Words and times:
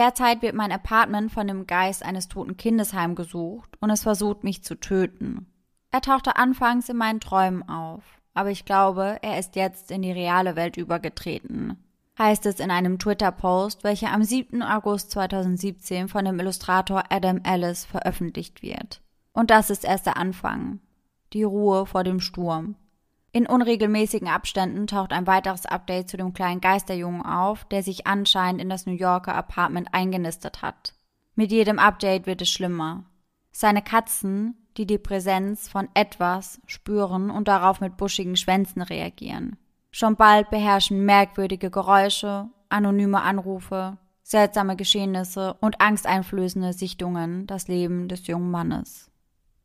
derzeit 0.00 0.40
wird 0.40 0.54
mein 0.54 0.72
Apartment 0.72 1.30
von 1.30 1.46
dem 1.46 1.66
Geist 1.66 2.02
eines 2.02 2.28
toten 2.28 2.56
Kindes 2.56 2.94
heimgesucht 2.94 3.70
und 3.80 3.90
es 3.90 4.02
versucht 4.02 4.44
mich 4.44 4.64
zu 4.64 4.74
töten. 4.74 5.46
Er 5.90 6.00
tauchte 6.00 6.36
anfangs 6.36 6.88
in 6.88 6.96
meinen 6.96 7.20
Träumen 7.20 7.68
auf, 7.68 8.02
aber 8.32 8.50
ich 8.50 8.64
glaube, 8.64 9.18
er 9.20 9.38
ist 9.38 9.56
jetzt 9.56 9.90
in 9.90 10.00
die 10.00 10.12
reale 10.12 10.56
Welt 10.56 10.78
übergetreten. 10.78 11.76
Heißt 12.18 12.46
es 12.46 12.60
in 12.60 12.70
einem 12.70 12.98
Twitter-Post, 12.98 13.84
welcher 13.84 14.12
am 14.12 14.22
7. 14.22 14.62
August 14.62 15.10
2017 15.10 16.08
von 16.08 16.24
dem 16.24 16.40
Illustrator 16.40 17.04
Adam 17.10 17.40
Ellis 17.44 17.84
veröffentlicht 17.84 18.62
wird. 18.62 19.02
Und 19.32 19.50
das 19.50 19.68
ist 19.68 19.84
erst 19.84 20.06
der 20.06 20.16
Anfang. 20.16 20.80
Die 21.34 21.42
Ruhe 21.42 21.84
vor 21.86 22.04
dem 22.04 22.20
Sturm. 22.20 22.76
In 23.32 23.46
unregelmäßigen 23.46 24.28
Abständen 24.28 24.86
taucht 24.88 25.12
ein 25.12 25.26
weiteres 25.26 25.64
Update 25.64 26.08
zu 26.08 26.16
dem 26.16 26.32
kleinen 26.32 26.60
Geisterjungen 26.60 27.24
auf, 27.24 27.64
der 27.64 27.82
sich 27.82 28.06
anscheinend 28.06 28.60
in 28.60 28.68
das 28.68 28.86
New 28.86 28.92
Yorker 28.92 29.34
Apartment 29.34 29.88
eingenistet 29.92 30.62
hat. 30.62 30.94
Mit 31.36 31.52
jedem 31.52 31.78
Update 31.78 32.26
wird 32.26 32.42
es 32.42 32.50
schlimmer. 32.50 33.04
Seine 33.52 33.82
Katzen, 33.82 34.56
die 34.76 34.86
die 34.86 34.98
Präsenz 34.98 35.68
von 35.68 35.88
etwas 35.94 36.60
spüren 36.66 37.30
und 37.30 37.46
darauf 37.46 37.80
mit 37.80 37.96
buschigen 37.96 38.36
Schwänzen 38.36 38.82
reagieren. 38.82 39.56
Schon 39.92 40.16
bald 40.16 40.50
beherrschen 40.50 41.04
merkwürdige 41.04 41.70
Geräusche, 41.70 42.48
anonyme 42.68 43.22
Anrufe, 43.22 43.98
seltsame 44.22 44.76
Geschehnisse 44.76 45.54
und 45.60 45.80
angsteinflößende 45.80 46.72
Sichtungen 46.72 47.46
das 47.46 47.68
Leben 47.68 48.08
des 48.08 48.26
jungen 48.26 48.50
Mannes. 48.50 49.09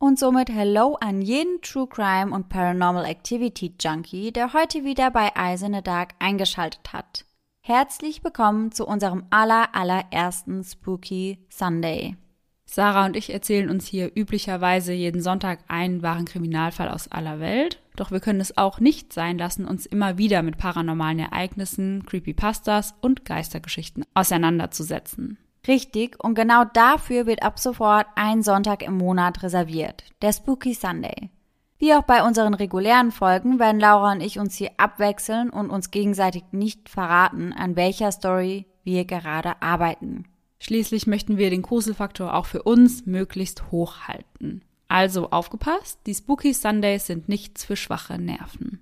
Und 0.05 0.19
somit 0.19 0.49
Hello 0.49 0.95
an 1.01 1.23
jeden 1.23 1.63
True 1.63 1.87
Crime 1.87 2.31
und 2.31 2.47
Paranormal 2.47 3.05
Activity 3.05 3.73
Junkie, 3.79 4.31
der 4.31 4.53
heute 4.53 4.83
wieder 4.83 5.09
bei 5.09 5.31
Eyes 5.35 5.63
in 5.63 5.73
the 5.73 5.81
Dark 5.81 6.13
eingeschaltet 6.19 6.93
hat. 6.93 7.25
Herzlich 7.61 8.23
willkommen 8.23 8.71
zu 8.71 8.85
unserem 8.85 9.25
aller 9.31 9.73
allerersten 9.73 10.63
Spooky 10.63 11.39
Sunday. 11.49 12.17
Sarah 12.65 13.07
und 13.07 13.15
ich 13.15 13.33
erzählen 13.33 13.67
uns 13.67 13.87
hier 13.87 14.11
üblicherweise 14.15 14.93
jeden 14.93 15.23
Sonntag 15.23 15.61
einen 15.69 16.03
wahren 16.03 16.25
Kriminalfall 16.25 16.89
aus 16.89 17.07
aller 17.07 17.39
Welt. 17.39 17.81
Doch 17.95 18.11
wir 18.11 18.19
können 18.19 18.41
es 18.41 18.59
auch 18.59 18.79
nicht 18.79 19.11
sein 19.11 19.39
lassen, 19.39 19.65
uns 19.65 19.87
immer 19.87 20.19
wieder 20.19 20.43
mit 20.43 20.59
paranormalen 20.59 21.17
Ereignissen, 21.17 22.05
Creepypastas 22.05 22.93
und 23.01 23.25
Geistergeschichten 23.25 24.05
auseinanderzusetzen. 24.13 25.39
Richtig, 25.67 26.23
und 26.23 26.35
genau 26.35 26.63
dafür 26.63 27.25
wird 27.25 27.41
ab 27.41 27.59
sofort 27.59 28.05
ein 28.15 28.43
Sonntag 28.43 28.83
im 28.83 28.97
Monat 28.97 29.41
reserviert, 29.41 30.03
der 30.21 30.31
Spooky 30.31 30.73
Sunday. 30.73 31.31
Wie 31.77 31.93
auch 31.93 32.03
bei 32.03 32.23
unseren 32.23 32.53
regulären 32.53 33.11
Folgen 33.11 33.59
werden 33.59 33.81
Laura 33.81 34.13
und 34.13 34.21
ich 34.21 34.39
uns 34.39 34.55
hier 34.55 34.71
abwechseln 34.77 35.49
und 35.49 35.69
uns 35.69 35.91
gegenseitig 35.91 36.43
nicht 36.51 36.87
verraten, 36.87 37.51
an 37.51 37.75
welcher 37.75 38.11
Story 38.11 38.65
wir 38.83 39.05
gerade 39.05 39.61
arbeiten. 39.61 40.25
Schließlich 40.59 41.05
möchten 41.05 41.37
wir 41.37 41.49
den 41.49 41.63
Gruselfaktor 41.63 42.33
auch 42.33 42.45
für 42.45 42.63
uns 42.63 43.05
möglichst 43.05 43.71
hoch 43.71 44.07
halten. 44.07 44.61
Also 44.87 45.31
aufgepasst, 45.31 45.99
die 46.05 46.13
Spooky 46.13 46.53
Sundays 46.53 47.07
sind 47.07 47.27
nichts 47.27 47.65
für 47.65 47.75
schwache 47.75 48.17
Nerven. 48.17 48.79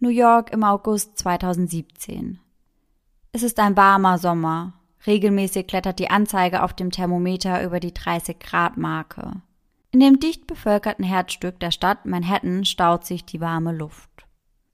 New 0.00 0.08
York 0.08 0.52
im 0.52 0.64
August 0.64 1.18
2017. 1.18 2.40
Es 3.32 3.42
ist 3.42 3.60
ein 3.60 3.76
warmer 3.76 4.18
Sommer 4.18 4.74
Regelmäßig 5.06 5.66
klettert 5.66 5.98
die 5.98 6.10
Anzeige 6.10 6.62
auf 6.62 6.72
dem 6.72 6.90
Thermometer 6.90 7.64
über 7.64 7.80
die 7.80 7.92
30 7.92 8.38
Grad 8.38 8.76
Marke. 8.76 9.42
In 9.90 10.00
dem 10.00 10.20
dicht 10.20 10.46
bevölkerten 10.46 11.04
Herzstück 11.04 11.60
der 11.60 11.70
Stadt 11.70 12.06
Manhattan 12.06 12.64
staut 12.64 13.04
sich 13.04 13.24
die 13.24 13.40
warme 13.40 13.72
Luft. 13.72 14.08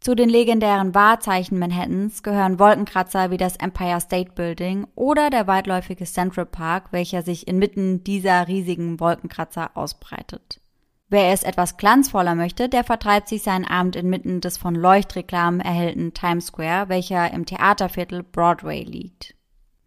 Zu 0.00 0.14
den 0.14 0.28
legendären 0.28 0.94
Wahrzeichen 0.94 1.58
Manhattans 1.58 2.22
gehören 2.22 2.60
Wolkenkratzer 2.60 3.32
wie 3.32 3.36
das 3.36 3.56
Empire 3.56 4.00
State 4.00 4.32
Building 4.32 4.86
oder 4.94 5.28
der 5.28 5.48
weitläufige 5.48 6.04
Central 6.04 6.46
Park, 6.46 6.92
welcher 6.92 7.22
sich 7.22 7.48
inmitten 7.48 8.04
dieser 8.04 8.46
riesigen 8.46 9.00
Wolkenkratzer 9.00 9.76
ausbreitet. 9.76 10.60
Wer 11.08 11.32
es 11.32 11.42
etwas 11.42 11.78
glanzvoller 11.78 12.34
möchte, 12.34 12.68
der 12.68 12.84
vertreibt 12.84 13.28
sich 13.28 13.42
seinen 13.42 13.64
Abend 13.64 13.96
inmitten 13.96 14.40
des 14.40 14.56
von 14.58 14.74
Leuchtreklamen 14.74 15.60
erhellten 15.60 16.12
Times 16.12 16.46
Square, 16.46 16.90
welcher 16.90 17.32
im 17.32 17.46
Theaterviertel 17.46 18.22
Broadway 18.22 18.82
liegt. 18.82 19.34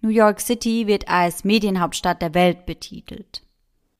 New 0.01 0.09
York 0.09 0.41
City 0.41 0.87
wird 0.87 1.07
als 1.07 1.43
Medienhauptstadt 1.43 2.21
der 2.21 2.33
Welt 2.33 2.65
betitelt. 2.65 3.43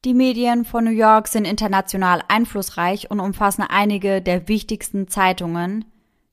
Die 0.03 0.16
Medien 0.16 0.66
von 0.66 0.84
New 0.84 0.91
York 0.91 1.28
sind 1.28 1.45
international 1.45 2.23
einflussreich 2.28 3.12
und 3.12 3.19
umfassen 3.19 3.62
einige 3.62 4.19
der 4.19 4.47
wichtigsten 4.47 5.07
Zeitungen, 5.07 5.85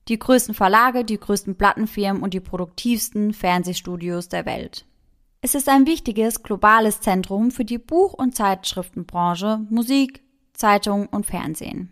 die 0.07 0.17
größten 0.17 0.55
Verlage, 0.55 1.05
die 1.05 1.19
größten 1.19 1.55
Plattenfirmen 1.55 2.23
und 2.23 2.33
die 2.33 2.39
produktivsten 2.39 3.31
Fernsehstudios 3.31 4.27
der 4.27 4.47
Welt. 4.47 4.85
Es 5.41 5.53
ist 5.53 5.69
ein 5.69 5.85
wichtiges 5.85 6.41
globales 6.41 6.99
Zentrum 6.99 7.51
für 7.51 7.63
die 7.63 7.77
Buch- 7.77 8.13
und 8.13 8.35
Zeitschriftenbranche, 8.35 9.59
Musik, 9.69 10.23
Zeitung 10.53 11.05
und 11.05 11.27
Fernsehen. 11.27 11.91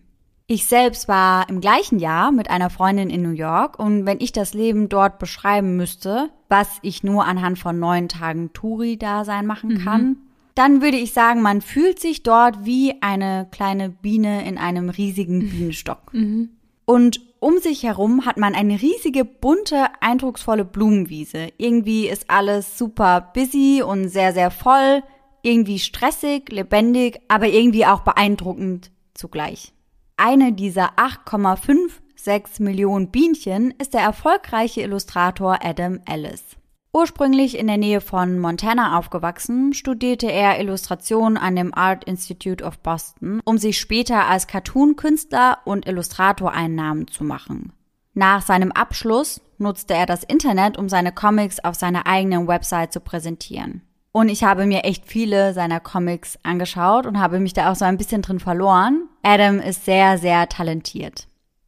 Ich 0.49 0.65
selbst 0.65 1.09
war 1.09 1.49
im 1.49 1.59
gleichen 1.59 1.99
Jahr 1.99 2.31
mit 2.31 2.49
einer 2.49 2.69
Freundin 2.69 3.09
in 3.09 3.21
New 3.21 3.31
York 3.31 3.77
und 3.77 4.05
wenn 4.05 4.21
ich 4.21 4.31
das 4.31 4.53
Leben 4.53 4.87
dort 4.87 5.19
beschreiben 5.19 5.75
müsste, 5.75 6.29
was 6.47 6.79
ich 6.83 7.03
nur 7.03 7.25
anhand 7.25 7.59
von 7.59 7.77
neun 7.77 8.07
Tagen 8.07 8.53
Touri-Dasein 8.53 9.45
machen 9.45 9.73
mhm. 9.73 9.83
kann, 9.83 10.01
mhm. 10.03 10.17
dann 10.55 10.81
würde 10.81 10.95
ich 10.95 11.11
sagen, 11.11 11.41
man 11.41 11.59
fühlt 11.59 11.99
sich 11.99 12.23
dort 12.23 12.63
wie 12.65 13.01
eine 13.01 13.49
kleine 13.51 13.89
Biene 13.89 14.47
in 14.47 14.57
einem 14.57 14.89
riesigen 14.89 15.49
Bienenstock. 15.49 16.13
Mhm. 16.13 16.51
Und 16.85 17.19
um 17.39 17.57
sich 17.57 17.83
herum 17.83 18.25
hat 18.25 18.37
man 18.37 18.55
eine 18.55 18.81
riesige, 18.81 19.25
bunte, 19.25 19.87
eindrucksvolle 19.99 20.63
Blumenwiese. 20.63 21.49
Irgendwie 21.57 22.07
ist 22.07 22.29
alles 22.29 22.77
super 22.77 23.19
busy 23.33 23.83
und 23.85 24.07
sehr, 24.07 24.31
sehr 24.31 24.49
voll, 24.49 25.03
irgendwie 25.41 25.79
stressig, 25.79 26.49
lebendig, 26.49 27.19
aber 27.27 27.47
irgendwie 27.47 27.85
auch 27.85 27.99
beeindruckend 27.99 28.91
zugleich. 29.13 29.73
Eine 30.19 30.51
dieser 30.51 30.93
8,56 30.97 32.63
Millionen 32.63 33.11
Bienchen 33.11 33.71
ist 33.77 33.93
der 33.93 34.01
erfolgreiche 34.01 34.81
Illustrator 34.81 35.59
Adam 35.63 35.99
Ellis. 36.07 36.43
Ursprünglich 36.91 37.55
in 37.55 37.67
der 37.67 37.77
Nähe 37.77 38.01
von 38.01 38.39
Montana 38.39 38.97
aufgewachsen, 38.97 39.73
studierte 39.73 40.31
er 40.31 40.59
Illustration 40.59 41.37
an 41.37 41.55
dem 41.55 41.71
Art 41.71 42.05
Institute 42.05 42.63
of 42.63 42.79
Boston, 42.79 43.41
um 43.45 43.59
sich 43.59 43.77
später 43.77 44.27
als 44.27 44.47
Cartoon-Künstler 44.47 45.59
und 45.65 45.87
Illustrator 45.87 46.51
einen 46.51 46.73
Namen 46.73 47.07
zu 47.07 47.23
machen. 47.23 47.71
Nach 48.15 48.41
seinem 48.41 48.71
Abschluss 48.71 49.39
nutzte 49.59 49.93
er 49.93 50.07
das 50.07 50.23
Internet, 50.23 50.79
um 50.79 50.89
seine 50.89 51.11
Comics 51.11 51.59
auf 51.59 51.75
seiner 51.75 52.07
eigenen 52.07 52.47
Website 52.47 52.91
zu 52.91 53.01
präsentieren. 53.01 53.83
Und 54.17 54.29
ich 54.29 54.43
habe 54.43 54.65
mir 54.65 54.83
echt 54.83 55.05
viele 55.05 55.53
seiner 55.53 55.79
Comics 55.79 56.39
angeschaut 56.41 57.05
und 57.05 57.19
habe 57.19 57.39
mich 57.39 57.53
da 57.53 57.71
auch 57.71 57.75
so 57.75 57.85
ein 57.85 57.97
bisschen 57.97 58.23
drin 58.23 58.39
verloren. 58.39 59.07
Adam 59.21 59.59
ist 59.59 59.85
sehr, 59.85 60.17
sehr 60.17 60.49
talentiert. 60.49 61.27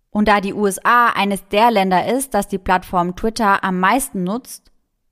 Und 0.10 0.28
da 0.28 0.42
die 0.42 0.56
USA 0.56 1.10
eines 1.10 1.48
der 1.50 1.70
Länder 1.70 2.12
ist, 2.12 2.34
das 2.34 2.48
die 2.48 2.58
Plattform 2.58 3.16
Twitter 3.16 3.64
am 3.64 3.80
meisten 3.80 4.24
nutzt, 4.24 4.72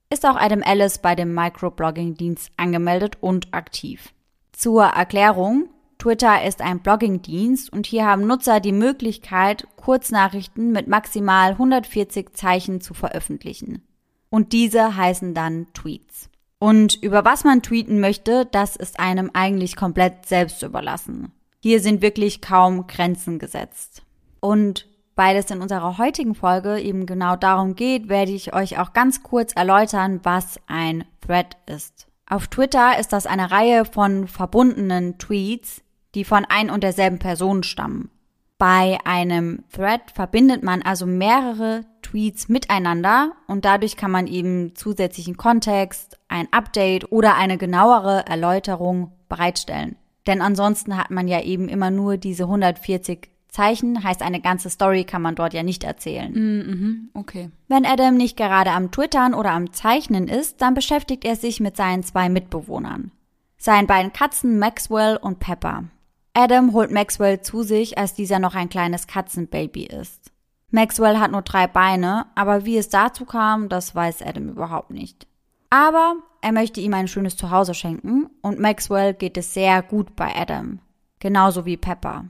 ist 0.09 0.25
auch 0.25 0.35
Adam 0.35 0.63
Ellis 0.63 0.97
bei 0.97 1.13
dem 1.13 1.35
Microblogging-Dienst 1.35 2.53
angemeldet 2.57 3.17
und 3.21 3.53
aktiv. 3.53 4.15
Zur 4.51 4.85
Erklärung, 4.85 5.69
Twitter 5.99 6.43
ist 6.43 6.63
ein 6.63 6.79
Blogging-Dienst 6.79 7.71
und 7.71 7.85
hier 7.85 8.07
haben 8.07 8.25
Nutzer 8.25 8.59
die 8.59 8.71
Möglichkeit, 8.71 9.67
Kurznachrichten 9.75 10.71
mit 10.71 10.87
maximal 10.87 11.51
140 11.51 12.33
Zeichen 12.33 12.81
zu 12.81 12.95
veröffentlichen. 12.95 13.83
Und 14.31 14.53
diese 14.53 14.95
heißen 14.95 15.35
dann 15.35 15.67
Tweets. 15.75 16.31
Und 16.59 16.95
über 17.03 17.23
was 17.23 17.43
man 17.43 17.61
tweeten 17.61 17.99
möchte, 17.99 18.45
das 18.45 18.75
ist 18.75 18.99
einem 18.99 19.29
eigentlich 19.33 19.75
komplett 19.75 20.25
selbst 20.25 20.63
überlassen. 20.63 21.31
Hier 21.61 21.79
sind 21.81 22.01
wirklich 22.01 22.41
kaum 22.41 22.87
Grenzen 22.87 23.39
gesetzt. 23.39 24.03
Und 24.39 24.87
weil 25.15 25.35
es 25.35 25.49
in 25.49 25.61
unserer 25.61 25.97
heutigen 25.97 26.35
Folge 26.35 26.79
eben 26.79 27.05
genau 27.05 27.35
darum 27.35 27.75
geht, 27.75 28.07
werde 28.07 28.31
ich 28.31 28.53
euch 28.53 28.79
auch 28.79 28.93
ganz 28.93 29.23
kurz 29.23 29.53
erläutern, 29.53 30.19
was 30.23 30.59
ein 30.67 31.05
Thread 31.25 31.57
ist. 31.65 32.07
Auf 32.29 32.47
Twitter 32.47 32.99
ist 32.99 33.13
das 33.13 33.25
eine 33.25 33.51
Reihe 33.51 33.85
von 33.85 34.27
verbundenen 34.27 35.17
Tweets, 35.17 35.81
die 36.13 36.23
von 36.23 36.45
ein 36.45 36.69
und 36.69 36.83
derselben 36.83 37.19
Person 37.19 37.63
stammen. 37.63 38.11
Bei 38.57 38.97
einem 39.05 39.63
Thread 39.71 40.11
verbindet 40.13 40.61
man 40.63 40.81
also 40.81 41.05
mehrere 41.05 41.85
Tweets 42.09 42.47
miteinander 42.47 43.33
und 43.47 43.65
dadurch 43.65 43.97
kann 43.97 44.11
man 44.11 44.27
eben 44.27 44.75
zusätzlichen 44.75 45.35
Kontext, 45.35 46.17
ein 46.29 46.47
Update 46.51 47.11
oder 47.11 47.35
eine 47.35 47.57
genauere 47.57 48.25
Erläuterung 48.25 49.11
bereitstellen. 49.27 49.97
Denn 50.25 50.41
ansonsten 50.41 50.97
hat 50.97 51.11
man 51.11 51.27
ja 51.27 51.41
eben 51.41 51.67
immer 51.67 51.91
nur 51.91 52.17
diese 52.17 52.43
140 52.43 53.29
Zeichen, 53.49 54.03
heißt 54.03 54.21
eine 54.21 54.39
ganze 54.39 54.69
Story 54.69 55.03
kann 55.03 55.21
man 55.21 55.35
dort 55.35 55.53
ja 55.53 55.63
nicht 55.63 55.83
erzählen. 55.83 56.31
Mm 56.31 56.69
mhm, 56.69 57.09
okay. 57.13 57.49
Wenn 57.67 57.85
Adam 57.85 58.15
nicht 58.15 58.37
gerade 58.37 58.71
am 58.71 58.91
Twittern 58.91 59.33
oder 59.33 59.51
am 59.51 59.73
Zeichnen 59.73 60.27
ist, 60.27 60.61
dann 60.61 60.73
beschäftigt 60.73 61.25
er 61.25 61.35
sich 61.35 61.59
mit 61.59 61.75
seinen 61.75 62.03
zwei 62.03 62.29
Mitbewohnern. 62.29 63.11
Seinen 63.57 63.87
beiden 63.87 64.13
Katzen 64.13 64.59
Maxwell 64.59 65.17
und 65.17 65.39
Pepper. 65.39 65.85
Adam 66.33 66.73
holt 66.73 66.91
Maxwell 66.91 67.41
zu 67.41 67.63
sich, 67.63 67.97
als 67.97 68.13
dieser 68.13 68.39
noch 68.39 68.53
ein 68.53 68.69
kleines 68.69 69.07
Katzenbaby 69.07 69.85
ist. 69.87 70.31
Maxwell 70.71 71.17
hat 71.17 71.31
nur 71.31 71.43
drei 71.43 71.67
Beine, 71.67 72.25
aber 72.35 72.65
wie 72.65 72.77
es 72.77 72.89
dazu 72.89 73.25
kam, 73.25 73.69
das 73.69 73.95
weiß 73.95 74.21
Adam 74.21 74.49
überhaupt 74.49 74.91
nicht. 74.91 75.27
Aber 75.69 76.15
er 76.41 76.51
möchte 76.51 76.81
ihm 76.81 76.93
ein 76.93 77.07
schönes 77.07 77.37
Zuhause 77.37 77.73
schenken 77.73 78.29
und 78.41 78.59
Maxwell 78.59 79.13
geht 79.13 79.37
es 79.37 79.53
sehr 79.53 79.81
gut 79.81 80.15
bei 80.15 80.35
Adam. 80.35 80.79
Genauso 81.19 81.65
wie 81.65 81.77
Pepper. 81.77 82.25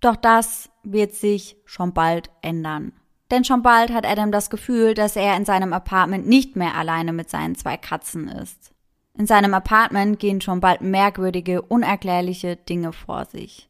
Doch 0.00 0.16
das 0.16 0.70
wird 0.82 1.14
sich 1.14 1.56
schon 1.64 1.92
bald 1.92 2.30
ändern. 2.40 2.92
Denn 3.30 3.44
schon 3.44 3.62
bald 3.62 3.92
hat 3.92 4.06
Adam 4.06 4.32
das 4.32 4.48
Gefühl, 4.48 4.94
dass 4.94 5.16
er 5.16 5.36
in 5.36 5.44
seinem 5.44 5.72
Apartment 5.72 6.26
nicht 6.26 6.56
mehr 6.56 6.74
alleine 6.74 7.12
mit 7.12 7.28
seinen 7.28 7.56
zwei 7.56 7.76
Katzen 7.76 8.28
ist. 8.28 8.72
In 9.18 9.26
seinem 9.26 9.52
Apartment 9.52 10.18
gehen 10.18 10.40
schon 10.40 10.60
bald 10.60 10.80
merkwürdige, 10.80 11.60
unerklärliche 11.62 12.56
Dinge 12.56 12.92
vor 12.92 13.24
sich. 13.24 13.67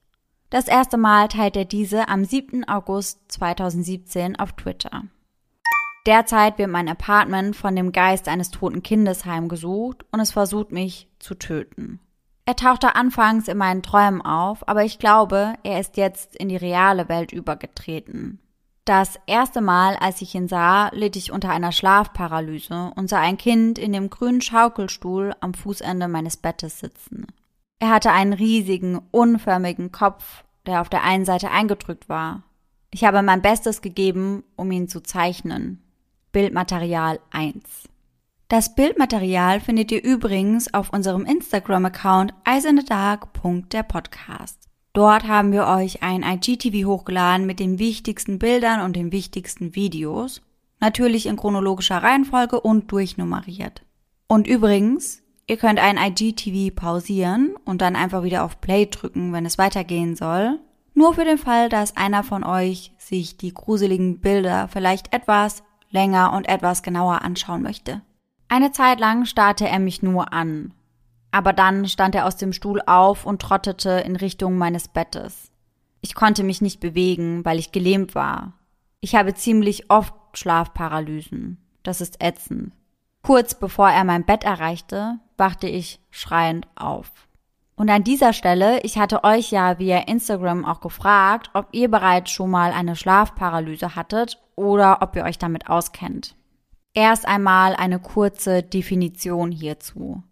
Das 0.51 0.67
erste 0.67 0.97
Mal 0.97 1.29
teilt 1.29 1.57
er 1.57 1.67
diese 1.67 2.09
am 2.09 2.25
7. 2.25 2.67
August 2.67 3.21
2017 3.29 4.39
auf 4.39 4.53
Twitter. 4.53 5.05
Derzeit 6.07 6.57
wird 6.57 6.71
mein 6.71 6.89
Apartment 6.89 7.55
von 7.55 7.77
dem 7.77 7.93
Geist 7.93 8.29
eines 8.29 8.51
toten 8.51 8.83
Kindes 8.83 9.27
heimgesucht 9.27 10.07
und 10.11 10.21
es 10.21 10.33
versucht 10.33 10.73
mich 10.73 11.07
zu 11.19 11.35
töten. 11.35 12.01
Er 12.47 12.57
tauchte 12.57 12.95
anfangs 12.95 13.47
in 13.47 13.59
meinen 13.59 13.83
Träumen 13.83 14.23
auf, 14.23 14.67
aber 14.67 14.85
ich 14.85 14.99
glaube, 14.99 15.53
er 15.65 15.81
ist 15.81 15.99
jetzt 15.99 16.35
in 16.35 16.49
die 16.49 16.57
reale 16.57 17.11
Welt 17.11 17.31
übergetreten. 17.31 18.41
Das 18.87 19.21
erste 19.27 19.61
Mal, 19.61 19.97
als 19.97 20.23
ich 20.23 20.35
ihn 20.35 20.49
sah, 20.49 20.89
litt 20.95 21.15
ich 21.17 21.31
unter 21.31 21.51
einer 21.51 21.73
Schlafparalyse 21.73 22.93
und 22.97 23.11
sah 23.11 23.21
ein 23.21 23.37
Kind 23.37 23.79
in 23.79 23.93
dem 23.93 24.09
grünen 24.09 24.41
Schaukelstuhl 24.41 25.35
am 25.41 25.53
Fußende 25.53 26.09
meines 26.09 26.39
Bettes 26.39 26.81
sitzen. 26.81 27.27
Er 27.79 27.91
hatte 27.91 28.13
einen 28.13 28.33
riesigen, 28.33 29.01
unförmigen 29.11 29.93
Kopf, 29.93 30.45
der 30.67 30.81
auf 30.81 30.89
der 30.89 31.05
einen 31.05 31.25
Seite 31.25 31.51
eingedrückt 31.51 32.09
war. 32.09 32.43
Ich 32.91 33.05
habe 33.05 33.23
mein 33.23 33.43
Bestes 33.43 33.83
gegeben, 33.83 34.43
um 34.57 34.71
ihn 34.73 34.89
zu 34.89 35.03
zeichnen. 35.03 35.83
Bildmaterial 36.33 37.21
1. 37.31 37.89
Das 38.49 38.75
Bildmaterial 38.75 39.61
findet 39.61 39.93
ihr 39.93 40.03
übrigens 40.03 40.73
auf 40.73 40.91
unserem 40.93 41.27
Instagram-Account 41.27 42.33
eisendark.der 42.45 43.87
Dort 44.95 45.29
haben 45.29 45.53
wir 45.53 45.67
euch 45.67 46.03
ein 46.03 46.23
IGTV 46.23 46.87
hochgeladen 46.87 47.47
mit 47.47 47.61
den 47.61 47.79
wichtigsten 47.79 48.39
Bildern 48.39 48.81
und 48.81 48.97
den 48.97 49.13
wichtigsten 49.13 49.75
Videos. 49.75 50.41
Natürlich 50.81 51.27
in 51.27 51.37
chronologischer 51.37 52.03
Reihenfolge 52.03 52.61
und 52.61 52.91
durchnummeriert. 52.91 53.83
Und 54.29 54.47
übrigens, 54.47 55.23
ihr 55.49 55.57
könnt 55.57 55.81
ein 55.81 55.99
IGTV 55.99 56.75
pausieren 56.75 57.57
und 57.65 57.83
dann 57.83 57.97
einfach 57.97 58.23
wieder 58.23 58.45
auf 58.45 58.61
Play 58.61 58.87
drücken, 58.87 59.33
wenn 59.33 59.47
es 59.47 59.59
weitergehen 59.59 60.15
soll. 60.15 60.61
Nur 60.95 61.15
für 61.15 61.25
den 61.25 61.39
Fall, 61.39 61.69
dass 61.69 61.97
einer 61.97 62.23
von 62.23 62.45
euch 62.45 62.93
sich 62.99 63.37
die 63.37 63.55
gruseligen 63.55 64.21
Bilder 64.21 64.69
vielleicht 64.69 65.13
etwas 65.13 65.63
länger 65.91 66.33
und 66.35 66.49
etwas 66.49 66.83
genauer 66.83 67.23
anschauen 67.23 67.63
möchte. 67.63 68.03
Eine 68.49 68.73
Zeit 68.73 69.01
lang 69.01 69.25
starrte 69.25 69.69
er 69.69 69.79
mich 69.79 70.03
nur 70.03 70.33
an, 70.33 70.75
aber 71.31 71.53
dann 71.53 71.87
stand 71.87 72.15
er 72.15 72.27
aus 72.27 72.37
dem 72.37 72.53
Stuhl 72.53 72.83
auf 72.87 73.27
und 73.27 73.43
trottete 73.43 73.91
in 73.91 74.17
Richtung 74.17 74.59
meines 74.59 74.89
Bettes. 74.89 75.51
Ich 76.01 76.15
konnte 76.15 76.45
mich 76.45 76.61
nicht 76.61 76.81
bewegen, 76.81 77.45
weil 77.45 77.59
ich 77.59 77.73
gelähmt 77.73 78.15
war. 78.15 78.55
Ich 79.01 79.15
habe 79.15 79.35
ziemlich 79.35 79.91
oft 79.91 80.15
Schlafparalysen. 80.33 81.59
Das 81.83 82.01
ist 82.01 82.23
ätzend. 82.23 82.73
Kurz 83.23 83.55
bevor 83.55 83.91
er 83.91 84.05
mein 84.05 84.25
Bett 84.25 84.45
erreichte, 84.45 85.19
wachte 85.39 85.69
ich 85.69 86.01
schreiend 86.11 86.67
auf. 86.75 87.11
Und 87.77 87.91
an 87.91 88.03
dieser 88.03 88.33
Stelle, 88.33 88.81
ich 88.83 88.99
hatte 88.99 89.23
euch 89.23 89.53
ja 89.53 89.79
via 89.79 89.99
Instagram 90.01 90.65
auch 90.65 90.81
gefragt, 90.81 91.51
ob 91.55 91.69
ihr 91.71 91.89
bereits 91.89 92.33
schon 92.33 92.51
mal 92.51 92.73
eine 92.73 92.97
Schlafparalyse 92.97 93.95
hattet 93.95 94.43
oder 94.57 94.99
ob 95.01 95.15
ihr 95.15 95.23
euch 95.23 95.39
damit 95.39 95.71
auskennt. 95.71 96.35
Erst 96.93 97.29
einmal 97.29 97.77
eine 97.77 98.01
kurze 98.01 98.65
Definition 98.65 99.53
hierzu. 99.53 100.25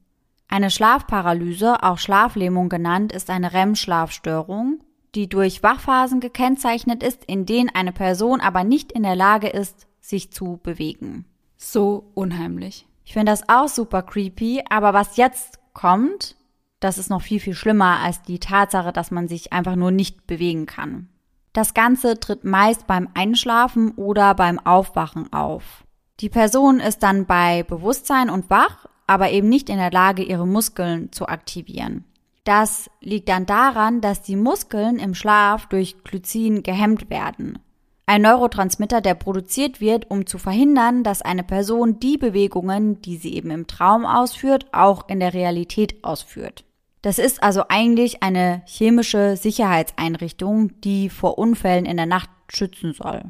Eine 0.49 0.71
Schlafparalyse, 0.71 1.85
auch 1.85 1.99
Schlaflähmung 1.99 2.69
genannt, 2.69 3.13
ist 3.13 3.31
eine 3.31 3.53
REM-Schlafstörung, 3.53 4.81
die 5.15 5.29
durch 5.29 5.63
Wachphasen 5.63 6.19
gekennzeichnet 6.19 7.05
ist, 7.05 7.25
in 7.27 7.47
denen 7.47 7.71
eine 7.73 7.93
Person 7.93 8.41
aber 8.41 8.65
nicht 8.65 8.91
in 8.91 9.05
der 9.05 9.17
Lage 9.17 9.49
ist, 9.49 9.87
sich 10.01 10.33
zu 10.33 10.59
bewegen. 10.63 11.25
So 11.57 12.11
unheimlich. 12.15 12.87
Ich 13.07 13.13
finde 13.13 13.31
das 13.31 13.49
auch 13.49 13.69
super 13.69 14.03
creepy, 14.03 14.65
aber 14.69 14.93
was 14.93 15.17
jetzt 15.17 15.61
kommt, 15.73 16.35
das 16.81 16.99
ist 16.99 17.09
noch 17.09 17.23
viel, 17.23 17.39
viel 17.39 17.55
schlimmer 17.55 18.01
als 18.01 18.21
die 18.23 18.41
Tatsache, 18.41 18.93
dass 18.93 19.13
man 19.13 19.29
sich 19.29 19.53
einfach 19.53 19.77
nur 19.77 19.93
nicht 19.93 20.27
bewegen 20.27 20.67
kann. 20.67 21.09
Das 21.53 21.73
Ganze 21.73 22.19
tritt 22.19 22.45
meist 22.45 22.89
beim 22.89 23.09
Einschlafen 23.15 23.93
oder 23.93 24.35
beim 24.35 24.59
Aufwachen 24.59 25.33
auf. 25.33 25.85
Die 26.19 26.29
Person 26.29 26.81
ist 26.81 27.05
dann 27.05 27.27
bei 27.27 27.63
Bewusstsein 27.63 28.29
und 28.29 28.51
wach, 28.51 28.87
aber 29.07 29.31
eben 29.31 29.49
nicht 29.49 29.71
in 29.71 29.79
der 29.79 29.93
Lage, 29.93 30.25
ihre 30.25 30.47
Muskeln 30.47 31.13
zu 31.13 31.29
aktivieren. 31.29 32.05
Das 32.43 32.91
liegt 33.01 33.29
dann 33.29 33.47
daran, 33.47 34.01
dass 34.01 34.23
die 34.23 34.37
Muskeln 34.37 34.99
im 34.99 35.15
Schlaf 35.15 35.67
durch 35.67 36.03
Glycin 36.03 36.65
gehemmt 36.65 37.09
werden. 37.09 37.61
Ein 38.09 38.23
Neurotransmitter, 38.23 39.01
der 39.01 39.15
produziert 39.15 39.81
wird, 39.81 40.09
um 40.13 40.27
zu 40.27 40.39
verhindern, 40.39 41.03
dass 41.03 41.23
eine 41.23 41.43
Person 41.43 41.99
die 41.99 42.17
Bewegungen, 42.17 43.03
die 43.03 43.17
sie 43.17 43.35
eben 43.35 43.51
im 43.51 43.67
Traum 43.67 44.07
ausführt, 44.07 44.67
auch 44.71 45.09
in 45.09 45.19
der 45.19 45.35
Realität 45.35 46.05
ausführt. 46.05 46.65
Das 47.03 47.19
ist 47.19 47.43
also 47.43 47.65
eigentlich 47.69 48.23
eine 48.23 48.63
chemische 48.65 49.37
Sicherheitseinrichtung, 49.37 50.81
die 50.83 51.11
vor 51.11 51.37
Unfällen 51.37 51.85
in 51.85 51.97
der 51.97 52.07
Nacht 52.07 52.31
schützen 52.49 52.93
soll. 52.93 53.25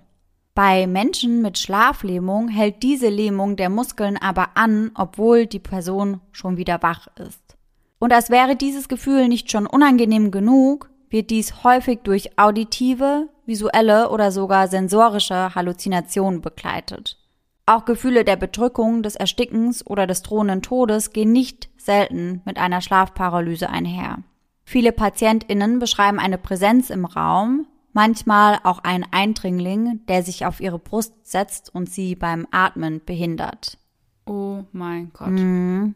Bei 0.55 0.87
Menschen 0.87 1.41
mit 1.41 1.59
Schlaflähmung 1.59 2.49
hält 2.49 2.83
diese 2.83 3.09
Lähmung 3.09 3.57
der 3.57 3.71
Muskeln 3.71 4.19
aber 4.19 4.57
an, 4.57 4.91
obwohl 4.95 5.47
die 5.47 5.59
Person 5.59 6.21
schon 6.33 6.59
wieder 6.59 6.83
wach 6.83 7.09
ist. 7.19 7.57
Und 7.99 8.13
als 8.13 8.29
wäre 8.29 8.57
dieses 8.57 8.89
Gefühl 8.89 9.29
nicht 9.29 9.51
schon 9.51 9.67
unangenehm 9.67 10.31
genug, 10.31 10.91
wird 11.11 11.31
dies 11.31 11.65
häufig 11.65 12.01
durch 12.03 12.39
auditive, 12.39 13.29
visuelle 13.45 14.11
oder 14.11 14.33
sogar 14.33 14.69
sensorische 14.69 15.55
Halluzinationen 15.55 16.41
begleitet. 16.41 17.19
Auch 17.67 17.85
Gefühle 17.85 18.25
der 18.25 18.37
Bedrückung, 18.37 19.03
des 19.03 19.17
Erstickens 19.17 19.85
oder 19.87 20.07
des 20.07 20.23
drohenden 20.23 20.63
Todes 20.63 21.13
gehen 21.13 21.33
nicht 21.33 21.69
selten 21.77 22.43
mit 22.45 22.59
einer 22.59 22.81
Schlafparalyse 22.81 23.69
einher. 23.69 24.19
Viele 24.65 24.93
PatientInnen 24.93 25.79
beschreiben 25.79 26.19
eine 26.19 26.39
Präsenz 26.39 26.91
im 26.91 27.05
Raum, 27.05 27.67
manchmal 27.93 28.59
auch 28.63 28.81
ein 28.85 29.05
Eindringling, 29.11 30.01
der 30.07 30.23
sich 30.23 30.47
auf 30.47 30.61
ihre 30.61 30.79
Brust 30.79 31.15
setzt 31.23 31.75
und 31.75 31.89
sie 31.91 32.15
beim 32.15 32.47
Atmen 32.51 33.01
behindert. 33.05 33.79
Oh 34.27 34.65
mein 34.73 35.13
Gott. 35.13 35.29
Mhm. 35.29 35.95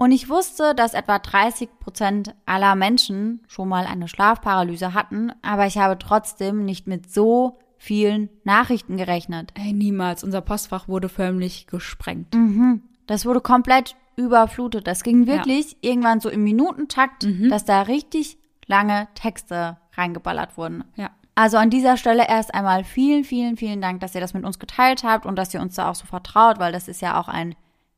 Und 0.00 0.12
ich 0.12 0.30
wusste, 0.30 0.74
dass 0.74 0.94
etwa 0.94 1.18
30 1.18 1.78
Prozent 1.78 2.34
aller 2.46 2.74
Menschen 2.74 3.42
schon 3.48 3.68
mal 3.68 3.84
eine 3.84 4.08
Schlafparalyse 4.08 4.94
hatten, 4.94 5.30
aber 5.42 5.66
ich 5.66 5.76
habe 5.76 5.98
trotzdem 5.98 6.64
nicht 6.64 6.86
mit 6.86 7.12
so 7.12 7.58
vielen 7.76 8.30
Nachrichten 8.42 8.96
gerechnet. 8.96 9.52
Ey, 9.56 9.74
niemals. 9.74 10.24
Unser 10.24 10.40
Postfach 10.40 10.88
wurde 10.88 11.10
förmlich 11.10 11.66
gesprengt. 11.66 12.34
Mhm. 12.34 12.80
Das 13.06 13.26
wurde 13.26 13.42
komplett 13.42 13.94
überflutet. 14.16 14.86
Das 14.86 15.02
ging 15.02 15.26
wirklich 15.26 15.72
ja. 15.72 15.90
irgendwann 15.90 16.20
so 16.20 16.30
im 16.30 16.44
Minutentakt, 16.44 17.24
mhm. 17.24 17.50
dass 17.50 17.66
da 17.66 17.82
richtig 17.82 18.38
lange 18.66 19.06
Texte 19.14 19.76
reingeballert 19.92 20.56
wurden. 20.56 20.84
Ja. 20.96 21.10
Also 21.34 21.58
an 21.58 21.68
dieser 21.68 21.98
Stelle 21.98 22.26
erst 22.26 22.54
einmal 22.54 22.84
vielen, 22.84 23.24
vielen, 23.24 23.58
vielen 23.58 23.82
Dank, 23.82 24.00
dass 24.00 24.14
ihr 24.14 24.22
das 24.22 24.32
mit 24.32 24.46
uns 24.46 24.58
geteilt 24.58 25.04
habt 25.04 25.26
und 25.26 25.36
dass 25.36 25.52
ihr 25.52 25.60
uns 25.60 25.74
da 25.74 25.90
auch 25.90 25.94
so 25.94 26.06
vertraut, 26.06 26.58
weil 26.58 26.72
das 26.72 26.88
ist 26.88 27.02
ja 27.02 27.20
auch 27.20 27.28
ein 27.28 27.54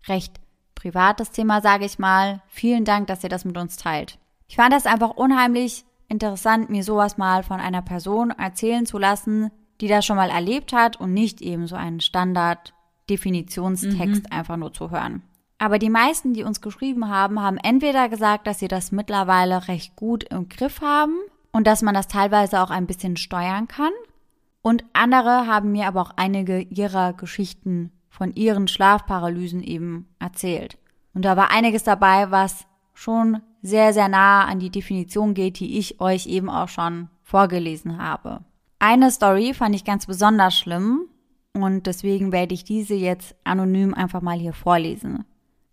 recht 0.08 0.41
privates 0.82 1.30
Thema, 1.30 1.60
sage 1.60 1.84
ich 1.84 2.00
mal. 2.00 2.42
Vielen 2.48 2.84
Dank, 2.84 3.06
dass 3.06 3.22
ihr 3.22 3.28
das 3.28 3.44
mit 3.44 3.56
uns 3.56 3.76
teilt. 3.76 4.18
Ich 4.48 4.56
fand 4.56 4.72
das 4.72 4.86
einfach 4.86 5.10
unheimlich 5.10 5.84
interessant, 6.08 6.70
mir 6.70 6.82
sowas 6.82 7.16
mal 7.16 7.44
von 7.44 7.60
einer 7.60 7.82
Person 7.82 8.30
erzählen 8.30 8.84
zu 8.84 8.98
lassen, 8.98 9.52
die 9.80 9.86
das 9.86 10.04
schon 10.04 10.16
mal 10.16 10.28
erlebt 10.28 10.72
hat 10.72 10.98
und 10.98 11.14
nicht 11.14 11.40
eben 11.40 11.68
so 11.68 11.76
einen 11.76 12.00
Standard-Definitionstext 12.00 14.24
mhm. 14.24 14.36
einfach 14.36 14.56
nur 14.56 14.72
zu 14.72 14.90
hören. 14.90 15.22
Aber 15.58 15.78
die 15.78 15.90
meisten, 15.90 16.34
die 16.34 16.42
uns 16.42 16.60
geschrieben 16.60 17.08
haben, 17.08 17.40
haben 17.40 17.58
entweder 17.58 18.08
gesagt, 18.08 18.48
dass 18.48 18.58
sie 18.58 18.66
das 18.66 18.90
mittlerweile 18.90 19.68
recht 19.68 19.94
gut 19.94 20.24
im 20.24 20.48
Griff 20.48 20.80
haben 20.80 21.14
und 21.52 21.68
dass 21.68 21.82
man 21.82 21.94
das 21.94 22.08
teilweise 22.08 22.60
auch 22.60 22.70
ein 22.70 22.88
bisschen 22.88 23.16
steuern 23.16 23.68
kann. 23.68 23.92
Und 24.62 24.84
andere 24.92 25.46
haben 25.46 25.70
mir 25.70 25.86
aber 25.86 26.02
auch 26.02 26.10
einige 26.16 26.58
ihrer 26.60 27.12
Geschichten 27.12 27.92
von 28.12 28.34
ihren 28.34 28.68
Schlafparalysen 28.68 29.62
eben 29.62 30.06
erzählt. 30.18 30.76
Und 31.14 31.24
da 31.24 31.34
war 31.38 31.50
einiges 31.50 31.82
dabei, 31.82 32.30
was 32.30 32.66
schon 32.92 33.40
sehr, 33.62 33.94
sehr 33.94 34.08
nah 34.08 34.44
an 34.44 34.58
die 34.60 34.68
Definition 34.68 35.32
geht, 35.32 35.58
die 35.60 35.78
ich 35.78 35.98
euch 35.98 36.26
eben 36.26 36.50
auch 36.50 36.68
schon 36.68 37.08
vorgelesen 37.22 37.96
habe. 37.96 38.44
Eine 38.78 39.10
Story 39.10 39.54
fand 39.54 39.74
ich 39.74 39.84
ganz 39.84 40.04
besonders 40.04 40.58
schlimm 40.58 41.08
und 41.54 41.86
deswegen 41.86 42.32
werde 42.32 42.52
ich 42.52 42.64
diese 42.64 42.94
jetzt 42.94 43.34
anonym 43.44 43.94
einfach 43.94 44.20
mal 44.20 44.38
hier 44.38 44.52
vorlesen. 44.52 45.24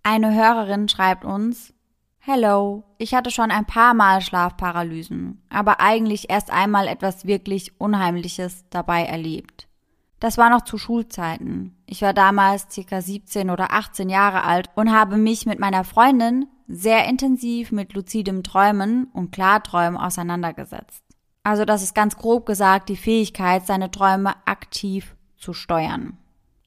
Eine 0.03 0.33
Hörerin 0.33 0.87
schreibt 0.87 1.25
uns, 1.25 1.73
Hello, 2.19 2.83
ich 2.97 3.13
hatte 3.13 3.31
schon 3.31 3.51
ein 3.51 3.65
paar 3.65 3.93
Mal 3.93 4.21
Schlafparalysen, 4.21 5.41
aber 5.49 5.81
eigentlich 5.81 6.29
erst 6.29 6.51
einmal 6.51 6.87
etwas 6.87 7.25
wirklich 7.25 7.79
Unheimliches 7.81 8.63
dabei 8.69 9.03
erlebt. 9.03 9.68
Das 10.19 10.37
war 10.37 10.49
noch 10.49 10.61
zu 10.61 10.77
Schulzeiten. 10.77 11.77
Ich 11.85 12.01
war 12.01 12.13
damals 12.13 12.67
circa 12.69 13.01
17 13.01 13.49
oder 13.49 13.71
18 13.71 14.09
Jahre 14.09 14.43
alt 14.43 14.69
und 14.75 14.91
habe 14.91 15.17
mich 15.17 15.45
mit 15.45 15.59
meiner 15.59 15.83
Freundin 15.83 16.47
sehr 16.67 17.07
intensiv 17.07 17.71
mit 17.71 17.93
luzidem 17.93 18.43
Träumen 18.43 19.05
und 19.13 19.31
Klarträumen 19.31 19.97
auseinandergesetzt. 19.97 21.03
Also 21.43 21.65
das 21.65 21.81
ist 21.81 21.95
ganz 21.95 22.17
grob 22.17 22.45
gesagt 22.45 22.89
die 22.89 22.97
Fähigkeit, 22.97 23.65
seine 23.65 23.91
Träume 23.91 24.35
aktiv 24.45 25.15
zu 25.37 25.53
steuern. 25.53 26.17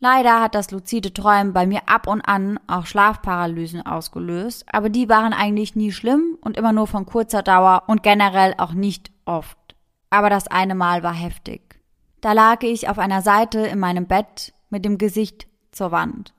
Leider 0.01 0.41
hat 0.41 0.57
das 0.57 0.73
luzide 0.73 1.15
Träumen 1.15 1.53
bei 1.53 1.65
mir 1.65 1.83
ab 1.87 2.09
und 2.09 2.23
an 2.23 2.59
auch 2.67 2.87
Schlafparalysen 2.87 3.87
ausgelöst, 3.87 4.65
aber 4.73 4.89
die 4.89 5.09
waren 5.09 5.33
eigentlich 5.33 5.77
nie 5.77 5.93
schlimm 5.93 6.37
und 6.41 6.57
immer 6.57 6.73
nur 6.73 6.89
von 6.89 7.07
kurzer 7.07 7.43
Dauer 7.43 7.85
und 7.87 8.03
generell 8.03 8.55
auch 8.59 8.73
nicht 8.73 9.13
oft. 9.27 9.59
Aber 10.11 10.29
das 10.29 10.49
eine 10.49 10.75
Mal 10.75 11.05
war 11.05 11.15
heftig. 11.15 11.72
Da 12.23 12.33
lag 12.33 12.63
ich 12.63 12.89
auf 12.89 13.01
einer 13.01 13.21
Seite 13.21 13.59
in 13.67 13.81
meinem 13.81 14.07
Bett 14.07 14.55
mit 14.71 14.85
dem 14.85 14.97
Gesicht 14.97 15.49
zur 15.73 15.91
Wand. 15.91 16.33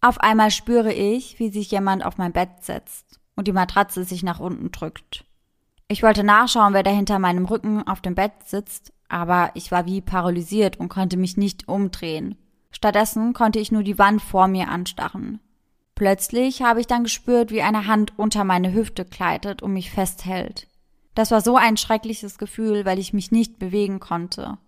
Auf 0.00 0.18
einmal 0.18 0.50
spüre 0.50 0.92
ich, 0.92 1.38
wie 1.38 1.50
sich 1.50 1.70
jemand 1.70 2.04
auf 2.04 2.18
mein 2.18 2.32
Bett 2.32 2.62
setzt 2.62 3.20
und 3.36 3.46
die 3.46 3.52
Matratze 3.52 4.02
sich 4.02 4.24
nach 4.24 4.40
unten 4.40 4.72
drückt. 4.72 5.24
Ich 5.86 6.02
wollte 6.02 6.24
nachschauen, 6.24 6.74
wer 6.74 6.82
da 6.82 6.90
hinter 6.90 7.20
meinem 7.20 7.44
Rücken 7.44 7.86
auf 7.86 8.00
dem 8.00 8.16
Bett 8.16 8.32
sitzt, 8.44 8.92
aber 9.08 9.52
ich 9.54 9.70
war 9.70 9.86
wie 9.86 10.00
paralysiert 10.00 10.80
und 10.80 10.88
konnte 10.88 11.16
mich 11.16 11.36
nicht 11.36 11.68
umdrehen. 11.68 12.36
Stattdessen 12.72 13.32
konnte 13.32 13.60
ich 13.60 13.70
nur 13.70 13.84
die 13.84 13.98
Wand 13.98 14.20
vor 14.20 14.48
mir 14.48 14.68
anstarren. 14.68 15.38
Plötzlich 15.94 16.62
habe 16.62 16.80
ich 16.80 16.88
dann 16.88 17.04
gespürt, 17.04 17.52
wie 17.52 17.62
eine 17.62 17.86
Hand 17.86 18.18
unter 18.18 18.42
meine 18.42 18.72
Hüfte 18.72 19.04
gleitet 19.04 19.62
und 19.62 19.74
mich 19.74 19.92
festhält. 19.92 20.66
Das 21.14 21.30
war 21.30 21.40
so 21.40 21.56
ein 21.56 21.76
schreckliches 21.76 22.36
Gefühl, 22.36 22.84
weil 22.84 22.98
ich 22.98 23.12
mich 23.12 23.30
nicht 23.30 23.60
bewegen 23.60 24.00
konnte. 24.00 24.58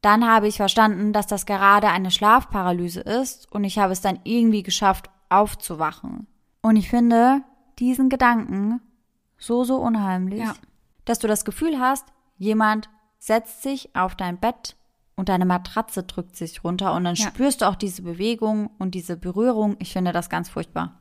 Dann 0.00 0.26
habe 0.26 0.46
ich 0.46 0.56
verstanden, 0.56 1.12
dass 1.12 1.26
das 1.26 1.46
gerade 1.46 1.88
eine 1.88 2.10
Schlafparalyse 2.10 3.00
ist 3.00 3.50
und 3.50 3.64
ich 3.64 3.78
habe 3.78 3.92
es 3.92 4.00
dann 4.00 4.20
irgendwie 4.24 4.62
geschafft, 4.62 5.10
aufzuwachen. 5.28 6.26
Und 6.62 6.76
ich 6.76 6.88
finde 6.88 7.42
diesen 7.78 8.08
Gedanken 8.08 8.80
so, 9.38 9.64
so 9.64 9.76
unheimlich, 9.76 10.40
ja. 10.40 10.54
dass 11.04 11.18
du 11.18 11.26
das 11.26 11.44
Gefühl 11.44 11.78
hast, 11.78 12.06
jemand 12.36 12.88
setzt 13.18 13.62
sich 13.62 13.94
auf 13.96 14.14
dein 14.14 14.38
Bett 14.38 14.76
und 15.16 15.28
deine 15.28 15.46
Matratze 15.46 16.04
drückt 16.04 16.36
sich 16.36 16.62
runter 16.62 16.94
und 16.94 17.04
dann 17.04 17.16
ja. 17.16 17.26
spürst 17.26 17.60
du 17.62 17.68
auch 17.68 17.74
diese 17.74 18.02
Bewegung 18.02 18.70
und 18.78 18.94
diese 18.94 19.16
Berührung. 19.16 19.76
Ich 19.80 19.92
finde 19.92 20.12
das 20.12 20.30
ganz 20.30 20.48
furchtbar. 20.48 21.00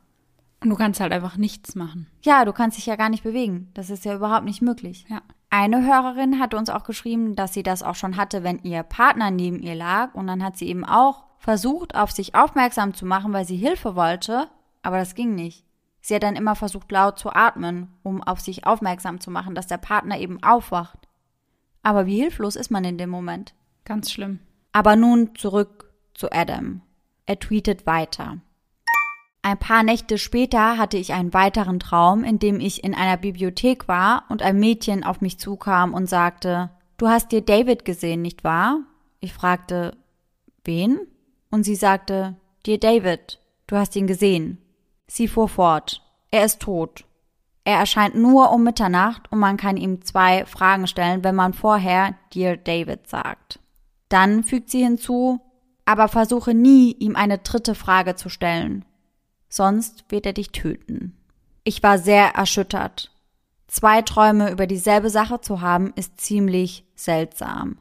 Und 0.64 0.72
du 0.72 0.76
kannst 0.76 1.00
halt 1.00 1.14
einfach 1.14 1.38
nichts 1.38 1.76
machen. 1.76 2.08
Ja, 2.24 2.44
du 2.44 2.52
kannst 2.52 2.78
dich 2.78 2.88
ja 2.88 2.96
gar 2.96 3.10
nicht 3.10 3.24
bewegen. 3.24 3.70
Das 3.76 3.92
ist 3.92 4.06
ja 4.06 4.16
überhaupt 4.16 4.46
nicht 4.46 4.62
möglich. 4.62 5.06
Ja. 5.08 5.22
Eine 5.50 5.86
Hörerin 5.86 6.40
hatte 6.40 6.58
uns 6.58 6.70
auch 6.70 6.84
geschrieben, 6.84 7.36
dass 7.36 7.54
sie 7.54 7.64
das 7.64 7.82
auch 7.82 7.96
schon 7.96 8.18
hatte, 8.18 8.44
wenn 8.44 8.60
ihr 8.64 8.84
Partner 8.84 9.32
neben 9.32 9.60
ihr 9.60 9.76
lag. 9.76 10.14
Und 10.14 10.28
dann 10.28 10.44
hat 10.44 10.58
sie 10.58 10.68
eben 10.68 10.84
auch 10.84 11.24
versucht, 11.38 11.96
auf 11.96 12.12
sich 12.12 12.36
aufmerksam 12.36 12.94
zu 12.94 13.06
machen, 13.06 13.34
weil 13.34 13.46
sie 13.46 13.56
Hilfe 13.56 13.96
wollte. 13.96 14.50
Aber 14.82 14.98
das 14.98 15.16
ging 15.16 15.36
nicht. 15.36 15.66
Sie 16.02 16.16
hat 16.16 16.24
dann 16.24 16.36
immer 16.36 16.56
versucht, 16.56 16.92
laut 16.92 17.20
zu 17.20 17.34
atmen, 17.34 17.94
um 18.04 18.24
auf 18.24 18.40
sich 18.40 18.66
aufmerksam 18.66 19.20
zu 19.20 19.32
machen, 19.32 19.56
dass 19.56 19.68
der 19.68 19.78
Partner 19.78 20.20
eben 20.20 20.42
aufwacht. 20.44 21.08
Aber 21.84 22.06
wie 22.06 22.20
hilflos 22.20 22.56
ist 22.56 22.72
man 22.72 22.84
in 22.84 22.98
dem 22.98 23.10
Moment? 23.10 23.54
Ganz 23.86 24.12
schlimm. 24.12 24.40
Aber 24.74 24.96
nun 24.96 25.36
zurück 25.36 25.92
zu 26.14 26.32
Adam. 26.32 26.82
Er 27.26 27.40
tweetet 27.40 27.86
weiter. 27.86 28.38
Ein 29.48 29.58
paar 29.58 29.82
Nächte 29.82 30.18
später 30.18 30.78
hatte 30.78 30.98
ich 30.98 31.14
einen 31.14 31.34
weiteren 31.34 31.80
Traum, 31.80 32.26
in 32.26 32.38
dem 32.38 32.60
ich 32.60 32.84
in 32.84 32.94
einer 32.94 33.16
Bibliothek 33.16 33.88
war 33.88 34.26
und 34.28 34.42
ein 34.42 34.60
Mädchen 34.60 35.06
auf 35.06 35.22
mich 35.22 35.40
zukam 35.40 35.94
und 35.94 36.10
sagte, 36.10 36.70
Du 36.98 37.08
hast 37.08 37.32
dir 37.32 37.40
David 37.40 37.86
gesehen, 37.86 38.22
nicht 38.22 38.44
wahr? 38.44 38.82
Ich 39.22 39.32
fragte, 39.32 39.96
wen? 40.66 41.00
Und 41.50 41.64
sie 41.64 41.76
sagte, 41.76 42.36
Dir 42.66 42.78
David, 42.78 43.40
du 43.68 43.78
hast 43.78 43.96
ihn 43.96 44.06
gesehen. 44.06 44.58
Sie 45.08 45.30
fuhr 45.30 45.48
fort, 45.48 46.02
er 46.30 46.44
ist 46.44 46.60
tot. 46.60 47.06
Er 47.64 47.78
erscheint 47.78 48.16
nur 48.16 48.52
um 48.52 48.66
Mitternacht 48.66 49.32
und 49.32 49.40
man 49.40 49.56
kann 49.56 49.78
ihm 49.78 50.02
zwei 50.02 50.46
Fragen 50.46 50.88
stellen, 50.88 51.24
wenn 51.24 51.36
man 51.36 51.54
vorher 51.54 52.16
Dear 52.34 52.58
David 52.58 53.08
sagt. 53.08 53.62
Dann 54.10 54.44
fügt 54.44 54.70
sie 54.70 54.84
hinzu, 54.84 55.40
aber 55.86 56.10
versuche 56.10 56.54
nie, 56.54 56.92
ihm 57.00 57.16
eine 57.16 57.38
dritte 57.38 57.76
Frage 57.76 58.16
zu 58.16 58.28
stellen. 58.28 58.84
Sonst 59.50 60.06
wird 60.10 60.26
er 60.26 60.34
dich 60.34 60.52
töten. 60.52 61.16
Ich 61.64 61.84
war 61.84 61.98
sehr 61.98 62.36
erschüttert. 62.36 63.12
Zwei 63.68 64.02
Träume 64.02 64.52
über 64.52 64.68
dieselbe 64.68 65.10
Sache 65.10 65.42
zu 65.42 65.62
haben, 65.62 65.92
ist 65.96 66.20
ziemlich 66.20 66.86
seltsam. 66.96 67.78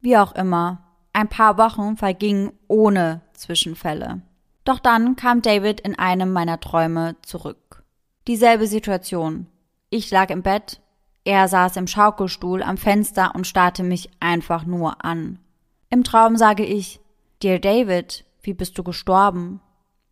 Wie 0.00 0.16
auch 0.16 0.34
immer, 0.34 0.82
ein 1.12 1.28
paar 1.28 1.58
Wochen 1.58 1.96
vergingen 1.96 2.52
ohne 2.68 3.20
Zwischenfälle. 3.34 4.22
Doch 4.64 4.78
dann 4.78 5.16
kam 5.16 5.42
David 5.42 5.80
in 5.80 5.98
einem 5.98 6.32
meiner 6.32 6.60
Träume 6.60 7.16
zurück. 7.22 7.84
Dieselbe 8.26 8.66
Situation. 8.66 9.46
Ich 9.90 10.10
lag 10.10 10.30
im 10.30 10.42
Bett, 10.42 10.80
er 11.24 11.48
saß 11.48 11.76
im 11.76 11.86
Schaukelstuhl 11.86 12.62
am 12.62 12.76
Fenster 12.76 13.34
und 13.34 13.46
starrte 13.46 13.82
mich 13.82 14.10
einfach 14.20 14.64
nur 14.64 15.04
an. 15.04 15.38
Im 15.90 16.04
Traum 16.04 16.36
sage 16.36 16.64
ich, 16.64 17.00
Dear 17.42 17.58
David, 17.58 18.24
wie 18.42 18.54
bist 18.54 18.78
du 18.78 18.82
gestorben? 18.82 19.60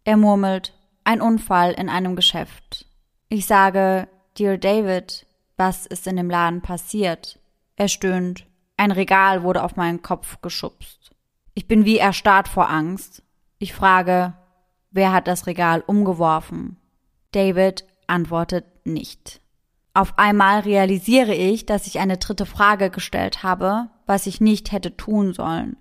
Er 0.04 0.16
murmelt, 0.16 0.75
ein 1.04 1.20
Unfall 1.20 1.73
in 1.73 1.88
einem 1.88 2.16
Geschäft. 2.16 2.87
Ich 3.28 3.46
sage, 3.46 4.08
Dear 4.38 4.58
David, 4.58 5.26
was 5.56 5.87
ist 5.87 6.06
in 6.06 6.16
dem 6.16 6.28
Laden 6.28 6.61
passiert? 6.61 7.38
Er 7.76 7.88
stöhnt, 7.88 8.46
ein 8.76 8.90
Regal 8.90 9.42
wurde 9.42 9.62
auf 9.62 9.76
meinen 9.76 10.02
Kopf 10.02 10.40
geschubst. 10.40 11.11
Ich 11.54 11.68
bin 11.68 11.84
wie 11.84 11.99
erstarrt 11.99 12.49
vor 12.49 12.68
Angst. 12.68 13.23
Ich 13.58 13.73
frage, 13.73 14.34
wer 14.90 15.12
hat 15.12 15.28
das 15.28 15.46
Regal 15.46 15.82
umgeworfen? 15.87 16.76
David 17.30 17.84
antwortet 18.06 18.64
nicht. 18.84 19.40
Auf 19.92 20.18
einmal 20.18 20.61
realisiere 20.61 21.34
ich, 21.34 21.66
dass 21.66 21.87
ich 21.87 22.00
eine 22.00 22.16
dritte 22.16 22.46
Frage 22.46 22.90
gestellt 22.90 23.44
habe, 23.44 23.88
was 24.06 24.26
ich 24.26 24.40
nicht 24.40 24.73
hätte 24.73 24.96
tun 24.96 25.32
sollen. 25.32 25.76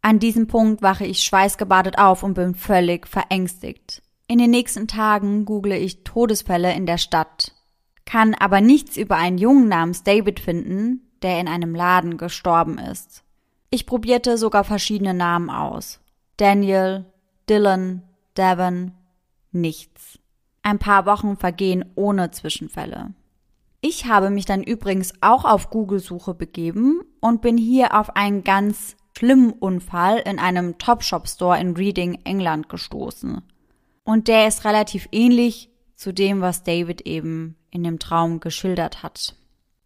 An 0.00 0.18
diesem 0.18 0.48
Punkt 0.48 0.82
wache 0.82 1.06
ich 1.06 1.22
schweißgebadet 1.22 1.98
auf 1.98 2.24
und 2.24 2.34
bin 2.34 2.56
völlig 2.56 3.06
verängstigt. 3.06 4.02
In 4.32 4.38
den 4.38 4.50
nächsten 4.50 4.88
Tagen 4.88 5.44
google 5.44 5.72
ich 5.72 6.04
Todesfälle 6.04 6.72
in 6.72 6.86
der 6.86 6.96
Stadt, 6.96 7.52
kann 8.06 8.32
aber 8.32 8.62
nichts 8.62 8.96
über 8.96 9.16
einen 9.16 9.36
Jungen 9.36 9.68
namens 9.68 10.04
David 10.04 10.40
finden, 10.40 11.02
der 11.20 11.38
in 11.38 11.48
einem 11.48 11.74
Laden 11.74 12.16
gestorben 12.16 12.78
ist. 12.78 13.24
Ich 13.68 13.84
probierte 13.84 14.38
sogar 14.38 14.64
verschiedene 14.64 15.12
Namen 15.12 15.50
aus. 15.50 16.00
Daniel, 16.38 17.04
Dylan, 17.46 18.04
Devon, 18.34 18.92
nichts. 19.50 20.18
Ein 20.62 20.78
paar 20.78 21.04
Wochen 21.04 21.36
vergehen 21.36 21.84
ohne 21.94 22.30
Zwischenfälle. 22.30 23.12
Ich 23.82 24.06
habe 24.06 24.30
mich 24.30 24.46
dann 24.46 24.62
übrigens 24.62 25.12
auch 25.20 25.44
auf 25.44 25.68
Google-Suche 25.68 26.32
begeben 26.32 27.02
und 27.20 27.42
bin 27.42 27.58
hier 27.58 28.00
auf 28.00 28.16
einen 28.16 28.44
ganz 28.44 28.96
schlimmen 29.14 29.52
Unfall 29.52 30.20
in 30.20 30.38
einem 30.38 30.78
Topshop-Store 30.78 31.60
in 31.60 31.76
Reading, 31.76 32.20
England 32.24 32.70
gestoßen. 32.70 33.42
Und 34.04 34.28
der 34.28 34.48
ist 34.48 34.64
relativ 34.64 35.08
ähnlich 35.12 35.70
zu 35.94 36.12
dem, 36.12 36.40
was 36.40 36.64
David 36.64 37.02
eben 37.02 37.56
in 37.70 37.84
dem 37.84 37.98
Traum 37.98 38.40
geschildert 38.40 39.02
hat. 39.02 39.36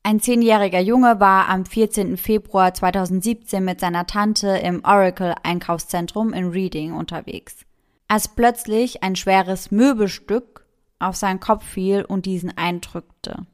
Ein 0.03 0.21
zehnjähriger 0.21 0.81
Junge 0.81 1.19
war 1.19 1.49
am 1.49 1.67
14. 1.67 2.17
Februar 2.17 2.73
2017 2.73 3.65
mit 3.65 3.81
seiner 3.81 4.07
Tante 4.07 4.49
im 4.49 4.85
Oracle 4.85 5.35
Einkaufszentrum 5.43 6.33
in 6.33 6.51
Reading 6.51 6.93
unterwegs, 6.93 7.67
als 8.07 8.29
plötzlich 8.29 9.03
ein 9.03 9.17
schweres 9.17 9.73
Möbelstück 9.73 10.65
auf 11.01 11.17
seinen 11.17 11.41
Kopf 11.41 11.65
fiel 11.65 12.05
und 12.05 12.25
diesen 12.25 12.57
eindrückte. 12.57 13.47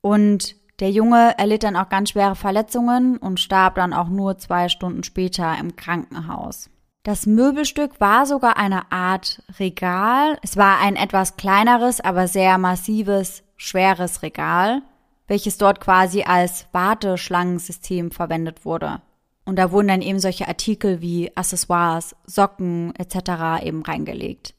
Und 0.00 0.56
der 0.80 0.90
Junge 0.90 1.38
erlitt 1.38 1.62
dann 1.62 1.76
auch 1.76 1.88
ganz 1.88 2.10
schwere 2.10 2.34
Verletzungen 2.34 3.16
und 3.16 3.38
starb 3.38 3.76
dann 3.76 3.92
auch 3.92 4.08
nur 4.08 4.38
zwei 4.38 4.68
Stunden 4.68 5.04
später 5.04 5.56
im 5.56 5.76
Krankenhaus. 5.76 6.68
Das 7.02 7.26
Möbelstück 7.26 8.00
war 8.00 8.26
sogar 8.26 8.56
eine 8.56 8.92
Art 8.92 9.42
Regal. 9.58 10.38
Es 10.42 10.56
war 10.56 10.78
ein 10.78 10.94
etwas 10.94 11.36
kleineres, 11.36 12.00
aber 12.00 12.28
sehr 12.28 12.58
massives, 12.58 13.42
schweres 13.56 14.22
Regal, 14.22 14.82
welches 15.26 15.58
dort 15.58 15.80
quasi 15.80 16.22
als 16.22 16.66
Warteschlangensystem 16.72 18.12
verwendet 18.12 18.64
wurde. 18.64 19.02
Und 19.44 19.56
da 19.56 19.72
wurden 19.72 19.88
dann 19.88 20.02
eben 20.02 20.20
solche 20.20 20.46
Artikel 20.46 21.00
wie 21.00 21.36
Accessoires, 21.36 22.14
Socken 22.24 22.94
etc. 22.96 23.64
eben 23.64 23.82
reingelegt. 23.82 24.54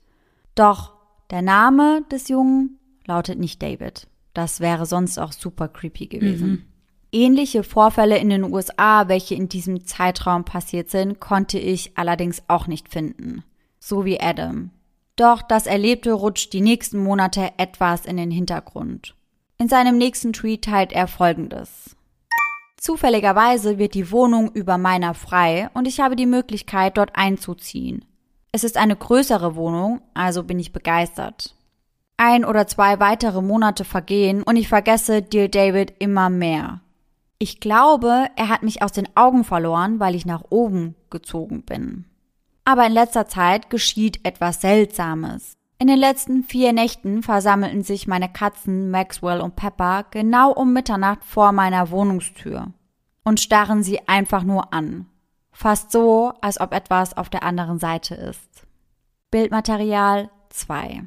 Doch 0.56 0.94
der 1.30 1.42
Name 1.42 2.04
des 2.12 2.28
Jungen 2.28 2.78
lautet 3.06 3.40
nicht 3.40 3.64
David. 3.64 4.08
Das 4.34 4.60
wäre 4.60 4.86
sonst 4.86 5.18
auch 5.18 5.32
super 5.32 5.70
creepy 5.70 6.08
gewesen. 6.08 6.50
Mhm. 6.50 6.66
Ähnliche 7.13 7.62
Vorfälle 7.62 8.17
in 8.17 8.29
den 8.29 8.43
USA, 8.43 9.08
welche 9.08 9.36
in 9.36 9.48
diesem 9.48 9.86
Zeitraum 9.86 10.46
passiert 10.46 10.89
sind, 10.89 11.20
konnte 11.20 11.60
ich 11.60 11.96
allerdings 11.96 12.41
auch 12.48 12.65
nicht 12.65 12.89
finden. 12.89 13.43
So 13.79 14.03
wie 14.03 14.20
Adam. 14.20 14.72
Doch 15.15 15.43
das 15.43 15.67
Erlebte 15.67 16.12
rutscht 16.13 16.53
die 16.53 16.62
nächsten 16.62 16.98
Monate 16.98 17.51
etwas 17.58 18.08
in 18.08 18.17
den 18.17 18.32
Hintergrund. 18.32 19.13
In 19.60 19.70
seinem 19.70 20.00
nächsten 20.00 20.34
Tweet 20.34 20.63
teilt 20.63 20.91
er 20.91 21.08
folgendes. 21.08 21.96
Zufälligerweise 22.77 23.77
wird 23.77 23.93
die 23.93 24.12
Wohnung 24.12 24.51
über 24.51 24.79
meiner 24.79 25.13
frei 25.13 25.70
und 25.75 25.88
ich 25.88 26.00
habe 26.00 26.15
die 26.15 26.25
Möglichkeit, 26.25 26.98
dort 26.98 27.12
einzuziehen. 27.13 28.05
Es 28.51 28.63
ist 28.63 28.75
eine 28.75 28.96
größere 28.96 29.55
Wohnung, 29.55 30.01
also 30.15 30.41
bin 30.41 30.58
ich 30.58 30.74
begeistert. 30.74 31.55
Ein 32.17 32.43
oder 32.43 32.65
zwei 32.65 33.00
weitere 33.00 33.43
Monate 33.43 33.86
vergehen 33.86 34.41
und 34.41 34.55
ich 34.55 34.67
vergesse 34.67 35.22
Dear 35.22 35.48
David 35.48 35.93
immer 36.00 36.32
mehr. 36.32 36.82
Ich 37.40 37.60
glaube, 37.60 38.28
er 38.36 38.50
hat 38.50 38.63
mich 38.63 38.82
aus 38.82 38.92
den 38.92 39.10
Augen 39.16 39.44
verloren, 39.44 40.00
weil 40.00 40.16
ich 40.16 40.25
nach 40.25 40.44
oben 40.50 40.96
gezogen 41.10 41.63
bin. 41.63 42.06
Aber 42.66 42.86
in 42.86 42.94
letzter 42.94 43.28
Zeit 43.28 43.70
geschieht 43.70 44.25
etwas 44.25 44.62
Seltsames. 44.62 45.58
In 45.80 45.88
den 45.88 46.00
letzten 46.00 46.44
vier 46.44 46.72
Nächten 46.72 47.24
versammelten 47.24 47.84
sich 47.84 48.08
meine 48.08 48.32
Katzen 48.32 48.90
Maxwell 48.90 49.42
und 49.42 49.58
Pepper 49.58 50.06
genau 50.12 50.52
um 50.52 50.72
Mitternacht 50.72 51.25
vor 51.25 51.52
meiner 51.52 51.90
Wohnungstür 51.90 52.68
und 53.25 53.42
starren 53.42 53.84
sie 53.84 54.08
einfach 54.08 54.44
nur 54.44 54.74
an. 54.74 55.08
Fast 55.52 55.92
so, 55.92 56.34
als 56.42 56.60
ob 56.60 56.74
etwas 56.74 57.18
auf 57.18 57.30
der 57.30 57.44
anderen 57.44 57.80
Seite 57.80 58.16
ist. 58.16 58.66
Bildmaterial 59.30 60.30
2 60.50 61.04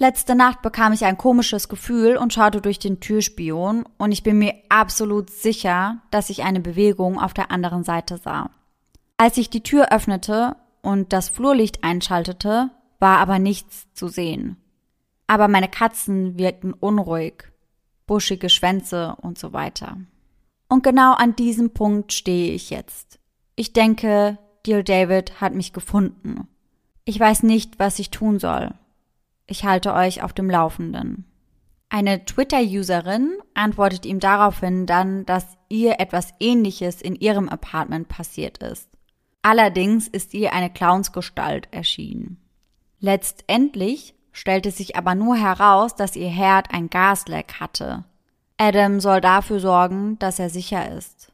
Letzte 0.00 0.36
Nacht 0.36 0.62
bekam 0.62 0.92
ich 0.92 1.04
ein 1.04 1.18
komisches 1.18 1.68
Gefühl 1.68 2.16
und 2.16 2.32
schaute 2.32 2.60
durch 2.60 2.78
den 2.78 3.00
Türspion 3.00 3.84
und 3.98 4.12
ich 4.12 4.22
bin 4.22 4.38
mir 4.38 4.54
absolut 4.68 5.28
sicher, 5.28 5.98
dass 6.12 6.30
ich 6.30 6.44
eine 6.44 6.60
Bewegung 6.60 7.18
auf 7.18 7.34
der 7.34 7.50
anderen 7.50 7.82
Seite 7.82 8.16
sah. 8.16 8.50
Als 9.16 9.36
ich 9.38 9.50
die 9.50 9.64
Tür 9.64 9.90
öffnete 9.90 10.54
und 10.82 11.12
das 11.12 11.28
Flurlicht 11.28 11.82
einschaltete, 11.82 12.70
war 13.00 13.18
aber 13.18 13.40
nichts 13.40 13.92
zu 13.92 14.06
sehen. 14.06 14.56
Aber 15.26 15.48
meine 15.48 15.68
Katzen 15.68 16.38
wirkten 16.38 16.72
unruhig, 16.72 17.50
buschige 18.06 18.50
Schwänze 18.50 19.16
und 19.20 19.36
so 19.36 19.52
weiter. 19.52 19.96
Und 20.68 20.84
genau 20.84 21.14
an 21.14 21.34
diesem 21.34 21.70
Punkt 21.70 22.12
stehe 22.12 22.52
ich 22.52 22.70
jetzt. 22.70 23.18
Ich 23.56 23.72
denke, 23.72 24.38
Dear 24.64 24.84
David 24.84 25.40
hat 25.40 25.54
mich 25.54 25.72
gefunden. 25.72 26.46
Ich 27.04 27.18
weiß 27.18 27.42
nicht, 27.42 27.80
was 27.80 27.98
ich 27.98 28.10
tun 28.10 28.38
soll. 28.38 28.72
Ich 29.48 29.64
halte 29.64 29.94
euch 29.94 30.22
auf 30.22 30.34
dem 30.34 30.50
Laufenden. 30.50 31.24
Eine 31.88 32.26
Twitter-Userin 32.26 33.38
antwortet 33.54 34.04
ihm 34.04 34.20
daraufhin 34.20 34.84
dann, 34.84 35.24
dass 35.24 35.56
ihr 35.70 35.98
etwas 36.00 36.34
Ähnliches 36.38 37.00
in 37.00 37.16
ihrem 37.16 37.48
Apartment 37.48 38.08
passiert 38.08 38.58
ist. 38.58 38.90
Allerdings 39.40 40.06
ist 40.06 40.34
ihr 40.34 40.52
eine 40.52 40.68
Clownsgestalt 40.68 41.68
erschienen. 41.72 42.36
Letztendlich 43.00 44.14
stellte 44.32 44.70
sich 44.70 44.96
aber 44.96 45.14
nur 45.14 45.36
heraus, 45.36 45.96
dass 45.96 46.14
ihr 46.14 46.28
Herd 46.28 46.74
ein 46.74 46.90
Gasleck 46.90 47.54
hatte. 47.58 48.04
Adam 48.58 49.00
soll 49.00 49.22
dafür 49.22 49.60
sorgen, 49.60 50.18
dass 50.18 50.38
er 50.38 50.50
sicher 50.50 50.92
ist. 50.94 51.32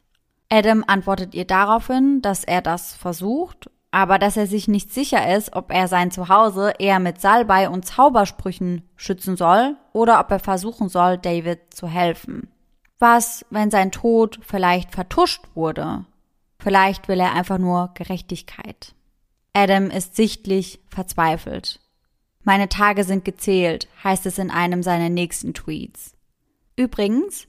Adam 0.49 0.85
antwortet 0.87 1.35
ihr 1.35 1.45
daraufhin, 1.45 2.21
dass 2.21 2.45
er 2.45 2.61
das 2.61 2.93
versucht 2.93 3.69
aber 3.95 4.19
dass 4.19 4.35
er 4.35 4.45
sich 4.45 4.67
nicht 4.67 4.93
sicher 4.93 5.33
ist, 5.37 5.55
ob 5.55 5.71
er 5.71 5.87
sein 5.87 6.11
Zuhause 6.11 6.73
eher 6.79 6.99
mit 6.99 7.21
Salbei 7.21 7.69
und 7.69 7.85
Zaubersprüchen 7.85 8.81
schützen 8.97 9.37
soll 9.37 9.77
oder 9.93 10.19
ob 10.19 10.29
er 10.31 10.39
versuchen 10.39 10.89
soll, 10.89 11.17
David 11.17 11.73
zu 11.73 11.87
helfen. 11.87 12.49
Was, 12.99 13.45
wenn 13.51 13.71
sein 13.71 13.93
Tod 13.93 14.41
vielleicht 14.43 14.91
vertuscht 14.91 15.45
wurde? 15.53 16.03
Vielleicht 16.59 17.07
will 17.07 17.21
er 17.21 17.31
einfach 17.31 17.57
nur 17.57 17.91
Gerechtigkeit. 17.93 18.93
Adam 19.53 19.89
ist 19.89 20.17
sichtlich 20.17 20.81
verzweifelt. 20.89 21.79
Meine 22.43 22.67
Tage 22.67 23.05
sind 23.05 23.23
gezählt, 23.23 23.87
heißt 24.03 24.25
es 24.25 24.37
in 24.39 24.51
einem 24.51 24.83
seiner 24.83 25.07
nächsten 25.07 25.53
Tweets. 25.53 26.17
Übrigens, 26.75 27.47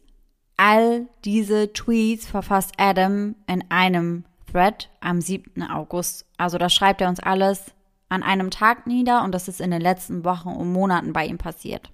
all 0.57 1.09
diese 1.25 1.73
Tweets 1.73 2.25
verfasst 2.25 2.75
Adam 2.79 3.35
in 3.49 3.69
einem 3.69 4.27
Thread 4.57 4.89
am 5.01 5.21
7. 5.21 5.63
August. 5.65 6.25
Also 6.39 6.57
da 6.57 6.71
schreibt 6.71 7.03
er 7.03 7.11
uns 7.11 7.21
alles 7.21 7.75
an 8.09 8.23
einem 8.23 8.51
Tag 8.51 8.87
nieder 8.87 9.23
und 9.23 9.33
das 9.33 9.49
ist 9.49 9.61
in 9.61 9.71
den 9.71 9.83
letzten 9.83 10.25
Wochen 10.25 10.49
und 10.49 10.73
Monaten 10.73 11.13
bei 11.13 11.27
ihm 11.27 11.37
passiert. 11.37 11.91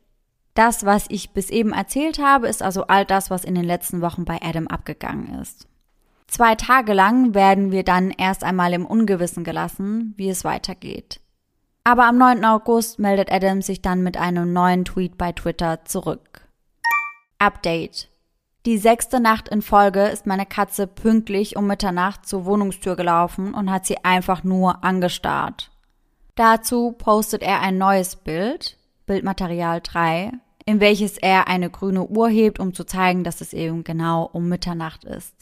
Das, 0.55 0.85
was 0.85 1.07
ich 1.09 1.31
bis 1.31 1.51
eben 1.51 1.73
erzählt 1.73 2.21
habe, 2.21 2.47
ist 2.47 2.63
also 2.63 2.87
all 2.87 3.05
das, 3.05 3.31
was 3.31 3.45
in 3.45 3.57
den 3.57 3.65
letzten 3.65 4.01
Wochen 4.01 4.25
bei 4.25 4.41
Adam 4.41 4.69
abgegangen 4.69 5.41
ist. 5.41 5.67
Zwei 6.29 6.55
Tage 6.55 6.93
lang 6.93 7.35
werden 7.35 7.73
wir 7.73 7.83
dann 7.83 8.11
erst 8.11 8.45
einmal 8.45 8.73
im 8.75 8.87
Ungewissen 8.87 9.43
gelassen, 9.43 10.15
wie 10.17 10.29
es 10.29 10.45
weitergeht. 10.45 11.21
Aber 11.83 12.05
am 12.05 12.17
9. 12.17 12.45
August 12.45 13.01
meldet 13.01 13.33
Adam 13.33 13.61
sich 13.61 13.83
dann 13.83 14.05
mit 14.05 14.17
einem 14.17 14.53
neuen 14.53 14.85
Tweet 14.85 15.19
bei 15.19 15.33
Twitter 15.33 15.85
zurück. 15.85 16.47
Update. 17.41 18.12
Die 18.65 18.79
sechste 18.79 19.19
Nacht 19.19 19.49
in 19.49 19.61
Folge 19.61 20.07
ist 20.07 20.25
meine 20.25 20.47
Katze 20.47 20.87
pünktlich 20.87 21.57
um 21.57 21.67
Mitternacht 21.67 22.27
zur 22.27 22.45
Wohnungstür 22.45 22.95
gelaufen 22.95 23.55
und 23.55 23.73
hat 23.73 23.87
sie 23.87 24.05
einfach 24.05 24.45
nur 24.45 24.85
angestarrt. 24.85 25.73
Dazu 26.37 26.93
postet 26.93 27.43
er 27.43 27.61
ein 27.61 27.77
neues 27.77 28.15
Bild, 28.15 28.79
Bildmaterial 29.07 29.81
3, 29.83 30.31
in 30.65 30.79
welches 30.79 31.19
er 31.19 31.49
eine 31.49 31.71
grüne 31.71 32.07
Uhr 32.07 32.29
hebt, 32.29 32.61
um 32.61 32.73
zu 32.73 32.85
zeigen, 32.85 33.25
dass 33.25 33.41
es 33.41 33.53
eben 33.53 33.83
genau 33.83 34.31
um 34.33 34.49
Mitternacht 34.49 35.03
ist. 35.03 35.35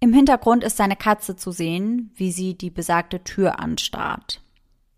Im 0.00 0.14
Hintergrund 0.14 0.64
ist 0.64 0.78
seine 0.78 0.96
Katze 0.96 1.36
zu 1.36 1.52
sehen, 1.52 2.10
wie 2.14 2.32
sie 2.32 2.54
die 2.56 2.70
besagte 2.70 3.22
Tür 3.22 3.60
anstarrt. 3.60 4.40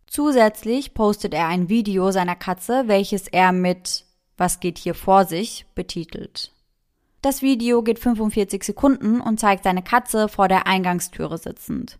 Zusätzlich 0.06 0.94
postet 0.94 1.34
er 1.34 1.48
ein 1.48 1.68
Video 1.68 2.12
seiner 2.12 2.36
Katze, 2.36 2.84
welches 2.86 3.26
er 3.26 3.50
mit 3.50 4.04
Was 4.36 4.60
geht 4.60 4.78
hier 4.78 4.94
vor 4.94 5.24
sich 5.24 5.66
betitelt. 5.74 6.52
Das 7.20 7.42
Video 7.42 7.82
geht 7.82 7.98
45 7.98 8.62
Sekunden 8.62 9.20
und 9.20 9.40
zeigt 9.40 9.64
seine 9.64 9.82
Katze 9.82 10.28
vor 10.28 10.46
der 10.46 10.66
Eingangstüre 10.68 11.36
sitzend. 11.36 11.98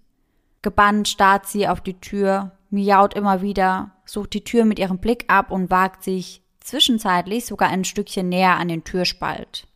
Gebannt 0.62 1.08
starrt 1.08 1.46
sie 1.46 1.66
auf 1.66 1.80
die 1.80 2.00
Tür, 2.00 2.52
miaut 2.70 3.14
immer 3.14 3.42
wieder, 3.42 3.90
sucht 4.04 4.32
die 4.34 4.44
Tür 4.44 4.64
mit 4.64 4.78
ihrem 4.78 4.98
Blick 4.98 5.24
ab 5.28 5.50
und 5.50 5.70
wagt 5.70 6.04
sich 6.04 6.42
zwischenzeitlich 6.60 7.46
sogar 7.46 7.68
ein 7.68 7.84
Stückchen 7.84 8.28
näher 8.28 8.56
an 8.56 8.68
den 8.68 8.84
Türspalt. 8.84 9.66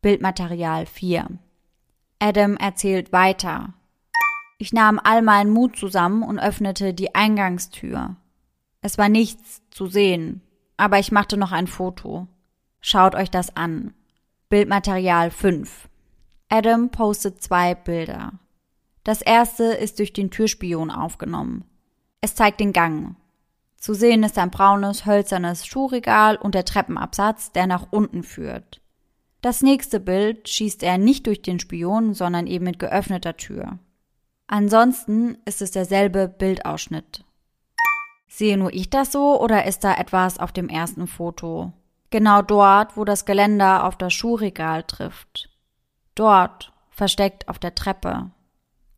Bildmaterial 0.00 0.86
4. 0.86 1.26
Adam 2.18 2.56
erzählt 2.56 3.12
weiter. 3.12 3.74
Ich 4.58 4.72
nahm 4.72 4.98
all 5.02 5.20
meinen 5.20 5.50
Mut 5.50 5.76
zusammen 5.76 6.22
und 6.22 6.38
öffnete 6.38 6.94
die 6.94 7.14
Eingangstür. 7.14 8.16
Es 8.80 8.96
war 8.96 9.10
nichts 9.10 9.60
zu 9.70 9.86
sehen, 9.86 10.40
aber 10.78 10.98
ich 10.98 11.12
machte 11.12 11.36
noch 11.36 11.52
ein 11.52 11.66
Foto. 11.66 12.28
Schaut 12.80 13.14
euch 13.14 13.30
das 13.30 13.56
an. 13.56 13.92
Bildmaterial 14.48 15.32
5. 15.32 15.88
Adam 16.48 16.90
postet 16.90 17.42
zwei 17.42 17.74
Bilder. 17.74 18.34
Das 19.02 19.20
erste 19.20 19.64
ist 19.64 19.98
durch 19.98 20.12
den 20.12 20.30
Türspion 20.30 20.92
aufgenommen. 20.92 21.64
Es 22.20 22.36
zeigt 22.36 22.60
den 22.60 22.72
Gang. 22.72 23.16
Zu 23.76 23.92
sehen 23.92 24.22
ist 24.22 24.38
ein 24.38 24.52
braunes, 24.52 25.04
hölzernes 25.04 25.66
Schuhregal 25.66 26.36
und 26.36 26.54
der 26.54 26.64
Treppenabsatz, 26.64 27.50
der 27.50 27.66
nach 27.66 27.88
unten 27.90 28.22
führt. 28.22 28.80
Das 29.40 29.62
nächste 29.62 29.98
Bild 29.98 30.48
schießt 30.48 30.84
er 30.84 30.96
nicht 30.96 31.26
durch 31.26 31.42
den 31.42 31.58
Spion, 31.58 32.14
sondern 32.14 32.46
eben 32.46 32.66
mit 32.66 32.78
geöffneter 32.78 33.36
Tür. 33.36 33.80
Ansonsten 34.46 35.38
ist 35.44 35.60
es 35.60 35.72
derselbe 35.72 36.28
Bildausschnitt. 36.28 37.24
Sehe 38.28 38.56
nur 38.56 38.72
ich 38.72 38.90
das 38.90 39.10
so 39.10 39.40
oder 39.40 39.66
ist 39.66 39.82
da 39.82 39.94
etwas 39.94 40.38
auf 40.38 40.52
dem 40.52 40.68
ersten 40.68 41.08
Foto? 41.08 41.72
Genau 42.16 42.40
dort, 42.40 42.96
wo 42.96 43.04
das 43.04 43.26
Geländer 43.26 43.84
auf 43.84 43.94
das 43.94 44.14
Schuhregal 44.14 44.84
trifft. 44.84 45.50
Dort, 46.14 46.72
versteckt 46.88 47.46
auf 47.46 47.58
der 47.58 47.74
Treppe. 47.74 48.30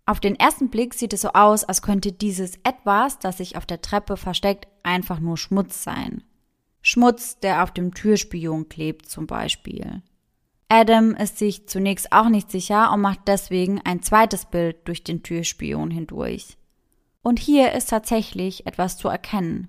Auf 0.06 0.20
den 0.20 0.36
ersten 0.36 0.70
Blick 0.70 0.94
sieht 0.94 1.12
es 1.12 1.22
so 1.22 1.30
aus, 1.32 1.64
als 1.64 1.82
könnte 1.82 2.12
dieses 2.12 2.60
etwas, 2.62 3.18
das 3.18 3.38
sich 3.38 3.56
auf 3.56 3.66
der 3.66 3.82
Treppe 3.82 4.16
versteckt, 4.16 4.68
einfach 4.84 5.18
nur 5.18 5.36
Schmutz 5.36 5.82
sein. 5.82 6.22
Schmutz, 6.80 7.40
der 7.40 7.64
auf 7.64 7.72
dem 7.72 7.92
Türspion 7.92 8.68
klebt 8.68 9.08
zum 9.08 9.26
Beispiel. 9.26 10.00
Adam 10.68 11.12
ist 11.16 11.38
sich 11.38 11.66
zunächst 11.66 12.12
auch 12.12 12.28
nicht 12.28 12.52
sicher 12.52 12.92
und 12.92 13.00
macht 13.00 13.22
deswegen 13.26 13.80
ein 13.84 14.00
zweites 14.00 14.44
Bild 14.44 14.86
durch 14.86 15.02
den 15.02 15.24
Türspion 15.24 15.90
hindurch. 15.90 16.56
Und 17.22 17.40
hier 17.40 17.72
ist 17.72 17.90
tatsächlich 17.90 18.64
etwas 18.68 18.96
zu 18.96 19.08
erkennen. 19.08 19.66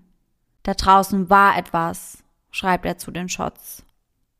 Da 0.61 0.75
draußen 0.75 1.31
war 1.31 1.57
etwas, 1.57 2.23
schreibt 2.51 2.85
er 2.85 2.97
zu 2.97 3.11
den 3.11 3.29
Shots. 3.29 3.83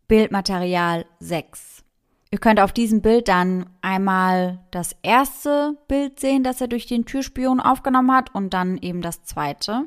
Bildmaterial 0.07 1.05
6. 1.19 1.83
Ihr 2.31 2.39
könnt 2.39 2.59
auf 2.59 2.71
diesem 2.71 3.01
Bild 3.01 3.27
dann 3.27 3.67
einmal 3.81 4.59
das 4.71 4.95
erste 5.01 5.77
Bild 5.87 6.19
sehen, 6.19 6.43
das 6.43 6.61
er 6.61 6.67
durch 6.67 6.85
den 6.85 7.05
Türspion 7.05 7.59
aufgenommen 7.59 8.11
hat 8.11 8.33
und 8.35 8.53
dann 8.53 8.77
eben 8.77 9.01
das 9.01 9.23
zweite. 9.23 9.85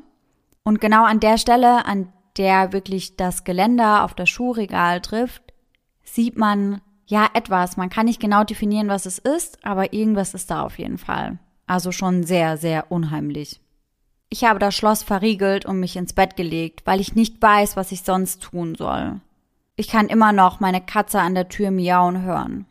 Und 0.63 0.81
genau 0.81 1.05
an 1.05 1.19
der 1.19 1.37
Stelle, 1.37 1.85
an 1.85 2.11
der 2.37 2.73
wirklich 2.73 3.15
das 3.15 3.43
Geländer 3.43 4.03
auf 4.03 4.13
das 4.13 4.29
Schuhregal 4.29 5.01
trifft, 5.01 5.53
sieht 6.03 6.37
man 6.37 6.81
ja 7.05 7.27
etwas. 7.33 7.77
Man 7.77 7.89
kann 7.89 8.07
nicht 8.07 8.19
genau 8.19 8.43
definieren, 8.43 8.89
was 8.89 9.05
es 9.05 9.19
ist, 9.19 9.63
aber 9.65 9.93
irgendwas 9.93 10.33
ist 10.33 10.51
da 10.51 10.63
auf 10.63 10.79
jeden 10.79 10.97
Fall. 10.97 11.39
Also 11.65 11.91
schon 11.91 12.23
sehr, 12.23 12.57
sehr 12.57 12.91
unheimlich. 12.91 13.61
Ich 14.33 14.45
habe 14.45 14.57
das 14.57 14.73
Schloss 14.73 15.03
verriegelt 15.03 15.63
und 15.63 15.79
mich 15.79 15.95
ins 15.95 16.13
Bett 16.13 16.35
gelegt, 16.35 16.81
weil 16.85 16.99
ich 16.99 17.13
nicht 17.13 17.39
weiß, 17.39 17.77
was 17.77 17.91
ich 17.91 18.01
sonst 18.01 18.41
tun 18.41 18.73
soll. 18.73 19.21
Ich 19.75 19.89
kann 19.89 20.07
immer 20.07 20.31
noch 20.33 20.59
meine 20.59 20.81
Katze 20.81 21.19
an 21.19 21.35
der 21.35 21.49
Tür 21.49 21.69
miauen 21.69 22.23
hören. 22.23 22.65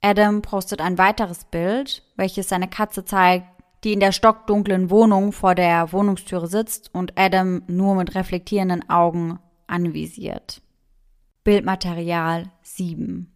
Adam 0.00 0.42
postet 0.42 0.80
ein 0.80 0.98
weiteres 0.98 1.42
Bild, 1.42 2.04
welches 2.14 2.50
seine 2.50 2.68
Katze 2.68 3.04
zeigt, 3.04 3.48
die 3.82 3.92
in 3.92 3.98
der 3.98 4.12
stockdunklen 4.12 4.90
Wohnung 4.90 5.32
vor 5.32 5.56
der 5.56 5.92
Wohnungstüre 5.92 6.46
sitzt 6.46 6.94
und 6.94 7.18
Adam 7.18 7.64
nur 7.66 7.96
mit 7.96 8.14
reflektierenden 8.14 8.88
Augen 8.88 9.40
anvisiert. 9.66 10.62
Bildmaterial 11.42 12.52
7. 12.62 13.28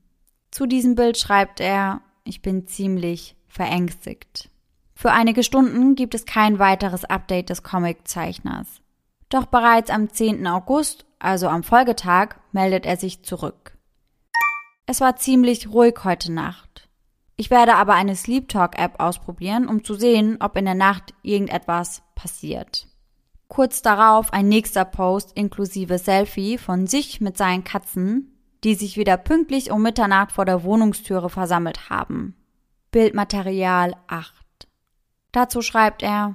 Zu 0.53 0.67
diesem 0.67 0.95
Bild 0.95 1.19
schreibt 1.19 1.59
er, 1.59 2.01
ich 2.23 2.43
bin 2.43 2.69
ziemlich 2.69 3.35
verängstigt. 3.49 4.51
Für 4.99 5.13
einige 5.13 5.43
Stunden 5.43 5.95
gibt 5.95 6.15
es 6.15 6.25
kein 6.25 6.59
weiteres 6.59 7.05
Update 7.05 7.51
des 7.51 7.63
Comiczeichners. 7.63 8.81
Doch 9.29 9.45
bereits 9.45 9.91
am 9.91 10.09
10. 10.09 10.47
August, 10.47 11.05
also 11.19 11.49
am 11.49 11.63
Folgetag, 11.63 12.37
meldet 12.51 12.87
er 12.87 12.97
sich 12.97 13.23
zurück. 13.23 13.77
Es 14.87 15.03
war 15.03 15.17
ziemlich 15.17 15.69
ruhig 15.69 15.97
heute 16.05 16.33
Nacht. 16.33 16.89
Ich 17.37 17.51
werde 17.51 17.75
aber 17.75 17.93
eine 17.93 18.17
Sleep 18.17 18.49
Talk 18.49 18.79
App 18.79 18.99
ausprobieren, 18.99 19.69
um 19.69 19.85
zu 19.85 19.93
sehen, 19.93 20.39
ob 20.41 20.57
in 20.57 20.65
der 20.65 20.75
Nacht 20.75 21.13
irgendetwas 21.23 22.03
passiert. 22.15 22.89
Kurz 23.49 23.83
darauf 23.83 24.33
ein 24.33 24.49
nächster 24.49 24.87
Post 24.87 25.33
inklusive 25.35 25.99
Selfie 25.99 26.57
von 26.57 26.87
sich 26.87 27.21
mit 27.21 27.37
seinen 27.37 27.65
Katzen, 27.65 28.33
die 28.65 28.75
sich 28.75 28.97
wieder 28.97 29.19
pünktlich 29.19 29.71
um 29.71 29.83
Mitternacht 29.83 30.33
vor 30.33 30.47
der 30.47 30.65
Wohnungstüre 30.65 31.29
versammelt 31.29 31.91
haben. 31.91 32.35
Bildmaterial 32.93 33.95
8. 34.07 34.46
Dazu 35.37 35.61
schreibt 35.61 36.03
er, 36.03 36.35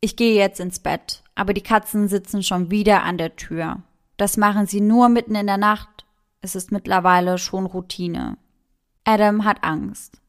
ich 0.00 0.14
gehe 0.14 0.36
jetzt 0.36 0.60
ins 0.60 0.78
Bett, 0.78 1.24
aber 1.34 1.52
die 1.52 1.64
Katzen 1.64 2.06
sitzen 2.06 2.44
schon 2.44 2.70
wieder 2.70 3.02
an 3.02 3.18
der 3.18 3.34
Tür. 3.34 3.82
Das 4.16 4.36
machen 4.36 4.68
sie 4.68 4.80
nur 4.80 5.08
mitten 5.08 5.34
in 5.34 5.48
der 5.48 5.56
Nacht. 5.56 6.06
Es 6.40 6.54
ist 6.54 6.70
mittlerweile 6.70 7.38
schon 7.38 7.66
Routine. 7.66 8.38
Adam 9.02 9.44
hat 9.44 9.64
Angst. 9.64 10.20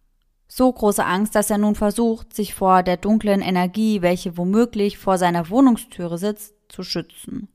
So 0.48 0.72
große 0.72 1.06
Angst, 1.06 1.36
dass 1.36 1.52
er 1.52 1.60
nun 1.60 1.76
versucht, 1.76 2.36
sich 2.36 2.56
vor 2.56 2.82
der 2.82 2.98
dunklen 2.98 3.42
Energie, 3.44 4.02
welche 4.02 4.36
womöglich 4.36 4.98
vor 4.98 5.20
seiner 5.20 5.52
Wohnungstüre 5.52 6.18
sitzt, 6.18 6.56
zu 6.70 6.82
schützen. 6.82 7.50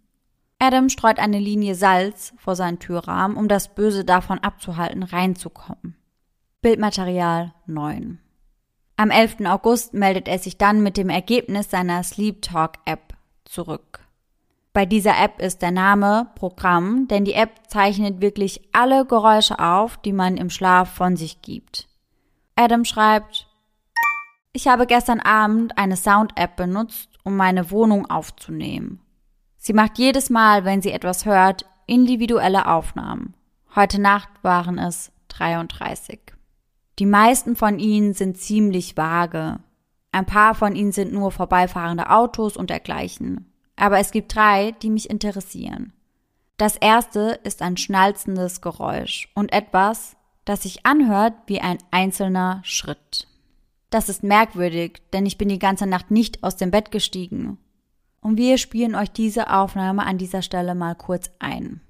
Adam 0.61 0.90
streut 0.90 1.19
eine 1.19 1.40
Linie 1.40 1.75
Salz 1.75 2.35
vor 2.37 2.55
seinen 2.55 2.79
Türrahmen, 2.79 3.37
um 3.37 3.49
das 3.49 3.75
Böse 3.75 4.05
davon 4.05 4.38
abzuhalten, 4.38 5.03
reinzukommen. 5.03 5.97
Bildmaterial 6.62 7.53
9. 7.66 8.21
Am 9.01 9.11
11. 9.11 9.47
August 9.47 9.95
meldet 9.95 10.29
er 10.29 10.39
sich 10.39 10.59
dann 10.59 10.83
mit 10.83 10.99
dem 10.99 11.09
Ergebnis 11.09 11.71
seiner 11.71 12.03
Sleep 12.03 12.43
Talk 12.43 12.73
App 12.85 13.15
zurück. 13.47 14.01
Bei 14.75 14.85
dieser 14.85 15.19
App 15.19 15.41
ist 15.41 15.63
der 15.63 15.71
Name 15.71 16.29
Programm, 16.35 17.09
denn 17.09 17.25
die 17.25 17.33
App 17.33 17.61
zeichnet 17.69 18.21
wirklich 18.21 18.61
alle 18.73 19.07
Geräusche 19.07 19.59
auf, 19.59 19.97
die 19.97 20.13
man 20.13 20.37
im 20.37 20.51
Schlaf 20.51 20.93
von 20.93 21.17
sich 21.17 21.41
gibt. 21.41 21.89
Adam 22.57 22.85
schreibt, 22.85 23.49
ich 24.53 24.69
habe 24.69 24.87
gestern 24.87 25.21
Abend 25.21 25.79
eine 25.79 25.97
Sound-App 25.97 26.57
benutzt, 26.57 27.09
um 27.25 27.39
meine 27.39 27.71
Wohnung 27.71 28.05
aufzunehmen. 28.11 29.01
Sie 29.57 29.73
macht 29.73 29.97
jedes 29.97 30.29
Mal, 30.29 30.67
wenn 30.67 30.83
sie 30.83 30.93
etwas 30.93 31.25
hört, 31.25 31.65
individuelle 31.87 32.67
Aufnahmen. 32.67 33.33
Heute 33.75 33.99
Nacht 33.99 34.29
waren 34.43 34.79
es 34.79 35.11
33. 35.29 36.30
Die 37.01 37.07
meisten 37.07 37.57
von 37.57 37.79
ihnen 37.79 38.13
sind 38.13 38.37
ziemlich 38.37 38.95
vage. 38.95 39.59
Ein 40.13 40.27
paar 40.27 40.55
von 40.55 40.77
ihnen 40.77 40.93
sind 40.93 41.15
nur 41.15 41.33
vorbeifahrende 41.33 42.11
Autos 42.11 42.59
und 42.59 42.69
dergleichen. 42.69 43.51
Aber 43.75 43.99
es 43.99 44.11
gibt 44.11 44.35
drei, 44.35 44.73
die 44.83 44.91
mich 44.91 45.09
interessieren. 45.09 45.95
Das 46.59 46.77
erste 46.77 47.41
ist 47.43 47.63
ein 47.63 47.79
schnalzendes 47.79 48.61
Geräusch 48.61 49.31
und 49.35 49.51
etwas, 49.51 50.15
das 50.45 50.65
sich 50.65 50.85
anhört 50.85 51.33
wie 51.47 51.63
ein 51.63 51.79
einzelner 51.91 52.61
Schritt. 52.65 53.27
Das 53.89 54.11
ist 54.11 54.23
merkwürdig, 54.23 55.01
denn 55.15 55.25
ich 55.25 55.39
bin 55.39 55.49
die 55.49 55.59
ganze 55.59 55.87
Nacht 55.87 56.11
nicht 56.11 56.45
aus 56.45 56.57
dem 56.57 56.71
Bett 56.71 56.91
gestiegen. 56.91 57.57
Und 58.21 58.37
wir 58.37 58.59
spielen 58.59 58.95
euch 58.95 59.11
diese 59.11 59.51
Aufnahme 59.51 60.05
an 60.05 60.19
dieser 60.19 60.43
Stelle 60.43 60.75
mal 60.75 60.97
kurz 60.97 61.31
ein. 61.39 61.81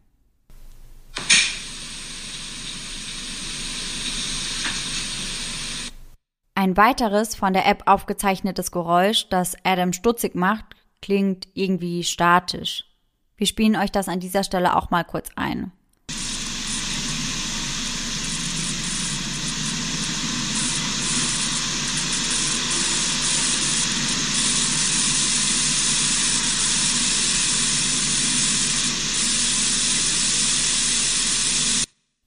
Ein 6.61 6.77
weiteres 6.77 7.37
von 7.37 7.55
der 7.55 7.67
App 7.67 7.85
aufgezeichnetes 7.87 8.71
Geräusch, 8.71 9.31
das 9.31 9.57
Adam 9.65 9.95
stutzig 9.95 10.35
macht, 10.35 10.67
klingt 11.01 11.49
irgendwie 11.55 12.05
statisch. 12.05 12.85
Wir 13.39 13.47
spielen 13.47 13.77
euch 13.77 13.91
das 13.91 14.11
an 14.11 14.21
dieser 14.21 14.45
Stelle 14.45 14.77
auch 14.77 14.91
mal 14.91 15.03
kurz 15.05 15.31
ein. 15.37 15.73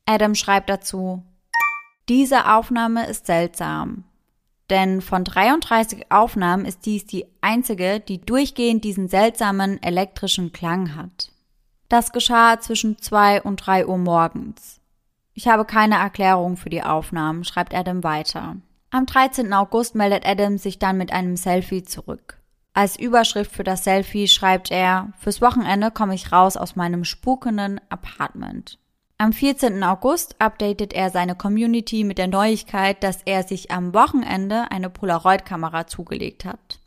Adam 0.08 0.34
schreibt 0.34 0.72
dazu, 0.72 1.22
diese 2.10 2.52
Aufnahme 2.52 3.06
ist 3.06 3.28
seltsam. 3.28 4.06
Denn 4.70 5.02
von 5.02 5.24
33 5.24 6.12
Aufnahmen 6.12 6.66
ist 6.66 6.86
dies 6.86 7.06
die 7.06 7.26
einzige, 7.42 8.00
die 8.00 8.22
durchgehend 8.22 8.84
diesen 8.84 9.08
seltsamen 9.08 9.82
elektrischen 9.84 10.54
Klang 10.54 10.96
hat. 10.96 11.32
Das 11.90 12.12
geschah 12.12 12.60
zwischen 12.60 12.98
zwei 13.00 13.42
und 13.42 13.58
drei 13.58 13.86
Uhr 13.86 13.98
morgens. 13.98 14.80
Ich 15.34 15.48
habe 15.48 15.66
keine 15.66 15.96
Erklärung 15.96 16.58
für 16.58 16.70
die 16.70 16.84
Aufnahmen, 16.84 17.44
schreibt 17.44 17.74
Adam 17.74 18.04
weiter. 18.04 18.58
Am 18.92 19.06
13. 19.06 19.52
August 19.54 19.96
meldet 19.96 20.26
Adam 20.26 20.58
sich 20.58 20.80
dann 20.80 20.98
mit 20.98 21.12
einem 21.12 21.36
Selfie 21.36 21.84
zurück. 21.84 22.38
Als 22.74 22.98
Überschrift 22.98 23.52
für 23.52 23.64
das 23.64 23.84
Selfie 23.84 24.28
schreibt 24.28 24.72
er, 24.72 25.14
fürs 25.20 25.42
Wochenende 25.42 25.92
komme 25.92 26.16
ich 26.16 26.32
raus 26.32 26.58
aus 26.58 26.76
meinem 26.76 27.04
spukenden 27.04 27.80
Apartment. 27.90 28.80
Am 29.24 29.32
14. 29.32 29.82
August 29.86 30.36
updatet 30.40 30.92
er 30.92 31.10
seine 31.10 31.34
Community 31.34 32.04
mit 32.04 32.18
der 32.18 32.28
Neuigkeit, 32.28 33.02
dass 33.04 33.22
er 33.24 33.44
sich 33.44 33.72
am 33.72 33.94
Wochenende 33.94 34.70
eine 34.70 34.90
Polaroid-Kamera 34.90 35.88
zugelegt 35.88 36.44
hat. 36.44 36.82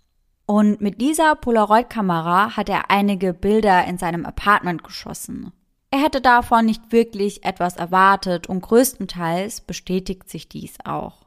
Und 0.44 0.82
mit 0.82 1.00
dieser 1.00 1.34
Polaroid-Kamera 1.34 2.54
hat 2.54 2.68
er 2.68 2.90
einige 2.90 3.32
Bilder 3.32 3.86
in 3.86 3.96
seinem 3.96 4.26
Apartment 4.26 4.84
geschossen. 4.84 5.50
Er 5.90 6.00
hätte 6.00 6.20
davon 6.20 6.66
nicht 6.66 6.92
wirklich 6.92 7.42
etwas 7.42 7.78
erwartet 7.78 8.50
und 8.50 8.60
größtenteils 8.60 9.62
bestätigt 9.62 10.28
sich 10.28 10.46
dies 10.46 10.76
auch. 10.84 11.24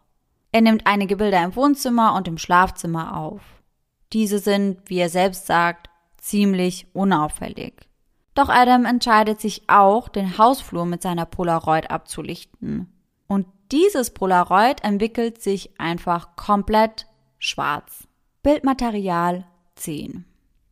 Er 0.51 0.61
nimmt 0.61 0.85
einige 0.85 1.17
Bilder 1.17 1.43
im 1.43 1.55
Wohnzimmer 1.55 2.13
und 2.13 2.27
im 2.27 2.37
Schlafzimmer 2.37 3.17
auf. 3.17 3.41
Diese 4.13 4.37
sind, 4.37 4.77
wie 4.85 4.99
er 4.99 5.09
selbst 5.09 5.47
sagt, 5.47 5.89
ziemlich 6.19 6.85
unauffällig. 6.93 7.88
Doch 8.39 8.47
Adam 8.47 8.85
entscheidet 8.85 9.41
sich 9.41 9.63
auch, 9.67 10.07
den 10.07 10.37
Hausflur 10.37 10.85
mit 10.85 11.01
seiner 11.01 11.25
Polaroid 11.25 11.91
abzulichten. 11.91 12.87
Und 13.27 13.45
dieses 13.69 14.11
Polaroid 14.11 14.81
entwickelt 14.81 15.41
sich 15.41 15.77
einfach 15.77 16.37
komplett 16.37 17.05
schwarz. 17.37 18.07
Bildmaterial 18.41 19.45
10. 19.75 20.23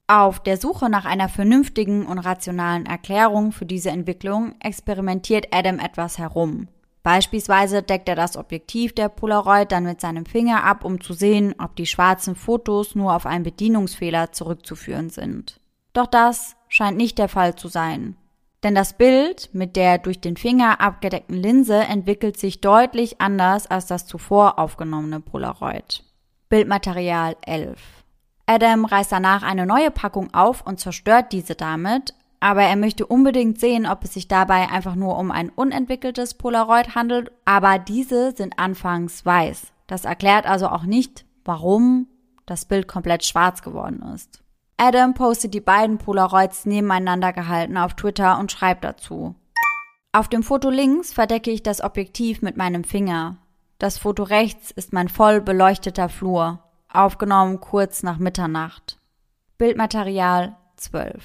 Auf 0.07 0.39
der 0.39 0.55
Suche 0.55 0.89
nach 0.89 1.03
einer 1.03 1.27
vernünftigen 1.27 2.05
und 2.05 2.19
rationalen 2.19 2.85
Erklärung 2.85 3.51
für 3.51 3.65
diese 3.65 3.89
Entwicklung 3.89 4.55
experimentiert 4.61 5.47
Adam 5.51 5.79
etwas 5.79 6.17
herum. 6.17 6.69
Beispielsweise 7.03 7.83
deckt 7.83 8.07
er 8.07 8.15
das 8.15 8.37
Objektiv 8.37 8.95
der 8.95 9.09
Polaroid 9.09 9.73
dann 9.73 9.83
mit 9.83 9.99
seinem 9.99 10.25
Finger 10.25 10.63
ab, 10.63 10.85
um 10.85 11.01
zu 11.01 11.11
sehen, 11.11 11.53
ob 11.59 11.75
die 11.75 11.85
schwarzen 11.85 12.37
Fotos 12.37 12.95
nur 12.95 13.13
auf 13.13 13.25
einen 13.25 13.43
Bedienungsfehler 13.43 14.31
zurückzuführen 14.31 15.09
sind. 15.09 15.59
Doch 15.97 16.05
das 16.05 16.55
scheint 16.67 16.95
nicht 16.95 17.17
der 17.17 17.27
Fall 17.27 17.55
zu 17.55 17.69
sein. 17.69 18.17
Denn 18.61 18.75
das 18.75 18.93
Bild 18.93 19.49
mit 19.53 19.75
der 19.75 19.97
durch 19.97 20.21
den 20.21 20.37
Finger 20.37 20.79
abgedeckten 20.79 21.35
Linse 21.35 21.73
entwickelt 21.73 22.37
sich 22.37 22.61
deutlich 22.61 23.19
anders 23.19 23.65
als 23.65 23.87
das 23.87 24.05
zuvor 24.05 24.59
aufgenommene 24.59 25.21
Polaroid. 25.21 26.03
Bildmaterial 26.49 27.35
11. 27.43 27.79
Adam 28.45 28.85
reißt 28.85 29.11
danach 29.11 29.41
eine 29.41 29.65
neue 29.65 29.89
Packung 29.89 30.31
auf 30.35 30.61
und 30.67 30.79
zerstört 30.79 31.31
diese 31.31 31.55
damit, 31.55 32.13
aber 32.39 32.61
er 32.61 32.75
möchte 32.75 33.07
unbedingt 33.07 33.59
sehen, 33.59 33.87
ob 33.87 34.03
es 34.03 34.13
sich 34.13 34.27
dabei 34.27 34.69
einfach 34.69 34.93
nur 34.93 35.17
um 35.17 35.31
ein 35.31 35.49
unentwickeltes 35.49 36.35
Polaroid 36.35 36.93
handelt, 36.93 37.31
aber 37.43 37.79
diese 37.79 38.35
sind 38.35 38.59
anfangs 38.59 39.25
weiß. 39.25 39.73
Das 39.87 40.05
erklärt 40.05 40.45
also 40.45 40.67
auch 40.67 40.83
nicht, 40.83 41.25
warum 41.43 42.05
das 42.45 42.65
Bild 42.65 42.87
komplett 42.87 43.25
schwarz 43.25 43.63
geworden 43.63 44.03
ist. 44.13 44.43
Adam 44.79 45.15
postet 45.15 45.55
die 45.55 45.61
beiden 45.61 45.97
Polaroids 45.97 46.67
nebeneinander 46.67 47.33
gehalten 47.33 47.77
auf 47.77 47.95
Twitter 47.95 48.37
und 48.37 48.51
schreibt 48.51 48.83
dazu. 48.83 49.33
Auf 50.11 50.27
dem 50.27 50.43
Foto 50.43 50.69
links 50.69 51.13
verdecke 51.13 51.49
ich 51.49 51.63
das 51.63 51.81
Objektiv 51.81 52.43
mit 52.43 52.57
meinem 52.57 52.83
Finger. 52.83 53.37
Das 53.79 53.97
Foto 53.97 54.21
rechts 54.23 54.69
ist 54.69 54.93
mein 54.93 55.09
voll 55.09 55.41
beleuchteter 55.41 56.09
Flur, 56.09 56.63
aufgenommen 56.91 57.59
kurz 57.59 58.03
nach 58.03 58.19
Mitternacht. 58.19 58.99
Bildmaterial 59.57 60.55
12. 60.75 61.23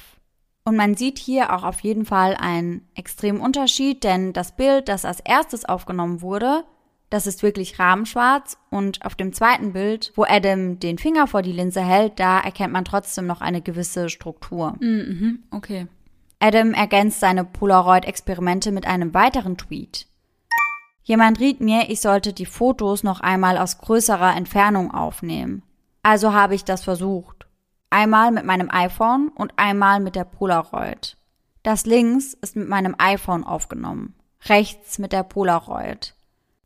Und 0.65 0.77
man 0.77 0.95
sieht 0.95 1.19
hier 1.19 1.55
auch 1.55 1.65
auf 1.65 1.81
jeden 1.81 2.07
Fall 2.07 2.35
einen 2.35 2.89
extremen 2.95 3.41
Unterschied, 3.41 4.03
denn 4.05 4.33
das 4.33 4.57
Bild, 4.57 4.89
das 4.89 5.05
als 5.05 5.21
erstes 5.21 5.67
aufgenommen 5.67 6.23
wurde, 6.23 6.65
das 7.13 7.27
ist 7.27 7.43
wirklich 7.43 7.79
rabenschwarz 7.79 8.57
und 8.71 9.05
auf 9.05 9.15
dem 9.15 9.35
zweiten 9.35 9.75
Bild, 9.75 10.13
wo 10.17 10.25
Adam 10.25 10.79
den 10.79 10.97
Finger 10.97 11.27
vor 11.27 11.43
die 11.43 11.53
Linse 11.53 11.83
hält, 11.83 12.19
da 12.19 12.41
erkennt 12.41 12.73
man 12.73 12.87
trotzdem 12.87 13.27
noch 13.27 13.43
eine 13.43 13.61
gewisse 13.61 14.09
Struktur. 14.09 14.77
Mhm, 14.81 15.41
okay. 15.51 15.89
Adam 16.41 16.73
ergänzt 16.73 17.21
seine 17.21 17.45
Polaroid-Experimente 17.45 18.73
mit 18.73 18.87
einem 18.87 19.13
weiteren 19.13 19.59
Tweet. 19.59 20.07
Jemand 21.03 21.39
riet 21.39 21.61
mir, 21.61 21.91
ich 21.91 22.01
sollte 22.01 22.33
die 22.33 22.47
Fotos 22.47 23.03
noch 23.03 23.21
einmal 23.21 23.59
aus 23.59 23.77
größerer 23.77 24.35
Entfernung 24.35 24.91
aufnehmen. 24.91 25.63
Also 26.03 26.33
habe 26.33 26.55
ich 26.55 26.65
das 26.65 26.83
versucht. 26.83 27.47
Einmal 27.91 28.33
mit 28.33 28.47
meinem 28.47 28.71
iPhone 28.71 29.29
und 29.35 29.53
einmal 29.57 30.01
mit 30.01 30.17
der 30.17 30.25
Polaroid. 30.25 31.19
Das 31.63 31.85
links 31.85 32.33
ist 32.33 32.57
mit 32.57 32.69
meinem 32.69 32.97
iPhone 32.97 33.45
aufgenommen, 33.45 34.15
rechts 34.49 34.99
mit 34.99 35.13
der 35.13 35.25
Polaroid. 35.25 36.15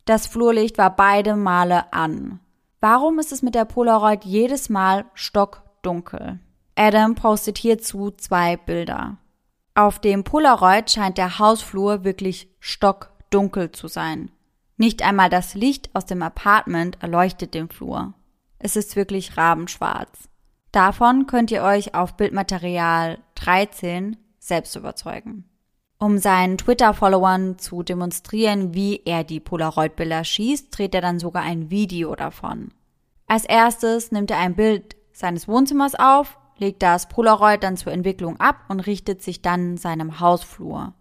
Das 0.07 0.25
Flurlicht 0.25 0.77
war 0.77 0.95
beide 0.95 1.35
Male 1.35 1.91
an. 1.91 2.39
Warum 2.79 3.19
ist 3.19 3.33
es 3.33 3.41
mit 3.41 3.55
der 3.55 3.65
Polaroid 3.65 4.23
jedes 4.23 4.69
Mal 4.69 5.03
stockdunkel? 5.13 6.39
Adam 6.77 7.13
postet 7.13 7.57
hierzu 7.57 8.11
zwei 8.11 8.55
Bilder. 8.55 9.17
Auf 9.75 9.99
dem 9.99 10.23
Polaroid 10.23 10.89
scheint 10.89 11.17
der 11.17 11.39
Hausflur 11.39 12.05
wirklich 12.05 12.47
stockdunkel 12.61 13.73
zu 13.73 13.89
sein. 13.89 14.31
Nicht 14.77 15.01
einmal 15.01 15.29
das 15.29 15.55
Licht 15.55 15.89
aus 15.93 16.05
dem 16.05 16.21
Apartment 16.21 17.01
erleuchtet 17.01 17.53
den 17.53 17.67
Flur. 17.67 18.13
Es 18.59 18.77
ist 18.77 18.95
wirklich 18.95 19.35
rabenschwarz. 19.35 20.29
Davon 20.71 21.27
könnt 21.27 21.51
ihr 21.51 21.63
euch 21.63 21.95
auf 21.95 22.15
Bildmaterial 22.15 23.19
13 23.35 24.15
selbst 24.39 24.73
überzeugen. 24.77 25.43
Um 25.99 26.19
seinen 26.19 26.59
Twitter-Followern 26.59 27.57
zu 27.57 27.81
demonstrieren, 27.81 28.75
wie 28.75 29.01
er 29.05 29.23
die 29.23 29.39
Polaroid-Bilder 29.39 30.23
schießt, 30.23 30.77
dreht 30.77 30.93
er 30.93 31.01
dann 31.01 31.17
sogar 31.17 31.41
ein 31.41 31.71
Video 31.71 32.15
davon. 32.15 32.69
Als 33.25 33.45
erstes 33.45 34.11
nimmt 34.11 34.29
er 34.29 34.37
ein 34.37 34.55
Bild 34.55 34.95
seines 35.11 35.47
Wohnzimmers 35.47 35.95
auf, 35.95 36.37
legt 36.59 36.83
das 36.83 37.09
Polaroid 37.09 37.63
dann 37.63 37.77
zur 37.77 37.93
Entwicklung 37.93 38.39
ab 38.39 38.57
und 38.67 38.79
richtet 38.81 39.23
sich 39.23 39.41
dann 39.41 39.77
seinem 39.77 40.19
Hausflur. 40.19 40.93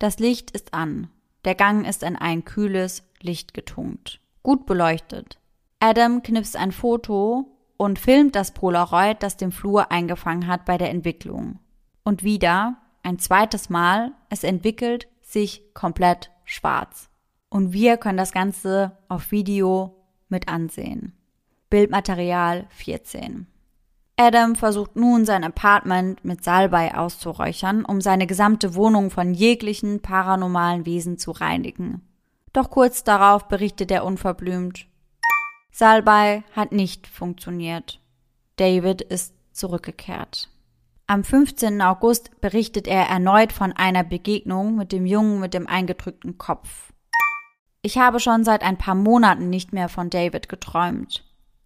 Das 0.00 0.18
Licht 0.18 0.50
ist 0.50 0.74
an. 0.74 1.08
Der 1.44 1.54
Gang 1.54 1.86
ist 1.86 2.02
in 2.02 2.16
ein 2.16 2.44
kühles 2.44 3.04
Licht 3.20 3.54
getunkt. 3.54 4.20
Gut 4.42 4.66
beleuchtet. 4.66 5.38
Adam 5.78 6.22
knipst 6.22 6.56
ein 6.56 6.72
Foto 6.72 7.46
und 7.76 8.00
filmt 8.00 8.34
das 8.34 8.52
Polaroid, 8.52 9.22
das 9.22 9.36
den 9.36 9.52
Flur 9.52 9.92
eingefangen 9.92 10.48
hat 10.48 10.64
bei 10.64 10.78
der 10.78 10.90
Entwicklung. 10.90 11.60
Und 12.04 12.24
wieder 12.24 12.76
ein 13.02 13.18
zweites 13.18 13.70
Mal, 13.70 14.12
es 14.28 14.44
entwickelt 14.44 15.08
sich 15.20 15.62
komplett 15.74 16.30
schwarz. 16.44 17.08
Und 17.48 17.72
wir 17.72 17.96
können 17.96 18.18
das 18.18 18.32
Ganze 18.32 18.96
auf 19.08 19.30
Video 19.30 19.96
mit 20.28 20.48
ansehen. 20.48 21.14
Bildmaterial 21.70 22.66
14. 22.70 23.46
Adam 24.16 24.54
versucht 24.54 24.96
nun 24.96 25.24
sein 25.24 25.42
Apartment 25.42 26.24
mit 26.24 26.44
Salbei 26.44 26.94
auszuräuchern, 26.94 27.84
um 27.84 28.00
seine 28.00 28.26
gesamte 28.26 28.74
Wohnung 28.74 29.10
von 29.10 29.34
jeglichen 29.34 30.00
paranormalen 30.00 30.86
Wesen 30.86 31.18
zu 31.18 31.30
reinigen. 31.30 32.02
Doch 32.52 32.70
kurz 32.70 33.04
darauf 33.04 33.48
berichtet 33.48 33.90
er 33.90 34.04
unverblümt, 34.04 34.86
Salbei 35.74 36.44
hat 36.52 36.70
nicht 36.72 37.06
funktioniert. 37.06 37.98
David 38.56 39.00
ist 39.00 39.34
zurückgekehrt. 39.52 40.50
Am 41.12 41.24
15. 41.24 41.82
August 41.82 42.40
berichtet 42.40 42.88
er 42.88 43.02
erneut 43.02 43.52
von 43.52 43.70
einer 43.72 44.02
Begegnung 44.02 44.76
mit 44.76 44.92
dem 44.92 45.04
Jungen 45.04 45.40
mit 45.40 45.52
dem 45.52 45.66
eingedrückten 45.66 46.38
Kopf. 46.38 46.90
Ich 47.82 47.98
habe 47.98 48.18
schon 48.18 48.44
seit 48.44 48.62
ein 48.62 48.78
paar 48.78 48.94
Monaten 48.94 49.50
nicht 49.50 49.74
mehr 49.74 49.90
von 49.90 50.08
David 50.08 50.48
geträumt. 50.48 51.22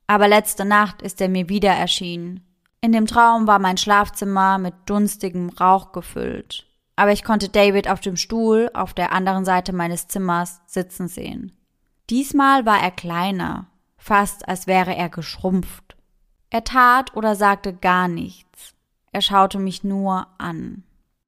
Aber 0.09 0.27
letzte 0.27 0.65
Nacht 0.65 1.01
ist 1.01 1.21
er 1.21 1.29
mir 1.29 1.49
wieder 1.49 1.71
erschienen. 1.71 2.45
In 2.81 2.91
dem 2.91 3.07
Traum 3.07 3.47
war 3.47 3.61
mein 3.61 3.77
Schlafzimmer 3.77 4.59
mit 4.59 4.75
dunstigem 4.87 5.51
Rauch 5.51 5.93
gefüllt. 5.93 6.67
Aber 6.97 7.13
ich 7.13 7.23
konnte 7.23 7.49
David 7.49 7.89
auf 7.89 8.01
dem 8.01 8.17
Stuhl 8.17 8.69
auf 8.75 8.95
der 8.95 9.13
anderen 9.13 9.45
Seite 9.45 9.73
meines 9.73 10.09
Zimmers 10.09 10.61
sitzen 10.67 11.07
sehen. 11.07 11.53
Diesmal 12.11 12.67
war 12.67 12.83
er 12.83 12.91
kleiner, 12.91 13.69
fast 13.97 14.49
als 14.49 14.67
wäre 14.67 14.97
er 14.97 15.09
geschrumpft. 15.09 15.97
Er 16.51 16.65
tat 16.65 17.15
oder 17.15 17.37
sagte 17.37 17.73
gar 17.73 18.09
nichts. 18.09 18.76
Er 19.17 19.23
schaute 19.23 19.59
mich 19.59 19.83
nur 19.83 20.27
an. 20.37 20.83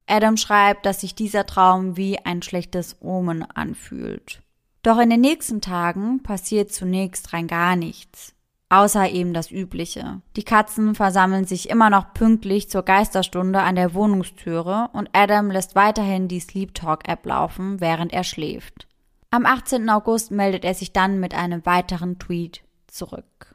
Adam 0.05 0.37
schreibt, 0.37 0.85
dass 0.85 1.01
sich 1.01 1.15
dieser 1.15 1.47
Traum 1.47 1.97
wie 1.97 2.19
ein 2.23 2.43
schlechtes 2.43 2.97
Omen 2.99 3.41
anfühlt. 3.41 4.43
Doch 4.83 4.99
in 4.99 5.09
den 5.09 5.21
nächsten 5.21 5.59
Tagen 5.59 6.21
passiert 6.21 6.71
zunächst 6.71 7.33
rein 7.33 7.47
gar 7.47 7.75
nichts. 7.75 8.35
Außer 8.69 9.09
eben 9.09 9.33
das 9.33 9.49
Übliche. 9.49 10.21
Die 10.35 10.43
Katzen 10.43 10.93
versammeln 10.93 11.45
sich 11.45 11.67
immer 11.71 11.89
noch 11.89 12.13
pünktlich 12.13 12.69
zur 12.69 12.83
Geisterstunde 12.83 13.61
an 13.61 13.73
der 13.73 13.95
Wohnungstüre 13.95 14.91
und 14.93 15.09
Adam 15.13 15.49
lässt 15.49 15.73
weiterhin 15.73 16.27
die 16.27 16.41
Sleep 16.41 16.75
Talk 16.75 17.07
App 17.07 17.25
laufen, 17.25 17.81
während 17.81 18.13
er 18.13 18.23
schläft. 18.23 18.85
Am 19.31 19.47
18. 19.47 19.89
August 19.89 20.29
meldet 20.29 20.63
er 20.63 20.75
sich 20.75 20.93
dann 20.93 21.19
mit 21.19 21.33
einem 21.33 21.65
weiteren 21.65 22.19
Tweet 22.19 22.61
zurück. 22.85 23.48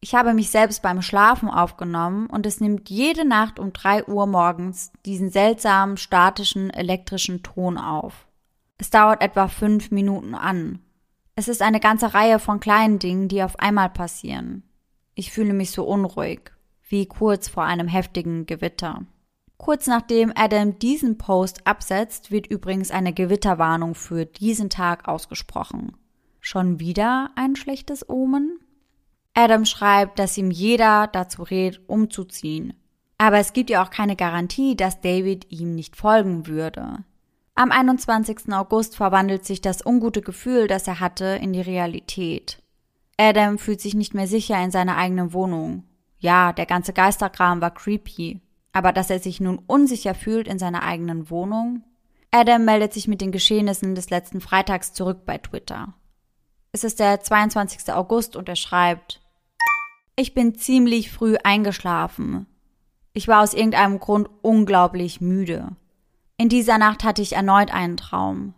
Ich 0.00 0.14
habe 0.14 0.32
mich 0.32 0.50
selbst 0.50 0.80
beim 0.82 1.02
Schlafen 1.02 1.48
aufgenommen 1.48 2.28
und 2.28 2.46
es 2.46 2.60
nimmt 2.60 2.88
jede 2.88 3.26
Nacht 3.26 3.58
um 3.58 3.72
drei 3.72 4.04
Uhr 4.06 4.26
morgens 4.26 4.92
diesen 5.04 5.30
seltsamen 5.30 5.96
statischen 5.96 6.70
elektrischen 6.70 7.42
Ton 7.42 7.78
auf. 7.78 8.28
Es 8.78 8.90
dauert 8.90 9.22
etwa 9.22 9.48
fünf 9.48 9.90
Minuten 9.90 10.36
an. 10.36 10.78
Es 11.34 11.48
ist 11.48 11.62
eine 11.62 11.80
ganze 11.80 12.14
Reihe 12.14 12.38
von 12.38 12.60
kleinen 12.60 13.00
Dingen, 13.00 13.28
die 13.28 13.42
auf 13.42 13.58
einmal 13.58 13.90
passieren. 13.90 14.62
Ich 15.14 15.32
fühle 15.32 15.52
mich 15.52 15.72
so 15.72 15.84
unruhig, 15.84 16.52
wie 16.88 17.06
kurz 17.06 17.48
vor 17.48 17.64
einem 17.64 17.88
heftigen 17.88 18.46
Gewitter. 18.46 19.02
Kurz 19.56 19.88
nachdem 19.88 20.32
Adam 20.36 20.78
diesen 20.78 21.18
Post 21.18 21.66
absetzt, 21.66 22.30
wird 22.30 22.46
übrigens 22.46 22.92
eine 22.92 23.12
Gewitterwarnung 23.12 23.96
für 23.96 24.24
diesen 24.24 24.70
Tag 24.70 25.08
ausgesprochen. 25.08 25.96
Schon 26.40 26.78
wieder 26.78 27.30
ein 27.34 27.56
schlechtes 27.56 28.08
Omen? 28.08 28.60
Adam 29.38 29.64
schreibt, 29.66 30.18
dass 30.18 30.36
ihm 30.36 30.50
jeder 30.50 31.06
dazu 31.06 31.44
rät, 31.44 31.80
umzuziehen. 31.86 32.74
Aber 33.18 33.38
es 33.38 33.52
gibt 33.52 33.70
ja 33.70 33.84
auch 33.84 33.90
keine 33.90 34.16
Garantie, 34.16 34.74
dass 34.74 35.00
David 35.00 35.46
ihm 35.52 35.76
nicht 35.76 35.94
folgen 35.94 36.48
würde. 36.48 37.04
Am 37.54 37.70
21. 37.70 38.52
August 38.52 38.96
verwandelt 38.96 39.44
sich 39.44 39.60
das 39.60 39.86
ungute 39.86 40.22
Gefühl, 40.22 40.66
das 40.66 40.88
er 40.88 40.98
hatte, 40.98 41.38
in 41.40 41.52
die 41.52 41.60
Realität. 41.60 42.60
Adam 43.16 43.58
fühlt 43.58 43.80
sich 43.80 43.94
nicht 43.94 44.12
mehr 44.12 44.26
sicher 44.26 44.60
in 44.60 44.72
seiner 44.72 44.96
eigenen 44.96 45.32
Wohnung. 45.32 45.84
Ja, 46.18 46.52
der 46.52 46.66
ganze 46.66 46.92
Geisterkram 46.92 47.60
war 47.60 47.72
creepy. 47.72 48.40
Aber 48.72 48.92
dass 48.92 49.08
er 49.08 49.20
sich 49.20 49.40
nun 49.40 49.60
unsicher 49.68 50.16
fühlt 50.16 50.48
in 50.48 50.58
seiner 50.58 50.82
eigenen 50.82 51.30
Wohnung? 51.30 51.84
Adam 52.32 52.64
meldet 52.64 52.92
sich 52.92 53.06
mit 53.06 53.20
den 53.20 53.30
Geschehnissen 53.30 53.94
des 53.94 54.10
letzten 54.10 54.40
Freitags 54.40 54.94
zurück 54.94 55.24
bei 55.24 55.38
Twitter. 55.38 55.94
Es 56.72 56.82
ist 56.82 56.98
der 56.98 57.20
22. 57.20 57.92
August 57.92 58.34
und 58.34 58.48
er 58.48 58.56
schreibt, 58.56 59.20
ich 60.18 60.34
bin 60.34 60.56
ziemlich 60.56 61.12
früh 61.12 61.36
eingeschlafen. 61.44 62.46
Ich 63.12 63.28
war 63.28 63.40
aus 63.40 63.54
irgendeinem 63.54 64.00
Grund 64.00 64.28
unglaublich 64.42 65.20
müde. 65.20 65.76
In 66.36 66.48
dieser 66.48 66.76
Nacht 66.76 67.04
hatte 67.04 67.22
ich 67.22 67.34
erneut 67.34 67.72
einen 67.72 67.96
Traum. 67.96 68.54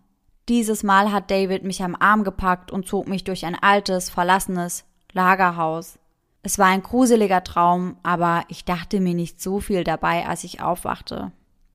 Dieses 0.48 0.82
Mal 0.82 1.12
hat 1.12 1.30
David 1.30 1.62
mich 1.62 1.82
am 1.82 1.94
Arm 1.94 2.24
gepackt 2.24 2.72
und 2.72 2.88
zog 2.88 3.08
mich 3.08 3.24
durch 3.24 3.44
ein 3.44 3.54
altes, 3.54 4.08
verlassenes 4.08 4.84
Lagerhaus. 5.12 5.98
Es 6.42 6.58
war 6.58 6.68
ein 6.68 6.82
gruseliger 6.82 7.44
Traum, 7.44 7.96
aber 8.02 8.44
ich 8.48 8.64
dachte 8.64 8.98
mir 8.98 9.14
nicht 9.14 9.42
so 9.42 9.60
viel 9.60 9.84
dabei, 9.84 10.26
als 10.26 10.44
ich 10.44 10.62
aufwachte. 10.62 11.30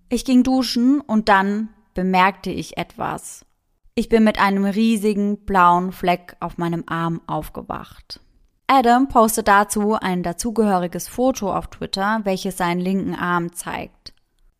Ich 0.09 0.25
ging 0.25 0.41
duschen 0.41 0.99
und 0.99 1.29
dann 1.29 1.69
bemerkte 1.93 2.49
ich 2.49 2.77
etwas. 2.77 3.45
Ich 3.93 4.09
bin 4.09 4.23
mit 4.23 4.39
einem 4.39 4.65
riesigen 4.65 5.45
blauen 5.45 5.91
Fleck 5.91 6.35
auf 6.39 6.57
meinem 6.57 6.85
Arm 6.87 7.21
aufgewacht. 7.27 8.19
Adam 8.67 9.07
postet 9.07 9.47
dazu 9.47 9.93
ein 9.93 10.23
dazugehöriges 10.23 11.07
Foto 11.07 11.53
auf 11.53 11.67
Twitter, 11.67 12.21
welches 12.23 12.57
seinen 12.57 12.79
linken 12.79 13.13
Arm 13.13 13.53
zeigt. 13.53 14.13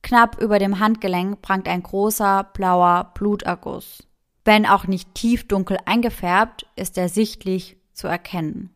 Knapp 0.03 0.39
über 0.39 0.59
dem 0.59 0.79
Handgelenk 0.79 1.41
prangt 1.41 1.67
ein 1.67 1.81
großer 1.81 2.43
blauer 2.53 3.11
Bluterguss. 3.15 4.07
Wenn 4.43 4.67
auch 4.67 4.85
nicht 4.85 5.15
tiefdunkel 5.15 5.79
eingefärbt, 5.85 6.67
ist 6.75 6.99
er 6.99 7.09
sichtlich 7.09 7.77
zu 7.93 8.07
erkennen. 8.07 8.69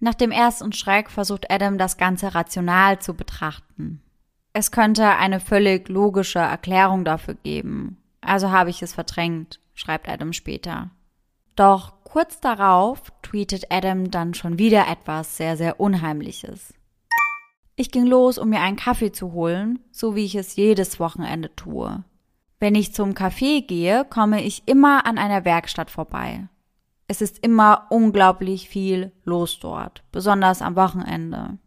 Nach 0.00 0.14
dem 0.14 0.30
ersten 0.30 0.72
Schreck 0.72 1.10
versucht 1.10 1.50
Adam 1.50 1.78
das 1.78 1.96
Ganze 1.96 2.34
rational 2.34 2.98
zu 2.98 3.14
betrachten. 3.14 4.02
Es 4.52 4.70
könnte 4.70 5.08
eine 5.16 5.40
völlig 5.40 5.88
logische 5.88 6.40
Erklärung 6.40 7.06
dafür 7.06 7.34
geben, 7.34 7.96
also 8.20 8.50
habe 8.50 8.68
ich 8.70 8.82
es 8.82 8.92
verdrängt, 8.92 9.60
schreibt 9.74 10.08
Adam 10.08 10.34
später. 10.34 10.90
Doch 11.56 11.97
kurz 12.08 12.40
darauf 12.40 13.12
tweetet 13.22 13.70
Adam 13.70 14.10
dann 14.10 14.32
schon 14.32 14.58
wieder 14.58 14.88
etwas 14.88 15.36
sehr, 15.36 15.56
sehr 15.56 15.78
Unheimliches. 15.78 16.72
Ich 17.76 17.90
ging 17.90 18.06
los, 18.06 18.38
um 18.38 18.48
mir 18.48 18.60
einen 18.60 18.76
Kaffee 18.76 19.12
zu 19.12 19.32
holen, 19.32 19.78
so 19.92 20.16
wie 20.16 20.24
ich 20.24 20.34
es 20.34 20.56
jedes 20.56 20.98
Wochenende 20.98 21.54
tue. 21.54 22.02
Wenn 22.58 22.74
ich 22.74 22.94
zum 22.94 23.12
Café 23.12 23.64
gehe, 23.64 24.04
komme 24.04 24.42
ich 24.42 24.66
immer 24.66 25.06
an 25.06 25.18
einer 25.18 25.44
Werkstatt 25.44 25.90
vorbei. 25.90 26.48
Es 27.06 27.20
ist 27.20 27.38
immer 27.38 27.86
unglaublich 27.90 28.68
viel 28.68 29.12
los 29.24 29.60
dort, 29.60 30.02
besonders 30.10 30.60
am 30.60 30.76
Wochenende. 30.76 31.58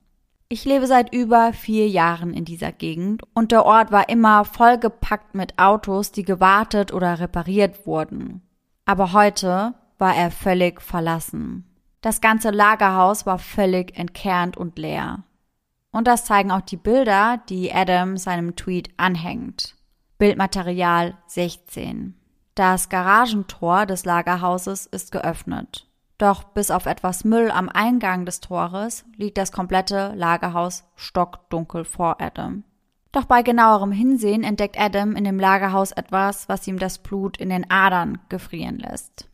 Ich 0.49 0.65
lebe 0.65 0.85
seit 0.85 1.13
über 1.13 1.53
vier 1.53 1.87
Jahren 1.87 2.33
in 2.33 2.45
dieser 2.45 2.71
Gegend 2.71 3.21
und 3.33 3.51
der 3.51 3.65
Ort 3.65 3.91
war 3.91 4.09
immer 4.09 4.43
vollgepackt 4.43 5.33
mit 5.33 5.57
Autos, 5.59 6.11
die 6.11 6.23
gewartet 6.23 6.91
oder 6.93 7.19
repariert 7.19 7.85
wurden. 7.85 8.41
Aber 8.85 9.13
heute 9.13 9.75
war 10.01 10.15
er 10.15 10.31
völlig 10.31 10.81
verlassen. 10.81 11.63
Das 12.01 12.19
ganze 12.19 12.49
Lagerhaus 12.49 13.27
war 13.27 13.37
völlig 13.37 13.95
entkernt 13.95 14.57
und 14.57 14.79
leer. 14.79 15.23
Und 15.91 16.07
das 16.07 16.25
zeigen 16.25 16.51
auch 16.51 16.61
die 16.61 16.77
Bilder, 16.77 17.39
die 17.47 17.71
Adam 17.71 18.17
seinem 18.17 18.55
Tweet 18.55 18.89
anhängt. 18.97 19.75
Bildmaterial 20.17 21.17
16. 21.27 22.15
Das 22.55 22.89
Garagentor 22.89 23.85
des 23.85 24.03
Lagerhauses 24.03 24.87
ist 24.87 25.11
geöffnet. 25.11 25.87
Doch 26.17 26.43
bis 26.43 26.71
auf 26.71 26.87
etwas 26.87 27.23
Müll 27.23 27.51
am 27.51 27.69
Eingang 27.69 28.25
des 28.25 28.39
Tores 28.39 29.05
liegt 29.17 29.37
das 29.37 29.51
komplette 29.51 30.13
Lagerhaus 30.15 30.83
stockdunkel 30.95 31.85
vor 31.85 32.19
Adam. 32.19 32.63
Doch 33.11 33.25
bei 33.25 33.43
genauerem 33.43 33.91
Hinsehen 33.91 34.43
entdeckt 34.43 34.79
Adam 34.79 35.15
in 35.15 35.25
dem 35.25 35.39
Lagerhaus 35.39 35.91
etwas, 35.91 36.49
was 36.49 36.67
ihm 36.67 36.79
das 36.79 36.97
Blut 36.97 37.37
in 37.37 37.49
den 37.49 37.69
Adern 37.69 38.19
gefrieren 38.29 38.79
lässt. 38.79 39.30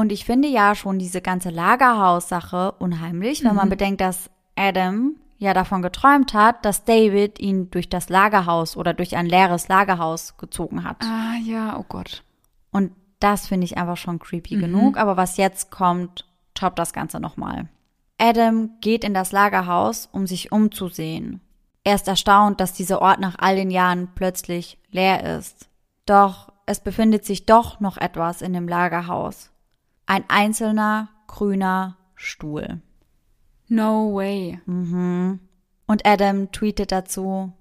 Und 0.00 0.12
ich 0.12 0.24
finde 0.24 0.48
ja 0.48 0.74
schon 0.74 0.98
diese 0.98 1.20
ganze 1.20 1.50
Lagerhaus-Sache 1.50 2.72
unheimlich, 2.78 3.44
wenn 3.44 3.50
mhm. 3.50 3.56
man 3.56 3.68
bedenkt, 3.68 4.00
dass 4.00 4.30
Adam 4.56 5.16
ja 5.36 5.52
davon 5.52 5.82
geträumt 5.82 6.32
hat, 6.32 6.64
dass 6.64 6.84
David 6.86 7.38
ihn 7.38 7.70
durch 7.70 7.90
das 7.90 8.08
Lagerhaus 8.08 8.78
oder 8.78 8.94
durch 8.94 9.14
ein 9.14 9.26
leeres 9.26 9.68
Lagerhaus 9.68 10.38
gezogen 10.38 10.84
hat. 10.84 11.02
Ah 11.02 11.34
ja, 11.44 11.78
oh 11.78 11.84
Gott. 11.86 12.24
Und 12.70 12.92
das 13.18 13.46
finde 13.46 13.66
ich 13.66 13.76
einfach 13.76 13.98
schon 13.98 14.18
creepy 14.18 14.56
mhm. 14.56 14.60
genug. 14.62 14.96
Aber 14.96 15.18
was 15.18 15.36
jetzt 15.36 15.70
kommt, 15.70 16.24
toppt 16.54 16.78
das 16.78 16.94
Ganze 16.94 17.20
nochmal. 17.20 17.68
Adam 18.16 18.70
geht 18.80 19.04
in 19.04 19.12
das 19.12 19.32
Lagerhaus, 19.32 20.08
um 20.12 20.26
sich 20.26 20.50
umzusehen. 20.50 21.42
Er 21.84 21.96
ist 21.96 22.08
erstaunt, 22.08 22.58
dass 22.58 22.72
dieser 22.72 23.02
Ort 23.02 23.20
nach 23.20 23.36
all 23.38 23.56
den 23.56 23.70
Jahren 23.70 24.08
plötzlich 24.14 24.78
leer 24.90 25.36
ist. 25.36 25.68
Doch 26.06 26.54
es 26.64 26.80
befindet 26.80 27.26
sich 27.26 27.44
doch 27.44 27.80
noch 27.80 27.98
etwas 27.98 28.40
in 28.40 28.54
dem 28.54 28.66
Lagerhaus. 28.66 29.49
Ein 30.10 30.24
einzelner 30.26 31.08
grüner 31.28 31.96
Stuhl. 32.16 32.80
No 33.68 34.12
way. 34.12 34.58
Mhm. 34.66 35.38
Und 35.86 36.04
Adam 36.04 36.50
tweetet 36.50 36.90
dazu, 36.90 37.52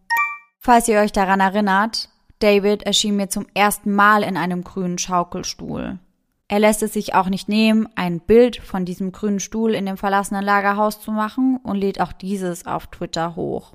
falls 0.58 0.88
ihr 0.88 1.00
euch 1.00 1.12
daran 1.12 1.42
erinnert, 1.42 2.10
David 2.40 2.82
erschien 2.82 3.18
mir 3.18 3.30
zum 3.30 3.46
ersten 3.54 3.94
Mal 3.94 4.24
in 4.24 4.36
einem 4.36 4.64
grünen 4.64 4.98
Schaukelstuhl. 4.98 6.00
Er 6.48 6.60
lässt 6.60 6.82
es 6.82 6.94
sich 6.94 7.14
auch 7.14 7.30
nicht 7.30 7.50
nehmen, 7.50 7.88
ein 7.94 8.20
Bild 8.20 8.58
von 8.58 8.84
diesem 8.84 9.12
grünen 9.12 9.40
Stuhl 9.40 9.76
in 9.76 9.86
dem 9.86 9.98
verlassenen 9.98 10.44
Lagerhaus 10.44 11.00
zu 11.02 11.12
machen 11.12 11.60
und 11.62 11.76
lädt 11.76 12.02
auch 12.02 12.14
dieses 12.14 12.66
auf 12.66 12.88
Twitter 12.88 13.36
hoch. 13.36 13.74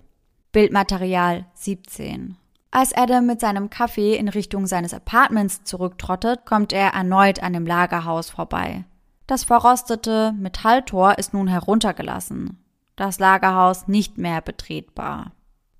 Bildmaterial 0.50 1.46
17. 1.54 2.36
Als 2.76 2.92
Adam 2.92 3.24
mit 3.24 3.38
seinem 3.38 3.70
Kaffee 3.70 4.16
in 4.16 4.26
Richtung 4.26 4.66
seines 4.66 4.92
Apartments 4.92 5.62
zurücktrottet, 5.62 6.44
kommt 6.44 6.72
er 6.72 6.88
erneut 6.88 7.40
an 7.40 7.52
dem 7.52 7.66
Lagerhaus 7.66 8.30
vorbei. 8.30 8.82
Das 9.28 9.44
verrostete 9.44 10.32
Metalltor 10.32 11.16
ist 11.16 11.34
nun 11.34 11.46
heruntergelassen. 11.46 12.58
Das 12.96 13.20
Lagerhaus 13.20 13.86
nicht 13.86 14.18
mehr 14.18 14.40
betretbar. 14.40 15.30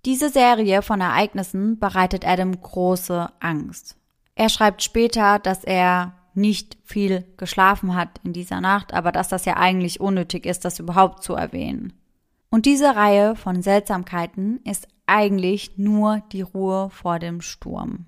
Diese 0.05 0.29
Serie 0.29 0.83
von 0.83 1.01
Ereignissen 1.01 1.81
bereitet 1.81 2.25
Adam 2.25 2.61
große 2.61 3.29
Angst. 3.41 3.97
Er 4.37 4.49
schreibt 4.49 4.81
später, 4.85 5.41
dass 5.41 5.65
er 5.65 6.13
nicht 6.35 6.77
viel 6.85 7.25
geschlafen 7.37 7.97
hat 7.97 8.21
in 8.23 8.33
dieser 8.33 8.61
Nacht, 8.61 8.95
aber 8.95 9.11
dass 9.11 9.27
das 9.27 9.47
ja 9.47 9.57
eigentlich 9.57 9.99
unnötig 10.01 10.47
ist, 10.47 10.65
das 10.65 10.79
überhaupt 10.79 11.25
zu 11.25 11.35
erwähnen. 11.35 11.93
Und 12.51 12.67
diese 12.67 12.95
Reihe 12.95 13.35
von 13.35 13.63
Seltsamkeiten 13.63 14.61
ist 14.63 14.87
eigentlich 15.07 15.77
nur 15.77 16.23
die 16.33 16.43
Ruhe 16.43 16.91
vor 16.91 17.19
dem 17.19 17.41
Sturm. 17.41 18.07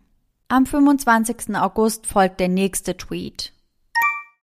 Am 0.48 0.64
25. 0.64 1.56
August 1.56 2.06
folgt 2.06 2.40
der 2.40 2.48
nächste 2.48 2.96
Tweet. 2.96 3.52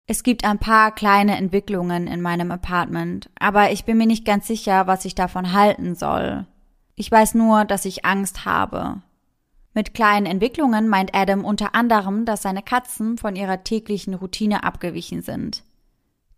Es 0.07 0.23
gibt 0.23 0.43
ein 0.43 0.59
paar 0.59 0.93
kleine 0.93 1.37
Entwicklungen 1.37 2.07
in 2.07 2.21
meinem 2.21 2.51
Apartment, 2.51 3.29
aber 3.39 3.71
ich 3.71 3.85
bin 3.85 3.97
mir 3.97 4.07
nicht 4.07 4.25
ganz 4.25 4.47
sicher, 4.47 4.87
was 4.87 5.05
ich 5.05 5.15
davon 5.15 5.53
halten 5.53 5.95
soll. 5.95 6.47
Ich 6.95 7.09
weiß 7.09 7.35
nur, 7.35 7.65
dass 7.65 7.85
ich 7.85 8.03
Angst 8.03 8.45
habe. 8.45 9.01
Mit 9.73 9.93
kleinen 9.93 10.25
Entwicklungen 10.25 10.89
meint 10.89 11.15
Adam 11.15 11.45
unter 11.45 11.75
anderem, 11.75 12.25
dass 12.25 12.41
seine 12.41 12.61
Katzen 12.61 13.17
von 13.17 13.35
ihrer 13.35 13.63
täglichen 13.63 14.13
Routine 14.13 14.63
abgewichen 14.63 15.21
sind. 15.21 15.63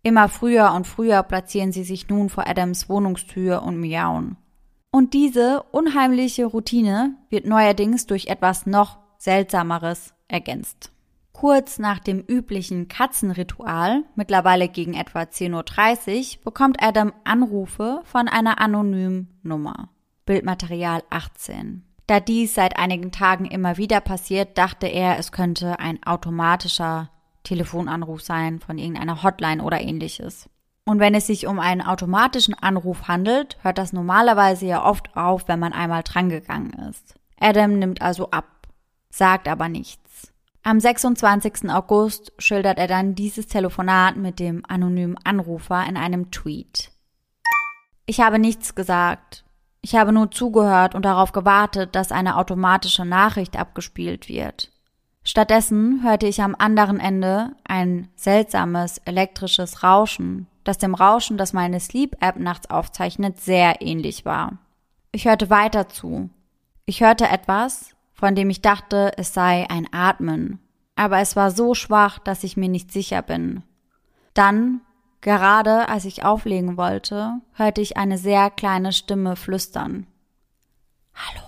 Immer 0.02 0.28
früher 0.28 0.72
und 0.72 0.86
früher 0.86 1.22
platzieren 1.22 1.72
sie 1.72 1.82
sich 1.82 2.08
nun 2.08 2.28
vor 2.28 2.46
Adams 2.46 2.88
Wohnungstür 2.88 3.62
und 3.62 3.80
miauen. 3.80 4.36
Und 4.94 5.12
diese 5.12 5.64
unheimliche 5.72 6.44
Routine 6.44 7.16
wird 7.28 7.46
neuerdings 7.46 8.06
durch 8.06 8.28
etwas 8.28 8.64
noch 8.64 8.98
Seltsameres 9.18 10.14
ergänzt. 10.28 10.92
Kurz 11.32 11.80
nach 11.80 11.98
dem 11.98 12.20
üblichen 12.20 12.86
Katzenritual, 12.86 14.04
mittlerweile 14.14 14.68
gegen 14.68 14.94
etwa 14.94 15.22
10.30 15.22 16.36
Uhr, 16.36 16.44
bekommt 16.44 16.80
Adam 16.80 17.12
Anrufe 17.24 18.02
von 18.04 18.28
einer 18.28 18.60
anonymen 18.60 19.36
Nummer. 19.42 19.88
Bildmaterial 20.26 21.02
18. 21.10 21.82
Da 22.06 22.20
dies 22.20 22.54
seit 22.54 22.78
einigen 22.78 23.10
Tagen 23.10 23.46
immer 23.46 23.76
wieder 23.76 24.00
passiert, 24.00 24.56
dachte 24.58 24.86
er, 24.86 25.18
es 25.18 25.32
könnte 25.32 25.80
ein 25.80 26.04
automatischer 26.04 27.10
Telefonanruf 27.42 28.22
sein 28.22 28.60
von 28.60 28.78
irgendeiner 28.78 29.24
Hotline 29.24 29.60
oder 29.60 29.80
ähnliches. 29.80 30.48
Und 30.86 30.98
wenn 31.00 31.14
es 31.14 31.26
sich 31.26 31.46
um 31.46 31.60
einen 31.60 31.80
automatischen 31.80 32.54
Anruf 32.54 33.08
handelt, 33.08 33.56
hört 33.62 33.78
das 33.78 33.92
normalerweise 33.92 34.66
ja 34.66 34.84
oft 34.84 35.16
auf, 35.16 35.48
wenn 35.48 35.58
man 35.58 35.72
einmal 35.72 36.02
drangegangen 36.02 36.74
ist. 36.90 37.14
Adam 37.40 37.78
nimmt 37.78 38.02
also 38.02 38.30
ab, 38.30 38.68
sagt 39.08 39.48
aber 39.48 39.68
nichts. 39.68 40.32
Am 40.62 40.80
26. 40.80 41.70
August 41.70 42.32
schildert 42.38 42.78
er 42.78 42.86
dann 42.86 43.14
dieses 43.14 43.46
Telefonat 43.46 44.16
mit 44.16 44.40
dem 44.40 44.62
anonymen 44.66 45.16
Anrufer 45.24 45.84
in 45.86 45.96
einem 45.96 46.30
Tweet. 46.30 46.90
Ich 48.06 48.20
habe 48.20 48.38
nichts 48.38 48.74
gesagt. 48.74 49.44
Ich 49.80 49.94
habe 49.94 50.12
nur 50.12 50.30
zugehört 50.30 50.94
und 50.94 51.04
darauf 51.04 51.32
gewartet, 51.32 51.94
dass 51.94 52.12
eine 52.12 52.36
automatische 52.36 53.04
Nachricht 53.04 53.58
abgespielt 53.58 54.28
wird. 54.28 54.70
Stattdessen 55.22 56.02
hörte 56.02 56.26
ich 56.26 56.42
am 56.42 56.54
anderen 56.58 57.00
Ende 57.00 57.52
ein 57.64 58.08
seltsames 58.14 58.98
elektrisches 58.98 59.82
Rauschen, 59.82 60.46
das 60.64 60.78
dem 60.78 60.94
Rauschen, 60.94 61.38
das 61.38 61.52
meine 61.52 61.78
Sleep-App 61.78 62.38
nachts 62.38 62.70
aufzeichnet, 62.70 63.38
sehr 63.40 63.80
ähnlich 63.80 64.24
war. 64.24 64.58
Ich 65.12 65.26
hörte 65.26 65.50
weiter 65.50 65.88
zu. 65.88 66.30
Ich 66.86 67.02
hörte 67.02 67.28
etwas, 67.28 67.94
von 68.12 68.34
dem 68.34 68.50
ich 68.50 68.62
dachte, 68.62 69.12
es 69.16 69.32
sei 69.32 69.66
ein 69.70 69.86
Atmen, 69.92 70.58
aber 70.96 71.18
es 71.18 71.36
war 71.36 71.50
so 71.50 71.74
schwach, 71.74 72.18
dass 72.18 72.44
ich 72.44 72.56
mir 72.56 72.68
nicht 72.68 72.92
sicher 72.92 73.22
bin. 73.22 73.62
Dann 74.34 74.80
Gerade 75.24 75.88
als 75.88 76.04
ich 76.04 76.22
auflegen 76.22 76.76
wollte, 76.76 77.40
hörte 77.54 77.80
ich 77.80 77.96
eine 77.96 78.18
sehr 78.18 78.50
kleine 78.50 78.92
Stimme 78.92 79.36
flüstern. 79.36 80.06
Hallo. 81.14 81.46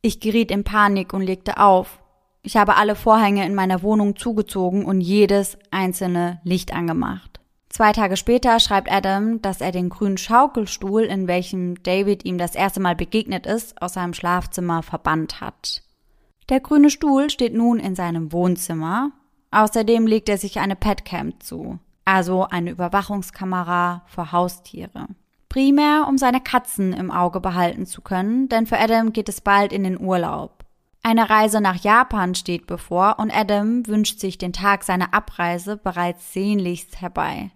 Ich 0.00 0.20
geriet 0.20 0.52
in 0.52 0.62
Panik 0.62 1.12
und 1.12 1.22
legte 1.22 1.58
auf. 1.58 1.98
Ich 2.42 2.56
habe 2.56 2.76
alle 2.76 2.94
Vorhänge 2.94 3.44
in 3.46 3.54
meiner 3.56 3.82
Wohnung 3.82 4.14
zugezogen 4.14 4.84
und 4.84 5.00
jedes 5.00 5.58
einzelne 5.72 6.40
Licht 6.44 6.72
angemacht. 6.72 7.33
Zwei 7.74 7.92
Tage 7.92 8.16
später 8.16 8.60
schreibt 8.60 8.90
Adam, 8.90 9.42
dass 9.42 9.60
er 9.60 9.72
den 9.72 9.88
grünen 9.88 10.16
Schaukelstuhl, 10.16 11.02
in 11.02 11.26
welchem 11.26 11.82
David 11.82 12.24
ihm 12.24 12.38
das 12.38 12.54
erste 12.54 12.78
Mal 12.78 12.94
begegnet 12.94 13.46
ist, 13.46 13.82
aus 13.82 13.94
seinem 13.94 14.14
Schlafzimmer 14.14 14.84
verbannt 14.84 15.40
hat. 15.40 15.82
Der 16.48 16.60
grüne 16.60 16.88
Stuhl 16.88 17.30
steht 17.30 17.54
nun 17.54 17.80
in 17.80 17.96
seinem 17.96 18.30
Wohnzimmer. 18.32 19.10
Außerdem 19.50 20.06
legt 20.06 20.28
er 20.28 20.38
sich 20.38 20.60
eine 20.60 20.76
Petcam 20.76 21.40
zu 21.40 21.80
also 22.04 22.46
eine 22.48 22.70
Überwachungskamera 22.70 24.02
für 24.06 24.32
Haustiere. 24.32 25.08
Primär, 25.48 26.06
um 26.08 26.18
seine 26.18 26.40
Katzen 26.40 26.92
im 26.92 27.10
Auge 27.10 27.40
behalten 27.40 27.86
zu 27.86 28.02
können, 28.02 28.48
denn 28.48 28.66
für 28.66 28.78
Adam 28.78 29.12
geht 29.12 29.28
es 29.28 29.40
bald 29.40 29.72
in 29.72 29.84
den 29.84 30.00
Urlaub. 30.00 30.64
Eine 31.02 31.28
Reise 31.30 31.60
nach 31.60 31.76
Japan 31.76 32.34
steht 32.34 32.66
bevor 32.66 33.18
und 33.18 33.30
Adam 33.34 33.86
wünscht 33.86 34.20
sich 34.20 34.38
den 34.38 34.52
Tag 34.52 34.84
seiner 34.84 35.12
Abreise 35.12 35.76
bereits 35.76 36.32
sehnlichst 36.32 37.00
herbei. 37.00 37.50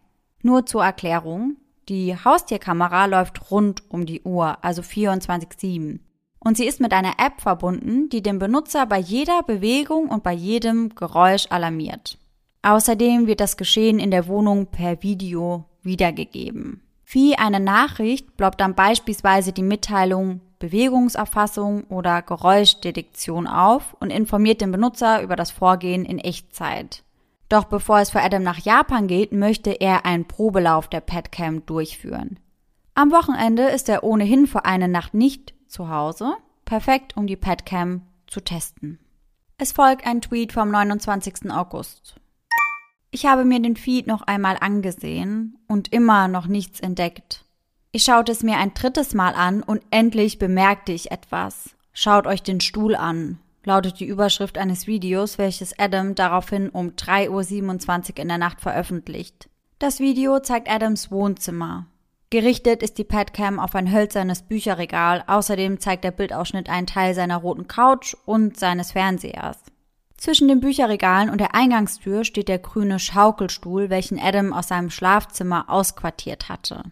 Nur 0.49 0.64
zur 0.64 0.82
Erklärung, 0.82 1.59
die 1.90 2.16
Haustierkamera 2.16 3.05
läuft 3.05 3.51
rund 3.51 3.82
um 3.90 4.07
die 4.07 4.22
Uhr, 4.22 4.57
also 4.64 4.80
24-7. 4.80 5.99
Und 6.38 6.57
sie 6.57 6.64
ist 6.64 6.80
mit 6.80 6.94
einer 6.94 7.16
App 7.18 7.42
verbunden, 7.42 8.09
die 8.09 8.22
den 8.22 8.38
Benutzer 8.38 8.86
bei 8.86 8.99
jeder 8.99 9.42
Bewegung 9.42 10.09
und 10.09 10.22
bei 10.22 10.32
jedem 10.32 10.94
Geräusch 10.94 11.49
alarmiert. 11.51 12.16
Außerdem 12.62 13.26
wird 13.26 13.40
das 13.40 13.59
Geschehen 13.59 13.99
in 13.99 14.11
der 14.11 14.26
Wohnung 14.26 14.68
per 14.68 15.03
Video 15.03 15.66
wiedergegeben. 15.82 16.80
Wie 17.05 17.36
eine 17.36 17.61
Nachricht 17.61 18.38
ploppt 18.38 18.62
dann 18.62 18.74
beispielsweise 18.74 19.53
die 19.53 19.62
Mitteilung 19.62 20.40
Bewegungserfassung 20.61 21.84
oder 21.90 22.22
Geräuschdetektion 22.22 23.46
auf 23.46 23.94
und 24.01 24.09
informiert 24.09 24.62
den 24.62 24.72
Benutzer 24.72 25.20
über 25.20 25.36
das 25.36 25.51
Vorgehen 25.51 26.07
in 26.07 26.18
Echtzeit. 26.18 27.05
Doch 27.49 27.64
bevor 27.64 28.01
es 28.01 28.11
für 28.11 28.20
Adam 28.20 28.42
nach 28.42 28.59
Japan 28.59 29.07
geht, 29.07 29.32
möchte 29.32 29.70
er 29.70 30.05
einen 30.05 30.26
Probelauf 30.26 30.88
der 30.88 31.01
Petcam 31.01 31.64
durchführen. 31.64 32.38
Am 32.94 33.11
Wochenende 33.11 33.62
ist 33.64 33.88
er 33.88 34.05
ohnehin 34.05 34.46
für 34.46 34.64
eine 34.64 34.88
Nacht 34.88 35.14
nicht 35.14 35.55
zu 35.66 35.88
Hause, 35.88 36.36
perfekt 36.64 37.16
um 37.16 37.26
die 37.26 37.36
Petcam 37.36 38.03
zu 38.26 38.40
testen. 38.40 38.99
Es 39.57 39.72
folgt 39.72 40.07
ein 40.07 40.20
Tweet 40.20 40.53
vom 40.53 40.70
29. 40.70 41.51
August. 41.51 42.16
Ich 43.11 43.24
habe 43.24 43.44
mir 43.44 43.61
den 43.61 43.76
Feed 43.76 44.07
noch 44.07 44.22
einmal 44.22 44.59
angesehen 44.61 45.59
und 45.66 45.92
immer 45.92 46.28
noch 46.28 46.46
nichts 46.46 46.80
entdeckt. 46.80 47.44
Ich 47.90 48.05
schaute 48.05 48.32
es 48.32 48.42
mir 48.42 48.59
ein 48.59 48.74
drittes 48.74 49.14
Mal 49.14 49.34
an 49.34 49.62
und 49.62 49.82
endlich 49.90 50.38
bemerkte 50.38 50.92
ich 50.92 51.11
etwas. 51.11 51.70
Schaut 51.94 52.26
euch 52.26 52.42
den 52.42 52.61
Stuhl 52.61 52.94
an, 52.94 53.38
lautet 53.69 54.01
die 54.01 54.07
Überschrift 54.07 54.59
eines 54.59 54.89
Videos, 54.89 55.39
welches 55.39 55.79
Adam 55.79 56.16
daraufhin 56.16 56.71
um 56.71 56.91
3.27 56.91 58.11
Uhr 58.11 58.19
in 58.19 58.29
der 58.29 58.39
Nacht 58.39 58.61
veröffentlicht. 58.61 59.49
Das 59.79 60.01
Video 60.01 60.41
zeigt 60.41 60.69
Adams 60.69 61.12
Wohnzimmer. 61.12 61.87
Gerichtet 62.31 62.83
ist 62.83 62.99
die 62.99 63.05
Padcam 63.05 63.61
auf 63.61 63.75
ein 63.75 63.93
hölzernes 63.93 64.43
Bücherregal, 64.43 65.23
außerdem 65.27 65.81
zeigt 65.81 66.03
der 66.03 66.11
Bildausschnitt 66.11 66.69
einen 66.69 66.87
Teil 66.87 67.14
seiner 67.14 67.37
roten 67.37 67.69
Couch 67.69 68.14
und 68.27 68.59
seines 68.59 68.93
Fernsehers. 68.93 69.59
Zwischen 70.16 70.49
den 70.49 70.61
Bücherregalen 70.61 71.31
und 71.31 71.41
der 71.41 71.55
Eingangstür 71.55 72.25
steht 72.25 72.49
der 72.49 72.59
grüne 72.59 72.99
Schaukelstuhl, 72.99 73.89
welchen 73.89 74.19
Adam 74.19 74.53
aus 74.53 74.69
seinem 74.69 74.91
Schlafzimmer 74.91 75.71
ausquartiert 75.71 76.49
hatte. 76.49 76.83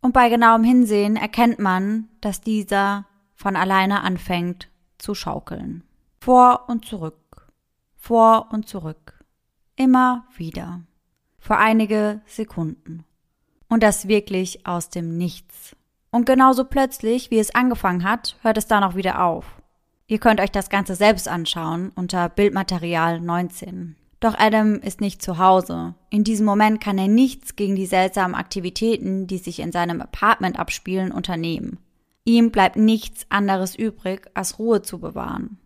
Und 0.00 0.12
bei 0.12 0.28
genauem 0.28 0.64
Hinsehen 0.64 1.16
erkennt 1.16 1.60
man, 1.60 2.08
dass 2.20 2.40
dieser 2.40 3.06
von 3.36 3.56
alleine 3.56 4.02
anfängt 4.02 4.68
zu 4.98 5.14
schaukeln. 5.14 5.84
Vor 6.24 6.64
und 6.68 6.86
zurück, 6.86 7.52
vor 7.96 8.48
und 8.50 8.66
zurück, 8.66 9.22
immer 9.76 10.24
wieder, 10.34 10.80
für 11.38 11.58
einige 11.58 12.22
Sekunden. 12.24 13.04
Und 13.68 13.82
das 13.82 14.08
wirklich 14.08 14.66
aus 14.66 14.88
dem 14.88 15.18
Nichts. 15.18 15.76
Und 16.10 16.24
genauso 16.24 16.64
plötzlich, 16.64 17.30
wie 17.30 17.38
es 17.38 17.54
angefangen 17.54 18.04
hat, 18.04 18.38
hört 18.40 18.56
es 18.56 18.66
dann 18.66 18.84
auch 18.84 18.94
wieder 18.94 19.22
auf. 19.22 19.44
Ihr 20.06 20.18
könnt 20.18 20.40
euch 20.40 20.50
das 20.50 20.70
Ganze 20.70 20.94
selbst 20.94 21.28
anschauen 21.28 21.92
unter 21.94 22.30
Bildmaterial 22.30 23.20
19. 23.20 23.94
Doch 24.20 24.34
Adam 24.38 24.76
ist 24.76 25.02
nicht 25.02 25.20
zu 25.20 25.36
Hause. 25.36 25.94
In 26.08 26.24
diesem 26.24 26.46
Moment 26.46 26.80
kann 26.80 26.96
er 26.96 27.08
nichts 27.08 27.54
gegen 27.54 27.76
die 27.76 27.84
seltsamen 27.84 28.34
Aktivitäten, 28.34 29.26
die 29.26 29.36
sich 29.36 29.60
in 29.60 29.72
seinem 29.72 30.00
Apartment 30.00 30.58
abspielen, 30.58 31.12
unternehmen. 31.12 31.80
Ihm 32.24 32.50
bleibt 32.50 32.76
nichts 32.76 33.26
anderes 33.28 33.76
übrig, 33.76 34.30
als 34.32 34.58
Ruhe 34.58 34.80
zu 34.80 34.98
bewahren. 35.00 35.58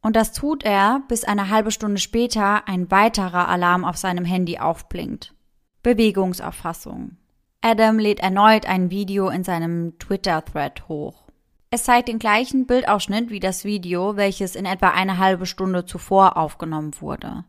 Und 0.00 0.16
das 0.16 0.32
tut 0.32 0.62
er, 0.62 1.02
bis 1.08 1.24
eine 1.24 1.50
halbe 1.50 1.70
Stunde 1.70 1.98
später 1.98 2.68
ein 2.68 2.90
weiterer 2.90 3.48
Alarm 3.48 3.84
auf 3.84 3.96
seinem 3.96 4.24
Handy 4.24 4.58
aufblinkt. 4.58 5.34
Bewegungserfassung. 5.82 7.16
Adam 7.60 7.98
lädt 7.98 8.20
erneut 8.20 8.66
ein 8.66 8.90
Video 8.90 9.28
in 9.28 9.42
seinem 9.42 9.98
Twitter-Thread 9.98 10.88
hoch. 10.88 11.24
Es 11.70 11.84
zeigt 11.84 12.08
den 12.08 12.18
gleichen 12.18 12.66
Bildausschnitt 12.66 13.30
wie 13.30 13.40
das 13.40 13.64
Video, 13.64 14.16
welches 14.16 14.54
in 14.54 14.64
etwa 14.64 14.88
eine 14.90 15.18
halbe 15.18 15.44
Stunde 15.44 15.84
zuvor 15.84 16.36
aufgenommen 16.36 16.92
wurde. 17.00 17.44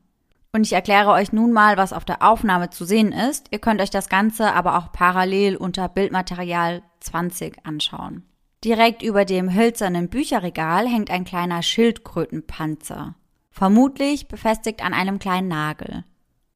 Und 0.51 0.65
ich 0.65 0.73
erkläre 0.73 1.11
euch 1.11 1.31
nun 1.31 1.53
mal, 1.53 1.77
was 1.77 1.93
auf 1.93 2.05
der 2.05 2.23
Aufnahme 2.23 2.69
zu 2.71 2.83
sehen 2.83 3.11
ist. 3.11 3.47
Ihr 3.51 3.59
könnt 3.59 3.81
euch 3.81 3.91
das 3.91 4.09
Ganze 4.09 4.53
aber 4.53 4.77
auch 4.77 4.91
parallel 4.91 5.55
unter 5.55 5.87
Bildmaterial 5.87 6.81
20 7.01 7.65
anschauen. 7.65 8.23
Direkt 8.63 9.03
über 9.03 9.23
dem 9.23 9.53
hölzernen 9.53 10.09
Bücherregal 10.09 10.85
hängt 10.85 11.09
ein 11.09 11.23
kleiner 11.23 11.63
Schildkrötenpanzer. 11.63 13.15
Vermutlich 13.51 14.27
befestigt 14.27 14.83
an 14.83 14.93
einem 14.93 15.17
kleinen 15.17 15.47
Nagel. 15.47 16.03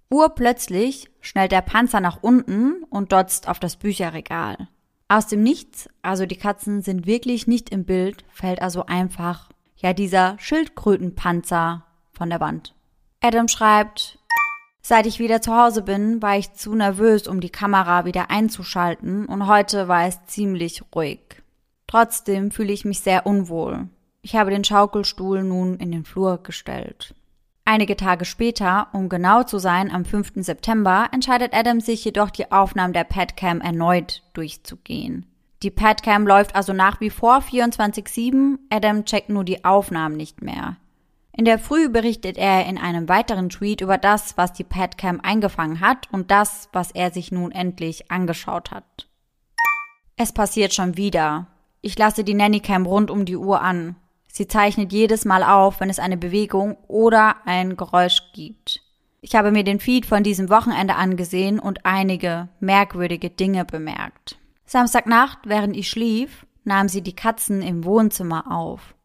Urplötzlich 0.10 1.10
schnellt 1.22 1.54
der 1.54 1.62
Panzer 1.62 2.01
nach 2.01 2.22
unten 2.22 2.84
und 2.89 3.14
dotzt 3.14 3.47
auf 3.47 3.58
das 3.60 3.78
Bücherregal. 3.78 4.68
Aus 5.08 5.28
dem 5.28 5.43
Nichts, 5.43 5.89
also 6.01 6.26
die 6.26 6.36
Katzen 6.36 6.82
sind 6.82 7.06
wirklich 7.06 7.47
nicht 7.47 7.70
im 7.70 7.86
Bild, 7.86 8.26
fällt 8.32 8.62
also 8.62 8.86
einfach, 8.86 9.49
ja, 9.78 9.93
dieser 9.93 10.38
Schildkrötenpanzer 10.39 11.86
von 12.12 12.30
der 12.30 12.41
Wand. 12.41 12.76
Adam 13.22 13.47
schreibt, 13.47 14.20
Seit 14.82 15.06
ich 15.06 15.20
wieder 15.20 15.41
zu 15.41 15.56
Hause 15.56 15.82
bin, 15.82 16.22
war 16.22 16.38
ich 16.38 16.51
zu 16.54 16.76
nervös, 16.76 17.30
um 17.30 17.39
die 17.39 17.49
Kamera 17.49 18.04
wieder 18.04 18.30
einzuschalten 18.30 19.26
und 19.28 19.47
heute 19.47 19.88
war 19.88 20.06
es 20.06 20.26
ziemlich 20.26 20.84
ruhig. 20.93 21.43
Trotzdem 21.88 22.51
fühle 22.51 22.73
ich 22.73 22.86
mich 22.86 22.99
sehr 22.99 23.25
unwohl. 23.25 23.88
Ich 24.21 24.36
habe 24.36 24.51
den 24.51 24.63
Schaukelstuhl 24.63 25.43
nun 25.43 25.77
in 25.77 25.91
den 25.91 26.05
Flur 26.05 26.41
gestellt. 26.41 27.13
Einige 27.65 27.95
Tage 27.95 28.25
später, 28.25 28.88
um 28.91 29.07
genau 29.07 29.43
zu 29.43 29.57
sein, 29.57 29.89
am 29.89 30.03
5. 30.03 30.34
September, 30.36 31.07
entscheidet 31.11 31.53
Adam 31.53 31.79
sich 31.79 32.03
jedoch, 32.03 32.29
die 32.29 32.51
Aufnahmen 32.51 32.93
der 32.93 33.05
Padcam 33.05 33.61
erneut 33.61 34.23
durchzugehen. 34.34 35.25
Die 35.61 35.71
Padcam 35.71 36.27
läuft 36.27 36.55
also 36.55 36.73
nach 36.73 36.99
wie 36.99 37.09
vor 37.09 37.38
24-7, 37.38 38.57
Adam 38.69 39.05
checkt 39.05 39.29
nur 39.29 39.45
die 39.45 39.63
Aufnahmen 39.63 40.17
nicht 40.17 40.41
mehr. 40.41 40.75
In 41.31 41.45
der 41.45 41.57
Früh 41.57 41.88
berichtet 41.89 42.38
er 42.38 42.65
in 42.65 42.77
einem 42.77 43.07
weiteren 43.07 43.49
Tweet 43.49 43.79
über 43.79 43.97
das, 43.97 44.38
was 44.38 44.51
die 44.51 44.65
Padcam 44.65 45.21
eingefangen 45.21 45.79
hat 45.79 46.09
und 46.11 46.31
das, 46.31 46.69
was 46.73 46.91
er 46.91 47.11
sich 47.11 47.31
nun 47.31 47.51
endlich 47.51 48.11
angeschaut 48.11 48.71
hat. 48.71 49.07
Es 50.17 50.34
passiert 50.34 50.73
schon 50.73 50.97
wieder. 50.97 51.47
Ich 51.84 51.95
lasse 51.99 52.23
die 52.23 52.34
Nannycam 52.34 52.88
rund 52.88 53.11
um 53.11 53.25
die 53.25 53.38
Uhr 53.38 53.61
an. 53.61 53.95
Sie 54.27 54.47
zeichnet 54.47 54.91
jedes 54.91 55.25
Mal 55.25 55.43
auf, 55.43 55.79
wenn 55.79 55.91
es 55.91 55.99
eine 55.99 56.17
Bewegung 56.17 56.75
oder 56.88 57.36
ein 57.45 57.77
Geräusch 57.77 58.31
gibt. 58.34 58.81
Ich 59.21 59.36
habe 59.36 59.51
mir 59.51 59.63
den 59.63 59.79
Feed 59.79 60.07
von 60.07 60.23
diesem 60.23 60.49
Wochenende 60.49 60.95
angesehen 60.95 61.59
und 61.59 61.86
einige 61.86 62.49
merkwürdige 62.59 63.29
Dinge 63.29 63.65
bemerkt. 63.65 64.39
Samstagnacht, 64.65 65.38
während 65.45 65.77
ich 65.77 65.88
schlief, 65.88 66.47
nahm 66.63 66.89
sie 66.89 67.03
die 67.03 67.15
Katzen 67.15 67.61
im 67.61 67.86
Wohnzimmer 67.86 68.51
auf 68.51 68.95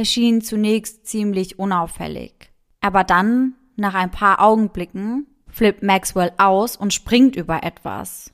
erschien 0.00 0.40
zunächst 0.40 1.06
ziemlich 1.06 1.58
unauffällig. 1.58 2.50
Aber 2.80 3.04
dann, 3.04 3.54
nach 3.76 3.92
ein 3.92 4.10
paar 4.10 4.40
Augenblicken, 4.40 5.26
flippt 5.46 5.82
Maxwell 5.82 6.32
aus 6.38 6.74
und 6.74 6.94
springt 6.94 7.36
über 7.36 7.62
etwas. 7.62 8.32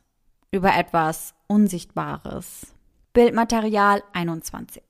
Über 0.53 0.77
etwas 0.77 1.35
Unsichtbares. 1.49 2.73
Bildmaterial 3.17 4.03
21. 4.13 4.83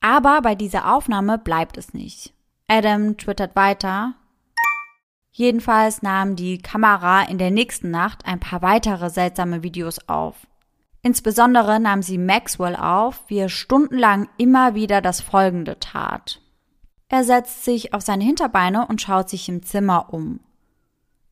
Aber 0.00 0.42
bei 0.42 0.56
dieser 0.56 0.92
Aufnahme 0.92 1.38
bleibt 1.38 1.78
es 1.78 1.94
nicht. 1.94 2.34
Adam 2.66 3.16
twittert 3.16 3.54
weiter. 3.54 4.14
Jedenfalls 5.30 6.02
nahm 6.02 6.34
die 6.34 6.58
Kamera 6.58 7.22
in 7.22 7.38
der 7.38 7.52
nächsten 7.52 7.92
Nacht 7.92 8.26
ein 8.26 8.40
paar 8.40 8.62
weitere 8.62 9.10
seltsame 9.10 9.62
Videos 9.62 10.08
auf. 10.08 10.44
Insbesondere 11.02 11.78
nahm 11.78 12.02
sie 12.02 12.18
Maxwell 12.18 12.74
auf, 12.74 13.22
wie 13.28 13.38
er 13.38 13.48
stundenlang 13.48 14.28
immer 14.38 14.74
wieder 14.74 15.00
das 15.00 15.20
Folgende 15.20 15.78
tat. 15.78 16.40
Er 17.08 17.22
setzt 17.22 17.64
sich 17.64 17.94
auf 17.94 18.02
seine 18.02 18.24
Hinterbeine 18.24 18.88
und 18.88 19.00
schaut 19.00 19.30
sich 19.30 19.48
im 19.48 19.62
Zimmer 19.62 20.12
um. 20.12 20.40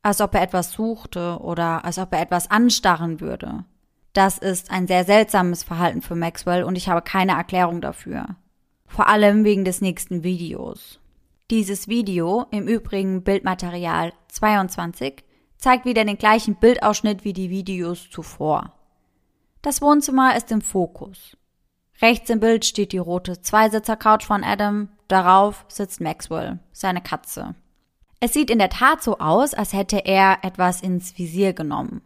Als 0.02 0.20
ob 0.20 0.36
er 0.36 0.42
etwas 0.42 0.70
suchte 0.74 1.40
oder 1.40 1.84
als 1.84 1.98
ob 1.98 2.12
er 2.12 2.20
etwas 2.20 2.48
anstarren 2.52 3.20
würde. 3.20 3.64
Das 4.12 4.38
ist 4.38 4.70
ein 4.70 4.86
sehr 4.86 5.04
seltsames 5.04 5.62
Verhalten 5.62 6.02
für 6.02 6.16
Maxwell 6.16 6.64
und 6.64 6.76
ich 6.76 6.88
habe 6.88 7.02
keine 7.02 7.32
Erklärung 7.32 7.80
dafür. 7.80 8.36
Vor 8.86 9.06
allem 9.06 9.44
wegen 9.44 9.64
des 9.64 9.80
nächsten 9.80 10.24
Videos. 10.24 10.98
Dieses 11.50 11.88
Video, 11.88 12.46
im 12.50 12.66
Übrigen 12.66 13.22
Bildmaterial 13.22 14.12
22, 14.28 15.24
zeigt 15.58 15.84
wieder 15.84 16.04
den 16.04 16.18
gleichen 16.18 16.56
Bildausschnitt 16.56 17.24
wie 17.24 17.32
die 17.32 17.50
Videos 17.50 18.10
zuvor. 18.10 18.72
Das 19.62 19.82
Wohnzimmer 19.82 20.36
ist 20.36 20.50
im 20.50 20.62
Fokus. 20.62 21.36
Rechts 22.00 22.30
im 22.30 22.40
Bild 22.40 22.64
steht 22.64 22.92
die 22.92 22.98
rote 22.98 23.42
Zweisitzer-Couch 23.42 24.24
von 24.24 24.42
Adam, 24.42 24.88
darauf 25.06 25.66
sitzt 25.68 26.00
Maxwell, 26.00 26.58
seine 26.72 27.02
Katze. 27.02 27.54
Es 28.20 28.32
sieht 28.32 28.50
in 28.50 28.58
der 28.58 28.70
Tat 28.70 29.02
so 29.02 29.18
aus, 29.18 29.54
als 29.54 29.72
hätte 29.72 29.98
er 29.98 30.38
etwas 30.42 30.80
ins 30.80 31.16
Visier 31.18 31.52
genommen. 31.52 32.02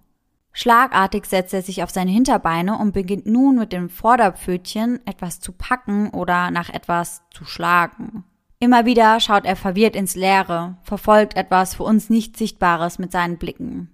Schlagartig 0.56 1.26
setzt 1.26 1.52
er 1.52 1.62
sich 1.62 1.82
auf 1.82 1.90
seine 1.90 2.12
Hinterbeine 2.12 2.78
und 2.78 2.92
beginnt 2.92 3.26
nun 3.26 3.56
mit 3.56 3.72
dem 3.72 3.90
Vorderpfötchen 3.90 5.00
etwas 5.04 5.40
zu 5.40 5.50
packen 5.50 6.10
oder 6.10 6.52
nach 6.52 6.70
etwas 6.70 7.22
zu 7.30 7.44
schlagen. 7.44 8.22
Immer 8.60 8.86
wieder 8.86 9.18
schaut 9.18 9.46
er 9.46 9.56
verwirrt 9.56 9.96
ins 9.96 10.14
Leere, 10.14 10.76
verfolgt 10.84 11.36
etwas 11.36 11.74
für 11.74 11.82
uns 11.82 12.08
nicht 12.08 12.36
Sichtbares 12.36 13.00
mit 13.00 13.10
seinen 13.10 13.36
Blicken. 13.36 13.90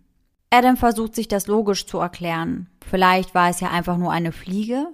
Adam 0.51 0.77
versucht 0.77 1.15
sich 1.15 1.29
das 1.29 1.47
logisch 1.47 1.87
zu 1.87 1.99
erklären. 1.99 2.69
Vielleicht 2.87 3.35
war 3.35 3.49
es 3.49 3.61
ja 3.61 3.71
einfach 3.71 3.97
nur 3.97 4.13
eine 4.13 4.31
Fliege. 4.31 4.87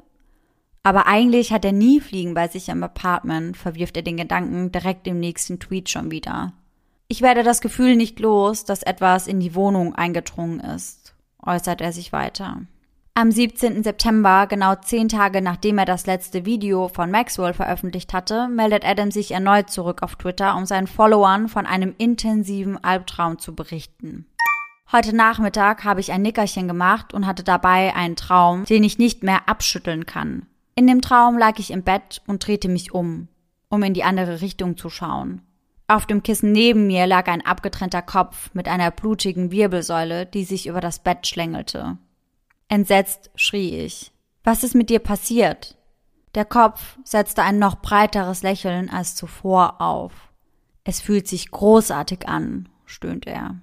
Aber 0.84 1.08
eigentlich 1.08 1.52
hat 1.52 1.64
er 1.64 1.72
nie 1.72 2.00
Fliegen 2.00 2.34
bei 2.34 2.46
sich 2.46 2.68
im 2.68 2.84
Apartment, 2.84 3.56
verwirft 3.56 3.96
er 3.96 4.04
den 4.04 4.18
Gedanken 4.18 4.70
direkt 4.70 5.08
im 5.08 5.18
nächsten 5.18 5.58
Tweet 5.58 5.88
schon 5.88 6.12
wieder. 6.12 6.52
Ich 7.08 7.22
werde 7.22 7.42
das 7.42 7.60
Gefühl 7.60 7.96
nicht 7.96 8.20
los, 8.20 8.64
dass 8.64 8.82
etwas 8.82 9.26
in 9.26 9.40
die 9.40 9.54
Wohnung 9.54 9.94
eingedrungen 9.94 10.60
ist, 10.60 11.05
äußert 11.46 11.80
er 11.80 11.92
sich 11.92 12.12
weiter. 12.12 12.62
Am 13.14 13.30
17. 13.30 13.82
September, 13.82 14.46
genau 14.46 14.74
zehn 14.74 15.08
Tage 15.08 15.40
nachdem 15.40 15.78
er 15.78 15.86
das 15.86 16.06
letzte 16.06 16.44
Video 16.44 16.88
von 16.88 17.10
Maxwell 17.10 17.54
veröffentlicht 17.54 18.12
hatte, 18.12 18.46
meldet 18.48 18.84
Adam 18.84 19.10
sich 19.10 19.30
erneut 19.30 19.70
zurück 19.70 20.02
auf 20.02 20.16
Twitter, 20.16 20.54
um 20.54 20.66
seinen 20.66 20.86
Followern 20.86 21.48
von 21.48 21.64
einem 21.64 21.94
intensiven 21.96 22.82
Albtraum 22.84 23.38
zu 23.38 23.54
berichten. 23.54 24.26
Heute 24.92 25.16
Nachmittag 25.16 25.82
habe 25.84 26.00
ich 26.00 26.12
ein 26.12 26.20
Nickerchen 26.20 26.68
gemacht 26.68 27.14
und 27.14 27.26
hatte 27.26 27.42
dabei 27.42 27.94
einen 27.96 28.16
Traum, 28.16 28.66
den 28.66 28.84
ich 28.84 28.98
nicht 28.98 29.22
mehr 29.22 29.48
abschütteln 29.48 30.04
kann. 30.04 30.46
In 30.74 30.86
dem 30.86 31.00
Traum 31.00 31.38
lag 31.38 31.58
ich 31.58 31.70
im 31.70 31.82
Bett 31.82 32.20
und 32.26 32.46
drehte 32.46 32.68
mich 32.68 32.92
um, 32.92 33.28
um 33.70 33.82
in 33.82 33.94
die 33.94 34.04
andere 34.04 34.42
Richtung 34.42 34.76
zu 34.76 34.90
schauen. 34.90 35.40
Auf 35.88 36.06
dem 36.06 36.22
Kissen 36.22 36.50
neben 36.50 36.86
mir 36.88 37.06
lag 37.06 37.28
ein 37.28 37.46
abgetrennter 37.46 38.02
Kopf 38.02 38.50
mit 38.54 38.66
einer 38.68 38.90
blutigen 38.90 39.52
Wirbelsäule, 39.52 40.26
die 40.26 40.44
sich 40.44 40.66
über 40.66 40.80
das 40.80 40.98
Bett 40.98 41.26
schlängelte. 41.26 41.98
Entsetzt 42.68 43.30
schrie 43.36 43.78
ich. 43.78 44.12
Was 44.42 44.64
ist 44.64 44.74
mit 44.74 44.90
dir 44.90 44.98
passiert? 44.98 45.76
Der 46.34 46.44
Kopf 46.44 46.98
setzte 47.04 47.42
ein 47.42 47.58
noch 47.58 47.76
breiteres 47.76 48.42
Lächeln 48.42 48.90
als 48.90 49.14
zuvor 49.14 49.80
auf. 49.80 50.12
Es 50.82 51.00
fühlt 51.00 51.28
sich 51.28 51.50
großartig 51.50 52.28
an, 52.28 52.68
stöhnt 52.84 53.26
er. 53.26 53.56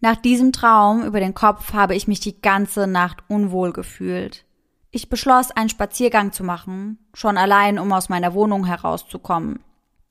Nach 0.00 0.16
diesem 0.16 0.52
Traum 0.52 1.04
über 1.04 1.20
den 1.20 1.34
Kopf 1.34 1.74
habe 1.74 1.94
ich 1.94 2.08
mich 2.08 2.20
die 2.20 2.40
ganze 2.40 2.86
Nacht 2.86 3.22
unwohl 3.28 3.72
gefühlt. 3.72 4.46
Ich 4.90 5.08
beschloss, 5.08 5.50
einen 5.50 5.68
Spaziergang 5.68 6.32
zu 6.32 6.42
machen, 6.42 6.98
schon 7.12 7.36
allein, 7.36 7.78
um 7.78 7.92
aus 7.92 8.08
meiner 8.08 8.34
Wohnung 8.34 8.64
herauszukommen. 8.64 9.60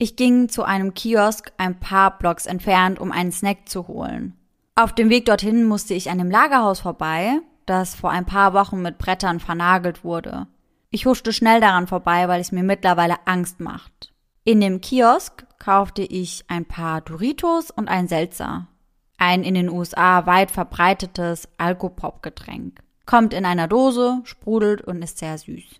Ich 0.02 0.16
ging 0.16 0.48
zu 0.48 0.62
einem 0.62 0.94
Kiosk 0.94 1.52
ein 1.58 1.78
paar 1.78 2.16
Blocks 2.16 2.46
entfernt, 2.46 2.98
um 2.98 3.12
einen 3.12 3.32
Snack 3.32 3.68
zu 3.68 3.86
holen. 3.86 4.34
Auf 4.74 4.94
dem 4.94 5.10
Weg 5.10 5.26
dorthin 5.26 5.64
musste 5.66 5.92
ich 5.92 6.08
an 6.08 6.16
dem 6.16 6.30
Lagerhaus 6.30 6.80
vorbei, 6.80 7.40
das 7.66 7.96
vor 7.96 8.10
ein 8.10 8.24
paar 8.24 8.54
Wochen 8.54 8.80
mit 8.80 8.96
Brettern 8.96 9.40
vernagelt 9.40 10.02
wurde. 10.02 10.46
Ich 10.88 11.04
huschte 11.04 11.34
schnell 11.34 11.60
daran 11.60 11.86
vorbei, 11.86 12.28
weil 12.28 12.40
es 12.40 12.50
mir 12.50 12.62
mittlerweile 12.62 13.16
Angst 13.26 13.60
macht. 13.60 14.10
In 14.42 14.62
dem 14.62 14.80
Kiosk 14.80 15.44
kaufte 15.58 16.00
ich 16.00 16.46
ein 16.48 16.64
paar 16.64 17.02
Doritos 17.02 17.70
und 17.70 17.88
ein 17.88 18.08
Seltzer. 18.08 18.68
Ein 19.18 19.42
in 19.42 19.52
den 19.52 19.68
USA 19.68 20.24
weit 20.24 20.50
verbreitetes 20.50 21.46
Alkopop-Getränk. 21.58 22.80
Kommt 23.04 23.34
in 23.34 23.44
einer 23.44 23.68
Dose, 23.68 24.22
sprudelt 24.24 24.80
und 24.80 25.02
ist 25.02 25.18
sehr 25.18 25.36
süß. 25.36 25.78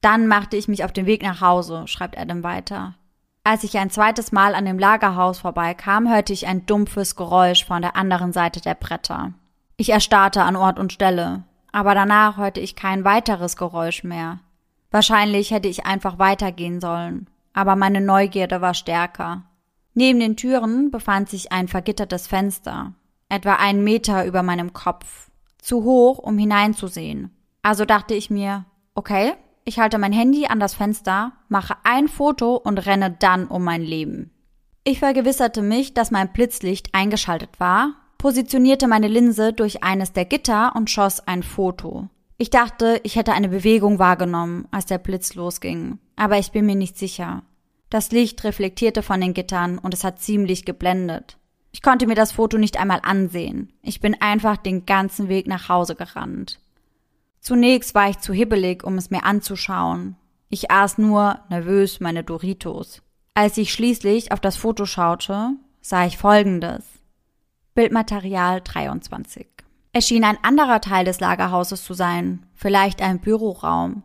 Dann 0.00 0.26
machte 0.26 0.56
ich 0.56 0.66
mich 0.66 0.82
auf 0.82 0.92
den 0.92 1.06
Weg 1.06 1.22
nach 1.22 1.40
Hause, 1.40 1.86
schreibt 1.86 2.18
Adam 2.18 2.42
weiter. 2.42 2.96
Als 3.42 3.64
ich 3.64 3.78
ein 3.78 3.90
zweites 3.90 4.32
Mal 4.32 4.54
an 4.54 4.66
dem 4.66 4.78
Lagerhaus 4.78 5.38
vorbeikam, 5.38 6.08
hörte 6.08 6.32
ich 6.32 6.46
ein 6.46 6.66
dumpfes 6.66 7.16
Geräusch 7.16 7.64
von 7.64 7.80
der 7.80 7.96
anderen 7.96 8.32
Seite 8.32 8.60
der 8.60 8.74
Bretter. 8.74 9.32
Ich 9.78 9.90
erstarrte 9.90 10.42
an 10.42 10.56
Ort 10.56 10.78
und 10.78 10.92
Stelle, 10.92 11.44
aber 11.72 11.94
danach 11.94 12.36
hörte 12.36 12.60
ich 12.60 12.76
kein 12.76 13.04
weiteres 13.04 13.56
Geräusch 13.56 14.04
mehr. 14.04 14.40
Wahrscheinlich 14.90 15.52
hätte 15.52 15.68
ich 15.68 15.86
einfach 15.86 16.18
weitergehen 16.18 16.80
sollen, 16.80 17.28
aber 17.54 17.76
meine 17.76 18.02
Neugierde 18.02 18.60
war 18.60 18.74
stärker. 18.74 19.44
Neben 19.94 20.20
den 20.20 20.36
Türen 20.36 20.90
befand 20.90 21.30
sich 21.30 21.50
ein 21.50 21.66
vergittertes 21.66 22.26
Fenster, 22.26 22.92
etwa 23.30 23.54
einen 23.54 23.82
Meter 23.82 24.26
über 24.26 24.42
meinem 24.42 24.74
Kopf, 24.74 25.30
zu 25.58 25.84
hoch, 25.84 26.18
um 26.18 26.36
hineinzusehen. 26.36 27.34
Also 27.62 27.86
dachte 27.86 28.14
ich 28.14 28.28
mir, 28.28 28.66
okay, 28.94 29.32
ich 29.64 29.78
halte 29.78 29.98
mein 29.98 30.12
Handy 30.12 30.46
an 30.46 30.60
das 30.60 30.74
Fenster, 30.74 31.32
mache 31.48 31.76
ein 31.84 32.08
Foto 32.08 32.56
und 32.56 32.86
renne 32.86 33.16
dann 33.18 33.46
um 33.46 33.64
mein 33.64 33.82
Leben. 33.82 34.30
Ich 34.84 34.98
vergewisserte 34.98 35.62
mich, 35.62 35.94
dass 35.94 36.10
mein 36.10 36.32
Blitzlicht 36.32 36.94
eingeschaltet 36.94 37.60
war 37.60 37.94
positionierte 38.20 38.86
meine 38.86 39.08
Linse 39.08 39.54
durch 39.54 39.82
eines 39.82 40.12
der 40.12 40.26
Gitter 40.26 40.76
und 40.76 40.90
schoss 40.90 41.26
ein 41.26 41.42
Foto. 41.42 42.10
Ich 42.36 42.50
dachte, 42.50 43.00
ich 43.02 43.16
hätte 43.16 43.32
eine 43.32 43.48
Bewegung 43.48 43.98
wahrgenommen, 43.98 44.68
als 44.70 44.84
der 44.84 44.98
Blitz 44.98 45.34
losging, 45.34 45.98
aber 46.16 46.38
ich 46.38 46.52
bin 46.52 46.66
mir 46.66 46.74
nicht 46.74 46.98
sicher. 46.98 47.42
Das 47.88 48.12
Licht 48.12 48.44
reflektierte 48.44 49.02
von 49.02 49.22
den 49.22 49.32
Gittern 49.32 49.78
und 49.78 49.94
es 49.94 50.04
hat 50.04 50.20
ziemlich 50.20 50.66
geblendet. 50.66 51.38
Ich 51.72 51.80
konnte 51.80 52.06
mir 52.06 52.14
das 52.14 52.32
Foto 52.32 52.58
nicht 52.58 52.78
einmal 52.78 53.00
ansehen. 53.02 53.72
Ich 53.82 54.00
bin 54.00 54.20
einfach 54.20 54.58
den 54.58 54.84
ganzen 54.84 55.30
Weg 55.30 55.46
nach 55.46 55.70
Hause 55.70 55.94
gerannt. 55.94 56.60
Zunächst 57.40 57.94
war 57.94 58.10
ich 58.10 58.18
zu 58.18 58.32
hibbelig, 58.32 58.84
um 58.84 58.98
es 58.98 59.10
mir 59.10 59.24
anzuschauen. 59.24 60.16
Ich 60.50 60.70
aß 60.70 60.98
nur 60.98 61.40
nervös 61.48 62.00
meine 62.00 62.22
Doritos. 62.22 63.02
Als 63.34 63.56
ich 63.56 63.72
schließlich 63.72 64.30
auf 64.32 64.40
das 64.40 64.56
Foto 64.56 64.84
schaute, 64.84 65.52
sah 65.80 66.04
ich 66.04 66.18
Folgendes. 66.18 66.84
Bildmaterial 67.74 68.60
23. 68.60 69.46
Es 69.92 70.06
schien 70.06 70.24
ein 70.24 70.38
anderer 70.42 70.80
Teil 70.80 71.04
des 71.04 71.20
Lagerhauses 71.20 71.82
zu 71.82 71.94
sein, 71.94 72.46
vielleicht 72.54 73.00
ein 73.00 73.20
Büroraum. 73.20 74.02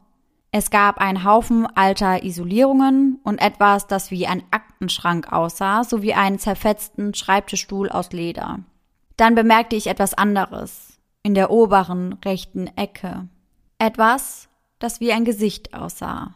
Es 0.52 0.70
gab 0.70 1.00
einen 1.00 1.26
Haufen 1.26 1.68
alter 1.76 2.24
Isolierungen 2.24 3.20
und 3.24 3.42
etwas, 3.42 3.88
das 3.88 4.12
wie 4.12 4.26
ein 4.26 4.44
Aktenschrank 4.52 5.34
aussah, 5.34 5.84
sowie 5.84 6.14
einen 6.14 6.40
zerfetzten 6.40 7.14
Schreibtischstuhl 7.14 7.90
aus 7.90 8.14
Leder. 8.14 8.60
Dann 9.18 9.36
bemerkte 9.36 9.76
ich 9.76 9.88
etwas 9.88 10.14
anderes 10.14 10.85
in 11.26 11.34
der 11.34 11.50
oberen 11.50 12.20
rechten 12.24 12.68
Ecke. 12.78 13.28
Etwas, 13.80 14.48
das 14.78 15.00
wie 15.00 15.12
ein 15.12 15.26
Gesicht 15.26 15.74
aussah. 15.74 16.36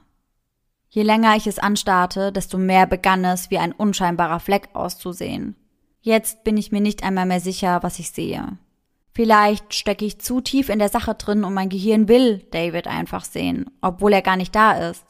Je 0.90 1.04
länger 1.04 1.36
ich 1.36 1.46
es 1.46 1.60
anstarrte, 1.60 2.32
desto 2.32 2.58
mehr 2.58 2.88
begann 2.88 3.24
es 3.24 3.52
wie 3.52 3.60
ein 3.60 3.72
unscheinbarer 3.72 4.40
Fleck 4.40 4.70
auszusehen. 4.74 5.56
Jetzt 6.02 6.44
bin 6.44 6.58
ich 6.58 6.72
mir 6.72 6.82
nicht 6.82 7.04
einmal 7.04 7.28
mehr 7.28 7.40
sicher, 7.40 7.84
was 7.84 8.00
ich 8.00 8.10
sehe. 8.10 8.58
Vielleicht 9.14 9.76
stecke 9.76 10.06
ich 10.06 10.22
zu 10.22 10.42
tief 10.42 10.70
in 10.70 10.80
der 10.80 10.90
Sache 10.90 11.14
drin 11.14 11.44
und 11.44 11.54
mein 11.54 11.70
Gehirn 11.70 12.08
will 12.08 12.40
David 12.50 12.88
einfach 12.88 13.26
sehen, 13.26 13.70
obwohl 13.82 14.14
er 14.14 14.24
gar 14.24 14.38
nicht 14.38 14.56
da 14.56 14.90
ist. 14.90 15.06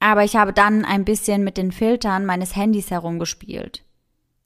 Aber 0.00 0.24
ich 0.24 0.36
habe 0.36 0.54
dann 0.54 0.86
ein 0.86 1.04
bisschen 1.04 1.44
mit 1.44 1.58
den 1.58 1.72
Filtern 1.72 2.24
meines 2.24 2.56
Handys 2.56 2.90
herumgespielt. 2.90 3.84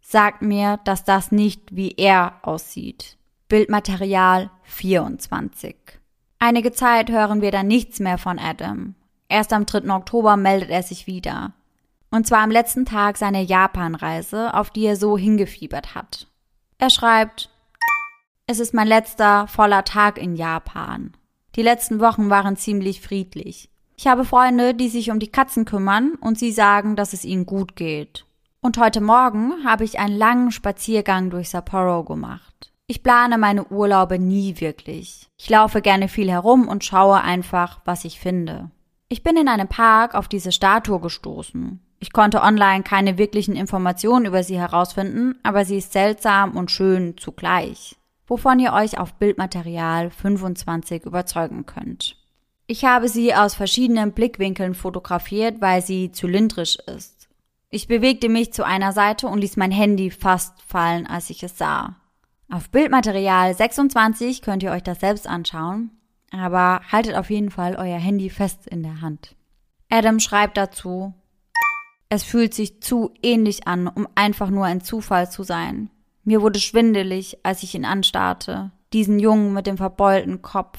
Sagt 0.01 0.43
mir, 0.43 0.81
dass 0.83 1.05
das 1.05 1.31
nicht 1.31 1.77
wie 1.77 1.93
er 1.97 2.41
aussieht. 2.43 3.17
Bildmaterial 3.53 4.49
24. 4.63 5.77
Einige 6.39 6.73
Zeit 6.73 7.11
hören 7.11 7.43
wir 7.43 7.51
dann 7.51 7.67
nichts 7.67 8.01
mehr 8.01 8.17
von 8.17 8.39
Adam. 8.39 8.95
Erst 9.29 9.53
am 9.53 9.67
3. 9.67 9.95
Oktober 9.95 10.39
meldet 10.39 10.71
er 10.71 10.83
sich 10.83 11.07
wieder. 11.07 11.53
Und 12.11 12.27
zwar 12.27 12.39
am 12.39 12.51
letzten 12.51 12.87
Tag 12.87 13.19
seiner 13.19 13.43
Japanreise, 13.43 14.55
auf 14.55 14.71
die 14.71 14.87
er 14.87 14.97
so 14.97 15.19
hingefiebert 15.19 15.95
hat. 15.95 16.29
Er 16.79 16.89
schreibt, 16.89 17.51
es 18.47 18.59
ist 18.59 18.73
mein 18.73 18.89
letzter 18.89 19.47
voller 19.49 19.85
Tag 19.85 20.17
in 20.17 20.35
Japan. 20.35 21.13
Die 21.55 21.63
letzten 21.63 22.01
Wochen 22.01 22.31
waren 22.31 22.57
ziemlich 22.57 23.03
friedlich. 23.03 23.69
Ich 23.99 24.07
habe 24.07 24.25
Freunde, 24.25 24.73
die 24.73 24.89
sich 24.89 25.11
um 25.11 25.19
die 25.19 25.31
Katzen 25.31 25.67
kümmern 25.67 26.15
und 26.23 26.39
sie 26.39 26.53
sagen, 26.53 26.97
dass 26.97 27.13
es 27.13 27.27
ihnen 27.27 27.45
gut 27.45 27.77
geht. 27.77 28.25
Und 28.63 28.79
heute 28.79 29.03
Morgen 29.03 29.63
habe 29.67 29.85
ich 29.85 29.99
einen 29.99 30.17
langen 30.17 30.53
Spaziergang 30.53 31.29
durch 31.29 31.51
Sapporo 31.51 32.03
gemacht. 32.03 32.72
Ich 32.87 33.03
plane 33.03 33.39
meine 33.39 33.67
Urlaube 33.67 34.19
nie 34.19 34.61
wirklich. 34.61 35.29
Ich 35.39 35.49
laufe 35.49 35.81
gerne 35.81 36.09
viel 36.09 36.31
herum 36.31 36.69
und 36.69 36.85
schaue 36.85 37.21
einfach, 37.21 37.81
was 37.85 38.05
ich 38.05 38.19
finde. 38.19 38.71
Ich 39.09 39.23
bin 39.23 39.37
in 39.37 39.49
einem 39.49 39.69
Park 39.69 40.15
auf 40.15 40.29
diese 40.29 40.53
Statue 40.53 41.01
gestoßen. 41.01 41.81
Ich 41.99 42.13
konnte 42.13 42.43
online 42.43 42.83
keine 42.83 43.17
wirklichen 43.17 43.55
Informationen 43.55 44.27
über 44.27 44.43
sie 44.43 44.59
herausfinden, 44.59 45.39
aber 45.43 45.65
sie 45.65 45.79
ist 45.79 45.93
seltsam 45.93 46.57
und 46.57 46.71
schön 46.71 47.17
zugleich, 47.17 47.97
wovon 48.27 48.59
ihr 48.59 48.73
euch 48.73 48.99
auf 48.99 49.15
Bildmaterial 49.15 50.11
25 50.11 51.05
überzeugen 51.05 51.65
könnt. 51.65 52.17
Ich 52.67 52.85
habe 52.85 53.09
sie 53.09 53.35
aus 53.35 53.55
verschiedenen 53.55 54.13
Blickwinkeln 54.13 54.75
fotografiert, 54.75 55.61
weil 55.61 55.83
sie 55.83 56.11
zylindrisch 56.11 56.77
ist. 56.77 57.29
Ich 57.71 57.87
bewegte 57.87 58.29
mich 58.29 58.53
zu 58.53 58.65
einer 58.67 58.93
Seite 58.93 59.29
und 59.29 59.39
ließ 59.39 59.57
mein 59.57 59.71
Handy 59.71 60.11
fast 60.11 60.61
fallen, 60.63 61.07
als 61.07 61.31
ich 61.31 61.43
es 61.43 61.57
sah. 61.57 61.97
Auf 62.53 62.69
Bildmaterial 62.69 63.55
26 63.55 64.43
könnt 64.43 64.63
ihr 64.63 64.73
euch 64.73 64.83
das 64.83 65.01
selbst 65.01 65.27
anschauen, 65.27 65.91
aber 66.33 66.83
haltet 66.93 67.15
auf 67.17 67.31
jeden 67.31 67.51
Fall 67.51 67.77
euer 67.77 67.97
Handy 67.97 68.29
fest 68.29 68.67
in 68.67 68.83
der 68.83 69.01
Hand. 69.01 69.35
Adam 69.89 70.21
schreibt 70.21 70.59
dazu, 70.59 71.15
es 72.11 72.25
fühlt 72.25 72.53
sich 72.53 72.83
zu 72.83 73.15
ähnlich 73.23 73.67
an, 73.67 73.89
um 73.89 74.07
einfach 74.17 74.51
nur 74.51 74.67
ein 74.67 74.83
Zufall 74.83 75.31
zu 75.31 75.45
sein. 75.45 75.89
Mir 76.25 76.43
wurde 76.43 76.61
schwindelig, 76.61 77.39
als 77.43 77.63
ich 77.63 77.75
ihn 77.75 77.87
anstarrte. 77.87 78.71
Diesen 78.93 79.19
Jungen 79.19 79.55
mit 79.55 79.67
dem 79.67 79.79
verbeulten 79.79 80.43
Kopf. 80.43 80.79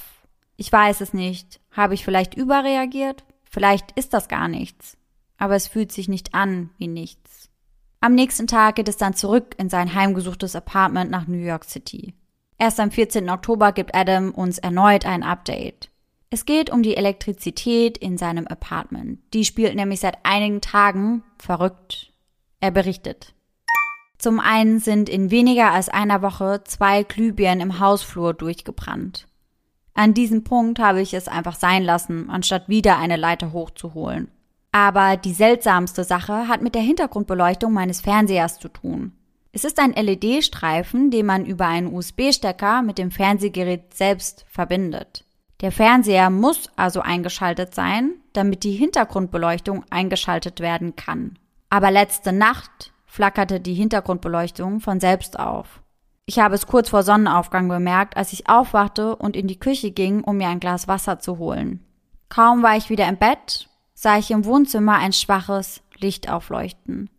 Ich 0.57 0.71
weiß 0.71 1.01
es 1.01 1.11
nicht. 1.11 1.59
Habe 1.71 1.95
ich 1.95 2.05
vielleicht 2.05 2.35
überreagiert? 2.35 3.23
Vielleicht 3.49 3.93
ist 3.93 4.13
das 4.13 4.27
gar 4.27 4.47
nichts. 4.47 4.95
Aber 5.39 5.55
es 5.55 5.67
fühlt 5.67 5.91
sich 5.91 6.07
nicht 6.07 6.35
an 6.35 6.69
wie 6.77 6.87
nichts. 6.87 7.42
Am 8.03 8.15
nächsten 8.15 8.47
Tag 8.47 8.75
geht 8.75 8.89
es 8.89 8.97
dann 8.97 9.13
zurück 9.13 9.55
in 9.57 9.69
sein 9.69 9.95
heimgesuchtes 9.95 10.57
Apartment 10.57 11.09
nach 11.09 11.25
New 11.25 11.37
York 11.37 11.63
City. 11.63 12.13
Erst 12.57 12.81
am 12.81 12.91
14. 12.91 13.29
Oktober 13.29 13.71
gibt 13.71 13.95
Adam 13.95 14.31
uns 14.31 14.57
erneut 14.57 15.05
ein 15.05 15.23
Update. 15.23 15.89
Es 16.29 16.43
geht 16.43 16.69
um 16.69 16.83
die 16.83 16.97
Elektrizität 16.97 17.97
in 17.97 18.17
seinem 18.17 18.45
Apartment. 18.45 19.19
Die 19.33 19.45
spielt 19.45 19.75
nämlich 19.75 20.01
seit 20.01 20.17
einigen 20.25 20.59
Tagen 20.59 21.23
verrückt. 21.37 22.11
Er 22.59 22.71
berichtet. 22.71 23.35
Zum 24.17 24.41
einen 24.41 24.79
sind 24.79 25.07
in 25.07 25.31
weniger 25.31 25.71
als 25.71 25.87
einer 25.87 26.21
Woche 26.21 26.61
zwei 26.65 27.03
Glühbirnen 27.03 27.61
im 27.61 27.79
Hausflur 27.79 28.33
durchgebrannt. 28.33 29.29
An 29.93 30.13
diesem 30.13 30.43
Punkt 30.43 30.77
habe 30.77 30.99
ich 31.01 31.13
es 31.13 31.29
einfach 31.29 31.55
sein 31.55 31.83
lassen, 31.85 32.29
anstatt 32.29 32.67
wieder 32.67 32.97
eine 32.97 33.15
Leiter 33.15 33.53
hochzuholen. 33.53 34.29
Aber 34.73 35.17
die 35.17 35.33
seltsamste 35.33 36.03
Sache 36.03 36.47
hat 36.47 36.63
mit 36.63 36.73
der 36.73 36.81
Hintergrundbeleuchtung 36.81 37.71
meines 37.71 38.01
Fernsehers 38.01 38.59
zu 38.59 38.69
tun. 38.69 39.13
Es 39.51 39.63
ist 39.63 39.79
ein 39.79 39.93
LED-Streifen, 39.93 41.11
den 41.11 41.27
man 41.27 41.45
über 41.45 41.67
einen 41.67 41.93
USB-Stecker 41.93 42.81
mit 42.81 42.97
dem 42.97 43.11
Fernsehgerät 43.11 43.93
selbst 43.93 44.45
verbindet. 44.49 45.25
Der 45.61 45.71
Fernseher 45.71 46.31
muss 46.31 46.71
also 46.75 47.01
eingeschaltet 47.01 47.75
sein, 47.75 48.15
damit 48.33 48.63
die 48.63 48.71
Hintergrundbeleuchtung 48.71 49.85
eingeschaltet 49.91 50.59
werden 50.59 50.95
kann. 50.95 51.37
Aber 51.69 51.91
letzte 51.91 52.33
Nacht 52.33 52.93
flackerte 53.05 53.59
die 53.59 53.75
Hintergrundbeleuchtung 53.75 54.79
von 54.79 54.99
selbst 54.99 55.37
auf. 55.39 55.83
Ich 56.25 56.39
habe 56.39 56.55
es 56.55 56.65
kurz 56.65 56.89
vor 56.89 57.03
Sonnenaufgang 57.03 57.67
bemerkt, 57.67 58.17
als 58.17 58.33
ich 58.33 58.49
aufwachte 58.49 59.15
und 59.15 59.35
in 59.35 59.47
die 59.47 59.59
Küche 59.59 59.91
ging, 59.91 60.23
um 60.23 60.37
mir 60.37 60.47
ein 60.47 60.59
Glas 60.59 60.87
Wasser 60.87 61.19
zu 61.19 61.37
holen. 61.37 61.85
Kaum 62.29 62.63
war 62.63 62.75
ich 62.75 62.89
wieder 62.89 63.07
im 63.07 63.17
Bett, 63.17 63.69
sah 64.03 64.17
ich 64.17 64.31
im 64.31 64.43
Wohnzimmer 64.43 64.95
ein 64.97 65.13
schwaches 65.13 65.81
Licht 65.97 66.29
aufleuchten. 66.29 67.09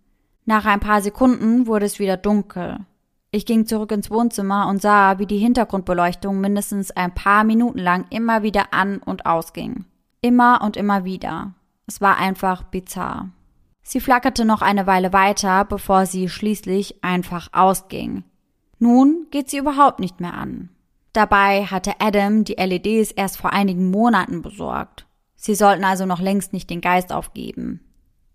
Nach 0.45 0.67
ein 0.67 0.81
paar 0.81 1.01
Sekunden 1.01 1.67
wurde 1.67 1.87
es 1.87 1.99
wieder 1.99 2.19
dunkel. 2.19 2.81
Ich 3.31 3.47
ging 3.47 3.65
zurück 3.65 3.91
ins 3.91 4.11
Wohnzimmer 4.11 4.69
und 4.69 4.83
sah, 4.83 5.19
wie 5.19 5.25
die 5.25 5.39
Hintergrundbeleuchtung 5.39 6.39
mindestens 6.43 6.91
ein 6.91 7.15
paar 7.15 7.43
Minuten 7.43 7.79
lang 7.79 8.05
immer 8.11 8.43
wieder 8.43 8.75
an 8.75 8.99
und 8.99 9.25
ausging. 9.25 9.87
Immer 10.21 10.61
und 10.63 10.77
immer 10.77 11.07
wieder. 11.07 11.55
Es 11.87 12.03
war 12.03 12.19
einfach 12.19 12.65
bizarr. 12.65 13.31
Sie 13.83 14.01
flackerte 14.01 14.45
noch 14.45 14.61
eine 14.61 14.87
Weile 14.87 15.15
weiter, 15.15 15.65
bevor 15.65 16.05
sie 16.05 16.29
schließlich 16.29 17.03
einfach 17.03 17.49
ausging. 17.53 18.25
Nun 18.79 19.27
geht 19.31 19.49
sie 19.49 19.57
überhaupt 19.57 20.01
nicht 20.01 20.21
mehr 20.21 20.35
an. 20.35 20.69
Dabei 21.15 21.65
hatte 21.65 21.95
Adam 21.99 22.45
die 22.45 22.57
LEDs 22.57 23.11
erst 23.11 23.39
vor 23.39 23.55
einigen 23.55 23.91
Monaten 23.91 24.43
besorgt. 24.43 25.07
Sie 25.45 25.55
sollten 25.55 25.85
also 25.85 26.07
noch 26.07 26.23
längst 26.23 26.55
nicht 26.55 26.71
den 26.71 26.81
Geist 26.81 27.13
aufgeben. 27.13 27.81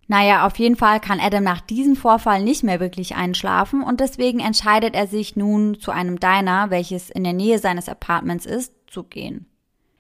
Naja, 0.08 0.46
auf 0.46 0.60
jeden 0.60 0.76
Fall 0.76 1.00
kann 1.00 1.20
Adam 1.20 1.44
nach 1.44 1.60
diesem 1.60 1.96
Vorfall 1.96 2.44
nicht 2.44 2.64
mehr 2.64 2.80
wirklich 2.80 3.16
einschlafen 3.16 3.82
und 3.82 4.00
deswegen 4.00 4.40
entscheidet 4.40 4.94
er 4.94 5.08
sich 5.08 5.36
nun 5.36 5.80
zu 5.80 5.90
einem 5.90 6.20
Diner, 6.20 6.70
welches 6.70 7.10
in 7.10 7.24
der 7.24 7.34
Nähe 7.34 7.58
seines 7.58 7.90
Apartments 7.90 8.46
ist, 8.46 8.76
zu 8.86 9.02
gehen. 9.02 9.48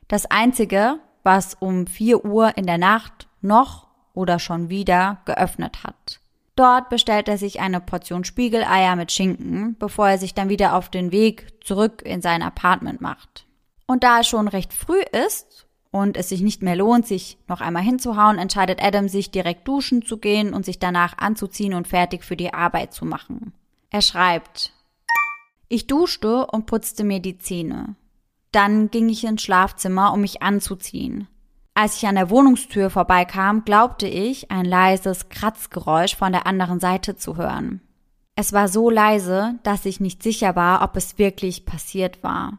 Das 0.08 0.28
einzige, 0.28 1.00
was 1.24 1.56
um 1.56 1.88
4 1.88 2.26
Uhr 2.26 2.56
in 2.56 2.68
der 2.68 2.78
Nacht 2.78 3.28
noch 3.42 3.88
oder 4.14 4.38
schon 4.38 4.70
wieder 4.70 5.22
geöffnet 5.26 5.84
hat. 5.84 6.20
Dort 6.56 6.90
bestellt 6.90 7.28
er 7.28 7.40
sich 7.40 7.60
eine 7.60 7.82
Portion 7.82 8.24
Spiegeleier 8.24 8.96
mit 8.96 9.12
Schinken, 9.12 9.76
bevor 9.80 10.10
er 10.10 10.20
sich 10.20 10.36
dann 10.36 10.50
wieder 10.50 10.76
auf 10.76 10.90
den 10.90 11.12
Weg 11.12 11.48
zurück 11.64 12.04
in 12.06 12.22
sein 12.22 12.44
Apartment 12.44 13.02
macht. 13.02 13.48
Und 13.88 14.04
da 14.04 14.20
es 14.20 14.28
schon 14.28 14.48
recht 14.48 14.74
früh 14.74 15.02
ist 15.26 15.48
und 15.92 16.18
es 16.18 16.30
sich 16.30 16.42
nicht 16.42 16.62
mehr 16.62 16.76
lohnt, 16.76 17.08
sich 17.08 17.38
noch 17.48 17.62
einmal 17.62 17.84
hinzuhauen, 17.84 18.38
entscheidet 18.38 18.84
Adam 18.84 19.08
sich 19.08 19.32
direkt 19.32 19.68
duschen 19.68 20.02
zu 20.02 20.18
gehen 20.18 20.54
und 20.54 20.66
sich 20.66 20.80
danach 20.80 21.18
anzuziehen 21.18 21.74
und 21.74 21.88
fertig 21.88 22.24
für 22.24 22.36
die 22.36 22.54
Arbeit 22.54 22.94
zu 22.94 23.06
machen. 23.06 23.54
Er 23.90 24.02
schreibt, 24.02 24.74
ich 25.68 25.88
duschte 25.88 26.48
und 26.48 26.66
putzte 26.66 27.04
mir 27.04 27.20
die 27.20 27.38
Zähne. 27.38 27.96
Dann 28.52 28.90
ging 28.90 29.10
ich 29.10 29.24
ins 29.24 29.44
Schlafzimmer, 29.44 30.14
um 30.14 30.22
mich 30.22 30.42
anzuziehen. 30.42 31.28
Als 31.76 31.98
ich 31.98 32.08
an 32.08 32.16
der 32.16 32.30
Wohnungstür 32.30 32.90
vorbeikam, 32.90 33.64
glaubte 33.64 34.08
ich, 34.08 34.52
ein 34.52 34.66
leises 34.66 35.30
Kratzgeräusch 35.30 36.16
von 36.16 36.32
der 36.32 36.46
anderen 36.46 36.80
Seite 36.80 37.16
zu 37.16 37.38
hören. 37.38 37.82
Es 38.36 38.54
war 38.54 38.68
so 38.68 38.90
leise, 38.90 39.56
dass 39.64 39.86
ich 39.86 40.00
nicht 40.00 40.24
sicher 40.24 40.56
war, 40.56 40.82
ob 40.82 40.96
es 40.96 41.18
wirklich 41.18 41.66
passiert 41.66 42.24
war. 42.24 42.58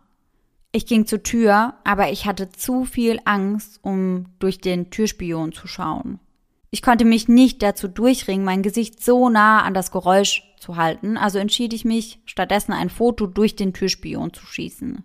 Ich 0.72 0.86
ging 0.86 1.04
zur 1.04 1.22
Tür, 1.24 1.74
aber 1.82 2.10
ich 2.10 2.26
hatte 2.26 2.50
zu 2.50 2.84
viel 2.84 3.18
Angst, 3.24 3.80
um 3.82 4.26
durch 4.38 4.60
den 4.60 4.90
Türspion 4.90 5.52
zu 5.52 5.66
schauen. 5.66 6.20
Ich 6.70 6.82
konnte 6.82 7.04
mich 7.04 7.26
nicht 7.26 7.62
dazu 7.62 7.88
durchringen, 7.88 8.44
mein 8.44 8.62
Gesicht 8.62 9.02
so 9.02 9.28
nah 9.28 9.62
an 9.62 9.74
das 9.74 9.90
Geräusch 9.90 10.44
zu 10.60 10.76
halten, 10.76 11.16
also 11.16 11.38
entschied 11.38 11.72
ich 11.72 11.84
mich, 11.84 12.20
stattdessen 12.24 12.72
ein 12.72 12.90
Foto 12.90 13.26
durch 13.26 13.56
den 13.56 13.72
Türspion 13.72 14.32
zu 14.32 14.46
schießen. 14.46 15.04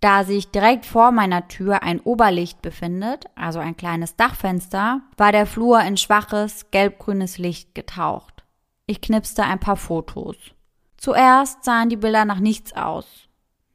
Da 0.00 0.24
sich 0.24 0.50
direkt 0.50 0.84
vor 0.84 1.10
meiner 1.12 1.48
Tür 1.48 1.82
ein 1.82 2.00
Oberlicht 2.00 2.60
befindet, 2.60 3.24
also 3.34 3.58
ein 3.58 3.78
kleines 3.78 4.16
Dachfenster, 4.16 5.00
war 5.16 5.32
der 5.32 5.46
Flur 5.46 5.80
in 5.80 5.96
schwaches, 5.96 6.70
gelbgrünes 6.70 7.38
Licht 7.38 7.74
getaucht. 7.74 8.44
Ich 8.84 9.00
knipste 9.00 9.44
ein 9.44 9.58
paar 9.58 9.76
Fotos. 9.76 10.36
Zuerst 10.98 11.64
sahen 11.64 11.88
die 11.88 11.96
Bilder 11.96 12.26
nach 12.26 12.40
nichts 12.40 12.74
aus 12.74 13.25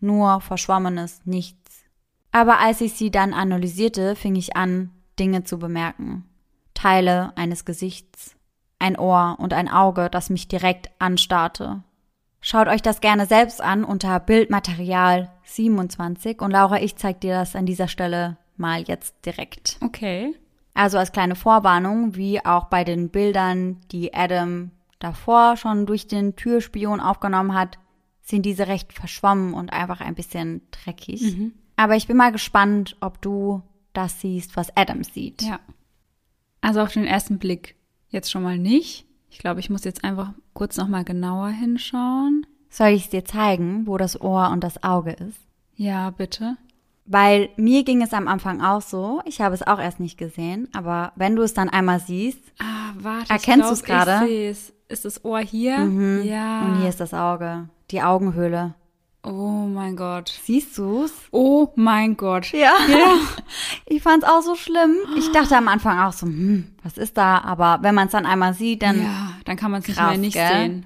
nur 0.01 0.41
verschwommenes 0.41 1.21
Nichts. 1.25 1.83
Aber 2.31 2.59
als 2.59 2.81
ich 2.81 2.93
sie 2.93 3.11
dann 3.11 3.33
analysierte, 3.33 4.15
fing 4.15 4.35
ich 4.35 4.55
an, 4.55 4.91
Dinge 5.19 5.43
zu 5.43 5.59
bemerken. 5.59 6.25
Teile 6.73 7.33
eines 7.35 7.65
Gesichts, 7.65 8.35
ein 8.79 8.97
Ohr 8.97 9.35
und 9.39 9.53
ein 9.53 9.69
Auge, 9.69 10.09
das 10.09 10.29
mich 10.29 10.47
direkt 10.47 10.89
anstarrte. 10.99 11.83
Schaut 12.39 12.67
euch 12.67 12.81
das 12.81 13.01
gerne 13.01 13.27
selbst 13.27 13.61
an 13.61 13.83
unter 13.83 14.19
Bildmaterial 14.19 15.31
27 15.43 16.41
und 16.41 16.51
Laura, 16.51 16.81
ich 16.81 16.95
zeig 16.95 17.21
dir 17.21 17.35
das 17.35 17.55
an 17.55 17.67
dieser 17.67 17.87
Stelle 17.87 18.37
mal 18.57 18.81
jetzt 18.81 19.15
direkt. 19.25 19.77
Okay. 19.81 20.33
Also 20.73 20.97
als 20.97 21.11
kleine 21.11 21.35
Vorwarnung, 21.35 22.15
wie 22.15 22.43
auch 22.43 22.65
bei 22.65 22.83
den 22.83 23.09
Bildern, 23.09 23.81
die 23.91 24.13
Adam 24.13 24.71
davor 24.99 25.57
schon 25.57 25.85
durch 25.85 26.07
den 26.07 26.35
Türspion 26.35 26.99
aufgenommen 26.99 27.53
hat, 27.53 27.77
sind 28.21 28.45
diese 28.45 28.67
recht 28.67 28.93
verschwommen 28.93 29.53
und 29.53 29.73
einfach 29.73 30.01
ein 30.01 30.15
bisschen 30.15 30.61
dreckig. 30.71 31.21
Mhm. 31.21 31.53
Aber 31.75 31.95
ich 31.95 32.07
bin 32.07 32.17
mal 32.17 32.31
gespannt, 32.31 32.95
ob 32.99 33.21
du 33.21 33.61
das 33.93 34.21
siehst, 34.21 34.55
was 34.55 34.75
Adam 34.77 35.03
sieht. 35.03 35.41
Ja. 35.41 35.59
Also 36.61 36.81
auf 36.81 36.93
den 36.93 37.05
ersten 37.05 37.39
Blick 37.39 37.75
jetzt 38.09 38.29
schon 38.31 38.43
mal 38.43 38.57
nicht. 38.57 39.05
Ich 39.29 39.39
glaube, 39.39 39.59
ich 39.59 39.69
muss 39.69 39.83
jetzt 39.83 40.03
einfach 40.03 40.33
kurz 40.53 40.77
noch 40.77 40.87
mal 40.87 41.03
genauer 41.03 41.49
hinschauen. 41.49 42.45
Soll 42.69 42.89
ich 42.89 43.05
es 43.05 43.09
dir 43.09 43.25
zeigen, 43.25 43.87
wo 43.87 43.97
das 43.97 44.19
Ohr 44.21 44.49
und 44.49 44.63
das 44.63 44.83
Auge 44.83 45.11
ist? 45.11 45.39
Ja, 45.75 46.11
bitte. 46.11 46.57
Weil 47.05 47.49
mir 47.57 47.83
ging 47.83 48.01
es 48.01 48.13
am 48.13 48.27
Anfang 48.27 48.61
auch 48.61 48.81
so. 48.81 49.21
Ich 49.25 49.41
habe 49.41 49.55
es 49.55 49.65
auch 49.65 49.79
erst 49.79 49.99
nicht 49.99 50.17
gesehen, 50.17 50.69
aber 50.73 51.11
wenn 51.15 51.35
du 51.35 51.41
es 51.41 51.53
dann 51.53 51.69
einmal 51.69 51.99
siehst, 51.99 52.39
ah, 52.59 52.93
warte, 52.95 53.31
erkennst 53.31 53.69
du 53.69 53.73
es 53.73 53.83
gerade? 53.83 54.25
Ist 54.27 55.05
das 55.05 55.25
Ohr 55.25 55.39
hier? 55.39 55.79
Mhm. 55.79 56.23
Ja. 56.23 56.65
Und 56.65 56.79
hier 56.79 56.89
ist 56.89 56.99
das 56.99 57.13
Auge 57.13 57.69
die 57.91 58.01
Augenhöhle. 58.01 58.75
Oh 59.23 59.67
mein 59.67 59.95
Gott. 59.95 60.33
Siehst 60.43 60.77
du's? 60.77 61.11
Oh 61.31 61.69
mein 61.75 62.17
Gott. 62.17 62.51
Ja. 62.53 62.73
ja. 62.89 63.15
Ich 63.85 64.01
fand's 64.01 64.25
auch 64.25 64.41
so 64.41 64.55
schlimm. 64.55 64.95
Ich 65.17 65.31
dachte 65.31 65.57
am 65.57 65.67
Anfang 65.67 65.99
auch 65.99 66.13
so, 66.13 66.25
hm, 66.25 66.73
was 66.81 66.97
ist 66.97 67.17
da? 67.17 67.39
Aber 67.39 67.79
wenn 67.81 67.93
man 67.93 68.05
es 68.07 68.13
dann 68.13 68.25
einmal 68.25 68.53
sieht, 68.53 68.81
dann. 68.81 69.03
Ja, 69.03 69.33
dann 69.45 69.57
kann 69.57 69.69
man 69.69 69.81
es 69.81 69.87
nicht 69.87 69.99
mehr 69.99 70.17
nicht 70.17 70.33
gell? 70.33 70.47
sehen. 70.47 70.85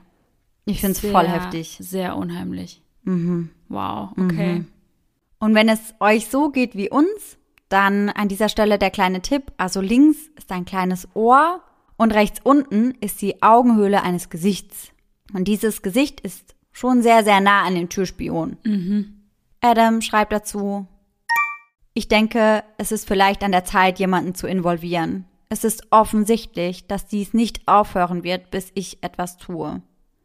Ich 0.66 0.82
find's 0.82 1.02
sehr, 1.02 1.12
voll 1.12 1.28
heftig. 1.28 1.78
Sehr 1.80 2.18
unheimlich. 2.18 2.82
Mhm. 3.04 3.52
Wow, 3.70 4.10
okay. 4.18 4.56
Mhm. 4.56 4.68
Und 5.40 5.54
wenn 5.54 5.70
es 5.70 5.94
euch 6.00 6.28
so 6.28 6.50
geht 6.50 6.76
wie 6.76 6.90
uns, 6.90 7.38
dann 7.70 8.10
an 8.10 8.28
dieser 8.28 8.50
Stelle 8.50 8.80
der 8.80 8.90
kleine 8.90 9.22
Tipp. 9.22 9.52
Also 9.58 9.82
links 9.82 10.18
ist 10.38 10.52
ein 10.52 10.66
kleines 10.66 11.08
Ohr 11.14 11.62
und 11.98 12.14
rechts 12.14 12.40
unten 12.44 12.96
ist 13.00 13.22
die 13.22 13.42
Augenhöhle 13.44 14.02
eines 14.02 14.30
Gesichts. 14.30 14.90
Und 15.34 15.48
dieses 15.48 15.82
Gesicht 15.82 16.20
ist 16.22 16.55
schon 16.76 17.02
sehr, 17.02 17.24
sehr 17.24 17.40
nah 17.40 17.64
an 17.64 17.74
den 17.74 17.88
Türspion. 17.88 18.58
Mhm. 18.66 19.22
Adam 19.62 20.02
schreibt 20.02 20.34
dazu, 20.34 20.86
ich 21.94 22.10
denke, 22.10 22.66
es 22.78 22.92
ist 22.92 23.08
vielleicht 23.08 23.44
an 23.44 23.54
der 23.54 23.64
Zeit, 23.64 23.98
jemanden 23.98 24.36
zu 24.36 24.46
involvieren. 24.46 25.24
Es 25.48 25.64
ist 25.64 25.88
offensichtlich, 25.92 26.86
dass 26.86 27.08
dies 27.08 27.34
nicht 27.34 27.66
aufhören 27.66 28.26
wird, 28.26 28.52
bis 28.52 28.72
ich 28.74 29.02
etwas 29.04 29.38
tue. 29.38 29.82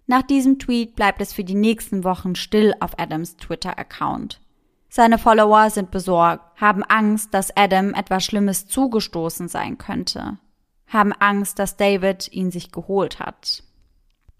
Nach 0.08 0.22
diesem 0.22 0.58
Tweet 0.58 0.96
bleibt 0.96 1.20
es 1.20 1.32
für 1.32 1.44
die 1.44 1.54
nächsten 1.54 2.02
Wochen 2.02 2.34
still 2.34 2.74
auf 2.80 2.98
Adams 2.98 3.36
Twitter-Account. 3.36 4.40
Seine 4.88 5.18
Follower 5.18 5.70
sind 5.70 5.92
besorgt, 5.92 6.60
haben 6.60 6.82
Angst, 6.82 7.32
dass 7.32 7.56
Adam 7.56 7.94
etwas 7.94 8.24
Schlimmes 8.24 8.66
zugestoßen 8.66 9.46
sein 9.46 9.78
könnte, 9.78 10.38
haben 10.88 11.12
Angst, 11.12 11.60
dass 11.60 11.76
David 11.76 12.26
ihn 12.32 12.50
sich 12.50 12.72
geholt 12.72 13.20
hat. 13.20 13.62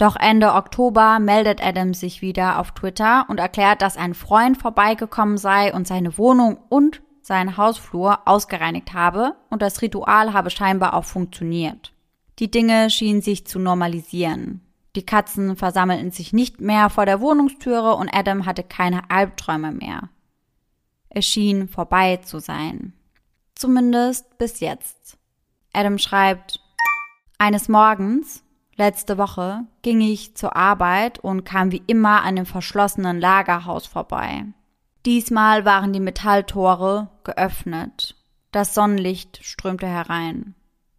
Doch 0.01 0.17
Ende 0.17 0.55
Oktober 0.55 1.19
meldet 1.19 1.63
Adam 1.63 1.93
sich 1.93 2.23
wieder 2.23 2.59
auf 2.59 2.71
Twitter 2.71 3.27
und 3.29 3.39
erklärt, 3.39 3.83
dass 3.83 3.99
ein 3.99 4.15
Freund 4.15 4.57
vorbeigekommen 4.57 5.37
sei 5.37 5.75
und 5.75 5.87
seine 5.87 6.17
Wohnung 6.17 6.57
und 6.71 7.03
seinen 7.21 7.59
Hausflur 7.59 8.21
ausgereinigt 8.25 8.95
habe 8.95 9.37
und 9.51 9.61
das 9.61 9.83
Ritual 9.83 10.33
habe 10.33 10.49
scheinbar 10.49 10.95
auch 10.95 11.05
funktioniert. 11.05 11.93
Die 12.39 12.51
Dinge 12.51 12.89
schienen 12.89 13.21
sich 13.21 13.47
zu 13.47 13.59
normalisieren. 13.59 14.63
Die 14.97 15.05
Katzen 15.05 15.55
versammelten 15.55 16.13
sich 16.13 16.33
nicht 16.33 16.63
mehr 16.63 16.89
vor 16.89 17.05
der 17.05 17.21
Wohnungstüre 17.21 17.95
und 17.95 18.09
Adam 18.09 18.47
hatte 18.47 18.63
keine 18.63 19.11
Albträume 19.11 19.71
mehr. 19.71 20.09
Es 21.11 21.27
schien 21.27 21.69
vorbei 21.69 22.17
zu 22.25 22.39
sein. 22.39 22.95
Zumindest 23.55 24.39
bis 24.39 24.61
jetzt. 24.61 25.19
Adam 25.75 25.99
schreibt, 25.99 26.59
eines 27.37 27.69
Morgens, 27.69 28.43
Letzte 28.81 29.19
Woche 29.19 29.67
ging 29.83 30.01
ich 30.01 30.35
zur 30.37 30.57
Arbeit 30.57 31.19
und 31.19 31.45
kam 31.45 31.71
wie 31.71 31.83
immer 31.87 32.23
an 32.23 32.37
dem 32.37 32.47
verschlossenen 32.47 33.21
Lagerhaus 33.21 33.87
vorbei. 33.87 34.47
Diesmal 35.05 35.67
waren 35.67 35.93
die 35.93 36.01
Metalltore 36.01 37.11
geöffnet. 37.23 38.17
Das 38.53 38.73
Sonnenlicht 38.73 39.41
strömte 39.45 39.87
herein. 39.87 40.55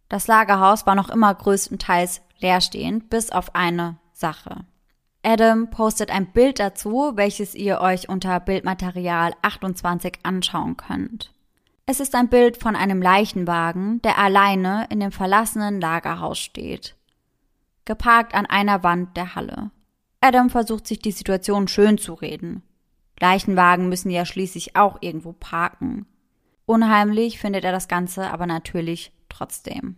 Das 0.08 0.28
Lagerhaus 0.28 0.86
war 0.86 0.94
noch 0.94 1.08
immer 1.08 1.34
größtenteils 1.34 2.22
leerstehend, 2.38 3.10
bis 3.10 3.32
auf 3.32 3.56
eine 3.56 3.96
Sache. 4.12 4.64
Adam 5.24 5.68
postet 5.68 6.12
ein 6.12 6.30
Bild 6.30 6.60
dazu, 6.60 7.14
welches 7.16 7.56
ihr 7.56 7.80
euch 7.80 8.08
unter 8.08 8.38
Bildmaterial 8.38 9.32
28 9.42 10.20
anschauen 10.22 10.76
könnt. 10.76 11.32
Es 11.86 11.98
ist 11.98 12.14
ein 12.14 12.28
Bild 12.28 12.58
von 12.58 12.76
einem 12.76 13.02
Leichenwagen, 13.02 14.00
der 14.02 14.18
alleine 14.18 14.86
in 14.88 15.00
dem 15.00 15.10
verlassenen 15.10 15.80
Lagerhaus 15.80 16.38
steht. 16.38 16.94
Geparkt 17.84 18.34
an 18.34 18.46
einer 18.46 18.82
Wand 18.82 19.16
der 19.16 19.34
Halle. 19.34 19.70
Adam 20.20 20.50
versucht 20.50 20.86
sich 20.86 21.00
die 21.00 21.12
Situation 21.12 21.66
schön 21.68 21.98
zu 21.98 22.14
reden. 22.14 22.62
Leichenwagen 23.18 23.88
müssen 23.88 24.10
ja 24.10 24.24
schließlich 24.24 24.76
auch 24.76 24.98
irgendwo 25.00 25.32
parken. 25.32 26.06
Unheimlich 26.66 27.38
findet 27.38 27.64
er 27.64 27.72
das 27.72 27.88
Ganze 27.88 28.30
aber 28.30 28.46
natürlich 28.46 29.12
trotzdem. 29.28 29.96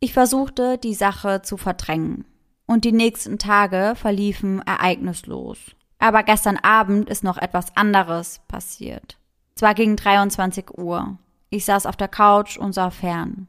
Ich 0.00 0.14
versuchte, 0.14 0.78
die 0.78 0.94
Sache 0.94 1.42
zu 1.42 1.58
verdrängen. 1.58 2.24
Und 2.66 2.84
die 2.84 2.92
nächsten 2.92 3.38
Tage 3.38 3.94
verliefen 3.96 4.62
ereignislos. 4.62 5.58
Aber 5.98 6.22
gestern 6.22 6.56
Abend 6.56 7.10
ist 7.10 7.22
noch 7.22 7.36
etwas 7.36 7.76
anderes 7.76 8.40
passiert. 8.48 9.18
Zwar 9.54 9.74
gegen 9.74 9.96
23 9.96 10.78
Uhr. 10.78 11.18
Ich 11.50 11.66
saß 11.66 11.84
auf 11.84 11.96
der 11.96 12.08
Couch 12.08 12.56
und 12.56 12.72
sah 12.72 12.90
fern. 12.90 13.48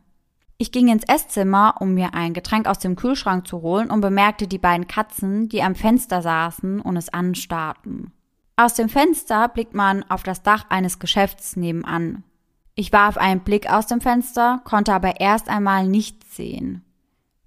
Ich 0.62 0.72
ging 0.72 0.89
ins 0.89 1.05
Esszimmer, 1.05 1.78
um 1.80 1.95
mir 1.95 2.14
ein 2.14 2.36
Getränk 2.36 2.68
aus 2.68 2.78
dem 2.78 2.95
Kühlschrank 2.95 3.47
zu 3.47 3.64
holen 3.64 3.89
und 3.89 3.99
bemerkte 3.99 4.47
die 4.47 4.59
beiden 4.59 4.86
Katzen, 4.86 5.49
die 5.49 5.64
am 5.64 5.74
Fenster 5.74 6.22
saßen 6.22 6.82
und 6.82 6.97
es 6.97 7.09
anstarrten. 7.09 8.12
Aus 8.57 8.76
dem 8.76 8.88
Fenster 8.88 9.47
blickt 9.47 9.74
man 9.74 10.05
auf 10.07 10.22
das 10.22 10.43
Dach 10.43 10.66
eines 10.70 10.99
Geschäfts 10.99 11.55
nebenan. 11.55 12.24
Ich 12.76 12.93
warf 12.93 13.18
einen 13.18 13.39
Blick 13.39 13.74
aus 13.74 13.88
dem 13.88 14.01
Fenster, 14.01 14.62
konnte 14.64 14.93
aber 14.93 15.20
erst 15.20 15.49
einmal 15.49 15.88
nichts 15.88 16.36
sehen. 16.36 16.86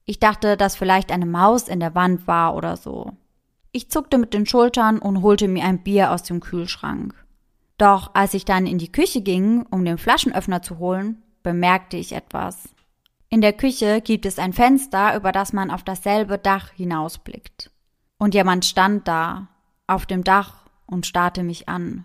Ich 0.05 0.19
dachte, 0.19 0.57
dass 0.57 0.75
vielleicht 0.75 1.13
eine 1.13 1.27
Maus 1.27 1.69
in 1.69 1.79
der 1.79 1.95
Wand 1.95 2.27
war 2.27 2.57
oder 2.57 2.77
so. 2.77 3.13
Ich 3.71 3.93
zuckte 3.93 4.19
mit 4.19 4.35
den 4.35 4.45
Schultern 4.45 4.99
und 4.99 5.23
holte 5.23 5.47
mir 5.47 5.63
ein 5.63 5.85
Bier 5.85 6.11
aus 6.11 6.25
dem 6.25 6.41
Kühlschrank. 6.41 7.15
Doch 7.79 8.11
als 8.15 8.35
ich 8.35 8.45
dann 8.45 8.67
in 8.67 8.79
die 8.79 8.91
Küche 8.91 9.21
ging, 9.21 9.67
um 9.71 9.85
den 9.85 9.99
Flaschenöffner 9.99 10.63
zu 10.63 10.79
holen, 10.79 11.23
bemerkte 11.45 11.97
ich 11.97 12.13
etwas. 12.13 12.75
In 13.35 13.41
der 13.41 13.53
Küche 13.53 14.01
gibt 14.01 14.27
es 14.27 14.39
ein 14.39 14.53
Fenster, 14.53 15.17
über 15.17 15.33
das 15.33 15.53
man 15.53 15.73
auf 15.73 15.83
dasselbe 15.83 16.39
Dach 16.39 16.71
hinausblickt. 16.71 17.69
Und 18.17 18.33
jemand 18.33 18.65
stand 18.65 19.09
da, 19.09 19.49
auf 19.89 20.07
dem 20.07 20.23
Dach 20.23 20.67
und 20.87 21.05
starrte 21.05 21.43
mich 21.43 21.69
an. 21.69 22.05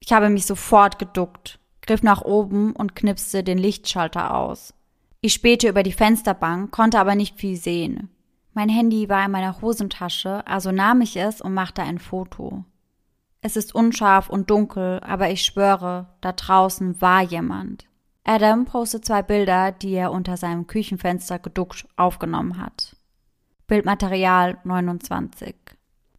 Ich 0.00 0.14
habe 0.14 0.30
mich 0.30 0.46
sofort 0.46 0.98
geduckt, 0.98 1.58
griff 1.82 2.02
nach 2.02 2.22
oben 2.22 2.72
und 2.72 2.96
knipste 2.96 3.44
den 3.44 3.58
Lichtschalter 3.58 4.34
aus. 4.34 4.72
Ich 5.20 5.34
spähte 5.34 5.68
über 5.68 5.82
die 5.82 5.92
Fensterbank, 5.92 6.70
konnte 6.70 6.98
aber 6.98 7.16
nicht 7.16 7.38
viel 7.38 7.58
sehen. 7.58 8.08
Mein 8.54 8.70
Handy 8.70 9.10
war 9.10 9.26
in 9.26 9.30
meiner 9.30 9.60
Hosentasche, 9.60 10.46
also 10.46 10.72
nahm 10.72 11.02
ich 11.02 11.18
es 11.18 11.42
und 11.42 11.52
machte 11.52 11.82
ein 11.82 11.98
Foto. 11.98 12.64
Es 13.42 13.56
ist 13.56 13.74
unscharf 13.74 14.30
und 14.30 14.48
dunkel, 14.48 15.00
aber 15.02 15.28
ich 15.28 15.42
schwöre, 15.42 16.08
da 16.22 16.32
draußen 16.32 16.98
war 17.02 17.20
jemand. 17.20 17.84
Adam 18.24 18.66
postet 18.66 19.04
zwei 19.04 19.22
Bilder, 19.22 19.72
die 19.72 19.94
er 19.94 20.12
unter 20.12 20.36
seinem 20.36 20.66
Küchenfenster 20.66 21.38
geduckt 21.38 21.86
aufgenommen 21.96 22.58
hat. 22.58 22.96
Bildmaterial 23.66 24.58
29. 24.64 25.54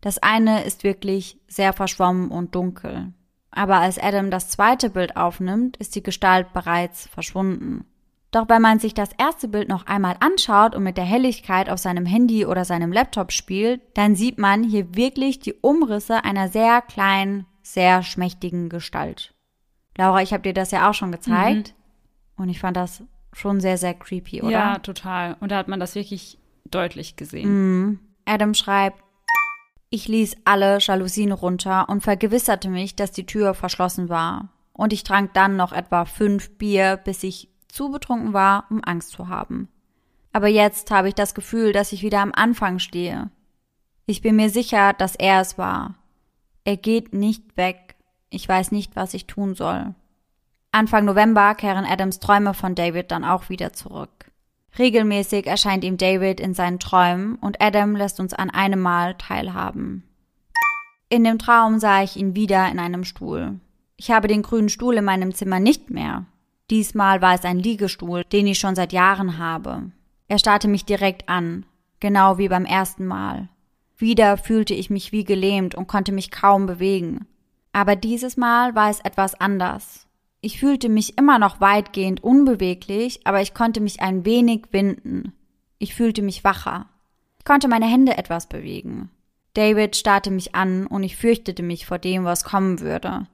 Das 0.01 0.17
eine 0.17 0.63
ist 0.63 0.83
wirklich 0.83 1.39
sehr 1.47 1.71
verschwommen 1.71 2.29
und 2.29 2.55
dunkel. 2.55 3.13
Aber 3.51 3.77
als 3.77 3.99
Adam 3.99 4.31
das 4.31 4.49
zweite 4.49 4.89
Bild 4.89 5.15
aufnimmt, 5.15 5.77
ist 5.77 5.95
die 5.95 6.03
Gestalt 6.03 6.51
bereits 6.51 7.07
verschwunden. 7.07 7.85
Doch 8.31 8.49
wenn 8.49 8.63
man 8.63 8.79
sich 8.79 8.95
das 8.95 9.11
erste 9.17 9.47
Bild 9.47 9.69
noch 9.69 9.85
einmal 9.85 10.17
anschaut 10.19 10.75
und 10.75 10.83
mit 10.83 10.97
der 10.97 11.03
Helligkeit 11.05 11.69
auf 11.69 11.77
seinem 11.77 12.05
Handy 12.05 12.45
oder 12.47 12.65
seinem 12.65 12.91
Laptop 12.91 13.31
spielt, 13.31 13.79
dann 13.93 14.15
sieht 14.15 14.39
man 14.39 14.63
hier 14.63 14.95
wirklich 14.95 15.39
die 15.39 15.53
Umrisse 15.53 16.25
einer 16.25 16.49
sehr 16.49 16.81
kleinen, 16.81 17.45
sehr 17.61 18.01
schmächtigen 18.01 18.69
Gestalt. 18.69 19.35
Laura, 19.95 20.23
ich 20.23 20.33
habe 20.33 20.43
dir 20.43 20.53
das 20.53 20.71
ja 20.71 20.89
auch 20.89 20.95
schon 20.95 21.11
gezeigt 21.11 21.75
mhm. 21.77 21.82
Und 22.35 22.49
ich 22.49 22.59
fand 22.59 22.77
das 22.77 23.03
schon 23.33 23.59
sehr, 23.59 23.77
sehr 23.77 23.93
creepy, 23.93 24.41
oder? 24.41 24.51
Ja, 24.51 24.79
total. 24.79 25.37
Und 25.39 25.51
da 25.51 25.57
hat 25.57 25.67
man 25.67 25.79
das 25.79 25.95
wirklich 25.95 26.37
deutlich 26.65 27.15
gesehen. 27.15 27.49
Mhm. 27.49 27.99
Adam 28.25 28.53
schreibt, 28.53 29.03
ich 29.89 30.07
ließ 30.07 30.37
alle 30.45 30.79
Jalousien 30.79 31.31
runter 31.31 31.87
und 31.89 32.01
vergewisserte 32.01 32.69
mich, 32.69 32.95
dass 32.95 33.11
die 33.11 33.25
Tür 33.25 33.53
verschlossen 33.53 34.09
war. 34.09 34.49
Und 34.73 34.91
ich 34.91 35.03
trank 35.03 35.33
dann 35.33 35.55
noch 35.55 35.71
etwa 35.71 36.05
fünf 36.05 36.57
Bier, 36.57 36.97
bis 36.97 37.23
ich 37.23 37.49
zu 37.67 37.91
betrunken 37.91 38.33
war, 38.33 38.65
um 38.71 38.83
Angst 38.83 39.11
zu 39.11 39.27
haben. 39.27 39.67
Aber 40.31 40.47
jetzt 40.47 40.89
habe 40.89 41.09
ich 41.09 41.13
das 41.13 41.35
Gefühl, 41.35 41.73
dass 41.73 41.91
ich 41.91 42.01
wieder 42.01 42.21
am 42.21 42.31
Anfang 42.33 42.79
stehe. 42.79 43.29
Ich 44.07 44.21
bin 44.21 44.35
mir 44.35 44.49
sicher, 44.49 44.93
dass 44.93 45.15
er 45.15 45.41
es 45.41 45.57
war. 45.59 45.95
Er 46.65 46.77
geht 46.77 47.13
nicht 47.13 47.55
weg. 47.55 47.95
Ich 48.31 48.49
weiß 48.49 48.71
nicht, 48.71 48.95
was 48.95 49.13
ich 49.13 49.27
tun 49.27 49.53
soll. 49.53 49.93
Anfang 50.73 51.05
November 51.05 51.53
kehren 51.53 51.85
Adams 51.85 52.19
Träume 52.19 52.55
von 52.55 52.73
David 52.73 53.11
dann 53.11 53.23
auch 53.23 53.49
wieder 53.49 53.73
zurück. 53.73 54.09
Regelmäßig 54.79 55.45
erscheint 55.45 55.83
ihm 55.83 55.97
David 55.97 56.39
in 56.39 56.55
seinen 56.55 56.79
Träumen 56.79 57.35
und 57.35 57.61
Adam 57.61 57.95
lässt 57.95 58.19
uns 58.19 58.33
an 58.33 58.49
einem 58.49 58.79
Mal 58.79 59.13
teilhaben. 59.13 60.03
In 61.09 61.23
dem 61.23 61.37
Traum 61.37 61.77
sah 61.77 62.01
ich 62.01 62.17
ihn 62.17 62.35
wieder 62.35 62.71
in 62.71 62.79
einem 62.79 63.03
Stuhl. 63.03 63.59
Ich 63.97 64.09
habe 64.09 64.27
den 64.27 64.41
grünen 64.41 64.69
Stuhl 64.69 64.95
in 64.95 65.05
meinem 65.05 65.35
Zimmer 65.35 65.59
nicht 65.59 65.91
mehr. 65.91 66.25
Diesmal 66.71 67.21
war 67.21 67.35
es 67.35 67.45
ein 67.45 67.59
Liegestuhl, 67.59 68.23
den 68.23 68.47
ich 68.47 68.57
schon 68.57 68.73
seit 68.73 68.93
Jahren 68.93 69.37
habe. 69.37 69.91
Er 70.27 70.39
starrte 70.39 70.67
mich 70.67 70.85
direkt 70.85 71.29
an, 71.29 71.67
genau 71.99 72.39
wie 72.39 72.47
beim 72.49 72.65
ersten 72.65 73.05
Mal. 73.05 73.47
Wieder 73.95 74.37
fühlte 74.37 74.73
ich 74.73 74.89
mich 74.89 75.11
wie 75.11 75.23
gelähmt 75.23 75.75
und 75.75 75.85
konnte 75.85 76.11
mich 76.11 76.31
kaum 76.31 76.65
bewegen. 76.65 77.27
Aber 77.73 77.95
dieses 77.95 78.37
Mal 78.37 78.73
war 78.73 78.89
es 78.89 79.01
etwas 79.01 79.39
anders. 79.39 80.02
Ich 80.45 80.59
fühlte 80.59 80.89
mich 80.89 81.17
immer 81.17 81.39
noch 81.39 81.61
weitgehend 81.61 82.21
unbeweglich, 82.21 83.21
aber 83.23 83.41
ich 83.41 83.53
konnte 83.53 83.79
mich 83.79 84.01
ein 84.01 84.25
wenig 84.25 84.65
winden. 84.71 85.31
Ich 85.79 85.95
fühlte 85.95 86.21
mich 86.21 86.43
wacher. 86.43 86.89
Ich 87.39 87.45
konnte 87.45 87.69
meine 87.69 87.85
Hände 87.85 88.17
etwas 88.17 88.49
bewegen. 88.49 89.09
David 89.53 89.95
starrte 89.95 90.31
mich 90.31 90.53
an 90.53 90.85
und 90.85 91.01
ich 91.03 91.15
fürchtete 91.15 91.63
mich 91.63 91.85
vor 91.85 91.97
dem, 91.97 92.25
was 92.25 92.43
kommen 92.43 92.81
würde. 92.81 93.25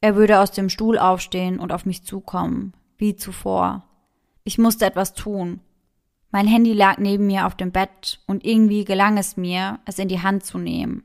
Er 0.00 0.16
würde 0.16 0.40
aus 0.40 0.50
dem 0.50 0.68
Stuhl 0.68 0.98
aufstehen 0.98 1.60
und 1.60 1.70
auf 1.72 1.86
mich 1.86 2.02
zukommen, 2.02 2.74
wie 2.98 3.14
zuvor. 3.14 3.84
Ich 4.42 4.58
musste 4.58 4.84
etwas 4.84 5.14
tun. 5.14 5.60
Mein 6.32 6.48
Handy 6.48 6.72
lag 6.72 6.98
neben 6.98 7.28
mir 7.28 7.46
auf 7.46 7.54
dem 7.54 7.70
Bett 7.70 8.18
und 8.26 8.44
irgendwie 8.44 8.84
gelang 8.84 9.16
es 9.16 9.36
mir, 9.36 9.78
es 9.84 10.00
in 10.00 10.08
die 10.08 10.22
Hand 10.22 10.44
zu 10.44 10.58
nehmen. 10.58 11.04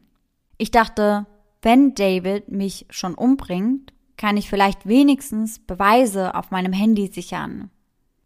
Ich 0.58 0.72
dachte, 0.72 1.28
wenn 1.62 1.94
David 1.94 2.50
mich 2.50 2.88
schon 2.90 3.14
umbringt, 3.14 3.94
kann 4.22 4.38
ich 4.38 4.52
vielleicht 4.52 4.88
wenigstens 4.88 5.58
Beweise 5.58 6.36
auf 6.36 6.52
meinem 6.52 6.74
Handy 6.74 7.08
sichern. 7.08 7.72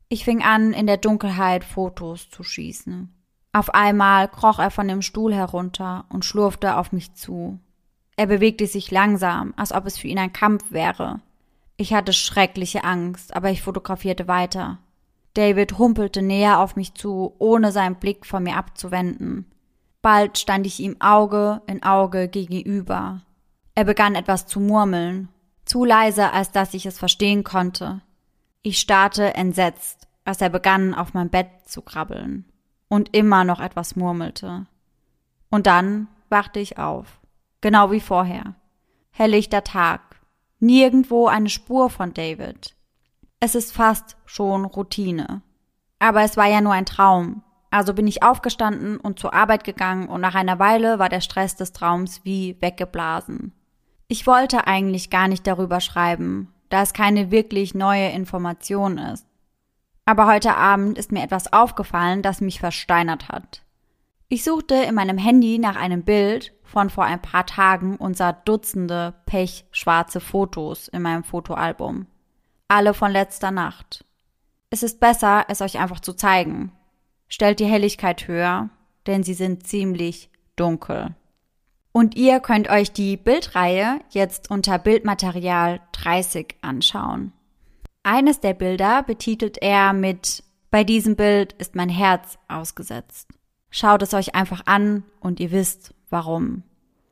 Ich 0.10 0.26
fing 0.26 0.44
an, 0.44 0.74
in 0.74 0.88
der 0.88 0.98
Dunkelheit 0.98 1.64
Fotos 1.64 2.30
zu 2.30 2.44
schießen. 2.44 3.16
Auf 3.54 3.74
einmal 3.74 4.28
kroch 4.28 4.60
er 4.60 4.72
von 4.72 4.90
dem 4.90 5.02
Stuhl 5.02 5.34
herunter 5.34 6.04
und 6.10 6.26
schlurfte 6.26 6.76
auf 6.76 6.92
mich 6.92 7.14
zu. 7.14 7.60
Er 8.18 8.28
bewegte 8.28 8.68
sich 8.68 8.92
langsam, 8.92 9.54
als 9.56 9.72
ob 9.72 9.86
es 9.86 9.98
für 9.98 10.10
ihn 10.10 10.20
ein 10.20 10.34
Kampf 10.34 10.70
wäre. 10.70 11.22
Ich 11.78 11.94
hatte 11.94 12.12
schreckliche 12.12 12.84
Angst, 12.84 13.34
aber 13.34 13.50
ich 13.50 13.62
fotografierte 13.62 14.28
weiter. 14.28 14.80
David 15.34 15.78
humpelte 15.78 16.22
näher 16.22 16.60
auf 16.60 16.76
mich 16.76 16.94
zu, 16.94 17.36
ohne 17.40 17.72
seinen 17.72 17.96
Blick 17.96 18.26
von 18.26 18.44
mir 18.44 18.58
abzuwenden. 18.58 19.46
Bald 20.02 20.40
stand 20.40 20.68
ich 20.68 20.82
ihm 20.82 20.98
Auge 21.00 21.62
in 21.68 21.84
Auge 21.84 22.28
gegenüber. 22.28 23.22
Er 23.76 23.86
begann 23.86 24.16
etwas 24.16 24.46
zu 24.46 24.60
murmeln, 24.60 25.30
zu 25.66 25.84
leise, 25.84 26.32
als 26.32 26.52
dass 26.52 26.74
ich 26.74 26.86
es 26.86 26.98
verstehen 26.98 27.44
konnte. 27.44 28.02
Ich 28.62 28.80
starrte 28.80 29.34
entsetzt, 29.36 30.08
als 30.24 30.42
er 30.42 30.50
begann, 30.50 30.94
auf 30.94 31.14
mein 31.14 31.30
Bett 31.30 31.50
zu 31.66 31.82
krabbeln 31.82 32.46
und 32.88 33.16
immer 33.16 33.44
noch 33.44 33.60
etwas 33.60 33.96
murmelte. 33.96 34.66
Und 35.50 35.68
dann 35.68 36.08
wachte 36.30 36.60
ich 36.60 36.78
auf, 36.78 37.20
genau 37.62 37.92
wie 37.92 38.00
vorher. 38.00 38.56
Helllichter 39.12 39.64
Tag, 39.64 40.02
nirgendwo 40.60 41.28
eine 41.28 41.50
Spur 41.50 41.90
von 41.90 42.14
David. 42.14 42.76
Es 43.40 43.56
ist 43.56 43.72
fast 43.72 44.18
schon 44.26 44.66
Routine. 44.66 45.42
Aber 46.00 46.24
es 46.24 46.38
war 46.38 46.48
ja 46.48 46.62
nur 46.62 46.74
ein 46.74 46.86
Traum, 46.86 47.44
also 47.72 47.94
bin 47.94 48.08
ich 48.08 48.24
aufgestanden 48.24 48.98
und 48.98 49.20
zur 49.20 49.34
Arbeit 49.34 49.64
gegangen 49.64 50.08
und 50.08 50.22
nach 50.22 50.36
einer 50.36 50.60
Weile 50.60 50.98
war 51.00 51.10
der 51.10 51.22
Stress 51.22 51.56
des 51.56 51.74
Traums 51.74 52.22
wie 52.24 52.56
weggeblasen. 52.62 53.54
Ich 54.08 54.28
wollte 54.28 54.68
eigentlich 54.68 55.10
gar 55.10 55.28
nicht 55.28 55.48
darüber 55.48 55.82
schreiben, 55.82 56.54
da 56.70 56.82
es 56.84 56.94
keine 56.94 57.32
wirklich 57.32 57.74
neue 57.74 58.10
Information 58.10 58.98
ist. 59.00 59.26
Aber 60.06 60.28
heute 60.28 60.56
Abend 60.56 61.00
ist 61.00 61.12
mir 61.12 61.24
etwas 61.24 61.52
aufgefallen, 61.52 62.22
das 62.22 62.40
mich 62.40 62.60
versteinert 62.60 63.30
hat. 63.30 63.64
Ich 64.28 64.44
suchte 64.44 64.76
in 64.76 64.94
meinem 64.94 65.18
Handy 65.18 65.58
nach 65.58 65.76
einem 65.76 66.04
Bild, 66.04 66.54
von 66.64 66.90
vor 66.90 67.06
ein 67.06 67.22
paar 67.22 67.46
Tagen 67.46 67.96
und 67.96 68.18
sah 68.18 68.34
Dutzende 68.34 69.14
pechschwarze 69.26 70.20
Fotos 70.20 70.88
in 70.88 71.02
meinem 71.02 71.24
Fotoalbum. 71.24 72.08
Alle 72.68 72.94
von 72.94 73.12
letzter 73.12 73.52
Nacht. 73.52 74.04
Es 74.70 74.84
ist 74.84 75.00
besser, 75.00 75.46
es 75.48 75.62
euch 75.62 75.80
einfach 75.80 76.00
zu 76.00 76.14
zeigen. 76.14 76.72
Stellt 77.28 77.60
die 77.60 77.66
Helligkeit 77.66 78.28
höher, 78.28 78.70
denn 79.08 79.24
sie 79.24 79.36
sind 79.36 79.66
ziemlich 79.66 80.30
dunkel. 80.56 81.16
Und 81.96 82.18
ihr 82.18 82.42
könnt 82.42 82.70
euch 82.70 82.92
die 82.92 83.16
Bildreihe 83.16 84.02
jetzt 84.10 84.52
unter 84.52 84.78
Bildmaterial 84.80 85.80
30 85.94 86.58
anschauen. 86.62 87.32
Eines 88.04 88.42
der 88.42 88.54
Bilder 88.54 89.02
betitelt 89.02 89.60
er 89.62 89.94
mit 89.94 90.44
Bei 90.72 90.84
diesem 90.84 91.16
Bild 91.16 91.54
ist 91.54 91.74
mein 91.74 91.88
Herz 91.88 92.38
ausgesetzt. 92.50 93.30
Schaut 93.70 94.02
es 94.02 94.14
euch 94.14 94.36
einfach 94.36 94.64
an 94.66 95.06
und 95.22 95.40
ihr 95.40 95.52
wisst, 95.52 95.94
warum. 96.10 96.64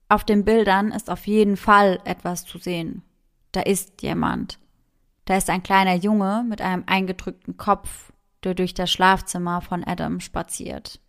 Auf 0.09 0.25
den 0.25 0.43
Bildern 0.43 0.91
ist 0.91 1.09
auf 1.09 1.27
jeden 1.27 1.55
Fall 1.55 2.01
etwas 2.03 2.43
zu 2.43 2.57
sehen. 2.57 3.03
Da 3.53 3.61
ist 3.61 4.01
jemand. 4.01 4.59
Da 5.23 5.37
ist 5.37 5.49
ein 5.49 5.63
kleiner 5.63 5.95
Junge 5.95 6.43
mit 6.45 6.59
einem 6.59 6.83
eingedrückten 6.87 7.55
Kopf, 7.55 8.11
der 8.43 8.53
durch 8.53 8.73
das 8.73 8.91
Schlafzimmer 8.91 9.61
von 9.61 9.81
Adam 9.85 10.19
spaziert. 10.19 10.99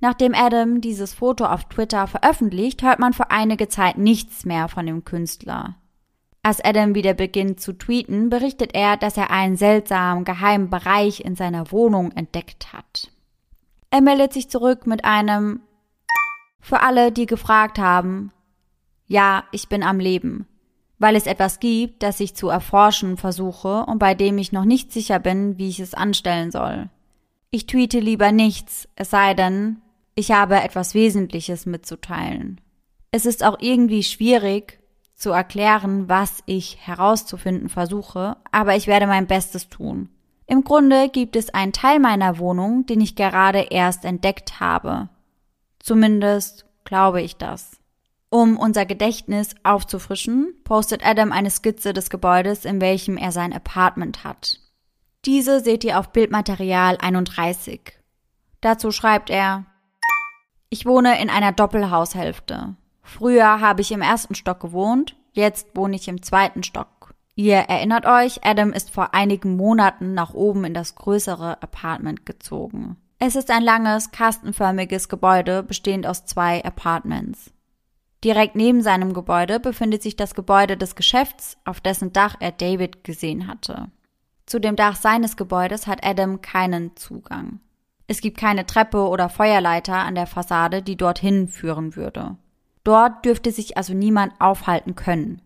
Nachdem 0.00 0.34
Adam 0.34 0.80
dieses 0.80 1.12
Foto 1.12 1.44
auf 1.44 1.64
Twitter 1.64 2.06
veröffentlicht, 2.06 2.82
hört 2.82 2.98
man 2.98 3.12
für 3.12 3.30
einige 3.30 3.68
Zeit 3.68 3.98
nichts 3.98 4.46
mehr 4.46 4.68
von 4.68 4.86
dem 4.86 5.04
Künstler. 5.04 5.76
Als 6.42 6.64
Adam 6.64 6.94
wieder 6.94 7.12
beginnt 7.12 7.60
zu 7.60 7.74
tweeten, 7.74 8.30
berichtet 8.30 8.74
er, 8.74 8.96
dass 8.96 9.18
er 9.18 9.30
einen 9.30 9.56
seltsamen 9.56 10.24
geheimen 10.24 10.70
Bereich 10.70 11.20
in 11.20 11.36
seiner 11.36 11.70
Wohnung 11.70 12.12
entdeckt 12.12 12.72
hat. 12.72 13.10
Er 13.90 14.00
meldet 14.00 14.32
sich 14.32 14.48
zurück 14.48 14.86
mit 14.86 15.04
einem 15.04 15.60
Für 16.62 16.80
alle, 16.80 17.12
die 17.12 17.26
gefragt 17.26 17.78
haben, 17.78 18.32
ja, 19.06 19.44
ich 19.50 19.68
bin 19.68 19.82
am 19.82 19.98
Leben, 19.98 20.46
weil 20.98 21.16
es 21.16 21.26
etwas 21.26 21.58
gibt, 21.58 22.02
das 22.02 22.20
ich 22.20 22.34
zu 22.34 22.48
erforschen 22.48 23.16
versuche 23.16 23.84
und 23.86 23.98
bei 23.98 24.14
dem 24.14 24.38
ich 24.38 24.52
noch 24.52 24.64
nicht 24.64 24.92
sicher 24.92 25.18
bin, 25.18 25.58
wie 25.58 25.68
ich 25.68 25.80
es 25.80 25.94
anstellen 25.94 26.50
soll. 26.50 26.88
Ich 27.50 27.66
tweete 27.66 27.98
lieber 27.98 28.30
nichts, 28.30 28.88
es 28.94 29.10
sei 29.10 29.34
denn, 29.34 29.82
ich 30.14 30.32
habe 30.32 30.60
etwas 30.60 30.94
Wesentliches 30.94 31.66
mitzuteilen. 31.66 32.60
Es 33.10 33.26
ist 33.26 33.44
auch 33.44 33.58
irgendwie 33.60 34.02
schwierig 34.02 34.80
zu 35.14 35.30
erklären, 35.30 36.08
was 36.08 36.42
ich 36.46 36.78
herauszufinden 36.86 37.68
versuche, 37.68 38.36
aber 38.52 38.76
ich 38.76 38.86
werde 38.86 39.06
mein 39.06 39.26
Bestes 39.26 39.68
tun. 39.68 40.08
Im 40.46 40.64
Grunde 40.64 41.08
gibt 41.08 41.36
es 41.36 41.54
einen 41.54 41.72
Teil 41.72 42.00
meiner 42.00 42.38
Wohnung, 42.38 42.86
den 42.86 43.00
ich 43.00 43.14
gerade 43.14 43.68
erst 43.70 44.04
entdeckt 44.04 44.58
habe. 44.58 45.08
Zumindest 45.78 46.66
glaube 46.84 47.22
ich 47.22 47.36
das. 47.36 47.78
Um 48.30 48.56
unser 48.56 48.86
Gedächtnis 48.86 49.54
aufzufrischen, 49.64 50.54
postet 50.64 51.04
Adam 51.04 51.32
eine 51.32 51.50
Skizze 51.50 51.92
des 51.92 52.10
Gebäudes, 52.10 52.64
in 52.64 52.80
welchem 52.80 53.16
er 53.16 53.32
sein 53.32 53.52
Apartment 53.52 54.24
hat. 54.24 54.60
Diese 55.24 55.60
seht 55.60 55.84
ihr 55.84 55.98
auf 55.98 56.12
Bildmaterial 56.12 56.96
31. 57.00 57.80
Dazu 58.60 58.90
schreibt 58.90 59.30
er, 59.30 59.66
ich 60.70 60.86
wohne 60.86 61.20
in 61.20 61.28
einer 61.28 61.52
Doppelhaushälfte. 61.52 62.76
Früher 63.02 63.60
habe 63.60 63.80
ich 63.80 63.92
im 63.92 64.02
ersten 64.02 64.34
Stock 64.34 64.60
gewohnt, 64.60 65.16
jetzt 65.32 65.68
wohne 65.74 65.96
ich 65.96 66.08
im 66.08 66.22
zweiten 66.22 66.62
Stock. 66.62 67.14
Ihr 67.34 67.56
erinnert 67.56 68.06
euch, 68.06 68.44
Adam 68.44 68.72
ist 68.72 68.90
vor 68.90 69.14
einigen 69.14 69.56
Monaten 69.56 70.14
nach 70.14 70.32
oben 70.32 70.64
in 70.64 70.74
das 70.74 70.94
größere 70.94 71.62
Apartment 71.62 72.24
gezogen. 72.24 72.96
Es 73.18 73.36
ist 73.36 73.50
ein 73.50 73.62
langes, 73.62 74.12
kastenförmiges 74.12 75.08
Gebäude, 75.08 75.62
bestehend 75.62 76.06
aus 76.06 76.24
zwei 76.24 76.64
Apartments. 76.64 77.52
Direkt 78.22 78.54
neben 78.54 78.82
seinem 78.82 79.14
Gebäude 79.14 79.60
befindet 79.60 80.02
sich 80.02 80.16
das 80.16 80.34
Gebäude 80.34 80.76
des 80.76 80.94
Geschäfts, 80.94 81.56
auf 81.64 81.80
dessen 81.80 82.12
Dach 82.12 82.36
er 82.38 82.52
David 82.52 83.02
gesehen 83.02 83.46
hatte. 83.46 83.88
Zu 84.46 84.58
dem 84.58 84.76
Dach 84.76 84.96
seines 84.96 85.36
Gebäudes 85.36 85.86
hat 85.86 86.04
Adam 86.04 86.42
keinen 86.42 86.96
Zugang. 86.96 87.60
Es 88.10 88.20
gibt 88.20 88.38
keine 88.38 88.66
Treppe 88.66 89.06
oder 89.06 89.28
Feuerleiter 89.28 89.94
an 89.94 90.16
der 90.16 90.26
Fassade, 90.26 90.82
die 90.82 90.96
dorthin 90.96 91.46
führen 91.46 91.94
würde. 91.94 92.34
Dort 92.82 93.24
dürfte 93.24 93.52
sich 93.52 93.76
also 93.76 93.94
niemand 93.94 94.32
aufhalten 94.40 94.96
können. 94.96 95.40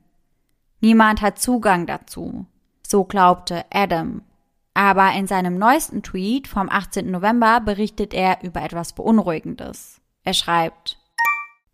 Niemand 0.81 1.21
hat 1.21 1.39
Zugang 1.39 1.85
dazu. 1.85 2.47
So 2.83 3.05
glaubte 3.05 3.67
Adam. 3.71 4.23
Aber 4.73 5.13
in 5.13 5.27
seinem 5.27 5.59
neuesten 5.59 6.03
Tweet 6.03 6.49
vom 6.49 6.71
18. 6.71 7.11
November 7.11 7.61
berichtet 7.61 8.15
er 8.15 8.43
über 8.43 8.63
etwas 8.63 8.95
Beunruhigendes. 8.95 10.01
Er 10.23 10.33
schreibt, 10.33 10.97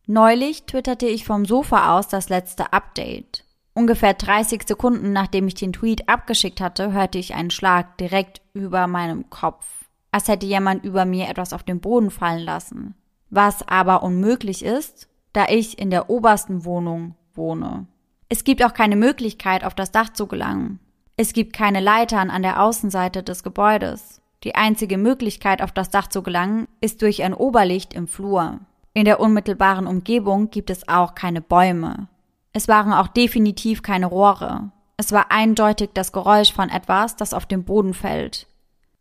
Neulich 0.08 0.64
twitterte 0.64 1.06
ich 1.06 1.24
vom 1.24 1.44
Sofa 1.44 1.96
aus 1.96 2.08
das 2.08 2.28
letzte 2.30 2.72
Update. 2.72 3.44
Ungefähr 3.74 4.14
30 4.14 4.64
Sekunden 4.66 5.12
nachdem 5.12 5.46
ich 5.46 5.54
den 5.54 5.72
Tweet 5.72 6.08
abgeschickt 6.08 6.60
hatte, 6.60 6.90
hörte 6.90 7.18
ich 7.18 7.36
einen 7.36 7.52
Schlag 7.52 7.96
direkt 7.96 8.40
über 8.54 8.88
meinem 8.88 9.30
Kopf 9.30 9.79
als 10.12 10.28
hätte 10.28 10.46
jemand 10.46 10.84
über 10.84 11.04
mir 11.04 11.28
etwas 11.28 11.52
auf 11.52 11.62
den 11.62 11.80
Boden 11.80 12.10
fallen 12.10 12.44
lassen. 12.44 12.94
Was 13.30 13.66
aber 13.66 14.02
unmöglich 14.02 14.64
ist, 14.64 15.08
da 15.32 15.46
ich 15.48 15.78
in 15.78 15.90
der 15.90 16.10
obersten 16.10 16.64
Wohnung 16.64 17.14
wohne. 17.34 17.86
Es 18.28 18.44
gibt 18.44 18.64
auch 18.64 18.74
keine 18.74 18.96
Möglichkeit, 18.96 19.64
auf 19.64 19.74
das 19.74 19.92
Dach 19.92 20.12
zu 20.12 20.26
gelangen. 20.26 20.80
Es 21.16 21.32
gibt 21.32 21.52
keine 21.52 21.80
Leitern 21.80 22.30
an 22.30 22.42
der 22.42 22.62
Außenseite 22.62 23.22
des 23.22 23.42
Gebäudes. 23.42 24.20
Die 24.42 24.54
einzige 24.54 24.96
Möglichkeit, 24.96 25.62
auf 25.62 25.72
das 25.72 25.90
Dach 25.90 26.08
zu 26.08 26.22
gelangen, 26.22 26.66
ist 26.80 27.02
durch 27.02 27.22
ein 27.22 27.34
Oberlicht 27.34 27.92
im 27.92 28.08
Flur. 28.08 28.60
In 28.94 29.04
der 29.04 29.20
unmittelbaren 29.20 29.86
Umgebung 29.86 30.50
gibt 30.50 30.70
es 30.70 30.88
auch 30.88 31.14
keine 31.14 31.40
Bäume. 31.40 32.08
Es 32.52 32.66
waren 32.66 32.92
auch 32.92 33.08
definitiv 33.08 33.82
keine 33.82 34.06
Rohre. 34.06 34.70
Es 34.96 35.12
war 35.12 35.30
eindeutig 35.30 35.90
das 35.94 36.12
Geräusch 36.12 36.52
von 36.52 36.68
etwas, 36.68 37.16
das 37.16 37.32
auf 37.32 37.46
den 37.46 37.64
Boden 37.64 37.94
fällt. 37.94 38.46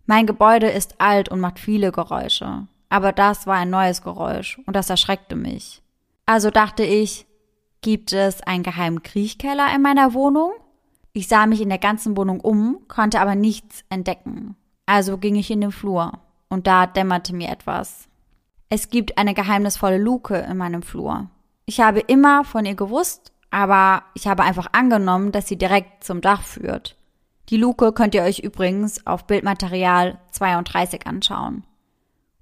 Mein 0.10 0.26
Gebäude 0.26 0.68
ist 0.68 1.00
alt 1.00 1.30
und 1.30 1.40
macht 1.40 1.60
viele 1.60 1.92
Geräusche. 1.92 2.66
Aber 2.90 3.12
das 3.12 3.46
war 3.46 3.58
ein 3.58 3.70
neues 3.70 4.02
Geräusch 4.02 4.60
und 4.66 4.76
das 4.76 4.90
erschreckte 4.90 5.36
mich. 5.36 5.84
Also 6.26 6.50
dachte 6.50 6.82
ich, 6.82 7.28
gibt 7.82 8.12
es 8.12 8.42
einen 8.42 8.64
geheimen 8.64 9.04
Kriechkeller 9.04 9.68
in 9.72 9.84
meiner 9.84 10.16
Wohnung? 10.16 10.54
Ich 11.14 11.28
sah 11.28 11.46
mich 11.46 11.62
in 11.62 11.70
der 11.70 11.78
ganzen 11.78 12.18
Wohnung 12.18 12.40
um, 12.40 12.80
konnte 12.88 13.22
aber 13.22 13.36
nichts 13.36 13.84
entdecken. 13.92 14.56
Also 14.88 15.20
ging 15.20 15.36
ich 15.36 15.52
in 15.52 15.62
den 15.62 15.72
Flur 15.72 16.14
und 16.50 16.66
da 16.66 16.88
dämmerte 16.88 17.36
mir 17.36 17.50
etwas. 17.50 18.08
Es 18.68 18.90
gibt 18.90 19.20
eine 19.20 19.36
geheimnisvolle 19.36 20.00
Luke 20.00 20.36
in 20.36 20.58
meinem 20.58 20.82
Flur. 20.82 21.30
Ich 21.68 21.82
habe 21.82 22.00
immer 22.00 22.46
von 22.46 22.66
ihr 22.66 22.74
gewusst, 22.74 23.32
aber 23.52 24.02
ich 24.16 24.26
habe 24.26 24.42
einfach 24.42 24.70
angenommen, 24.72 25.32
dass 25.32 25.48
sie 25.48 25.58
direkt 25.58 26.04
zum 26.04 26.22
Dach 26.22 26.42
führt. 26.42 26.96
Die 27.50 27.58
Luke 27.58 27.94
könnt 27.94 28.14
ihr 28.14 28.22
euch 28.22 28.40
übrigens 28.40 29.08
auf 29.08 29.26
Bildmaterial 29.26 30.20
32 30.32 31.08
anschauen. 31.08 31.64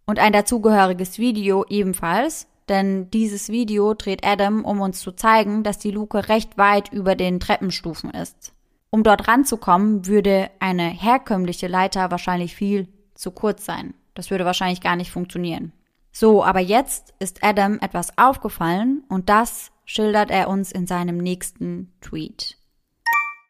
Und 0.06 0.20
ein 0.20 0.34
dazugehöriges 0.34 1.18
Video 1.18 1.66
ebenfalls, 1.70 2.48
denn 2.68 3.10
dieses 3.12 3.48
Video 3.48 3.94
dreht 3.94 4.26
Adam, 4.26 4.66
um 4.66 4.82
uns 4.82 5.00
zu 5.00 5.14
zeigen, 5.14 5.64
dass 5.64 5.80
die 5.80 5.92
Luke 5.92 6.28
recht 6.28 6.58
weit 6.58 6.92
über 6.92 7.16
den 7.16 7.40
Treppenstufen 7.40 8.12
ist. 8.12 8.54
Um 8.90 9.04
dort 9.04 9.30
ranzukommen, 9.30 10.08
würde 10.08 10.50
eine 10.60 10.90
herkömmliche 10.90 11.68
Leiter 11.68 12.12
wahrscheinlich 12.12 12.56
viel 12.56 12.90
zu 13.16 13.32
kurz 13.32 13.66
sein. 13.66 13.94
Das 14.14 14.30
würde 14.30 14.44
wahrscheinlich 14.44 14.82
gar 14.82 14.98
nicht 14.98 15.12
funktionieren. 15.12 15.72
So, 16.12 16.44
aber 16.44 16.60
jetzt 16.60 17.14
ist 17.20 17.44
Adam 17.44 17.80
etwas 17.80 18.18
aufgefallen 18.18 19.04
und 19.08 19.30
das 19.30 19.72
schildert 19.86 20.32
er 20.32 20.50
uns 20.50 20.72
in 20.74 20.86
seinem 20.86 21.18
nächsten 21.18 21.94
Tweet. 22.02 22.58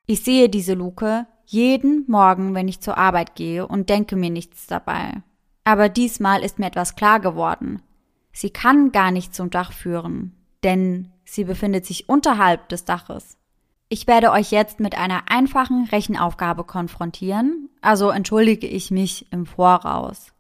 Ich 0.06 0.24
sehe 0.24 0.50
diese 0.50 0.74
Luke 0.74 1.26
jeden 1.50 2.04
Morgen, 2.08 2.54
wenn 2.54 2.68
ich 2.68 2.82
zur 2.82 2.98
Arbeit 2.98 3.36
gehe 3.36 3.66
und 3.66 3.90
denke 3.90 4.18
mir 4.18 4.30
nichts 4.30 4.68
dabei. 4.68 5.24
Aber 5.64 5.88
diesmal 5.90 6.44
ist 6.44 6.60
mir 6.60 6.68
etwas 6.68 6.96
klar 6.96 7.20
geworden. 7.20 7.82
Sie 8.34 8.50
kann 8.50 8.92
gar 8.92 9.12
nicht 9.12 9.34
zum 9.34 9.50
Dach 9.50 9.72
führen, 9.72 10.36
denn 10.64 11.12
sie 11.24 11.46
befindet 11.46 11.86
sich 11.86 12.10
unterhalb 12.10 12.68
des 12.70 12.84
Daches. 12.84 13.38
Ich 13.90 14.08
werde 14.08 14.32
euch 14.32 14.52
jetzt 14.52 14.82
mit 14.82 14.98
einer 14.98 15.32
einfachen 15.32 15.86
Rechenaufgabe 15.86 16.66
konfrontieren, 16.66 17.70
also 17.82 18.10
entschuldige 18.10 18.68
ich 18.68 18.92
mich 18.92 19.32
im 19.32 19.46
Voraus. 19.46 20.34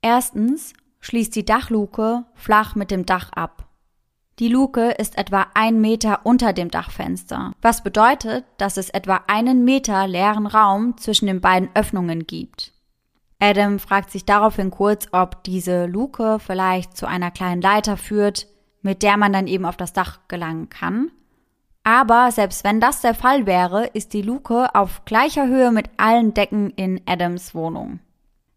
Erstens 0.00 0.72
schließt 1.00 1.34
die 1.34 1.44
Dachluke 1.44 2.24
flach 2.34 2.76
mit 2.76 2.92
dem 2.92 3.04
Dach 3.04 3.32
ab. 3.32 3.63
Die 4.40 4.48
Luke 4.48 4.90
ist 4.90 5.16
etwa 5.16 5.46
ein 5.54 5.80
Meter 5.80 6.20
unter 6.24 6.52
dem 6.52 6.68
Dachfenster, 6.68 7.52
was 7.62 7.84
bedeutet, 7.84 8.44
dass 8.56 8.76
es 8.76 8.90
etwa 8.90 9.20
einen 9.28 9.64
Meter 9.64 10.08
leeren 10.08 10.46
Raum 10.46 10.96
zwischen 10.96 11.26
den 11.26 11.40
beiden 11.40 11.68
Öffnungen 11.74 12.26
gibt. 12.26 12.72
Adam 13.38 13.78
fragt 13.78 14.10
sich 14.10 14.24
daraufhin 14.24 14.72
kurz, 14.72 15.06
ob 15.12 15.44
diese 15.44 15.86
Luke 15.86 16.38
vielleicht 16.40 16.96
zu 16.96 17.06
einer 17.06 17.30
kleinen 17.30 17.62
Leiter 17.62 17.96
führt, 17.96 18.48
mit 18.82 19.02
der 19.02 19.16
man 19.16 19.32
dann 19.32 19.46
eben 19.46 19.64
auf 19.64 19.76
das 19.76 19.92
Dach 19.92 20.18
gelangen 20.26 20.68
kann. 20.68 21.12
Aber 21.84 22.32
selbst 22.32 22.64
wenn 22.64 22.80
das 22.80 23.02
der 23.02 23.14
Fall 23.14 23.46
wäre, 23.46 23.86
ist 23.86 24.14
die 24.14 24.22
Luke 24.22 24.74
auf 24.74 25.04
gleicher 25.04 25.46
Höhe 25.46 25.70
mit 25.70 25.90
allen 25.96 26.34
Decken 26.34 26.70
in 26.70 27.00
Adams 27.06 27.54
Wohnung. 27.54 28.00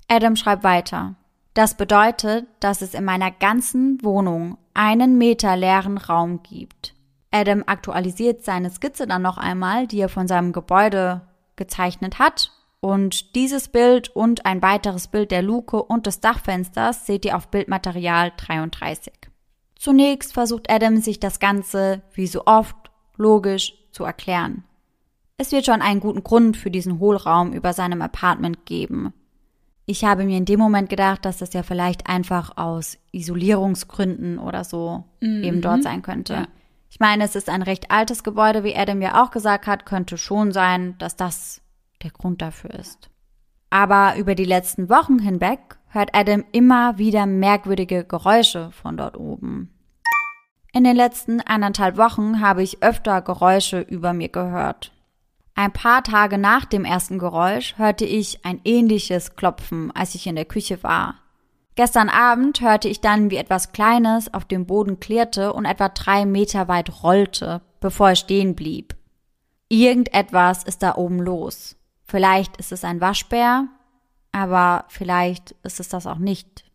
Adam 0.07 0.35
schreibt 0.35 0.63
weiter. 0.63 1.15
Das 1.53 1.75
bedeutet, 1.75 2.47
dass 2.59 2.81
es 2.81 2.93
in 2.93 3.03
meiner 3.03 3.31
ganzen 3.31 4.01
Wohnung 4.03 4.57
einen 4.77 5.17
Meter 5.17 5.57
leeren 5.57 5.97
Raum 5.97 6.43
gibt. 6.43 6.93
Adam 7.31 7.63
aktualisiert 7.65 8.43
seine 8.43 8.69
Skizze 8.69 9.07
dann 9.07 9.23
noch 9.23 9.37
einmal, 9.37 9.87
die 9.87 9.99
er 9.99 10.09
von 10.09 10.27
seinem 10.27 10.53
Gebäude 10.53 11.21
gezeichnet 11.55 12.19
hat. 12.19 12.51
Und 12.79 13.35
dieses 13.35 13.69
Bild 13.69 14.09
und 14.09 14.45
ein 14.45 14.61
weiteres 14.61 15.07
Bild 15.07 15.31
der 15.31 15.41
Luke 15.41 15.81
und 15.81 16.05
des 16.05 16.19
Dachfensters 16.19 17.05
seht 17.05 17.25
ihr 17.25 17.35
auf 17.35 17.49
Bildmaterial 17.49 18.31
33. 18.37 19.13
Zunächst 19.75 20.33
versucht 20.33 20.69
Adam 20.69 20.97
sich 20.97 21.19
das 21.19 21.39
Ganze, 21.39 22.03
wie 22.13 22.27
so 22.27 22.45
oft, 22.45 22.75
logisch 23.17 23.73
zu 23.91 24.03
erklären. 24.03 24.63
Es 25.37 25.51
wird 25.51 25.65
schon 25.65 25.81
einen 25.81 25.99
guten 25.99 26.23
Grund 26.23 26.55
für 26.55 26.71
diesen 26.71 26.99
Hohlraum 26.99 27.51
über 27.51 27.73
seinem 27.73 28.01
Apartment 28.01 28.65
geben. 28.65 29.13
Ich 29.89 30.03
habe 30.03 30.25
mir 30.25 30.37
in 30.37 30.43
dem 30.43 30.59
Moment 30.59 30.89
gedacht, 30.89 31.23
dass 31.23 31.37
das 31.37 31.53
ja 31.53 31.63
vielleicht 31.63 32.09
einfach 32.09 32.57
aus 32.57 32.97
Isolierungsgründen 33.13 34.37
oder 34.37 34.65
so 34.65 35.05
mhm. 35.21 35.43
eben 35.43 35.61
dort 35.61 35.81
sein 35.81 36.01
könnte. 36.01 36.33
Ja. 36.33 36.47
Ich 36.89 36.99
meine, 36.99 37.23
es 37.23 37.35
ist 37.35 37.49
ein 37.49 37.61
recht 37.61 37.89
altes 37.89 38.23
Gebäude, 38.23 38.65
wie 38.65 38.75
Adam 38.75 39.01
ja 39.01 39.23
auch 39.23 39.31
gesagt 39.31 39.65
hat, 39.65 39.85
könnte 39.85 40.17
schon 40.17 40.51
sein, 40.51 40.97
dass 40.99 41.15
das 41.15 41.61
der 42.03 42.11
Grund 42.11 42.41
dafür 42.41 42.71
ist. 42.71 43.09
Aber 43.69 44.17
über 44.17 44.35
die 44.35 44.45
letzten 44.45 44.89
Wochen 44.89 45.19
hinweg 45.19 45.77
hört 45.87 46.13
Adam 46.13 46.43
immer 46.51 46.97
wieder 46.97 47.25
merkwürdige 47.25 48.03
Geräusche 48.03 48.71
von 48.71 48.97
dort 48.97 49.17
oben. 49.17 49.73
In 50.73 50.83
den 50.83 50.97
letzten 50.97 51.39
eineinhalb 51.39 51.97
Wochen 51.97 52.41
habe 52.41 52.61
ich 52.61 52.83
öfter 52.83 53.21
Geräusche 53.21 53.79
über 53.79 54.11
mir 54.11 54.29
gehört. 54.29 54.91
Ein 55.59 55.73
paar 55.73 56.03
Tage 56.03 56.37
nach 56.37 56.65
dem 56.65 56.85
ersten 56.85 57.17
Geräusch 57.17 57.79
hörte 57.79 58.05
ich 58.05 58.45
ein 58.45 58.61
ähnliches 58.63 59.35
Klopfen, 59.35 59.91
als 59.91 60.13
ich 60.13 60.27
in 60.27 60.35
der 60.35 60.45
Küche 60.45 60.83
war. 60.83 61.15
Gestern 61.73 62.09
Abend 62.09 62.61
hörte 62.61 62.87
ich 62.87 63.01
dann, 63.01 63.31
wie 63.31 63.37
etwas 63.37 63.71
Kleines 63.71 64.31
auf 64.31 64.45
dem 64.45 64.67
Boden 64.67 64.99
klirrte 64.99 65.53
und 65.53 65.65
etwa 65.65 65.89
drei 65.89 66.27
Meter 66.27 66.67
weit 66.67 67.01
rollte, 67.01 67.61
bevor 67.79 68.11
es 68.11 68.19
stehen 68.19 68.53
blieb. 68.53 68.95
Irgendetwas 69.67 70.63
ist 70.63 70.83
da 70.83 70.93
oben 70.93 71.17
los. 71.17 71.75
Vielleicht 72.03 72.57
ist 72.57 72.71
es 72.71 72.83
ein 72.83 73.01
Waschbär, 73.01 73.67
aber 74.31 74.85
vielleicht 74.89 75.55
ist 75.63 75.79
es 75.79 75.89
das 75.89 76.05
auch 76.05 76.19
nicht. 76.19 76.65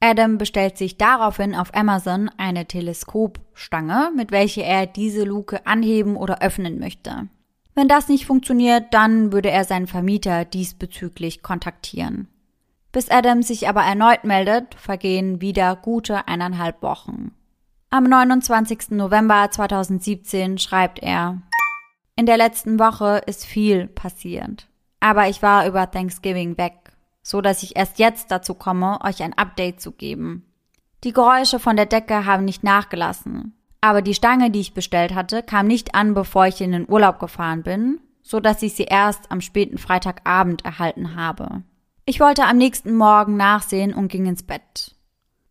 Adam 0.00 0.36
bestellt 0.36 0.76
sich 0.76 0.98
daraufhin 0.98 1.54
auf 1.54 1.74
Amazon 1.74 2.30
eine 2.36 2.66
Teleskopstange, 2.66 4.12
mit 4.14 4.30
welcher 4.30 4.64
er 4.64 4.84
diese 4.84 5.24
Luke 5.24 5.66
anheben 5.66 6.16
oder 6.16 6.42
öffnen 6.42 6.78
möchte. 6.78 7.30
Wenn 7.74 7.88
das 7.88 8.08
nicht 8.08 8.26
funktioniert, 8.26 8.92
dann 8.92 9.32
würde 9.32 9.50
er 9.50 9.64
seinen 9.64 9.86
Vermieter 9.86 10.44
diesbezüglich 10.44 11.42
kontaktieren. 11.42 12.28
Bis 12.92 13.10
Adam 13.10 13.42
sich 13.42 13.68
aber 13.68 13.82
erneut 13.82 14.24
meldet, 14.24 14.74
vergehen 14.76 15.40
wieder 15.40 15.74
gute 15.74 16.28
eineinhalb 16.28 16.82
Wochen. 16.82 17.32
Am 17.90 18.04
29. 18.04 18.90
November 18.90 19.50
2017 19.50 20.58
schreibt 20.58 21.00
er, 21.00 21.42
in 22.16 22.26
der 22.26 22.36
letzten 22.36 22.78
Woche 22.78 23.22
ist 23.26 23.44
viel 23.44 23.88
passiert. 23.88 24.68
Aber 25.00 25.28
ich 25.28 25.42
war 25.42 25.66
über 25.66 25.90
Thanksgiving 25.90 26.56
weg 26.56 26.84
so 27.24 27.40
dass 27.40 27.62
ich 27.64 27.74
erst 27.74 27.98
jetzt 27.98 28.30
dazu 28.30 28.54
komme, 28.54 29.00
euch 29.02 29.22
ein 29.22 29.36
Update 29.36 29.80
zu 29.80 29.90
geben. 29.90 30.44
Die 31.02 31.12
Geräusche 31.12 31.58
von 31.58 31.74
der 31.74 31.86
Decke 31.86 32.26
haben 32.26 32.44
nicht 32.44 32.62
nachgelassen, 32.62 33.54
aber 33.84 34.00
die 34.00 34.14
Stange, 34.14 34.50
die 34.50 34.60
ich 34.60 34.72
bestellt 34.72 35.14
hatte, 35.14 35.42
kam 35.42 35.66
nicht 35.66 35.94
an, 35.94 36.14
bevor 36.14 36.46
ich 36.46 36.58
in 36.62 36.72
den 36.72 36.88
Urlaub 36.88 37.18
gefahren 37.18 37.62
bin, 37.62 38.00
so 38.22 38.40
dass 38.40 38.62
ich 38.62 38.72
sie 38.72 38.84
erst 38.84 39.30
am 39.30 39.42
späten 39.42 39.76
Freitagabend 39.76 40.64
erhalten 40.64 41.16
habe. 41.16 41.64
Ich 42.06 42.18
wollte 42.18 42.46
am 42.46 42.56
nächsten 42.56 42.96
Morgen 42.96 43.36
nachsehen 43.36 43.92
und 43.92 44.08
ging 44.08 44.24
ins 44.24 44.42
Bett. 44.42 44.96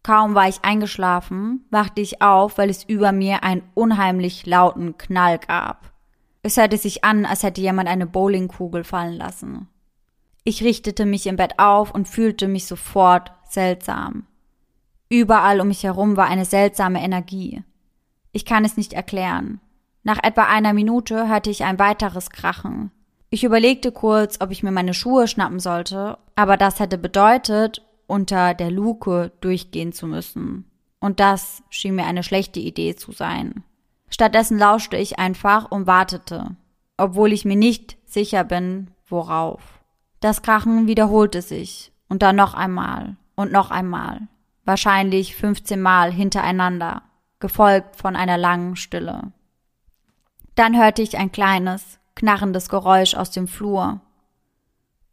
Kaum 0.02 0.34
war 0.34 0.50
ich 0.50 0.64
eingeschlafen, 0.64 1.68
wachte 1.70 2.02
ich 2.02 2.24
auf, 2.24 2.58
weil 2.58 2.72
es 2.72 2.84
über 2.84 3.12
mir 3.12 3.44
einen 3.44 3.62
unheimlich 3.76 4.48
lauten 4.48 4.98
Knall 4.98 5.38
gab. 5.38 5.94
Es 6.42 6.58
hörte 6.58 6.78
sich 6.78 7.04
an, 7.04 7.28
als 7.28 7.44
hätte 7.44 7.62
jemand 7.62 7.88
eine 7.88 8.08
Bowlingkugel 8.08 8.84
fallen 8.84 9.14
lassen. 9.14 9.68
Ich 10.44 10.64
richtete 10.64 11.06
mich 11.06 11.28
im 11.28 11.36
Bett 11.36 11.60
auf 11.60 11.92
und 11.92 12.08
fühlte 12.08 12.48
mich 12.48 12.66
sofort 12.66 13.32
seltsam. 13.48 14.26
Überall 15.08 15.62
um 15.62 15.68
mich 15.68 15.84
herum 15.84 16.18
war 16.18 16.26
eine 16.26 16.46
seltsame 16.46 17.00
Energie. 17.04 17.64
Ich 18.34 18.46
kann 18.46 18.66
es 18.66 18.76
nicht 18.76 18.94
erklären. 18.94 19.62
Nach 20.04 20.22
etwa 20.22 20.44
einer 20.44 20.74
Minute 20.74 21.30
hörte 21.30 21.50
ich 21.50 21.64
ein 21.64 21.80
weiteres 21.80 22.30
Krachen. 22.30 22.92
Ich 23.30 23.44
überlegte 23.44 23.92
kurz, 23.92 24.42
ob 24.42 24.52
ich 24.52 24.64
mir 24.64 24.72
meine 24.72 24.94
Schuhe 24.94 25.28
schnappen 25.28 25.60
sollte, 25.60 26.18
aber 26.36 26.58
das 26.58 26.80
hätte 26.80 26.98
bedeutet, 26.98 27.82
unter 28.08 28.54
der 28.54 28.70
Luke 28.70 29.32
durchgehen 29.40 29.94
zu 29.94 30.08
müssen. 30.08 30.66
Und 31.00 31.20
das 31.20 31.64
schien 31.70 31.96
mir 31.96 32.06
eine 32.06 32.24
schlechte 32.24 32.60
Idee 32.60 32.96
zu 32.96 33.12
sein. 33.12 33.64
Stattdessen 34.10 34.58
lauschte 34.58 34.98
ich 34.98 35.20
einfach 35.20 35.72
und 35.72 35.88
wartete, 35.88 36.56
obwohl 36.98 37.34
ich 37.34 37.46
mir 37.46 37.56
nicht 37.56 37.98
sicher 38.06 38.44
bin, 38.44 38.92
worauf. 39.08 39.62
Das 40.20 40.42
Krachen 40.42 40.88
wiederholte 40.88 41.42
sich 41.42 41.92
und 42.10 42.22
dann 42.22 42.36
noch 42.36 42.54
einmal 42.54 43.18
und 43.36 43.52
noch 43.52 43.72
einmal, 43.72 44.28
wahrscheinlich 44.66 45.36
15 45.36 45.82
Mal 45.82 46.12
hintereinander, 46.12 47.02
gefolgt 47.44 47.98
von 47.98 48.16
einer 48.16 48.38
langen 48.38 48.78
Stille. 48.78 49.34
Dann 50.56 50.78
hörte 50.78 51.02
ich 51.02 51.18
ein 51.18 51.30
kleines, 51.30 52.00
knarrendes 52.16 52.70
Geräusch 52.70 53.16
aus 53.16 53.32
dem 53.32 53.50
Flur. 53.50 54.00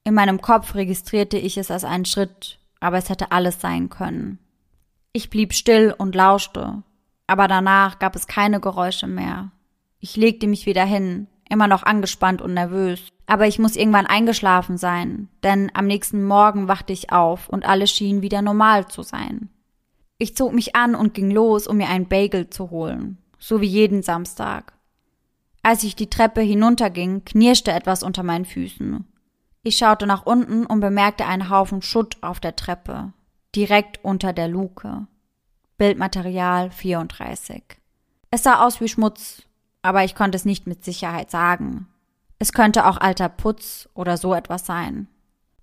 In 0.05 0.15
meinem 0.15 0.41
Kopf 0.41 0.77
registrierte 0.77 1.39
ich 1.39 1.59
es 1.59 1.73
als 1.73 1.83
einen 1.83 2.05
Schritt, 2.05 2.61
aber 2.79 2.99
es 2.99 3.09
hätte 3.09 3.33
alles 3.33 3.61
sein 3.61 3.91
können. 3.91 4.39
Ich 5.13 5.29
blieb 5.29 5.55
still 5.55 5.93
und 5.99 6.15
lauschte, 6.15 6.85
aber 7.27 7.49
danach 7.49 7.99
gab 7.99 8.15
es 8.15 8.29
keine 8.29 8.61
Geräusche 8.61 9.09
mehr. 9.09 9.51
Ich 9.99 10.17
legte 10.17 10.47
mich 10.47 10.67
wieder 10.67 10.85
hin, 10.85 11.27
immer 11.49 11.67
noch 11.67 11.83
angespannt 11.83 12.41
und 12.41 12.55
nervös. 12.55 13.09
Aber 13.27 13.49
ich 13.49 13.59
muss 13.59 13.75
irgendwann 13.75 14.07
eingeschlafen 14.07 14.79
sein, 14.79 15.29
denn 15.43 15.73
am 15.75 15.89
nächsten 15.89 16.25
Morgen 16.25 16.69
wachte 16.69 16.93
ich 16.93 17.11
auf 17.11 17.49
und 17.49 17.69
alles 17.69 17.91
schien 17.91 18.23
wieder 18.23 18.41
normal 18.41 18.87
zu 18.87 19.03
sein. 19.03 19.49
Ich 20.23 20.37
zog 20.37 20.53
mich 20.53 20.77
an 20.77 20.95
und 20.95 21.15
ging 21.15 21.31
los, 21.31 21.67
um 21.67 21.79
mir 21.79 21.89
einen 21.89 22.07
Bagel 22.07 22.51
zu 22.51 22.71
holen, 22.71 23.17
so 23.39 23.63
wie 23.63 23.67
jeden 23.67 24.03
Samstag. 24.03 24.75
Als 25.63 25.83
ich 25.83 25.97
die 25.97 26.11
Treppe 26.11 26.43
hinunterging, 26.43 27.25
knirschte 27.25 27.73
etwas 27.73 28.03
unter 28.03 28.23
meinen 28.23 28.45
Füßen. 28.45 29.07
Ich 29.63 29.79
schaute 29.79 30.07
nach 30.07 30.27
unten 30.27 30.67
und 30.67 30.81
bemerkte 30.81 31.25
einen 31.25 31.49
Haufen 31.49 31.81
Schutt 31.81 32.19
auf 32.21 32.39
der 32.39 32.55
Treppe, 32.55 33.15
direkt 33.57 34.05
unter 34.05 34.35
der 34.35 34.47
Luke. 34.47 35.07
Bildmaterial 35.79 36.71
34. 36.71 37.63
Es 38.31 38.43
sah 38.43 38.67
aus 38.67 38.83
wie 38.83 38.89
Schmutz, 38.89 39.45
aber 39.81 40.05
ich 40.05 40.15
konnte 40.15 40.37
es 40.37 40.45
nicht 40.45 40.67
mit 40.67 40.85
Sicherheit 40.85 41.31
sagen. 41.31 41.89
Es 42.39 42.53
könnte 42.53 42.87
auch 42.87 42.99
alter 42.99 43.31
Putz 43.31 43.89
oder 43.95 44.19
so 44.19 44.35
etwas 44.35 44.67
sein. 44.67 45.09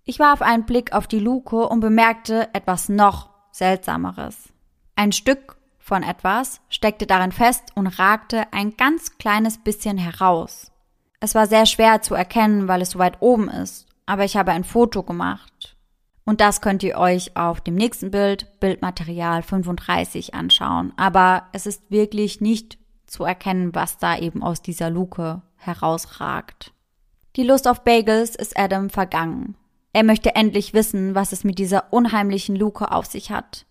Ich 0.04 0.18
warf 0.18 0.42
einen 0.42 0.66
Blick 0.66 0.94
auf 0.94 1.06
die 1.06 1.20
Luke 1.20 1.68
und 1.68 1.80
bemerkte 1.80 2.50
etwas 2.56 2.90
noch 2.90 3.37
Seltsameres. 3.58 4.50
Ein 4.96 5.12
Stück 5.12 5.58
von 5.80 6.04
etwas 6.04 6.62
steckte 6.70 7.08
darin 7.08 7.32
fest 7.32 7.72
und 7.76 7.88
ragte 7.88 8.52
ein 8.52 8.76
ganz 8.78 9.18
kleines 9.18 9.58
bisschen 9.58 9.98
heraus. 9.98 10.72
Es 11.20 11.34
war 11.34 11.48
sehr 11.48 11.66
schwer 11.66 12.02
zu 12.02 12.14
erkennen, 12.14 12.68
weil 12.68 12.82
es 12.82 12.92
so 12.92 13.00
weit 13.00 13.18
oben 13.22 13.50
ist, 13.50 13.88
aber 14.06 14.24
ich 14.24 14.38
habe 14.38 14.52
ein 14.52 14.64
Foto 14.64 15.04
gemacht. 15.04 15.76
Und 16.26 16.42
das 16.42 16.60
könnt 16.60 16.84
ihr 16.84 16.98
euch 16.98 17.38
auf 17.38 17.62
dem 17.62 17.76
nächsten 17.76 18.12
Bild, 18.12 18.60
Bildmaterial 18.60 19.42
35, 19.42 20.34
anschauen. 20.34 20.92
Aber 20.98 21.48
es 21.54 21.66
ist 21.66 21.90
wirklich 21.90 22.42
nicht 22.42 22.78
zu 23.06 23.24
erkennen, 23.24 23.74
was 23.74 23.98
da 23.98 24.18
eben 24.18 24.44
aus 24.44 24.62
dieser 24.62 24.90
Luke 24.90 25.42
herausragt. 25.56 26.74
Die 27.38 27.44
Lust 27.44 27.68
auf 27.68 27.84
Bagels 27.84 28.36
ist 28.36 28.60
Adam 28.60 28.90
vergangen. 28.90 29.56
Er 29.98 30.04
möchte 30.04 30.36
endlich 30.36 30.76
wissen, 30.76 31.16
was 31.16 31.32
es 31.32 31.44
mit 31.44 31.58
dieser 31.58 31.92
unheimlichen 31.92 32.56
Luke 32.56 32.92
auf 32.92 33.08
sich 33.08 33.32
hat. 33.32 33.66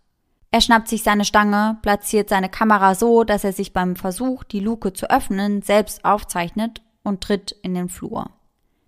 Er 0.51 0.61
schnappt 0.61 0.89
sich 0.89 1.05
seine 1.05 1.25
Stange, 1.25 1.79
platziert 1.83 2.31
seine 2.31 2.49
Kamera 2.49 2.97
so, 2.97 3.23
dass 3.23 3.45
er 3.45 3.53
sich 3.53 3.73
beim 3.73 3.95
Versuch, 3.95 4.43
die 4.43 4.59
Luke 4.59 4.93
zu 4.93 5.09
öffnen, 5.09 5.63
selbst 5.63 6.05
aufzeichnet 6.05 6.83
und 7.05 7.21
tritt 7.21 7.53
in 7.63 7.75
den 7.75 7.89
Flur. 7.89 8.29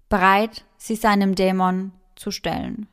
Bereit, 0.08 0.64
sich 0.78 0.98
seinem 0.98 1.36
Dämon 1.36 1.92
zu 2.16 2.32
stellen. 2.32 2.88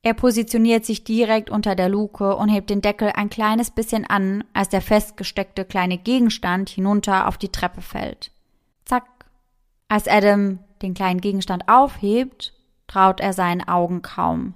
Er 0.00 0.14
positioniert 0.14 0.86
sich 0.86 1.04
direkt 1.04 1.50
unter 1.50 1.74
der 1.74 1.90
Luke 1.90 2.36
und 2.36 2.48
hebt 2.48 2.70
den 2.70 2.80
Deckel 2.80 3.12
ein 3.14 3.28
kleines 3.28 3.70
bisschen 3.70 4.06
an, 4.06 4.44
als 4.54 4.70
der 4.70 4.80
festgesteckte 4.80 5.66
kleine 5.66 5.98
Gegenstand 5.98 6.70
hinunter 6.70 7.28
auf 7.28 7.36
die 7.36 7.52
Treppe 7.52 7.82
fällt. 7.82 8.30
Zack. 8.86 9.04
Als 9.88 10.08
Adam 10.08 10.60
den 10.80 10.94
kleinen 10.94 11.20
Gegenstand 11.20 11.68
aufhebt, 11.68 12.54
traut 12.94 13.18
er 13.18 13.32
seinen 13.32 13.66
Augen 13.66 14.02
kaum. 14.02 14.54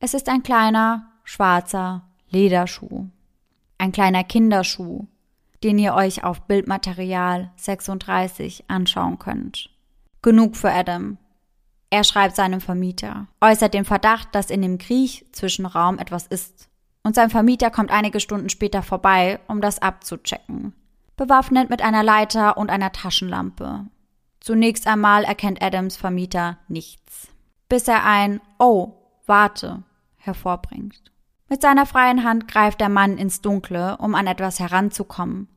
Es 0.00 0.14
ist 0.14 0.30
ein 0.30 0.42
kleiner, 0.42 1.06
schwarzer 1.22 2.08
Lederschuh. 2.30 3.08
Ein 3.76 3.92
kleiner 3.92 4.24
Kinderschuh, 4.24 5.06
den 5.62 5.78
ihr 5.78 5.94
euch 5.94 6.24
auf 6.24 6.46
Bildmaterial 6.46 7.50
36 7.56 8.64
anschauen 8.68 9.18
könnt. 9.18 9.68
Genug 10.22 10.56
für 10.56 10.70
Adam. 10.72 11.18
Er 11.90 12.04
schreibt 12.04 12.36
seinem 12.36 12.62
Vermieter, 12.62 13.26
äußert 13.42 13.74
den 13.74 13.84
Verdacht, 13.84 14.34
dass 14.34 14.48
in 14.48 14.62
dem 14.62 14.78
Kriech-Zwischenraum 14.78 15.98
etwas 15.98 16.26
ist. 16.26 16.70
und 17.02 17.14
sein 17.14 17.28
Vermieter 17.28 17.70
kommt 17.70 17.90
einige 17.90 18.18
Stunden 18.18 18.48
später 18.48 18.82
vorbei, 18.82 19.40
um 19.46 19.60
das 19.60 19.82
abzuchecken. 19.82 20.72
Bewaffnet 21.18 21.68
mit 21.68 21.82
einer 21.82 22.02
Leiter 22.02 22.56
und 22.56 22.70
einer 22.70 22.92
Taschenlampe. 22.92 23.84
Zunächst 24.40 24.86
einmal 24.86 25.24
erkennt 25.24 25.62
Adams 25.62 25.98
Vermieter 25.98 26.56
nichts, 26.68 27.33
bis 27.68 27.88
er 27.88 28.04
ein 28.04 28.40
Oh, 28.58 28.92
warte 29.26 29.82
hervorbringt. 30.16 31.12
Mit 31.48 31.62
seiner 31.62 31.86
freien 31.86 32.24
Hand 32.24 32.48
greift 32.48 32.80
der 32.80 32.88
Mann 32.88 33.18
ins 33.18 33.40
Dunkle, 33.40 33.96
um 33.98 34.14
an 34.14 34.26
etwas 34.26 34.58
heranzukommen. 34.60 35.48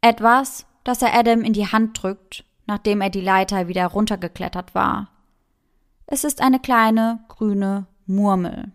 Etwas, 0.00 0.66
das 0.84 1.02
er 1.02 1.14
Adam 1.14 1.42
in 1.42 1.52
die 1.52 1.66
Hand 1.66 2.02
drückt, 2.02 2.44
nachdem 2.66 3.00
er 3.00 3.10
die 3.10 3.20
Leiter 3.20 3.68
wieder 3.68 3.86
runtergeklettert 3.86 4.74
war. 4.74 5.08
Es 6.06 6.24
ist 6.24 6.42
eine 6.42 6.58
kleine, 6.58 7.20
grüne 7.28 7.86
Murmel. 8.06 8.72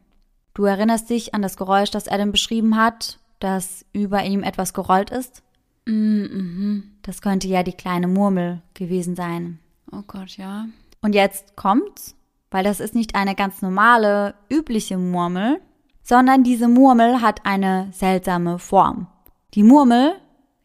Du 0.54 0.64
erinnerst 0.64 1.10
dich 1.10 1.36
an 1.36 1.42
das 1.42 1.58
Geräusch, 1.58 1.92
das 1.92 2.08
Adam 2.08 2.32
beschrieben 2.32 2.78
hat, 2.78 3.20
dass 3.40 3.86
über 3.92 4.24
ihm 4.24 4.42
etwas 4.42 4.74
gerollt 4.74 5.10
ist? 5.10 5.44
Mhm. 5.86 6.96
Das 7.02 7.22
könnte 7.22 7.48
ja 7.48 7.62
die 7.64 7.74
kleine 7.74 8.08
Murmel 8.08 8.62
gewesen 8.74 9.16
sein. 9.16 9.60
Oh 9.92 10.04
Gott, 10.08 10.38
ja. 10.38 10.66
Und 11.02 11.14
jetzt 11.14 11.56
kommt's, 11.56 12.16
weil 12.52 12.64
das 12.64 12.80
ist 12.80 12.96
nicht 12.96 13.16
eine 13.16 13.36
ganz 13.36 13.62
normale, 13.62 14.36
übliche 14.50 14.98
Murmel, 14.98 15.60
sondern 16.02 16.44
diese 16.44 16.68
Murmel 16.68 17.22
hat 17.22 17.46
eine 17.46 17.90
seltsame 17.92 18.60
Form. 18.60 19.08
Die 19.54 19.64
Murmel, 19.64 20.14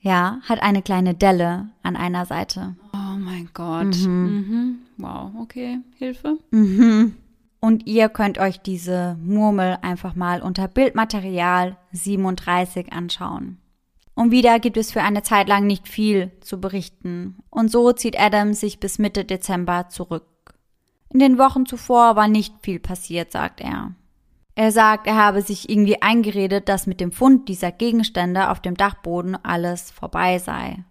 ja, 0.00 0.38
hat 0.48 0.62
eine 0.62 0.82
kleine 0.82 1.14
Delle 1.14 1.70
an 1.82 1.96
einer 1.96 2.26
Seite. 2.26 2.76
Oh 2.92 3.16
mein 3.18 3.50
Gott. 3.54 3.96
Mhm. 3.96 4.80
Wow, 4.98 5.32
okay. 5.40 5.80
Hilfe. 5.96 6.38
Mhm. 6.50 7.16
Und 7.60 7.86
ihr 7.86 8.08
könnt 8.08 8.38
euch 8.38 8.60
diese 8.60 9.16
Murmel 9.22 9.78
einfach 9.82 10.14
mal 10.14 10.40
unter 10.42 10.66
Bildmaterial 10.66 11.76
37 11.92 12.92
anschauen. 12.92 13.58
Und 14.14 14.30
wieder 14.30 14.58
gibt 14.58 14.76
es 14.76 14.92
für 14.92 15.02
eine 15.02 15.22
Zeit 15.22 15.48
lang 15.48 15.66
nicht 15.66 15.88
viel 15.88 16.30
zu 16.40 16.60
berichten. 16.60 17.38
Und 17.50 17.70
so 17.70 17.92
zieht 17.92 18.18
Adam 18.18 18.54
sich 18.54 18.80
bis 18.80 18.98
Mitte 18.98 19.24
Dezember 19.24 19.88
zurück. 19.88 20.26
In 21.12 21.18
den 21.18 21.38
Wochen 21.38 21.66
zuvor 21.66 22.16
war 22.16 22.28
nicht 22.28 22.54
viel 22.62 22.78
passiert, 22.78 23.32
sagt 23.32 23.60
er. 23.60 23.92
Er 24.54 24.72
sagt, 24.72 25.06
er 25.06 25.16
habe 25.16 25.42
sich 25.42 25.68
irgendwie 25.68 26.02
eingeredet, 26.02 26.68
dass 26.68 26.86
mit 26.86 27.00
dem 27.00 27.12
Fund 27.12 27.48
dieser 27.48 27.72
Gegenstände 27.72 28.50
auf 28.50 28.60
dem 28.60 28.76
Dachboden 28.76 29.36
alles 29.42 29.90
vorbei 29.90 30.38
sei. 30.38 30.84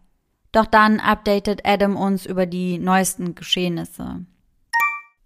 Doch 0.52 0.66
dann 0.66 1.00
updatet 1.00 1.62
Adam 1.66 1.96
uns 1.96 2.26
über 2.26 2.46
die 2.46 2.80
neuesten 2.80 3.36
Geschehnisse. 3.36 4.26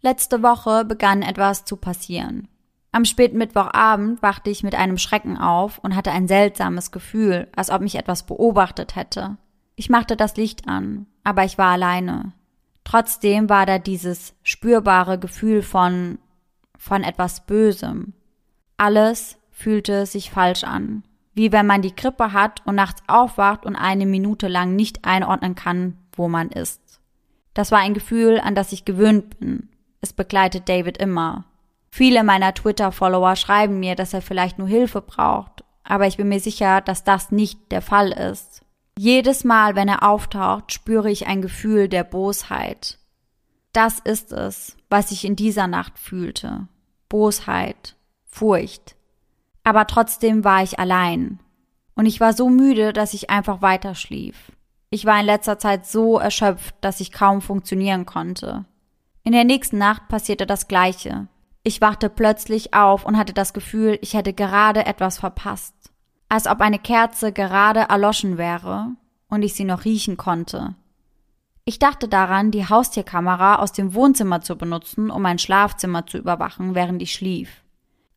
Letzte 0.02 0.44
Woche 0.44 0.84
begann 0.84 1.22
etwas 1.22 1.64
zu 1.64 1.78
passieren. 1.78 2.50
Am 2.92 3.06
späten 3.06 3.38
Mittwochabend 3.38 4.22
wachte 4.22 4.50
ich 4.52 4.62
mit 4.62 4.76
einem 4.76 4.98
Schrecken 4.98 5.38
auf 5.38 5.80
und 5.80 5.96
hatte 5.96 6.12
ein 6.12 6.28
seltsames 6.28 6.92
Gefühl, 6.92 7.48
als 7.56 7.70
ob 7.72 7.82
mich 7.82 7.96
etwas 7.96 8.24
beobachtet 8.24 8.96
hätte. 8.96 9.38
Ich 9.76 9.90
machte 9.90 10.16
das 10.16 10.36
Licht 10.36 10.68
an, 10.68 11.08
aber 11.24 11.44
ich 11.46 11.58
war 11.58 11.72
alleine. 11.72 12.34
Trotzdem 12.84 13.50
war 13.50 13.66
da 13.66 13.80
dieses 13.80 14.34
spürbare 14.44 15.18
Gefühl 15.18 15.62
von 15.62 16.20
von 16.84 17.04
etwas 17.04 17.46
Bösem. 17.46 18.12
Alles 18.76 19.38
fühlte 19.52 20.06
sich 20.06 20.32
falsch 20.32 20.66
an, 20.66 21.04
wie 21.34 21.54
wenn 21.54 21.66
man 21.66 21.82
die 21.82 21.96
Grippe 21.96 22.34
hat 22.34 22.62
und 22.66 22.76
nachts 22.76 23.02
aufwacht 23.08 23.66
und 23.66 23.78
eine 23.78 24.06
Minute 24.06 24.50
lang 24.50 24.76
nicht 24.76 25.06
einordnen 25.06 25.56
kann, 25.56 25.98
wo 26.12 26.28
man 26.28 26.50
ist. 26.50 26.82
Das 27.54 27.72
war 27.72 27.80
ein 27.80 27.94
Gefühl, 27.94 28.42
an 28.42 28.54
das 28.54 28.74
ich 28.74 28.84
gewöhnt 28.84 29.40
bin, 29.40 29.70
es 30.02 30.12
begleitet 30.12 30.68
David 30.68 30.98
immer. 30.98 31.46
Viele 31.90 32.26
meiner 32.26 32.54
Twitter-Follower 32.54 33.38
schreiben 33.38 33.80
mir, 33.80 33.96
dass 33.96 34.14
er 34.14 34.22
vielleicht 34.22 34.60
nur 34.60 34.68
Hilfe 34.68 35.00
braucht, 35.00 35.64
aber 35.86 36.08
ich 36.08 36.18
bin 36.18 36.28
mir 36.28 36.42
sicher, 36.42 36.82
dass 36.82 37.06
das 37.06 37.32
nicht 37.32 37.72
der 37.72 37.82
Fall 37.82 38.12
ist. 38.12 38.53
Jedes 38.98 39.44
Mal, 39.44 39.76
wenn 39.76 39.88
er 39.88 40.04
auftaucht, 40.04 40.72
spüre 40.72 41.10
ich 41.10 41.28
ein 41.28 41.42
Gefühl 41.42 41.88
der 41.88 42.04
Bosheit. 42.04 43.00
Das 43.72 44.00
ist 44.00 44.32
es, 44.32 44.78
was 44.90 45.12
ich 45.12 45.26
in 45.26 45.36
dieser 45.36 45.68
Nacht 45.68 45.98
fühlte. 45.98 46.68
Bosheit, 47.10 47.96
Furcht. 48.26 48.96
Aber 49.64 49.88
trotzdem 49.88 50.44
war 50.44 50.62
ich 50.62 50.78
allein. 50.78 51.40
Und 51.96 52.06
ich 52.06 52.20
war 52.20 52.34
so 52.34 52.50
müde, 52.50 52.94
dass 52.94 53.14
ich 53.14 53.30
einfach 53.30 53.62
weiter 53.62 53.96
schlief. 53.96 54.52
Ich 54.90 55.06
war 55.06 55.20
in 55.20 55.26
letzter 55.26 55.58
Zeit 55.58 55.88
so 55.88 56.20
erschöpft, 56.20 56.76
dass 56.82 57.00
ich 57.00 57.12
kaum 57.12 57.42
funktionieren 57.42 58.06
konnte. 58.06 58.66
In 59.24 59.32
der 59.32 59.44
nächsten 59.44 59.78
Nacht 59.78 60.08
passierte 60.08 60.46
das 60.46 60.68
Gleiche. 60.68 61.28
Ich 61.64 61.82
wachte 61.82 62.10
plötzlich 62.10 62.74
auf 62.74 63.06
und 63.06 63.18
hatte 63.18 63.34
das 63.34 63.54
Gefühl, 63.54 63.98
ich 64.02 64.14
hätte 64.14 64.34
gerade 64.34 64.86
etwas 64.86 65.18
verpasst. 65.18 65.74
Als 66.34 66.48
ob 66.48 66.62
eine 66.62 66.80
Kerze 66.80 67.32
gerade 67.32 67.82
erloschen 67.82 68.40
wäre 68.40 68.88
und 69.30 69.44
ich 69.44 69.54
sie 69.54 69.66
noch 69.66 69.86
riechen 69.86 70.18
konnte. 70.18 70.74
Ich 71.64 71.78
dachte 71.78 72.08
daran, 72.08 72.50
die 72.50 72.68
Haustierkamera 72.68 73.58
aus 73.58 73.72
dem 73.72 73.94
Wohnzimmer 73.94 74.42
zu 74.42 74.56
benutzen, 74.56 75.12
um 75.12 75.22
mein 75.22 75.38
Schlafzimmer 75.38 76.08
zu 76.08 76.18
überwachen, 76.18 76.74
während 76.74 77.04
ich 77.04 77.14
schlief. 77.14 77.62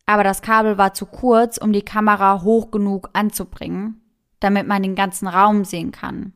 Aber 0.07 0.25
das 0.25 0.41
Kabel 0.41 0.79
war 0.79 0.95
zu 0.95 1.05
kurz, 1.05 1.59
um 1.59 1.75
die 1.75 1.83
Kamera 1.83 2.41
hoch 2.41 2.71
genug 2.71 3.11
anzubringen, 3.13 4.01
damit 4.41 4.67
man 4.67 4.83
den 4.83 4.95
ganzen 4.95 5.29
Raum 5.29 5.67
sehen 5.67 5.93
kann. 5.93 6.33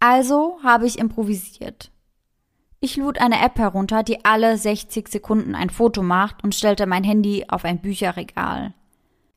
Also 0.00 0.58
habe 0.62 0.86
ich 0.86 0.98
improvisiert. 0.98 1.90
Ich 2.80 2.98
lud 2.98 3.18
eine 3.18 3.40
App 3.40 3.58
herunter, 3.58 4.02
die 4.02 4.26
alle 4.26 4.58
60 4.58 5.08
Sekunden 5.08 5.54
ein 5.54 5.70
Foto 5.70 6.02
macht 6.02 6.44
und 6.44 6.54
stellte 6.54 6.84
mein 6.84 7.02
Handy 7.02 7.46
auf 7.48 7.64
ein 7.64 7.80
Bücherregal. 7.80 8.74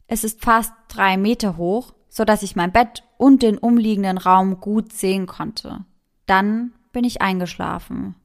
Es 0.08 0.24
ist 0.24 0.44
fast 0.44 0.74
drei 0.88 1.18
Meter 1.18 1.58
hoch, 1.58 1.94
so 2.10 2.24
dass 2.26 2.44
ich 2.44 2.56
mein 2.56 2.72
Bett 2.72 3.04
und 3.18 3.44
den 3.44 3.58
umliegenden 3.58 4.18
Raum 4.18 4.60
gut 4.60 4.94
sehen 4.94 5.28
konnte. 5.28 5.86
Dann 6.26 6.74
bin 6.92 7.04
ich 7.04 7.22
eingeschlafen. 7.22 8.16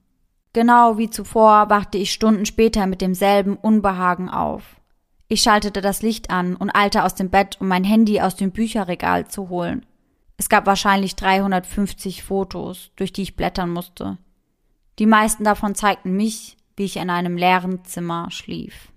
Genau 0.53 0.99
wie 0.99 1.11
zuvor 1.11 1.70
wachte 1.70 1.99
ich 1.99 2.12
Stunden 2.12 2.47
später 2.47 2.87
mit 2.87 3.01
demselben 3.01 3.57
Unbehagen 3.57 4.28
auf. 4.28 4.80
Ich 5.28 5.43
schaltete 5.43 5.80
das 5.80 6.03
Licht 6.03 6.30
an 6.30 6.57
und 6.57 6.70
eilte 6.70 7.05
aus 7.05 7.14
dem 7.14 7.30
Bett, 7.30 7.57
um 7.61 7.66
mein 7.66 7.85
Handy 7.85 8.20
aus 8.20 8.37
dem 8.37 8.53
Bücherregal 8.53 9.28
zu 9.28 9.49
holen. 9.49 9.87
Es 10.37 10.49
gab 10.49 10.66
wahrscheinlich 10.66 11.16
350 11.16 12.22
Fotos, 12.22 12.91
durch 12.97 13.12
die 13.12 13.22
ich 13.22 13.37
blättern 13.37 13.70
musste. 13.70 14.18
Die 14.99 15.07
meisten 15.07 15.45
davon 15.45 15.74
zeigten 15.74 16.16
mich, 16.16 16.57
wie 16.76 16.85
ich 16.85 16.97
in 16.97 17.11
einem 17.11 17.37
leeren 17.37 17.85
Zimmer 17.85 18.30
schlief. 18.30 18.91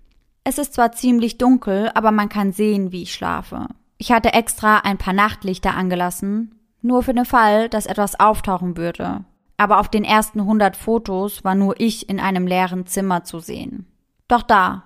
Es 0.47 0.59
ist 0.59 0.75
zwar 0.75 0.91
ziemlich 0.91 1.39
dunkel, 1.39 1.91
aber 1.95 2.11
man 2.11 2.29
kann 2.29 2.53
sehen, 2.53 2.91
wie 2.91 3.01
ich 3.01 3.13
schlafe. 3.13 3.67
Ich 3.97 4.11
hatte 4.11 4.31
extra 4.33 4.77
ein 4.77 4.99
paar 4.99 5.13
Nachtlichter 5.13 5.73
angelassen, 5.73 6.59
nur 6.83 7.01
für 7.01 7.15
den 7.15 7.25
Fall, 7.25 7.67
dass 7.67 7.87
etwas 7.87 8.19
auftauchen 8.19 8.77
würde. 8.77 9.25
Aber 9.57 9.79
auf 9.79 9.89
den 9.89 10.03
ersten 10.03 10.41
100 10.41 10.77
Fotos 10.77 11.43
war 11.43 11.55
nur 11.55 11.79
ich 11.79 12.09
in 12.09 12.19
einem 12.19 12.45
leeren 12.45 12.85
Zimmer 12.85 13.23
zu 13.23 13.39
sehen. 13.39 13.87
Doch 14.27 14.43
da, 14.43 14.83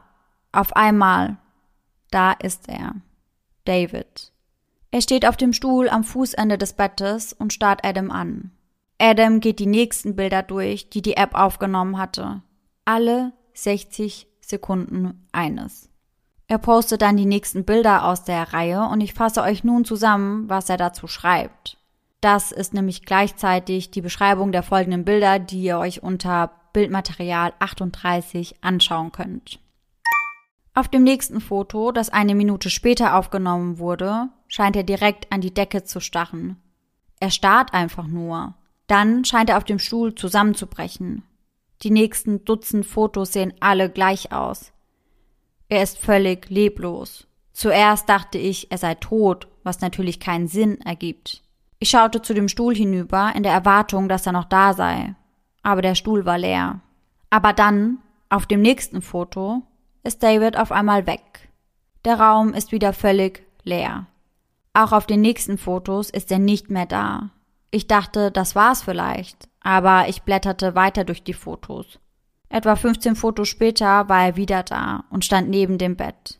auf 0.53 0.77
einmal, 0.77 1.37
da 2.09 2.31
ist 2.31 2.69
er. 2.69 2.95
David. 3.65 4.31
Er 4.91 5.01
steht 5.01 5.27
auf 5.27 5.35
dem 5.35 5.51
Stuhl 5.51 5.89
am 5.89 6.05
Fußende 6.05 6.57
des 6.57 6.71
Bettes 6.71 7.33
und 7.33 7.51
starrt 7.51 7.85
Adam 7.85 8.11
an. 8.11 8.51
Adam 8.97 9.41
geht 9.41 9.59
die 9.59 9.65
nächsten 9.65 10.15
Bilder 10.15 10.41
durch, 10.41 10.89
die 10.89 11.01
die 11.01 11.17
App 11.17 11.35
aufgenommen 11.35 11.97
hatte. 11.97 12.43
Alle 12.85 13.33
60 13.53 14.28
Sekunden 14.49 15.27
eines. 15.31 15.89
Er 16.47 16.57
postet 16.57 17.03
dann 17.03 17.15
die 17.15 17.25
nächsten 17.25 17.63
Bilder 17.63 18.05
aus 18.05 18.23
der 18.23 18.53
Reihe 18.53 18.87
und 18.89 19.01
ich 19.01 19.13
fasse 19.13 19.43
euch 19.43 19.63
nun 19.63 19.85
zusammen, 19.85 20.49
was 20.49 20.69
er 20.69 20.77
dazu 20.77 21.07
schreibt. 21.07 21.77
Das 22.21 22.51
ist 22.51 22.73
nämlich 22.73 23.05
gleichzeitig 23.05 23.91
die 23.91 24.01
Beschreibung 24.01 24.51
der 24.51 24.63
folgenden 24.63 25.05
Bilder, 25.05 25.39
die 25.39 25.61
ihr 25.61 25.77
euch 25.77 26.03
unter 26.03 26.51
Bildmaterial 26.73 27.53
38 27.59 28.63
anschauen 28.63 29.11
könnt. 29.11 29.59
Auf 30.73 30.87
dem 30.87 31.03
nächsten 31.03 31.39
Foto, 31.39 31.91
das 31.91 32.09
eine 32.09 32.35
Minute 32.35 32.69
später 32.69 33.15
aufgenommen 33.15 33.79
wurde, 33.79 34.29
scheint 34.47 34.75
er 34.75 34.83
direkt 34.83 35.31
an 35.31 35.41
die 35.41 35.53
Decke 35.53 35.83
zu 35.83 35.99
starren. 35.99 36.57
Er 37.19 37.31
starrt 37.31 37.73
einfach 37.73 38.07
nur. 38.07 38.55
Dann 38.87 39.23
scheint 39.23 39.49
er 39.49 39.57
auf 39.57 39.63
dem 39.63 39.79
Stuhl 39.79 40.15
zusammenzubrechen. 40.15 41.23
Die 41.81 41.91
nächsten 41.91 42.43
Dutzend 42.45 42.85
Fotos 42.85 43.33
sehen 43.33 43.53
alle 43.59 43.89
gleich 43.89 44.31
aus. 44.31 44.71
Er 45.69 45.83
ist 45.83 45.97
völlig 45.97 46.49
leblos. 46.49 47.27
Zuerst 47.53 48.09
dachte 48.09 48.37
ich, 48.37 48.71
er 48.71 48.77
sei 48.77 48.95
tot, 48.95 49.47
was 49.63 49.81
natürlich 49.81 50.19
keinen 50.19 50.47
Sinn 50.47 50.81
ergibt. 50.81 51.43
Ich 51.79 51.89
schaute 51.89 52.21
zu 52.21 52.33
dem 52.33 52.49
Stuhl 52.49 52.75
hinüber, 52.75 53.31
in 53.35 53.43
der 53.43 53.53
Erwartung, 53.53 54.09
dass 54.09 54.25
er 54.25 54.31
noch 54.31 54.45
da 54.45 54.73
sei. 54.73 55.15
Aber 55.63 55.81
der 55.81 55.95
Stuhl 55.95 56.25
war 56.25 56.37
leer. 56.37 56.81
Aber 57.29 57.53
dann, 57.53 57.99
auf 58.29 58.45
dem 58.45 58.61
nächsten 58.61 59.01
Foto, 59.01 59.61
ist 60.03 60.23
David 60.23 60.57
auf 60.57 60.71
einmal 60.71 61.05
weg. 61.05 61.49
Der 62.05 62.19
Raum 62.19 62.53
ist 62.53 62.71
wieder 62.71 62.93
völlig 62.93 63.43
leer. 63.63 64.07
Auch 64.73 64.91
auf 64.91 65.05
den 65.05 65.21
nächsten 65.21 65.57
Fotos 65.57 66.09
ist 66.09 66.31
er 66.31 66.39
nicht 66.39 66.69
mehr 66.69 66.85
da. 66.85 67.31
Ich 67.71 67.87
dachte, 67.87 68.31
das 68.31 68.55
war's 68.55 68.83
vielleicht, 68.83 69.48
aber 69.61 70.07
ich 70.07 70.23
blätterte 70.23 70.75
weiter 70.75 71.03
durch 71.03 71.23
die 71.23 71.33
Fotos. 71.33 71.99
Etwa 72.49 72.75
15 72.75 73.15
Fotos 73.15 73.47
später 73.47 74.09
war 74.09 74.25
er 74.25 74.35
wieder 74.35 74.63
da 74.63 75.05
und 75.11 75.23
stand 75.23 75.49
neben 75.49 75.77
dem 75.77 75.95
Bett. 75.95 76.39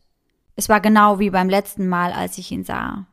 Es 0.56 0.68
war 0.68 0.82
genau 0.82 1.20
wie 1.20 1.30
beim 1.30 1.50
letzten 1.50 1.88
Mal, 1.88 2.12
als 2.12 2.38
ich 2.38 2.52
ihn 2.52 2.64
sah. 2.64 3.06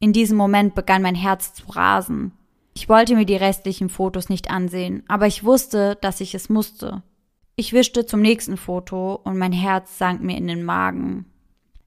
In 0.00 0.12
diesem 0.12 0.36
Moment 0.36 0.74
begann 0.74 1.02
mein 1.02 1.14
Herz 1.14 1.54
zu 1.54 1.70
rasen. 1.70 2.32
Ich 2.74 2.88
wollte 2.88 3.14
mir 3.14 3.26
die 3.26 3.36
restlichen 3.36 3.88
Fotos 3.88 4.28
nicht 4.28 4.50
ansehen, 4.50 5.04
aber 5.08 5.26
ich 5.26 5.44
wusste, 5.44 5.96
dass 6.00 6.20
ich 6.20 6.34
es 6.34 6.48
musste. 6.48 7.02
Ich 7.56 7.72
wischte 7.72 8.06
zum 8.06 8.20
nächsten 8.20 8.56
Foto 8.56 9.14
und 9.14 9.38
mein 9.38 9.52
Herz 9.52 9.98
sank 9.98 10.22
mir 10.22 10.36
in 10.36 10.46
den 10.46 10.64
Magen. 10.64 11.26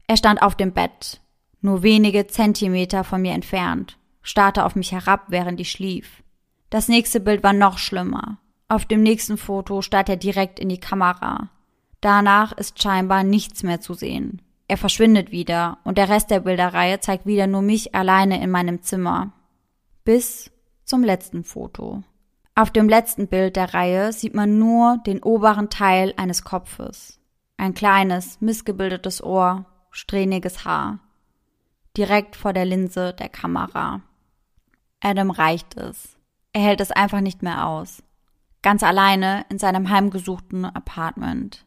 Er 0.08 0.18
stand 0.18 0.42
auf 0.42 0.56
dem 0.56 0.74
Bett, 0.74 1.22
nur 1.62 1.84
wenige 1.84 2.28
Zentimeter 2.28 3.04
von 3.04 3.22
mir 3.22 3.34
entfernt, 3.34 3.98
starrte 4.22 4.66
auf 4.66 4.76
mich 4.76 4.92
herab, 4.92 5.26
während 5.30 5.60
ich 5.60 5.72
schlief. 5.72 6.23
Das 6.74 6.88
nächste 6.88 7.20
Bild 7.20 7.44
war 7.44 7.54
noch 7.54 7.78
schlimmer. 7.78 8.40
Auf 8.68 8.86
dem 8.86 9.04
nächsten 9.04 9.38
Foto 9.38 9.84
starrt 9.84 10.10
er 10.10 10.18
direkt 10.18 10.60
in 10.60 10.70
die 10.70 10.80
Kamera. 10.80 11.50
Danach 12.02 12.52
ist 12.54 12.82
scheinbar 12.82 13.24
nichts 13.24 13.62
mehr 13.62 13.80
zu 13.80 13.94
sehen. 13.94 14.42
Er 14.68 14.78
verschwindet 14.78 15.32
wieder 15.32 15.78
und 15.84 16.00
der 16.00 16.10
Rest 16.10 16.32
der 16.32 16.40
Bilderreihe 16.40 17.00
zeigt 17.00 17.28
wieder 17.28 17.46
nur 17.46 17.62
mich 17.62 17.94
alleine 17.94 18.42
in 18.42 18.50
meinem 18.50 18.82
Zimmer. 18.82 19.34
Bis 20.04 20.50
zum 20.84 21.04
letzten 21.04 21.44
Foto. 21.44 22.02
Auf 22.56 22.72
dem 22.72 22.90
letzten 22.90 23.28
Bild 23.28 23.56
der 23.56 23.76
Reihe 23.76 24.12
sieht 24.12 24.34
man 24.34 24.58
nur 24.58 24.98
den 25.06 25.22
oberen 25.22 25.70
Teil 25.70 26.16
eines 26.18 26.44
Kopfes. 26.44 27.20
Ein 27.56 27.76
kleines, 27.76 28.42
missgebildetes 28.42 29.24
Ohr, 29.24 29.66
strähniges 29.92 30.66
Haar 30.66 30.98
direkt 31.96 32.36
vor 32.36 32.52
der 32.52 32.66
Linse 32.66 33.14
der 33.14 33.30
Kamera. 33.30 34.02
Adam 35.00 35.30
reicht 35.30 35.78
es. 35.78 36.13
Er 36.54 36.62
hält 36.62 36.82
es 36.82 36.92
einfach 36.92 37.22
nicht 37.22 37.42
mehr 37.42 37.68
aus. 37.68 38.04
Ganz 38.62 38.84
alleine 38.84 39.46
in 39.50 39.60
seinem 39.60 39.90
heimgesuchten 39.90 40.66
Apartment. 40.66 41.66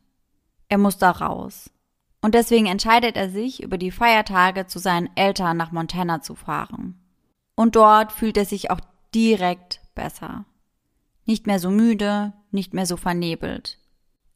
Er 0.69 0.79
muss 0.79 0.97
da 0.97 1.11
raus. 1.11 1.71
Und 2.23 2.35
deswegen 2.35 2.67
entscheidet 2.67 3.17
er 3.17 3.29
sich, 3.29 3.63
über 3.63 3.79
die 3.79 3.91
Feiertage 3.91 4.67
zu 4.67 4.79
seinen 4.79 5.11
Eltern 5.17 5.57
nach 5.57 5.73
Montana 5.73 6.23
zu 6.23 6.35
fahren. 6.35 6.99
Und 7.55 7.77
dort 7.77 8.13
fühlt 8.13 8.37
er 8.37 8.45
sich 8.45 8.71
auch 8.71 8.81
direkt 9.15 9.81
besser. 9.95 10.45
Nicht 11.25 11.47
mehr 11.47 11.59
so 11.59 11.71
müde, 11.71 12.33
nicht 12.51 12.73
mehr 12.75 12.87
so 12.87 12.97
vernebelt. 12.97 13.79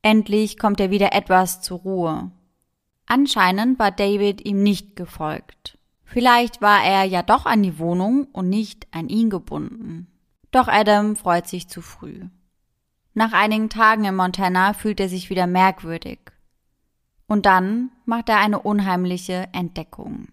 Endlich 0.02 0.58
kommt 0.58 0.80
er 0.80 0.90
wieder 0.90 1.12
etwas 1.12 1.62
zur 1.62 1.78
Ruhe. 1.80 2.30
Anscheinend 3.06 3.78
war 3.78 3.90
David 3.90 4.44
ihm 4.44 4.62
nicht 4.62 4.96
gefolgt. 4.96 5.78
Vielleicht 6.04 6.60
war 6.60 6.82
er 6.82 7.04
ja 7.04 7.22
doch 7.22 7.46
an 7.46 7.62
die 7.62 7.78
Wohnung 7.78 8.24
und 8.32 8.48
nicht 8.48 8.88
an 8.92 9.08
ihn 9.08 9.30
gebunden. 9.30 10.09
Doch 10.50 10.68
Adam 10.68 11.16
freut 11.16 11.46
sich 11.46 11.68
zu 11.68 11.80
früh. 11.80 12.24
Nach 13.14 13.32
einigen 13.32 13.68
Tagen 13.68 14.04
in 14.04 14.16
Montana 14.16 14.72
fühlt 14.72 15.00
er 15.00 15.08
sich 15.08 15.30
wieder 15.30 15.46
merkwürdig. 15.46 16.18
Und 17.26 17.46
dann 17.46 17.90
macht 18.04 18.28
er 18.28 18.38
eine 18.38 18.60
unheimliche 18.60 19.48
Entdeckung. 19.52 20.28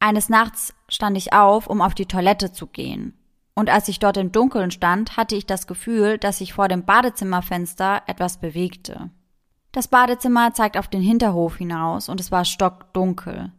Eines 0.00 0.28
Nachts 0.28 0.74
stand 0.88 1.16
ich 1.16 1.32
auf, 1.32 1.66
um 1.66 1.80
auf 1.80 1.94
die 1.94 2.06
Toilette 2.06 2.52
zu 2.52 2.68
gehen. 2.68 3.14
Und 3.54 3.68
als 3.68 3.88
ich 3.88 3.98
dort 3.98 4.16
im 4.16 4.30
Dunkeln 4.30 4.70
stand, 4.70 5.16
hatte 5.16 5.34
ich 5.34 5.44
das 5.44 5.66
Gefühl, 5.66 6.18
dass 6.18 6.38
sich 6.38 6.52
vor 6.52 6.68
dem 6.68 6.84
Badezimmerfenster 6.84 8.02
etwas 8.06 8.38
bewegte. 8.38 9.10
Das 9.72 9.88
Badezimmer 9.88 10.54
zeigt 10.54 10.78
auf 10.78 10.86
den 10.86 11.02
Hinterhof 11.02 11.56
hinaus 11.56 12.08
und 12.08 12.20
es 12.20 12.30
war 12.30 12.44
stockdunkel. 12.44 13.52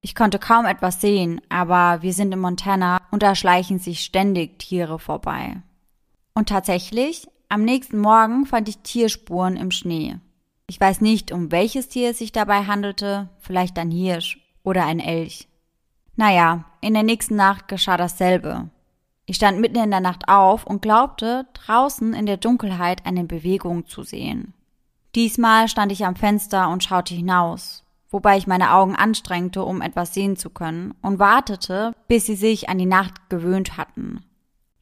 Ich 0.00 0.14
konnte 0.14 0.38
kaum 0.38 0.64
etwas 0.64 1.00
sehen, 1.00 1.40
aber 1.48 2.02
wir 2.02 2.12
sind 2.12 2.32
in 2.32 2.38
Montana 2.38 3.00
und 3.10 3.22
da 3.22 3.34
schleichen 3.34 3.78
sich 3.78 4.00
ständig 4.00 4.58
Tiere 4.58 4.98
vorbei. 4.98 5.62
Und 6.34 6.48
tatsächlich, 6.48 7.26
am 7.48 7.64
nächsten 7.64 7.98
Morgen 7.98 8.46
fand 8.46 8.68
ich 8.68 8.78
Tierspuren 8.78 9.56
im 9.56 9.70
Schnee. 9.70 10.16
Ich 10.68 10.80
weiß 10.80 11.00
nicht, 11.00 11.32
um 11.32 11.50
welches 11.50 11.88
Tier 11.88 12.10
es 12.10 12.18
sich 12.18 12.30
dabei 12.30 12.64
handelte, 12.64 13.28
vielleicht 13.40 13.78
ein 13.78 13.90
Hirsch 13.90 14.38
oder 14.62 14.84
ein 14.84 15.00
Elch. 15.00 15.48
Naja, 16.14 16.64
in 16.80 16.94
der 16.94 17.02
nächsten 17.02 17.36
Nacht 17.36 17.66
geschah 17.68 17.96
dasselbe. 17.96 18.70
Ich 19.26 19.36
stand 19.36 19.60
mitten 19.60 19.78
in 19.78 19.90
der 19.90 20.00
Nacht 20.00 20.28
auf 20.28 20.66
und 20.66 20.82
glaubte, 20.82 21.46
draußen 21.54 22.14
in 22.14 22.26
der 22.26 22.36
Dunkelheit 22.36 23.04
eine 23.04 23.24
Bewegung 23.24 23.86
zu 23.86 24.02
sehen. 24.02 24.54
Diesmal 25.14 25.68
stand 25.68 25.90
ich 25.90 26.04
am 26.04 26.16
Fenster 26.16 26.68
und 26.68 26.84
schaute 26.84 27.14
hinaus 27.14 27.84
wobei 28.10 28.36
ich 28.36 28.46
meine 28.46 28.72
Augen 28.72 28.96
anstrengte, 28.96 29.62
um 29.62 29.82
etwas 29.82 30.14
sehen 30.14 30.36
zu 30.36 30.50
können, 30.50 30.94
und 31.02 31.18
wartete, 31.18 31.92
bis 32.06 32.26
sie 32.26 32.36
sich 32.36 32.68
an 32.68 32.78
die 32.78 32.86
Nacht 32.86 33.28
gewöhnt 33.28 33.76
hatten. 33.76 34.24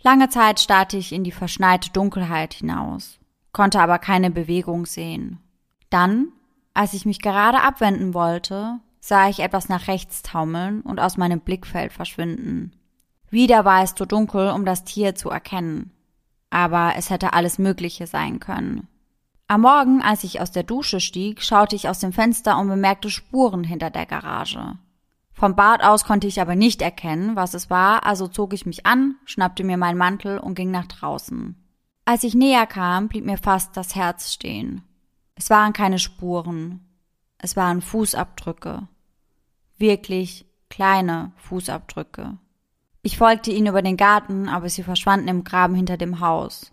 Lange 0.02 0.28
Zeit 0.28 0.60
starrte 0.60 0.96
ich 0.96 1.12
in 1.12 1.24
die 1.24 1.32
verschneite 1.32 1.90
Dunkelheit 1.90 2.54
hinaus, 2.54 3.18
konnte 3.52 3.80
aber 3.80 3.98
keine 3.98 4.30
Bewegung 4.30 4.86
sehen. 4.86 5.40
Dann, 5.90 6.28
als 6.74 6.92
ich 6.92 7.06
mich 7.06 7.20
gerade 7.20 7.62
abwenden 7.62 8.14
wollte, 8.14 8.80
sah 9.00 9.28
ich 9.28 9.40
etwas 9.40 9.68
nach 9.68 9.88
rechts 9.88 10.22
taumeln 10.22 10.80
und 10.82 11.00
aus 11.00 11.16
meinem 11.16 11.40
Blickfeld 11.40 11.92
verschwinden. 11.92 12.72
Wieder 13.30 13.64
war 13.64 13.82
es 13.82 13.94
zu 13.94 14.04
dunkel, 14.04 14.50
um 14.50 14.64
das 14.64 14.84
Tier 14.84 15.14
zu 15.14 15.30
erkennen. 15.30 15.92
Aber 16.50 16.94
es 16.96 17.10
hätte 17.10 17.32
alles 17.32 17.58
Mögliche 17.58 18.06
sein 18.06 18.40
können. 18.40 18.88
Am 19.48 19.60
Morgen, 19.60 20.02
als 20.02 20.24
ich 20.24 20.40
aus 20.40 20.50
der 20.50 20.64
Dusche 20.64 20.98
stieg, 20.98 21.40
schaute 21.40 21.76
ich 21.76 21.88
aus 21.88 22.00
dem 22.00 22.12
Fenster 22.12 22.58
und 22.58 22.66
bemerkte 22.66 23.10
Spuren 23.10 23.62
hinter 23.62 23.90
der 23.90 24.04
Garage. 24.04 24.76
Vom 25.32 25.54
Bad 25.54 25.84
aus 25.84 26.04
konnte 26.04 26.26
ich 26.26 26.40
aber 26.40 26.56
nicht 26.56 26.82
erkennen, 26.82 27.36
was 27.36 27.54
es 27.54 27.70
war, 27.70 28.04
also 28.04 28.26
zog 28.26 28.54
ich 28.54 28.66
mich 28.66 28.86
an, 28.86 29.16
schnappte 29.24 29.62
mir 29.62 29.76
meinen 29.76 29.98
Mantel 29.98 30.38
und 30.38 30.54
ging 30.54 30.72
nach 30.72 30.86
draußen. 30.86 31.54
Als 32.04 32.24
ich 32.24 32.34
näher 32.34 32.66
kam, 32.66 33.08
blieb 33.08 33.24
mir 33.24 33.38
fast 33.38 33.76
das 33.76 33.94
Herz 33.94 34.32
stehen. 34.32 34.82
Es 35.36 35.50
waren 35.50 35.72
keine 35.72 35.98
Spuren. 35.98 36.80
Es 37.38 37.54
waren 37.54 37.82
Fußabdrücke. 37.82 38.88
Wirklich 39.76 40.46
kleine 40.70 41.32
Fußabdrücke. 41.36 42.38
Ich 43.02 43.18
folgte 43.18 43.52
ihnen 43.52 43.68
über 43.68 43.82
den 43.82 43.96
Garten, 43.96 44.48
aber 44.48 44.68
sie 44.68 44.82
verschwanden 44.82 45.28
im 45.28 45.44
Graben 45.44 45.74
hinter 45.74 45.96
dem 45.96 46.18
Haus. 46.18 46.72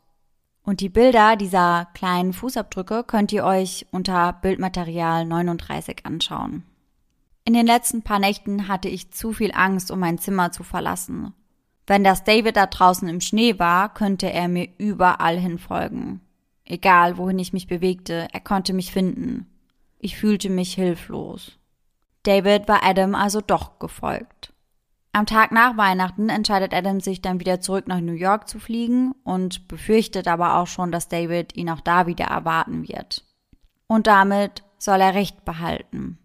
Und 0.64 0.80
die 0.80 0.90
Bilder 0.90 1.36
dieser 1.36 1.90
kleinen 1.94 2.32
Fußabdrücke 2.32 3.04
könnt 3.04 3.32
ihr 3.34 3.44
euch 3.44 3.86
unter 3.92 4.34
Bildmaterial 4.34 5.26
39 5.26 6.06
anschauen. 6.06 6.64
In 7.46 7.54
den 7.54 7.66
letzten 7.66 8.02
paar 8.02 8.20
Nächten 8.20 8.70
hatte 8.70 8.88
ich 8.88 9.12
zu 9.12 9.34
viel 9.34 9.52
Angst, 9.54 9.92
um 9.92 10.00
mein 10.00 10.18
Zimmer 10.18 10.54
zu 10.54 10.64
verlassen. 10.64 11.34
Wenn 11.86 12.06
das 12.06 12.24
David 12.24 12.56
da 12.56 12.68
draußen 12.68 13.10
im 13.10 13.20
Schnee 13.20 13.60
war, 13.60 13.94
könnte 13.94 14.32
er 14.32 14.48
mir 14.48 14.70
überall 14.78 15.38
hin 15.38 15.60
folgen. 15.60 16.22
Egal, 16.64 17.18
wohin 17.18 17.40
ich 17.40 17.52
mich 17.52 17.68
bewegte, 17.68 18.30
er 18.32 18.40
konnte 18.40 18.72
mich 18.72 18.94
finden. 18.94 19.48
Ich 20.00 20.16
fühlte 20.16 20.50
mich 20.50 20.74
hilflos. 20.74 21.60
David 22.24 22.70
war 22.70 22.86
Adam 22.86 23.16
also 23.16 23.42
doch 23.42 23.80
gefolgt. 23.80 24.53
Am 25.16 25.28
Tag 25.28 25.52
nach 25.52 25.78
Weihnachten 25.78 26.30
entscheidet 26.30 26.74
Adam 26.74 27.00
sich 27.00 27.22
dann 27.22 27.40
wieder 27.40 27.62
zurück 27.62 27.88
nach 27.88 28.02
New 28.02 28.14
York 28.14 28.50
zu 28.50 28.60
fliegen 28.60 29.14
und 29.24 29.68
befürchtet 29.68 30.28
aber 30.28 30.58
auch 30.58 30.66
schon, 30.66 30.92
dass 30.92 31.08
David 31.08 31.56
ihn 31.56 31.70
auch 31.70 31.82
da 31.82 32.08
wieder 32.08 32.26
erwarten 32.26 32.88
wird. 32.88 33.24
Und 33.86 34.08
damit 34.08 34.64
soll 34.80 35.00
er 35.00 35.14
Recht 35.14 35.46
behalten. 35.46 36.18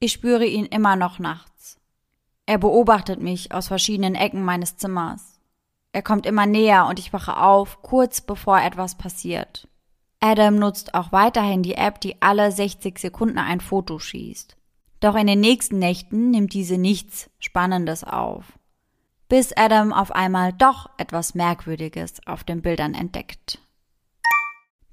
Ich 0.00 0.10
spüre 0.10 0.44
ihn 0.44 0.66
immer 0.66 0.96
noch 0.96 1.20
nachts. 1.20 1.78
Er 2.44 2.58
beobachtet 2.58 3.20
mich 3.20 3.52
aus 3.52 3.68
verschiedenen 3.68 4.16
Ecken 4.16 4.44
meines 4.44 4.76
Zimmers. 4.76 5.40
Er 5.92 6.02
kommt 6.02 6.26
immer 6.26 6.44
näher 6.44 6.86
und 6.86 6.98
ich 6.98 7.12
wache 7.12 7.36
auf, 7.36 7.82
kurz 7.82 8.20
bevor 8.20 8.60
etwas 8.60 8.98
passiert. 8.98 9.68
Adam 10.18 10.56
nutzt 10.56 10.94
auch 10.94 11.12
weiterhin 11.12 11.62
die 11.62 11.76
App, 11.76 12.00
die 12.00 12.20
alle 12.20 12.50
60 12.50 12.98
Sekunden 12.98 13.38
ein 13.38 13.60
Foto 13.60 14.00
schießt. 14.00 14.56
Doch 15.04 15.16
in 15.16 15.26
den 15.26 15.40
nächsten 15.40 15.78
Nächten 15.78 16.30
nimmt 16.30 16.54
diese 16.54 16.78
nichts 16.78 17.28
Spannendes 17.38 18.04
auf. 18.04 18.58
Bis 19.28 19.54
Adam 19.54 19.92
auf 19.92 20.10
einmal 20.12 20.54
doch 20.54 20.88
etwas 20.96 21.34
Merkwürdiges 21.34 22.26
auf 22.26 22.42
den 22.42 22.62
Bildern 22.62 22.94
entdeckt. 22.94 23.58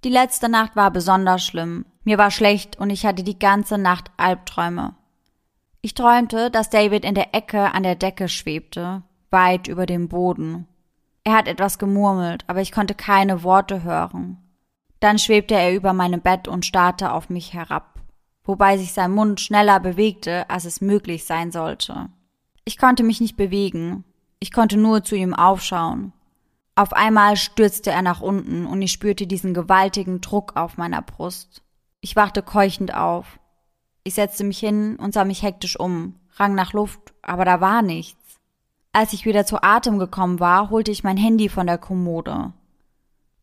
Die 0.03 0.09
letzte 0.09 0.49
Nacht 0.49 0.75
war 0.75 0.91
besonders 0.91 1.45
schlimm. 1.45 1.85
Mir 2.03 2.17
war 2.17 2.29
schlecht 2.29 2.77
und 2.77 2.89
ich 2.89 3.05
hatte 3.05 3.23
die 3.23 3.39
ganze 3.39 3.77
Nacht 3.77 4.11
Albträume. 4.17 4.95
Ich 5.79 5.93
träumte, 5.93 6.51
dass 6.51 6.69
David 6.69 7.05
in 7.05 7.15
der 7.15 7.33
Ecke 7.33 7.73
an 7.73 7.83
der 7.83 7.95
Decke 7.95 8.27
schwebte, 8.27 9.03
weit 9.29 9.69
über 9.69 9.85
dem 9.85 10.09
Boden. 10.09 10.67
Er 11.23 11.37
hat 11.37 11.47
etwas 11.47 11.79
gemurmelt, 11.79 12.43
aber 12.47 12.59
ich 12.59 12.73
konnte 12.73 12.95
keine 12.95 13.43
Worte 13.43 13.83
hören. 13.83 14.39
Dann 14.99 15.19
schwebte 15.19 15.55
er 15.55 15.73
über 15.73 15.93
meinem 15.93 16.19
Bett 16.19 16.49
und 16.49 16.65
starrte 16.65 17.13
auf 17.13 17.29
mich 17.29 17.53
herab 17.53 17.90
wobei 18.43 18.77
sich 18.77 18.93
sein 18.93 19.11
Mund 19.11 19.39
schneller 19.39 19.79
bewegte, 19.79 20.49
als 20.49 20.65
es 20.65 20.81
möglich 20.81 21.25
sein 21.25 21.51
sollte. 21.51 22.09
Ich 22.65 22.77
konnte 22.77 23.03
mich 23.03 23.21
nicht 23.21 23.37
bewegen, 23.37 24.03
ich 24.39 24.51
konnte 24.51 24.77
nur 24.77 25.03
zu 25.03 25.15
ihm 25.15 25.33
aufschauen. 25.33 26.13
Auf 26.75 26.93
einmal 26.93 27.37
stürzte 27.37 27.91
er 27.91 28.01
nach 28.01 28.21
unten 28.21 28.65
und 28.65 28.81
ich 28.81 28.91
spürte 28.91 29.27
diesen 29.27 29.53
gewaltigen 29.53 30.21
Druck 30.21 30.55
auf 30.55 30.77
meiner 30.77 31.01
Brust. 31.01 31.61
Ich 31.99 32.15
wachte 32.15 32.41
keuchend 32.41 32.93
auf. 32.93 33.39
Ich 34.03 34.15
setzte 34.15 34.43
mich 34.43 34.59
hin 34.59 34.95
und 34.95 35.13
sah 35.13 35.25
mich 35.25 35.43
hektisch 35.43 35.79
um, 35.79 36.15
rang 36.37 36.55
nach 36.55 36.73
Luft, 36.73 37.13
aber 37.21 37.45
da 37.45 37.61
war 37.61 37.81
nichts. 37.81 38.39
Als 38.93 39.13
ich 39.13 39.25
wieder 39.25 39.45
zu 39.45 39.61
Atem 39.61 39.99
gekommen 39.99 40.39
war, 40.39 40.69
holte 40.69 40.91
ich 40.91 41.03
mein 41.03 41.17
Handy 41.17 41.49
von 41.49 41.67
der 41.67 41.77
Kommode. 41.77 42.51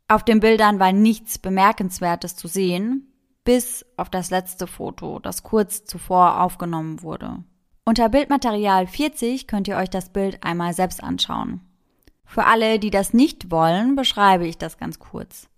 Auf 0.08 0.24
den 0.24 0.40
Bildern 0.40 0.78
war 0.78 0.92
nichts 0.92 1.38
Bemerkenswertes 1.38 2.34
zu 2.34 2.48
sehen, 2.48 3.07
bis 3.48 3.86
auf 3.96 4.10
das 4.10 4.28
letzte 4.28 4.66
Foto, 4.66 5.20
das 5.20 5.42
kurz 5.42 5.86
zuvor 5.86 6.42
aufgenommen 6.42 7.02
wurde. 7.02 7.44
Unter 7.86 8.10
Bildmaterial 8.10 8.86
40 8.86 9.46
könnt 9.46 9.66
ihr 9.68 9.78
euch 9.78 9.88
das 9.88 10.10
Bild 10.10 10.44
einmal 10.44 10.74
selbst 10.74 11.02
anschauen. 11.02 11.62
Für 12.26 12.44
alle, 12.44 12.78
die 12.78 12.90
das 12.90 13.14
nicht 13.14 13.50
wollen, 13.50 13.96
beschreibe 13.96 14.46
ich 14.46 14.58
das 14.58 14.76
ganz 14.76 14.98
kurz. 14.98 15.48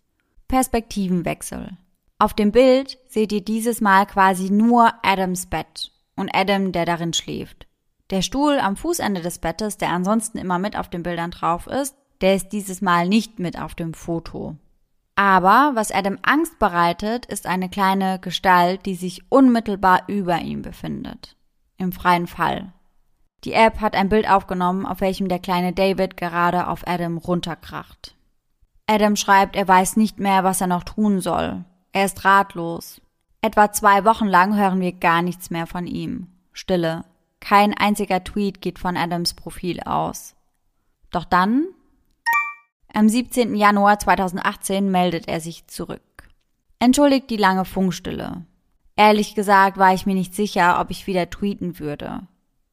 Perspektivenwechsel. 0.46 1.78
Auf 2.20 2.32
dem 2.32 2.52
Bild 2.52 2.96
seht 3.08 3.32
ihr 3.32 3.40
dieses 3.40 3.80
Mal 3.80 4.06
quasi 4.06 4.50
nur 4.50 4.92
Adams 5.02 5.46
Bett 5.46 5.90
und 6.14 6.32
Adam, 6.32 6.70
der 6.70 6.84
darin 6.84 7.12
schläft. 7.12 7.66
Der 8.10 8.22
Stuhl 8.22 8.60
am 8.60 8.76
Fußende 8.76 9.20
des 9.20 9.40
Bettes, 9.40 9.78
der 9.78 9.88
ansonsten 9.88 10.38
immer 10.38 10.60
mit 10.60 10.76
auf 10.76 10.90
den 10.90 11.02
Bildern 11.02 11.32
drauf 11.32 11.66
ist, 11.66 11.96
der 12.20 12.36
ist 12.36 12.50
dieses 12.50 12.82
Mal 12.82 13.08
nicht 13.08 13.40
mit 13.40 13.60
auf 13.60 13.74
dem 13.74 13.94
Foto. 13.94 14.54
Aber 15.20 15.72
was 15.74 15.92
Adam 15.92 16.16
Angst 16.22 16.58
bereitet, 16.58 17.26
ist 17.26 17.46
eine 17.46 17.68
kleine 17.68 18.18
Gestalt, 18.20 18.86
die 18.86 18.94
sich 18.94 19.30
unmittelbar 19.30 20.04
über 20.06 20.38
ihm 20.38 20.62
befindet. 20.62 21.36
Im 21.76 21.92
freien 21.92 22.26
Fall. 22.26 22.72
Die 23.44 23.52
App 23.52 23.80
hat 23.82 23.94
ein 23.94 24.08
Bild 24.08 24.26
aufgenommen, 24.26 24.86
auf 24.86 25.02
welchem 25.02 25.28
der 25.28 25.38
kleine 25.38 25.74
David 25.74 26.16
gerade 26.16 26.68
auf 26.68 26.88
Adam 26.88 27.18
runterkracht. 27.18 28.16
Adam 28.86 29.14
schreibt, 29.14 29.56
er 29.56 29.68
weiß 29.68 29.98
nicht 29.98 30.20
mehr, 30.20 30.42
was 30.42 30.62
er 30.62 30.68
noch 30.68 30.84
tun 30.84 31.20
soll. 31.20 31.66
Er 31.92 32.06
ist 32.06 32.24
ratlos. 32.24 33.02
Etwa 33.42 33.72
zwei 33.72 34.06
Wochen 34.06 34.26
lang 34.26 34.56
hören 34.56 34.80
wir 34.80 34.92
gar 34.92 35.20
nichts 35.20 35.50
mehr 35.50 35.66
von 35.66 35.86
ihm. 35.86 36.28
Stille. 36.54 37.04
Kein 37.40 37.76
einziger 37.76 38.24
Tweet 38.24 38.62
geht 38.62 38.78
von 38.78 38.96
Adams 38.96 39.34
Profil 39.34 39.80
aus. 39.80 40.34
Doch 41.10 41.26
dann, 41.26 41.66
am 42.94 43.08
17. 43.08 43.54
Januar 43.54 43.98
2018, 43.98 44.90
meldet 44.90 45.28
er 45.28 45.40
sich 45.40 45.66
zurück. 45.66 46.00
Entschuldigt 46.78 47.30
die 47.30 47.36
lange 47.36 47.64
Funkstille. 47.64 48.44
Ehrlich 48.96 49.34
gesagt 49.34 49.78
war 49.78 49.94
ich 49.94 50.06
mir 50.06 50.14
nicht 50.14 50.34
sicher, 50.34 50.80
ob 50.80 50.90
ich 50.90 51.06
wieder 51.06 51.30
tweeten 51.30 51.78
würde. 51.78 52.22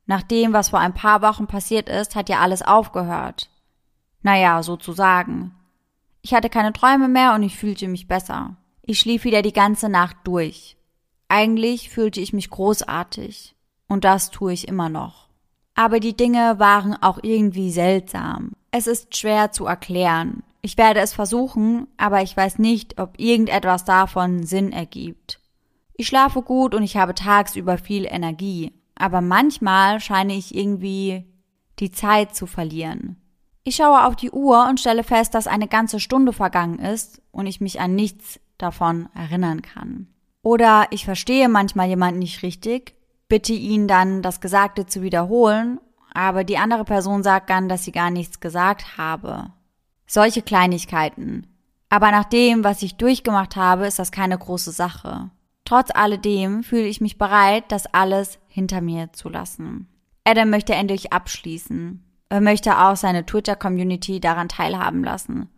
Nach 0.06 0.24
dem, 0.24 0.54
was 0.54 0.70
vor 0.70 0.80
ein 0.80 0.94
paar 0.94 1.22
Wochen 1.22 1.48
passiert 1.48 1.90
ist, 1.90 2.16
hat 2.16 2.30
ja 2.30 2.40
alles 2.40 2.62
aufgehört. 2.62 3.50
Naja, 4.24 4.64
sozusagen. 4.64 5.54
Ich 6.22 6.34
hatte 6.34 6.50
keine 6.50 6.74
Träume 6.74 7.08
mehr 7.08 7.34
und 7.34 7.44
ich 7.44 7.56
fühlte 7.56 7.88
mich 7.88 8.08
besser. 8.08 8.58
Ich 8.82 9.00
schlief 9.00 9.24
wieder 9.24 9.42
die 9.42 9.54
ganze 9.54 9.88
Nacht 9.88 10.18
durch. 10.26 10.76
Eigentlich 11.30 11.90
fühlte 11.90 12.20
ich 12.20 12.34
mich 12.34 12.50
großartig. 12.50 13.56
Und 13.88 14.04
das 14.04 14.32
tue 14.32 14.52
ich 14.54 14.68
immer 14.68 14.90
noch. 14.90 15.30
Aber 15.76 16.00
die 16.00 16.18
Dinge 16.18 16.60
waren 16.60 17.02
auch 17.02 17.20
irgendwie 17.22 17.72
seltsam. 17.72 18.57
Es 18.72 18.88
ist 18.88 19.16
schwer 19.16 19.52
zu 19.52 19.66
erklären. 19.66 20.44
Ich 20.62 20.78
werde 20.78 21.00
es 21.00 21.14
versuchen, 21.14 21.88
aber 21.98 22.22
ich 22.22 22.36
weiß 22.36 22.60
nicht, 22.60 23.00
ob 23.00 23.20
irgendetwas 23.20 23.86
davon 23.86 24.44
Sinn 24.44 24.72
ergibt. 24.72 25.40
Ich 25.94 26.08
schlafe 26.08 26.42
gut 26.42 26.76
und 26.76 26.84
ich 26.84 26.98
habe 26.98 27.16
tagsüber 27.16 27.78
viel 27.78 28.06
Energie, 28.06 28.74
aber 28.96 29.22
manchmal 29.22 30.00
scheine 30.00 30.34
ich 30.34 30.54
irgendwie 30.54 31.26
die 31.80 31.92
Zeit 31.92 32.36
zu 32.36 32.46
verlieren. 32.46 33.18
Ich 33.64 33.76
schaue 33.76 34.06
auf 34.06 34.16
die 34.16 34.32
Uhr 34.32 34.68
und 34.70 34.80
stelle 34.80 35.04
fest, 35.04 35.34
dass 35.34 35.48
eine 35.48 35.68
ganze 35.68 36.00
Stunde 36.00 36.34
vergangen 36.34 36.80
ist 36.80 37.22
und 37.32 37.48
ich 37.48 37.62
mich 37.62 37.80
an 37.80 37.96
nichts 37.96 38.40
davon 38.58 39.10
erinnern 39.14 39.62
kann. 39.62 40.08
Oder 40.42 40.88
ich 40.92 41.06
verstehe 41.06 41.50
manchmal 41.50 41.88
jemanden 41.88 42.20
nicht 42.20 42.44
richtig 42.44 42.98
bitte 43.28 43.54
ihn 43.54 43.88
dann, 43.88 44.22
das 44.22 44.42
Gesagte 44.42 44.86
zu 44.86 45.02
wiederholen, 45.02 45.80
aber 46.18 46.44
die 46.44 46.58
andere 46.58 46.84
Person 46.84 47.22
sagt 47.22 47.52
dann, 47.52 47.70
dass 47.70 47.84
sie 47.84 47.92
gar 47.92 48.10
nichts 48.10 48.40
gesagt 48.40 48.98
habe. 48.98 49.52
Solche 50.08 50.42
Kleinigkeiten. 50.42 51.46
Aber 51.90 52.10
nach 52.10 52.26
dem, 52.26 52.64
was 52.64 52.82
ich 52.82 52.96
durchgemacht 52.96 53.56
habe, 53.56 53.86
ist 53.86 54.00
das 54.00 54.12
keine 54.12 54.36
große 54.36 54.72
Sache. 54.72 55.30
Trotz 55.64 55.92
alledem 55.94 56.64
fühle 56.64 56.88
ich 56.88 57.02
mich 57.02 57.20
bereit, 57.20 57.66
das 57.68 57.86
alles 57.94 58.40
hinter 58.48 58.82
mir 58.82 59.14
zu 59.14 59.30
lassen. 59.30 59.88
Adam 60.24 60.50
möchte 60.50 60.74
endlich 60.74 61.14
abschließen. 61.14 62.04
Er 62.30 62.42
möchte 62.42 62.80
auch 62.80 62.96
seine 62.96 63.24
Twitter-Community 63.24 64.20
daran 64.20 64.50
teilhaben 64.50 65.04
lassen. 65.04 65.50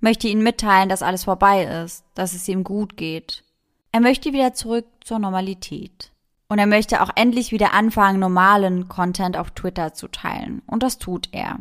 Möchte 0.00 0.26
ihnen 0.26 0.42
mitteilen, 0.42 0.88
dass 0.88 1.02
alles 1.02 1.24
vorbei 1.24 1.62
ist, 1.84 2.04
dass 2.14 2.34
es 2.34 2.48
ihm 2.48 2.64
gut 2.64 2.96
geht. 2.96 3.44
Er 3.92 4.00
möchte 4.00 4.32
wieder 4.32 4.52
zurück 4.52 4.86
zur 5.04 5.20
Normalität. 5.20 6.11
Und 6.52 6.58
er 6.58 6.66
möchte 6.66 7.00
auch 7.00 7.08
endlich 7.14 7.50
wieder 7.50 7.72
anfangen, 7.72 8.20
normalen 8.20 8.86
Content 8.86 9.38
auf 9.38 9.52
Twitter 9.52 9.94
zu 9.94 10.06
teilen. 10.06 10.60
Und 10.66 10.82
das 10.82 10.98
tut 10.98 11.30
er. 11.32 11.60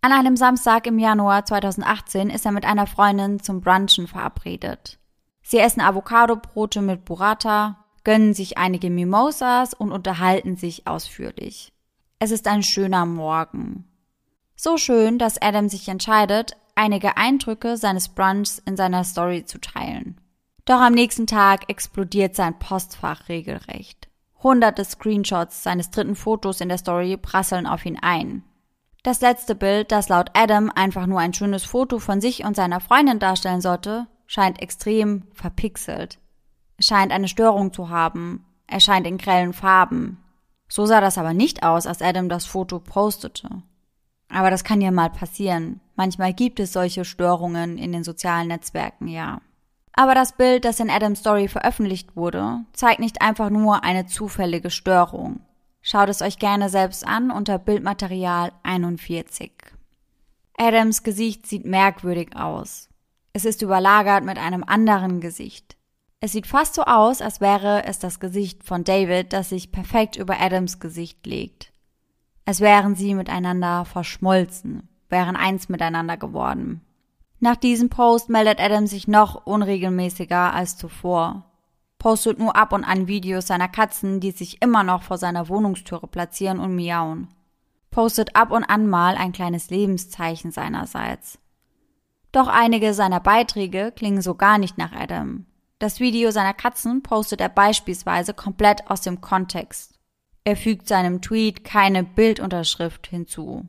An 0.00 0.10
einem 0.10 0.36
Samstag 0.36 0.88
im 0.88 0.98
Januar 0.98 1.44
2018 1.44 2.30
ist 2.30 2.44
er 2.44 2.50
mit 2.50 2.64
einer 2.64 2.88
Freundin 2.88 3.38
zum 3.38 3.60
Brunchen 3.60 4.08
verabredet. 4.08 4.98
Sie 5.42 5.58
essen 5.58 5.80
Avocado-Brote 5.80 6.82
mit 6.82 7.04
Burrata, 7.04 7.84
gönnen 8.02 8.34
sich 8.34 8.58
einige 8.58 8.90
Mimosas 8.90 9.74
und 9.74 9.92
unterhalten 9.92 10.56
sich 10.56 10.88
ausführlich. 10.88 11.72
Es 12.18 12.32
ist 12.32 12.48
ein 12.48 12.64
schöner 12.64 13.06
Morgen. 13.06 13.84
So 14.56 14.76
schön, 14.76 15.20
dass 15.20 15.40
Adam 15.40 15.68
sich 15.68 15.86
entscheidet, 15.86 16.56
einige 16.74 17.16
Eindrücke 17.16 17.76
seines 17.76 18.08
Brunchs 18.08 18.58
in 18.58 18.76
seiner 18.76 19.04
Story 19.04 19.44
zu 19.44 19.60
teilen. 19.60 20.20
Doch 20.64 20.80
am 20.80 20.94
nächsten 20.94 21.28
Tag 21.28 21.70
explodiert 21.70 22.34
sein 22.34 22.58
Postfach 22.58 23.28
regelrecht. 23.28 24.05
Hunderte 24.42 24.84
Screenshots 24.84 25.62
seines 25.62 25.90
dritten 25.90 26.14
Fotos 26.14 26.60
in 26.60 26.68
der 26.68 26.78
Story 26.78 27.16
prasseln 27.16 27.66
auf 27.66 27.84
ihn 27.86 27.98
ein. 28.00 28.44
Das 29.02 29.20
letzte 29.20 29.54
Bild, 29.54 29.92
das 29.92 30.08
laut 30.08 30.30
Adam 30.34 30.70
einfach 30.74 31.06
nur 31.06 31.20
ein 31.20 31.32
schönes 31.32 31.64
Foto 31.64 31.98
von 31.98 32.20
sich 32.20 32.44
und 32.44 32.56
seiner 32.56 32.80
Freundin 32.80 33.18
darstellen 33.18 33.60
sollte, 33.60 34.08
scheint 34.26 34.60
extrem 34.60 35.24
verpixelt. 35.32 36.18
Es 36.76 36.86
scheint 36.86 37.12
eine 37.12 37.28
Störung 37.28 37.72
zu 37.72 37.88
haben. 37.88 38.44
Er 38.66 38.80
scheint 38.80 39.06
in 39.06 39.18
grellen 39.18 39.52
Farben. 39.52 40.18
So 40.68 40.86
sah 40.86 41.00
das 41.00 41.18
aber 41.18 41.32
nicht 41.32 41.62
aus, 41.62 41.86
als 41.86 42.02
Adam 42.02 42.28
das 42.28 42.44
Foto 42.44 42.80
postete. 42.80 43.62
Aber 44.28 44.50
das 44.50 44.64
kann 44.64 44.80
ja 44.80 44.90
mal 44.90 45.10
passieren. 45.10 45.80
Manchmal 45.94 46.34
gibt 46.34 46.58
es 46.58 46.72
solche 46.72 47.04
Störungen 47.04 47.78
in 47.78 47.92
den 47.92 48.02
sozialen 48.02 48.48
Netzwerken, 48.48 49.06
ja. 49.06 49.40
Aber 49.96 50.14
das 50.14 50.32
Bild, 50.32 50.66
das 50.66 50.78
in 50.78 50.90
Adams 50.90 51.20
Story 51.20 51.48
veröffentlicht 51.48 52.16
wurde, 52.16 52.60
zeigt 52.74 53.00
nicht 53.00 53.22
einfach 53.22 53.48
nur 53.48 53.82
eine 53.82 54.06
zufällige 54.06 54.70
Störung. 54.70 55.40
Schaut 55.80 56.10
es 56.10 56.20
euch 56.20 56.38
gerne 56.38 56.68
selbst 56.68 57.06
an 57.06 57.30
unter 57.30 57.58
Bildmaterial 57.58 58.52
41. 58.62 59.52
Adams 60.58 61.02
Gesicht 61.02 61.46
sieht 61.46 61.64
merkwürdig 61.64 62.36
aus. 62.36 62.90
Es 63.32 63.44
ist 63.44 63.62
überlagert 63.62 64.22
mit 64.24 64.38
einem 64.38 64.64
anderen 64.64 65.20
Gesicht. 65.20 65.76
Es 66.20 66.32
sieht 66.32 66.46
fast 66.46 66.74
so 66.74 66.82
aus, 66.82 67.22
als 67.22 67.40
wäre 67.40 67.84
es 67.84 67.98
das 67.98 68.20
Gesicht 68.20 68.64
von 68.64 68.84
David, 68.84 69.32
das 69.32 69.50
sich 69.50 69.72
perfekt 69.72 70.16
über 70.16 70.40
Adams 70.40 70.78
Gesicht 70.78 71.26
legt. 71.26 71.72
Es 72.44 72.60
wären 72.60 72.96
sie 72.96 73.14
miteinander 73.14 73.84
verschmolzen, 73.84 74.88
wären 75.08 75.36
eins 75.36 75.68
miteinander 75.68 76.16
geworden. 76.16 76.85
Nach 77.38 77.56
diesem 77.56 77.90
Post 77.90 78.30
meldet 78.30 78.60
Adam 78.60 78.86
sich 78.86 79.08
noch 79.08 79.46
unregelmäßiger 79.46 80.54
als 80.54 80.76
zuvor. 80.76 81.44
Postet 81.98 82.38
nur 82.38 82.56
ab 82.56 82.72
und 82.72 82.84
an 82.84 83.08
Videos 83.08 83.46
seiner 83.46 83.68
Katzen, 83.68 84.20
die 84.20 84.30
sich 84.30 84.62
immer 84.62 84.82
noch 84.82 85.02
vor 85.02 85.18
seiner 85.18 85.48
Wohnungstüre 85.48 86.06
platzieren 86.06 86.60
und 86.60 86.74
miauen. 86.74 87.28
Postet 87.90 88.36
ab 88.36 88.52
und 88.52 88.64
an 88.64 88.86
mal 88.86 89.16
ein 89.16 89.32
kleines 89.32 89.70
Lebenszeichen 89.70 90.50
seinerseits. 90.50 91.38
Doch 92.32 92.48
einige 92.48 92.92
seiner 92.94 93.20
Beiträge 93.20 93.92
klingen 93.94 94.20
so 94.20 94.34
gar 94.34 94.58
nicht 94.58 94.78
nach 94.78 94.92
Adam. 94.92 95.46
Das 95.78 96.00
Video 96.00 96.30
seiner 96.30 96.54
Katzen 96.54 97.02
postet 97.02 97.40
er 97.40 97.48
beispielsweise 97.48 98.34
komplett 98.34 98.90
aus 98.90 99.02
dem 99.02 99.20
Kontext. 99.20 99.94
Er 100.44 100.56
fügt 100.56 100.88
seinem 100.88 101.20
Tweet 101.22 101.64
keine 101.64 102.04
Bildunterschrift 102.04 103.06
hinzu. 103.06 103.66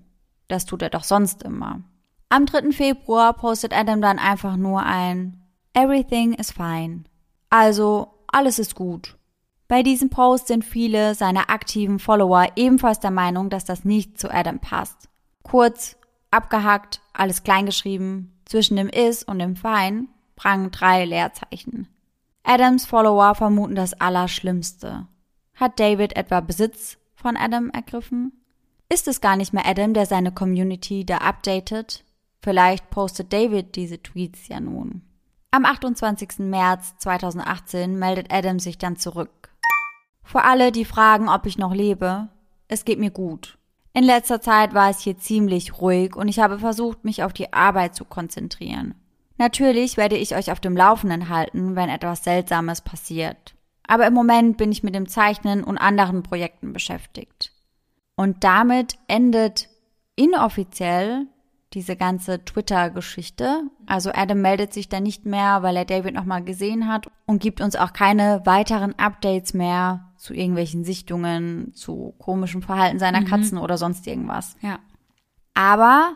Das 0.47 0.65
tut 0.65 0.81
er 0.81 0.89
doch 0.89 1.03
sonst 1.03 1.43
immer. 1.43 1.81
Am 2.29 2.45
3. 2.45 2.73
Februar 2.73 3.33
postet 3.33 3.73
Adam 3.73 4.01
dann 4.01 4.19
einfach 4.19 4.57
nur 4.57 4.83
ein 4.83 5.41
Everything 5.73 6.33
is 6.33 6.51
fine. 6.51 7.05
Also, 7.49 8.15
alles 8.27 8.59
ist 8.59 8.75
gut. 8.75 9.15
Bei 9.69 9.81
diesem 9.81 10.09
Post 10.09 10.47
sind 10.47 10.65
viele 10.65 11.15
seiner 11.15 11.49
aktiven 11.49 11.99
Follower 11.99 12.47
ebenfalls 12.57 12.99
der 12.99 13.11
Meinung, 13.11 13.49
dass 13.49 13.63
das 13.63 13.85
nicht 13.85 14.19
zu 14.19 14.29
Adam 14.29 14.59
passt. 14.59 15.07
Kurz, 15.43 15.95
abgehackt, 16.29 17.01
alles 17.13 17.43
kleingeschrieben, 17.43 18.37
zwischen 18.43 18.75
dem 18.75 18.89
is 18.89 19.23
und 19.23 19.39
dem 19.39 19.55
fine 19.55 20.07
prangen 20.35 20.71
drei 20.71 21.05
Leerzeichen. 21.05 21.87
Adams 22.43 22.85
Follower 22.85 23.35
vermuten 23.35 23.75
das 23.75 23.93
Allerschlimmste. 23.93 25.07
Hat 25.55 25.79
David 25.79 26.17
etwa 26.17 26.41
Besitz 26.41 26.97
von 27.15 27.37
Adam 27.37 27.69
ergriffen? 27.69 28.33
Ist 28.89 29.07
es 29.07 29.21
gar 29.21 29.37
nicht 29.37 29.53
mehr 29.53 29.65
Adam, 29.65 29.93
der 29.93 30.05
seine 30.05 30.33
Community 30.33 31.05
da 31.05 31.17
updatet? 31.17 32.03
Vielleicht 32.47 32.89
postet 32.91 33.33
David 33.33 33.75
diese 33.75 34.01
Tweets 34.01 34.47
ja 34.47 34.61
nun. 34.61 35.01
Am 35.51 35.65
28. 35.65 36.39
März 36.39 36.95
2018 36.99 37.99
meldet 37.99 38.31
Adam 38.31 38.59
sich 38.59 38.77
dann 38.77 38.95
zurück. 38.95 39.49
Für 40.23 40.45
alle, 40.45 40.71
die 40.71 40.85
fragen, 40.85 41.27
ob 41.27 41.45
ich 41.45 41.57
noch 41.57 41.73
lebe, 41.73 42.29
es 42.69 42.85
geht 42.85 42.99
mir 42.99 43.11
gut. 43.11 43.57
In 43.91 44.05
letzter 44.05 44.39
Zeit 44.39 44.73
war 44.73 44.89
es 44.89 45.01
hier 45.01 45.17
ziemlich 45.17 45.81
ruhig 45.81 46.15
und 46.15 46.29
ich 46.29 46.39
habe 46.39 46.57
versucht, 46.57 47.03
mich 47.03 47.21
auf 47.21 47.33
die 47.33 47.51
Arbeit 47.51 47.95
zu 47.95 48.05
konzentrieren. 48.05 48.95
Natürlich 49.37 49.97
werde 49.97 50.15
ich 50.15 50.33
euch 50.33 50.49
auf 50.49 50.61
dem 50.61 50.77
Laufenden 50.77 51.27
halten, 51.27 51.75
wenn 51.75 51.89
etwas 51.89 52.23
Seltsames 52.23 52.79
passiert. 52.79 53.55
Aber 53.85 54.07
im 54.07 54.13
Moment 54.13 54.55
bin 54.55 54.71
ich 54.71 54.83
mit 54.83 54.95
dem 54.95 55.09
Zeichnen 55.09 55.65
und 55.65 55.77
anderen 55.77 56.23
Projekten 56.23 56.71
beschäftigt. 56.71 57.51
Und 58.15 58.45
damit 58.45 58.97
endet 59.09 59.67
inoffiziell 60.15 61.27
diese 61.73 61.95
ganze 61.95 62.45
Twitter-Geschichte. 62.45 63.63
Also 63.85 64.11
Adam 64.13 64.41
meldet 64.41 64.73
sich 64.73 64.89
dann 64.89 65.03
nicht 65.03 65.25
mehr, 65.25 65.63
weil 65.63 65.75
er 65.75 65.85
David 65.85 66.13
nochmal 66.13 66.43
gesehen 66.43 66.87
hat 66.87 67.09
und 67.25 67.41
gibt 67.41 67.61
uns 67.61 67.75
auch 67.75 67.93
keine 67.93 68.41
weiteren 68.45 68.97
Updates 68.97 69.53
mehr 69.53 70.11
zu 70.17 70.33
irgendwelchen 70.33 70.83
Sichtungen, 70.83 71.73
zu 71.73 72.15
komischem 72.19 72.61
Verhalten 72.61 72.99
seiner 72.99 73.21
mhm. 73.21 73.25
Katzen 73.25 73.57
oder 73.57 73.77
sonst 73.77 74.05
irgendwas. 74.07 74.55
Ja. 74.61 74.79
Aber 75.53 76.15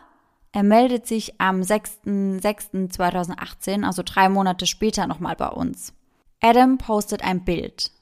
er 0.52 0.62
meldet 0.62 1.06
sich 1.06 1.40
am 1.40 1.60
6.6.2018, 1.60 3.84
also 3.84 4.02
drei 4.04 4.28
Monate 4.28 4.66
später, 4.66 5.06
nochmal 5.06 5.36
bei 5.36 5.48
uns. 5.48 5.94
Adam 6.40 6.76
postet 6.78 7.22
ein 7.22 7.44
Bild. 7.44 7.92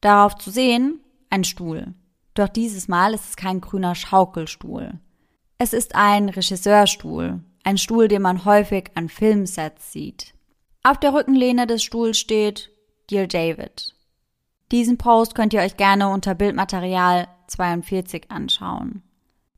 Darauf 0.00 0.36
zu 0.36 0.50
sehen, 0.50 1.00
ein 1.30 1.44
Stuhl. 1.44 1.94
Doch 2.34 2.48
dieses 2.48 2.88
Mal 2.88 3.14
ist 3.14 3.30
es 3.30 3.36
kein 3.36 3.60
grüner 3.60 3.94
Schaukelstuhl. 3.94 4.98
Es 5.60 5.72
ist 5.72 5.96
ein 5.96 6.28
Regisseurstuhl, 6.28 7.40
ein 7.64 7.78
Stuhl, 7.78 8.06
den 8.06 8.22
man 8.22 8.44
häufig 8.44 8.92
an 8.94 9.08
Filmsets 9.08 9.90
sieht. 9.90 10.32
Auf 10.84 10.98
der 10.98 11.12
Rückenlehne 11.12 11.66
des 11.66 11.82
Stuhls 11.82 12.16
steht 12.16 12.70
Dear 13.10 13.26
David. 13.26 13.96
Diesen 14.70 14.98
Post 14.98 15.34
könnt 15.34 15.52
ihr 15.52 15.60
euch 15.60 15.76
gerne 15.76 16.10
unter 16.10 16.36
Bildmaterial 16.36 17.26
42 17.48 18.30
anschauen. 18.30 19.02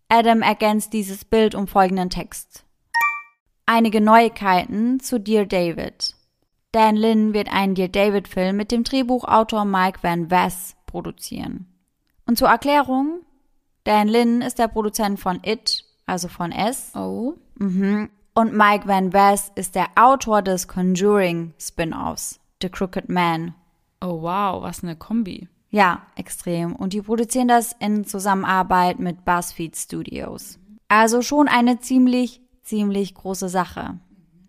Adam 0.08 0.40
ergänzt 0.40 0.94
dieses 0.94 1.26
Bild 1.26 1.54
um 1.54 1.68
folgenden 1.68 2.08
Text. 2.08 2.64
Einige 3.66 4.00
Neuigkeiten 4.00 5.00
zu 5.00 5.20
Dear 5.20 5.44
David. 5.44 6.14
Dan 6.72 6.96
Lin 6.96 7.34
wird 7.34 7.52
einen 7.52 7.74
Dear 7.74 7.88
David 7.88 8.26
Film 8.26 8.56
mit 8.56 8.72
dem 8.72 8.84
Drehbuchautor 8.84 9.66
Mike 9.66 9.98
Van 10.00 10.30
Vass 10.30 10.76
produzieren. 10.86 11.66
Und 12.24 12.38
zur 12.38 12.48
Erklärung, 12.48 13.20
Dan 13.84 14.08
Lin 14.08 14.40
ist 14.40 14.58
der 14.58 14.68
Produzent 14.68 15.20
von 15.20 15.40
It 15.44 15.84
also 16.10 16.28
von 16.28 16.52
S. 16.52 16.92
Oh. 16.94 17.34
Mhm. 17.56 18.10
Und 18.34 18.54
Mike 18.54 18.86
Van 18.86 19.12
Vass 19.12 19.52
ist 19.54 19.74
der 19.74 19.88
Autor 19.96 20.42
des 20.42 20.68
Conjuring 20.68 21.54
Spin-offs, 21.58 22.40
The 22.60 22.68
Crooked 22.68 23.08
Man. 23.08 23.54
Oh 24.00 24.22
wow, 24.22 24.62
was 24.62 24.82
eine 24.82 24.96
Kombi. 24.96 25.48
Ja, 25.70 26.02
extrem. 26.16 26.74
Und 26.74 26.92
die 26.92 27.02
produzieren 27.02 27.48
das 27.48 27.74
in 27.78 28.04
Zusammenarbeit 28.04 28.98
mit 28.98 29.24
BuzzFeed 29.24 29.76
Studios. 29.76 30.58
Also 30.88 31.22
schon 31.22 31.48
eine 31.48 31.80
ziemlich, 31.80 32.40
ziemlich 32.62 33.14
große 33.14 33.48
Sache. 33.48 33.98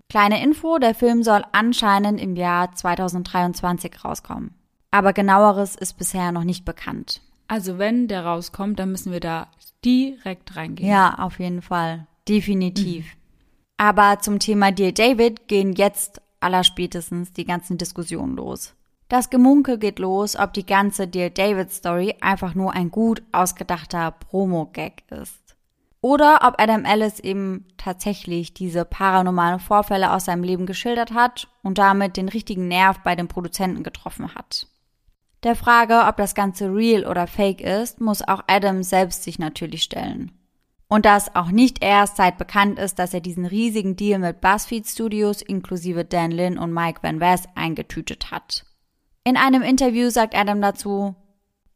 Kleine 0.10 0.44
Info, 0.44 0.78
der 0.78 0.96
Film 0.96 1.24
soll 1.24 1.44
anscheinend 1.52 2.20
im 2.20 2.36
Jahr 2.36 2.74
2023 2.74 4.04
rauskommen. 4.04 4.56
Aber 4.90 5.14
genaueres 5.14 5.76
ist 5.76 5.98
bisher 5.98 6.32
noch 6.32 6.44
nicht 6.44 6.66
bekannt. 6.66 7.22
Also 7.52 7.78
wenn 7.78 8.08
der 8.08 8.26
rauskommt, 8.26 8.80
dann 8.80 8.92
müssen 8.92 9.12
wir 9.12 9.20
da 9.20 9.50
direkt 9.84 10.56
reingehen. 10.56 10.90
Ja, 10.90 11.16
auf 11.20 11.38
jeden 11.38 11.62
Fall. 11.62 12.08
Definitiv. 12.30 13.04
Mhm. 13.04 13.20
Aber 13.76 14.20
zum 14.22 14.40
Thema 14.40 14.72
Dear 14.72 14.94
David 14.94 15.50
gehen 15.50 15.74
jetzt 15.74 16.22
allerspätestens 16.40 17.34
die 17.34 17.44
ganzen 17.44 17.78
Diskussionen 17.78 18.38
los. 18.38 18.74
Das 19.10 19.30
Gemunkel 19.30 19.80
geht 19.80 20.00
los, 20.00 20.38
ob 20.38 20.54
die 20.54 20.66
ganze 20.66 21.10
Dear 21.10 21.30
David 21.30 21.74
Story 21.74 22.16
einfach 22.22 22.56
nur 22.56 22.72
ein 22.72 22.90
gut 22.90 23.22
ausgedachter 23.34 24.12
Promo-Gag 24.12 25.04
ist. 25.10 25.58
Oder 26.00 26.48
ob 26.48 26.56
Adam 26.58 26.86
Ellis 26.86 27.20
eben 27.20 27.66
tatsächlich 27.76 28.54
diese 28.54 28.86
paranormalen 28.86 29.60
Vorfälle 29.60 30.14
aus 30.14 30.24
seinem 30.24 30.44
Leben 30.44 30.66
geschildert 30.66 31.12
hat 31.12 31.50
und 31.64 31.80
damit 31.80 32.16
den 32.16 32.30
richtigen 32.30 32.70
Nerv 32.70 33.00
bei 33.00 33.18
den 33.18 33.28
Produzenten 33.28 33.84
getroffen 33.84 34.36
hat. 34.36 34.68
Der 35.44 35.56
Frage, 35.56 36.06
ob 36.08 36.18
das 36.18 36.36
Ganze 36.36 36.74
real 36.74 37.06
oder 37.06 37.26
fake 37.26 37.62
ist, 37.62 38.00
muss 38.00 38.22
auch 38.22 38.44
Adam 38.48 38.84
selbst 38.84 39.24
sich 39.24 39.40
natürlich 39.40 39.82
stellen. 39.82 40.32
Und 40.88 41.06
das 41.06 41.36
auch 41.36 41.50
nicht 41.50 41.84
erst 41.84 42.18
seit 42.18 42.38
bekannt 42.38 42.78
ist, 42.78 43.00
dass 43.00 43.14
er 43.14 43.22
diesen 43.22 43.46
riesigen 43.46 43.96
Deal 43.96 44.20
mit 44.20 44.42
BuzzFeed 44.42 44.86
Studios 44.86 45.42
inklusive 45.42 46.06
Dan 46.06 46.32
Lin 46.32 46.58
und 46.58 46.74
Mike 46.74 47.00
Van 47.02 47.20
Vass 47.20 47.46
eingetütet 47.56 48.30
hat. 48.30 48.66
In 49.24 49.38
einem 49.38 49.62
Interview 49.62 50.10
sagt 50.10 50.36
Adam 50.36 50.62
dazu, 50.62 51.16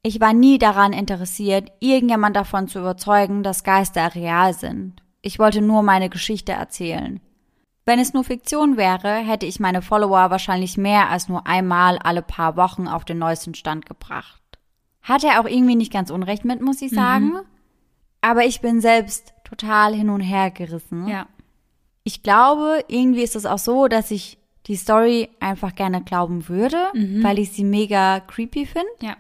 ich 0.04 0.20
war 0.20 0.34
nie 0.34 0.60
daran 0.60 0.94
interessiert, 0.94 1.72
irgendjemand 1.80 2.36
davon 2.36 2.68
zu 2.68 2.80
überzeugen, 2.80 3.42
dass 3.42 3.64
Geister 3.64 4.14
real 4.14 4.54
sind. 4.54 5.02
Ich 5.22 5.40
wollte 5.40 5.62
nur 5.62 5.82
meine 5.82 6.10
Geschichte 6.10 6.52
erzählen. 6.52 7.20
Wenn 7.86 8.00
es 8.00 8.14
nur 8.14 8.24
Fiktion 8.24 8.78
wäre, 8.78 9.16
hätte 9.18 9.46
ich 9.46 9.60
meine 9.60 9.84
Follower 9.84 10.32
wahrscheinlich 10.32 10.76
mehr 10.76 11.10
als 11.10 11.30
nur 11.30 11.46
einmal 11.46 12.00
alle 12.00 12.24
paar 12.24 12.58
Wochen 12.58 12.88
auf 12.88 13.06
den 13.06 13.20
neuesten 13.20 13.54
Stand 13.54 13.86
gebracht. 13.86 14.42
Hat 15.04 15.24
er 15.24 15.40
auch 15.40 15.46
irgendwie 15.46 15.76
nicht 15.76 15.94
ganz 15.94 16.10
unrecht 16.10 16.46
mit, 16.46 16.62
muss 16.62 16.82
ich 16.82 16.92
mhm. 16.92 16.96
sagen. 16.96 17.26
Mhm. 17.28 17.42
Aber 18.22 18.44
ich 18.44 18.62
bin 18.62 18.82
selbst 18.82 19.36
total 19.44 19.94
hin 19.94 20.10
und 20.10 20.22
her 20.22 20.50
gerissen. 20.50 21.08
Ja. 21.08 21.28
Ich 22.04 22.24
glaube, 22.24 22.84
irgendwie 22.88 23.22
ist 23.22 23.36
es 23.36 23.46
auch 23.46 23.60
so, 23.60 23.88
dass 23.88 24.10
ich 24.10 24.40
die 24.66 24.76
Story 24.76 25.30
einfach 25.40 25.76
gerne 25.76 26.02
glauben 26.02 26.50
würde, 26.50 26.88
mhm. 26.94 27.24
weil 27.24 27.38
ich 27.38 27.52
sie 27.52 27.64
mega 27.64 28.20
creepy 28.22 28.66
finde. 28.66 28.90
Ja. 29.02 29.16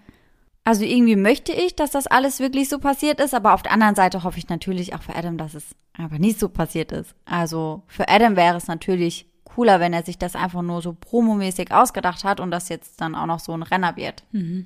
Also 0.67 0.83
irgendwie 0.83 1.15
möchte 1.15 1.51
ich, 1.51 1.75
dass 1.75 1.91
das 1.91 2.07
alles 2.07 2.39
wirklich 2.39 2.69
so 2.69 2.79
passiert 2.79 3.19
ist, 3.21 3.35
aber 3.35 3.53
auf 3.53 3.61
der 3.61 3.71
anderen 3.71 3.93
Seite 3.93 4.23
hoffe 4.23 4.39
ich 4.39 4.49
natürlich 4.49 4.95
auch 4.95 5.03
für 5.03 5.15
Adam, 5.15 5.37
dass 5.37 5.53
es 5.53 5.75
einfach 5.93 6.17
nicht 6.17 6.39
so 6.39 6.49
passiert 6.49 6.91
ist. 6.91 7.13
Also 7.23 7.83
für 7.87 8.09
Adam 8.09 8.35
wäre 8.35 8.57
es 8.57 8.67
natürlich 8.67 9.27
cooler, 9.43 9.79
wenn 9.79 9.93
er 9.93 10.03
sich 10.03 10.17
das 10.17 10.35
einfach 10.35 10.63
nur 10.63 10.81
so 10.81 10.93
promomäßig 10.99 11.71
ausgedacht 11.71 12.23
hat 12.23 12.39
und 12.39 12.49
das 12.49 12.67
jetzt 12.69 12.99
dann 12.99 13.13
auch 13.13 13.27
noch 13.27 13.39
so 13.39 13.53
ein 13.53 13.61
Renner 13.61 13.95
wird. 13.95 14.23
Mhm. 14.31 14.65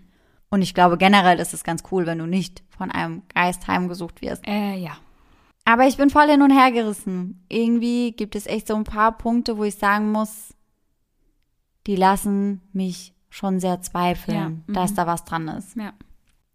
Und 0.49 0.61
ich 0.61 0.73
glaube 0.73 0.97
generell 0.97 1.37
ist 1.37 1.53
es 1.53 1.65
ganz 1.65 1.83
cool, 1.91 2.05
wenn 2.05 2.17
du 2.17 2.25
nicht 2.25 2.63
von 2.69 2.89
einem 2.91 3.23
Geist 3.35 3.67
heimgesucht 3.67 4.21
wirst. 4.21 4.47
Äh, 4.47 4.77
ja. 4.77 4.97
Aber 5.65 5.85
ich 5.85 5.97
bin 5.97 6.09
voll 6.09 6.29
hin 6.29 6.41
und 6.41 6.57
her 6.57 6.71
gerissen. 6.71 7.45
Irgendwie 7.49 8.13
gibt 8.13 8.37
es 8.37 8.47
echt 8.47 8.67
so 8.67 8.75
ein 8.75 8.85
paar 8.85 9.17
Punkte, 9.17 9.57
wo 9.57 9.65
ich 9.65 9.75
sagen 9.75 10.13
muss, 10.13 10.55
die 11.87 11.97
lassen 11.97 12.61
mich 12.71 13.13
schon 13.29 13.59
sehr 13.59 13.81
zweifeln, 13.81 14.63
ja. 14.67 14.73
dass 14.73 14.91
mhm. 14.91 14.95
da 14.95 15.07
was 15.07 15.25
dran 15.25 15.47
ist. 15.47 15.75
Ja. 15.75 15.93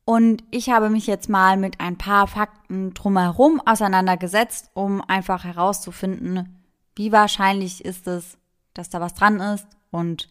Und 0.04 0.44
ich 0.50 0.70
habe 0.70 0.90
mich 0.90 1.06
jetzt 1.06 1.28
mal 1.28 1.56
mit 1.56 1.80
ein 1.80 1.96
paar 1.96 2.26
Fakten 2.26 2.92
drumherum 2.92 3.62
auseinandergesetzt, 3.64 4.70
um 4.74 5.00
einfach 5.00 5.44
herauszufinden, 5.44 6.62
wie 6.94 7.10
wahrscheinlich 7.10 7.84
ist 7.84 8.06
es, 8.06 8.36
dass 8.74 8.90
da 8.90 9.00
was 9.00 9.14
dran 9.14 9.40
ist 9.40 9.66
und 9.90 10.28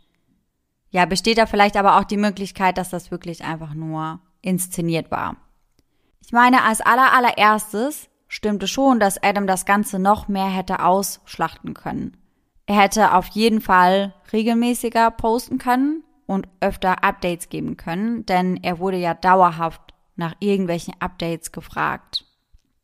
ja, 0.91 1.06
besteht 1.06 1.40
da 1.40 1.48
vielleicht 1.48 1.76
aber 1.76 1.98
auch 1.98 2.03
die 2.03 2.18
Möglichkeit, 2.18 2.78
dass 2.78 2.90
das 2.90 3.10
wirklich 3.10 3.44
einfach 3.44 3.74
nur 3.74 4.20
inszeniert 4.41 5.10
war. 5.10 5.38
Ich 6.24 6.32
meine, 6.32 6.64
als 6.64 6.82
aller 6.82 7.14
allererstes 7.14 8.10
stimmte 8.28 8.68
schon, 8.68 8.99
dass 8.99 9.22
Adam 9.22 9.48
das 9.48 9.65
Ganze 9.65 9.98
noch 9.98 10.28
mehr 10.28 10.48
hätte 10.48 10.84
ausschlachten 10.84 11.74
können. 11.74 12.18
Er 12.68 12.82
hätte 12.82 13.14
auf 13.14 13.28
jeden 13.28 13.60
Fall 13.60 14.14
regelmäßiger 14.32 15.11
posten 15.11 15.57
können, 15.57 16.03
und 16.26 16.48
öfter 16.60 17.04
Updates 17.04 17.50
geben 17.50 17.78
können, 17.78 18.26
denn 18.26 18.58
er 18.64 18.80
wurde 18.80 18.98
ja 18.98 19.14
dauerhaft 19.14 19.94
nach 20.16 20.36
irgendwelchen 20.40 20.94
Updates 21.00 21.52
gefragt. 21.52 22.26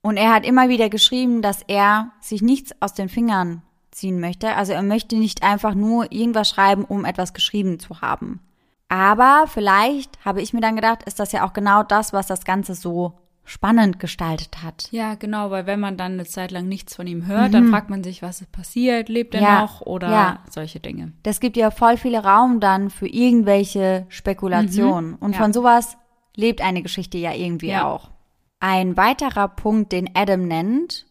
Und 0.01 0.17
er 0.17 0.33
hat 0.33 0.45
immer 0.45 0.69
wieder 0.69 0.89
geschrieben, 0.89 1.41
dass 1.41 1.61
er 1.67 2.11
sich 2.21 2.41
nichts 2.41 2.71
aus 2.81 2.93
den 2.93 3.09
Fingern 3.09 3.61
ziehen 3.91 4.19
möchte. 4.19 4.55
Also 4.55 4.73
er 4.73 4.83
möchte 4.83 5.17
nicht 5.17 5.43
einfach 5.43 5.75
nur 5.75 6.11
irgendwas 6.11 6.49
schreiben, 6.49 6.85
um 6.85 7.05
etwas 7.05 7.33
geschrieben 7.33 7.79
zu 7.79 8.01
haben. 8.01 8.39
Aber 8.87 9.45
vielleicht, 9.47 10.23
habe 10.25 10.41
ich 10.41 10.53
mir 10.53 10.61
dann 10.61 10.75
gedacht, 10.75 11.03
ist 11.03 11.19
das 11.19 11.31
ja 11.31 11.45
auch 11.45 11.53
genau 11.53 11.83
das, 11.83 12.13
was 12.13 12.27
das 12.27 12.43
Ganze 12.43 12.75
so 12.75 13.13
spannend 13.49 13.99
gestaltet 13.99 14.61
hat. 14.63 14.89
Ja, 14.91 15.15
genau, 15.15 15.49
weil 15.49 15.65
wenn 15.65 15.79
man 15.79 15.97
dann 15.97 16.13
eine 16.13 16.25
Zeit 16.25 16.51
lang 16.51 16.67
nichts 16.67 16.95
von 16.95 17.07
ihm 17.07 17.25
hört, 17.25 17.47
mhm. 17.47 17.53
dann 17.53 17.67
fragt 17.69 17.89
man 17.89 18.03
sich, 18.03 18.21
was 18.21 18.41
ist 18.41 18.51
passiert, 18.51 19.09
lebt 19.09 19.33
er 19.33 19.41
ja, 19.41 19.61
noch 19.61 19.81
oder 19.81 20.09
ja. 20.11 20.43
solche 20.51 20.79
Dinge. 20.79 21.13
Das 21.23 21.39
gibt 21.39 21.57
ja 21.57 21.71
voll 21.71 21.97
viel 21.97 22.15
Raum 22.15 22.59
dann 22.59 22.91
für 22.91 23.07
irgendwelche 23.07 24.05
Spekulationen. 24.09 25.11
Mhm. 25.11 25.17
Und 25.19 25.31
ja. 25.33 25.39
von 25.39 25.51
sowas 25.51 25.97
lebt 26.35 26.61
eine 26.61 26.83
Geschichte 26.83 27.17
ja 27.17 27.33
irgendwie 27.33 27.75
auch. 27.75 28.11
Ein 28.59 28.95
weiterer 28.97 29.47
Punkt, 29.47 29.93
den 29.93 30.11
Adam 30.13 30.47
nennt 30.47 31.07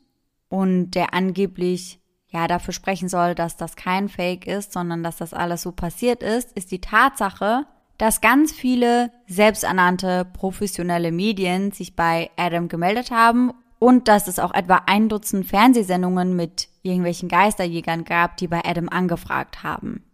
und 0.49 0.93
der 0.93 1.15
angeblich 1.15 1.99
ja 2.29 2.47
dafür 2.47 2.73
sprechen 2.73 3.09
soll, 3.09 3.35
dass 3.35 3.57
das 3.57 3.75
kein 3.75 4.09
Fake 4.09 4.47
ist, 4.47 4.73
sondern 4.73 5.03
dass 5.03 5.17
das 5.17 5.35
alles 5.35 5.63
so 5.63 5.73
passiert 5.73 6.23
ist, 6.23 6.53
ist 6.53 6.71
die 6.71 6.81
Tatsache, 6.81 7.67
dass 7.99 8.21
ganz 8.21 8.53
viele 8.53 9.11
selbsternannte 9.27 10.25
professionelle 10.25 11.13
Medien 11.13 11.73
sich 11.73 11.97
bei 11.97 12.31
Adam 12.37 12.69
gemeldet 12.69 13.11
haben 13.11 13.53
und 13.79 14.09
dass 14.09 14.29
es 14.29 14.39
auch 14.39 14.55
etwa 14.55 14.83
ein 14.87 15.09
Dutzend 15.09 15.47
Fernsehsendungen 15.47 16.35
mit 16.35 16.69
irgendwelchen 16.83 17.29
Geisterjägern 17.29 18.05
gab, 18.05 18.37
die 18.37 18.49
bei 18.49 18.65
Adam 18.65 18.89
angefragt 18.89 19.63
haben. 19.63 20.05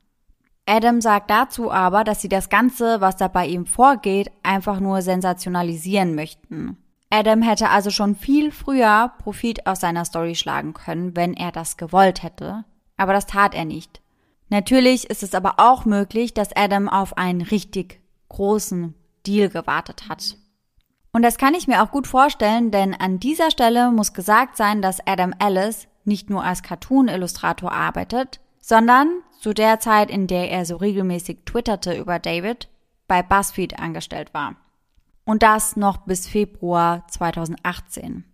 Adam 0.66 1.02
sagt 1.02 1.30
dazu 1.30 1.70
aber, 1.70 2.04
dass 2.04 2.22
sie 2.22 2.30
das 2.30 2.48
Ganze, 2.48 3.02
was 3.02 3.16
da 3.16 3.28
bei 3.28 3.46
ihm 3.46 3.66
vorgeht, 3.66 4.30
einfach 4.42 4.80
nur 4.80 5.02
sensationalisieren 5.02 6.14
möchten. 6.14 6.78
Adam 7.10 7.42
hätte 7.42 7.68
also 7.68 7.90
schon 7.90 8.16
viel 8.16 8.50
früher 8.50 9.12
Profit 9.22 9.66
aus 9.66 9.80
seiner 9.80 10.06
Story 10.06 10.34
schlagen 10.34 10.72
können, 10.72 11.14
wenn 11.14 11.34
er 11.34 11.52
das 11.52 11.76
gewollt 11.76 12.22
hätte, 12.22 12.64
aber 12.96 13.12
das 13.12 13.26
tat 13.26 13.54
er 13.54 13.66
nicht. 13.66 14.00
Natürlich 14.48 15.08
ist 15.10 15.22
es 15.22 15.34
aber 15.34 15.54
auch 15.58 15.84
möglich, 15.84 16.34
dass 16.34 16.54
Adam 16.54 16.88
auf 16.88 17.16
einen 17.16 17.40
richtig 17.40 18.00
großen 18.28 18.94
Deal 19.26 19.48
gewartet 19.48 20.08
hat. 20.08 20.36
Und 21.12 21.22
das 21.22 21.38
kann 21.38 21.54
ich 21.54 21.68
mir 21.68 21.82
auch 21.82 21.90
gut 21.90 22.06
vorstellen, 22.06 22.70
denn 22.70 22.92
an 22.92 23.20
dieser 23.20 23.50
Stelle 23.50 23.92
muss 23.92 24.12
gesagt 24.12 24.56
sein, 24.56 24.82
dass 24.82 25.06
Adam 25.06 25.32
Ellis 25.38 25.86
nicht 26.04 26.28
nur 26.28 26.44
als 26.44 26.62
Cartoon-Illustrator 26.62 27.70
arbeitet, 27.70 28.40
sondern 28.60 29.08
zu 29.38 29.52
der 29.52 29.78
Zeit, 29.78 30.10
in 30.10 30.26
der 30.26 30.50
er 30.50 30.64
so 30.64 30.76
regelmäßig 30.76 31.44
twitterte 31.44 31.94
über 31.94 32.18
David, 32.18 32.68
bei 33.06 33.22
BuzzFeed 33.22 33.78
angestellt 33.78 34.34
war. 34.34 34.56
Und 35.24 35.42
das 35.42 35.76
noch 35.76 35.98
bis 35.98 36.26
Februar 36.26 37.06
2018. 37.08 38.24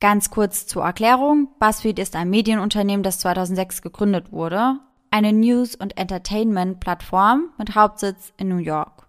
Ganz 0.00 0.30
kurz 0.30 0.66
zur 0.66 0.84
Erklärung. 0.84 1.48
BuzzFeed 1.58 1.98
ist 1.98 2.14
ein 2.14 2.30
Medienunternehmen, 2.30 3.02
das 3.02 3.18
2006 3.18 3.82
gegründet 3.82 4.30
wurde. 4.30 4.78
Eine 5.10 5.32
News- 5.32 5.74
und 5.74 5.96
Entertainment-Plattform 5.96 7.50
mit 7.56 7.74
Hauptsitz 7.74 8.32
in 8.36 8.48
New 8.48 8.58
York. 8.58 9.08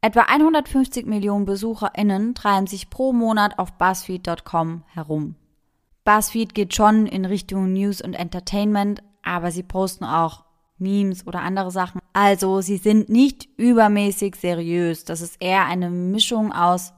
Etwa 0.00 0.22
150 0.22 1.06
Millionen 1.06 1.44
BesucherInnen 1.44 2.34
treiben 2.34 2.66
sich 2.66 2.90
pro 2.90 3.12
Monat 3.12 3.58
auf 3.58 3.72
BuzzFeed.com 3.74 4.84
herum. 4.88 5.36
BuzzFeed 6.04 6.54
geht 6.54 6.74
schon 6.74 7.06
in 7.06 7.24
Richtung 7.24 7.72
News 7.72 8.00
und 8.00 8.14
Entertainment, 8.14 9.02
aber 9.22 9.50
sie 9.50 9.62
posten 9.62 10.04
auch 10.04 10.44
Memes 10.78 11.26
oder 11.26 11.40
andere 11.40 11.70
Sachen. 11.70 12.00
Also 12.12 12.60
sie 12.60 12.76
sind 12.76 13.08
nicht 13.08 13.48
übermäßig 13.56 14.36
seriös. 14.36 15.04
Das 15.04 15.20
ist 15.20 15.36
eher 15.40 15.66
eine 15.66 15.90
Mischung 15.90 16.52
aus 16.52 16.92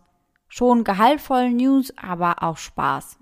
schon 0.49 0.85
gehaltvollen 0.85 1.57
News, 1.57 1.93
aber 1.97 2.43
auch 2.43 2.57
Spaß. 2.57 3.19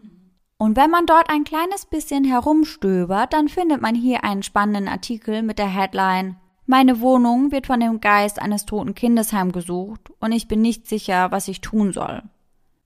Und 0.62 0.76
wenn 0.76 0.92
man 0.92 1.06
dort 1.06 1.28
ein 1.28 1.42
kleines 1.42 1.86
bisschen 1.86 2.22
herumstöbert, 2.22 3.32
dann 3.32 3.48
findet 3.48 3.82
man 3.82 3.96
hier 3.96 4.22
einen 4.22 4.44
spannenden 4.44 4.86
Artikel 4.86 5.42
mit 5.42 5.58
der 5.58 5.66
Headline 5.66 6.36
Meine 6.66 7.00
Wohnung 7.00 7.50
wird 7.50 7.66
von 7.66 7.80
dem 7.80 8.00
Geist 8.00 8.40
eines 8.40 8.64
toten 8.64 8.94
Kindes 8.94 9.32
heimgesucht 9.32 10.12
und 10.20 10.30
ich 10.30 10.46
bin 10.46 10.62
nicht 10.62 10.86
sicher, 10.86 11.32
was 11.32 11.48
ich 11.48 11.62
tun 11.62 11.92
soll. 11.92 12.22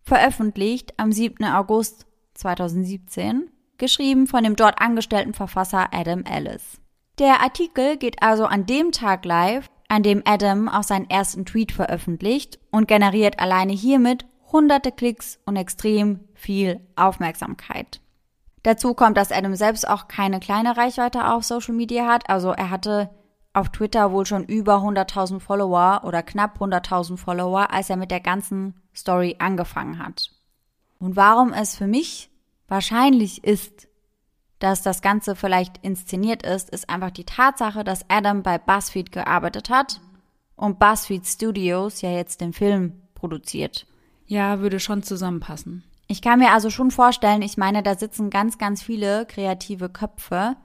Veröffentlicht 0.00 0.94
am 0.96 1.12
7. 1.12 1.44
August 1.44 2.06
2017, 2.32 3.50
geschrieben 3.76 4.26
von 4.26 4.42
dem 4.42 4.56
dort 4.56 4.80
angestellten 4.80 5.34
Verfasser 5.34 5.88
Adam 5.92 6.22
Ellis. 6.24 6.80
Der 7.18 7.42
Artikel 7.42 7.98
geht 7.98 8.22
also 8.22 8.46
an 8.46 8.64
dem 8.64 8.90
Tag 8.90 9.26
live, 9.26 9.68
an 9.88 10.02
dem 10.02 10.22
Adam 10.24 10.70
auch 10.70 10.82
seinen 10.82 11.10
ersten 11.10 11.44
Tweet 11.44 11.72
veröffentlicht 11.72 12.58
und 12.70 12.88
generiert 12.88 13.38
alleine 13.38 13.74
hiermit 13.74 14.24
hunderte 14.52 14.92
Klicks 14.92 15.38
und 15.44 15.56
extrem 15.56 16.20
viel 16.34 16.80
Aufmerksamkeit. 16.96 18.00
Dazu 18.62 18.94
kommt, 18.94 19.16
dass 19.16 19.32
Adam 19.32 19.54
selbst 19.54 19.88
auch 19.88 20.08
keine 20.08 20.40
kleine 20.40 20.76
Reichweite 20.76 21.28
auf 21.28 21.44
Social 21.44 21.74
Media 21.74 22.06
hat. 22.06 22.28
Also 22.28 22.50
er 22.50 22.70
hatte 22.70 23.10
auf 23.52 23.70
Twitter 23.70 24.12
wohl 24.12 24.26
schon 24.26 24.44
über 24.44 24.78
100.000 24.78 25.40
Follower 25.40 26.02
oder 26.04 26.22
knapp 26.22 26.60
100.000 26.60 27.16
Follower, 27.16 27.70
als 27.72 27.90
er 27.90 27.96
mit 27.96 28.10
der 28.10 28.20
ganzen 28.20 28.74
Story 28.94 29.36
angefangen 29.38 29.98
hat. 29.98 30.30
Und 30.98 31.16
warum 31.16 31.52
es 31.52 31.76
für 31.76 31.86
mich 31.86 32.30
wahrscheinlich 32.68 33.44
ist, 33.44 33.88
dass 34.58 34.82
das 34.82 35.02
Ganze 35.02 35.36
vielleicht 35.36 35.78
inszeniert 35.84 36.42
ist, 36.42 36.70
ist 36.70 36.88
einfach 36.88 37.10
die 37.10 37.24
Tatsache, 37.24 37.84
dass 37.84 38.08
Adam 38.08 38.42
bei 38.42 38.58
BuzzFeed 38.58 39.12
gearbeitet 39.12 39.70
hat 39.70 40.00
und 40.56 40.78
BuzzFeed 40.78 41.26
Studios 41.26 42.00
ja 42.00 42.10
jetzt 42.10 42.40
den 42.40 42.52
Film 42.52 43.02
produziert. 43.14 43.86
Ja, 44.26 44.60
würde 44.60 44.80
schon 44.80 45.02
zusammenpassen. 45.02 45.84
Ich 46.08 46.22
kann 46.22 46.38
mir 46.38 46.52
also 46.52 46.70
schon 46.70 46.90
vorstellen, 46.90 47.42
ich 47.42 47.56
meine, 47.56 47.82
da 47.82 47.96
sitzen 47.96 48.30
ganz, 48.30 48.58
ganz 48.58 48.82
viele 48.82 49.26
kreative 49.26 49.88
Köpfe, 49.88 50.56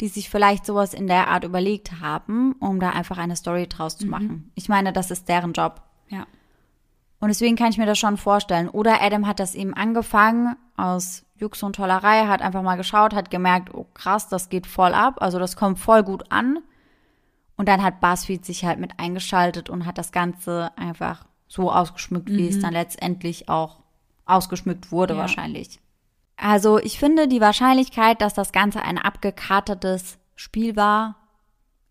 die 0.00 0.08
sich 0.08 0.30
vielleicht 0.30 0.64
sowas 0.64 0.94
in 0.94 1.06
der 1.06 1.28
Art 1.28 1.44
überlegt 1.44 2.00
haben, 2.00 2.52
um 2.58 2.80
da 2.80 2.90
einfach 2.90 3.18
eine 3.18 3.36
Story 3.36 3.68
draus 3.68 3.96
zu 3.96 4.06
machen. 4.06 4.28
Mhm. 4.28 4.50
Ich 4.54 4.68
meine, 4.68 4.92
das 4.92 5.10
ist 5.10 5.28
deren 5.28 5.52
Job. 5.52 5.82
Ja. 6.08 6.26
Und 7.20 7.28
deswegen 7.28 7.54
kann 7.54 7.70
ich 7.70 7.78
mir 7.78 7.86
das 7.86 7.98
schon 7.98 8.16
vorstellen. 8.16 8.68
Oder 8.68 9.02
Adam 9.02 9.26
hat 9.26 9.40
das 9.40 9.54
eben 9.54 9.74
angefangen 9.74 10.56
aus 10.76 11.24
Jux 11.36 11.62
und 11.62 11.76
Tollerei, 11.76 12.26
hat 12.26 12.42
einfach 12.42 12.62
mal 12.62 12.76
geschaut, 12.76 13.14
hat 13.14 13.30
gemerkt, 13.30 13.74
oh 13.74 13.86
krass, 13.94 14.28
das 14.28 14.48
geht 14.48 14.66
voll 14.66 14.94
ab, 14.94 15.16
also 15.20 15.38
das 15.38 15.56
kommt 15.56 15.78
voll 15.78 16.02
gut 16.02 16.32
an. 16.32 16.58
Und 17.56 17.68
dann 17.68 17.82
hat 17.82 18.00
BuzzFeed 18.00 18.44
sich 18.44 18.64
halt 18.64 18.78
mit 18.78 18.98
eingeschaltet 18.98 19.68
und 19.68 19.84
hat 19.84 19.98
das 19.98 20.12
Ganze 20.12 20.70
einfach 20.76 21.26
so 21.50 21.70
ausgeschmückt, 21.70 22.30
wie 22.30 22.42
mhm. 22.42 22.48
es 22.48 22.60
dann 22.60 22.72
letztendlich 22.72 23.48
auch 23.48 23.80
ausgeschmückt 24.24 24.92
wurde 24.92 25.14
ja. 25.14 25.20
wahrscheinlich. 25.20 25.80
Also 26.36 26.78
ich 26.78 26.98
finde, 26.98 27.28
die 27.28 27.40
Wahrscheinlichkeit, 27.40 28.22
dass 28.22 28.32
das 28.32 28.52
Ganze 28.52 28.82
ein 28.82 28.96
abgekartetes 28.96 30.16
Spiel 30.36 30.76
war, 30.76 31.16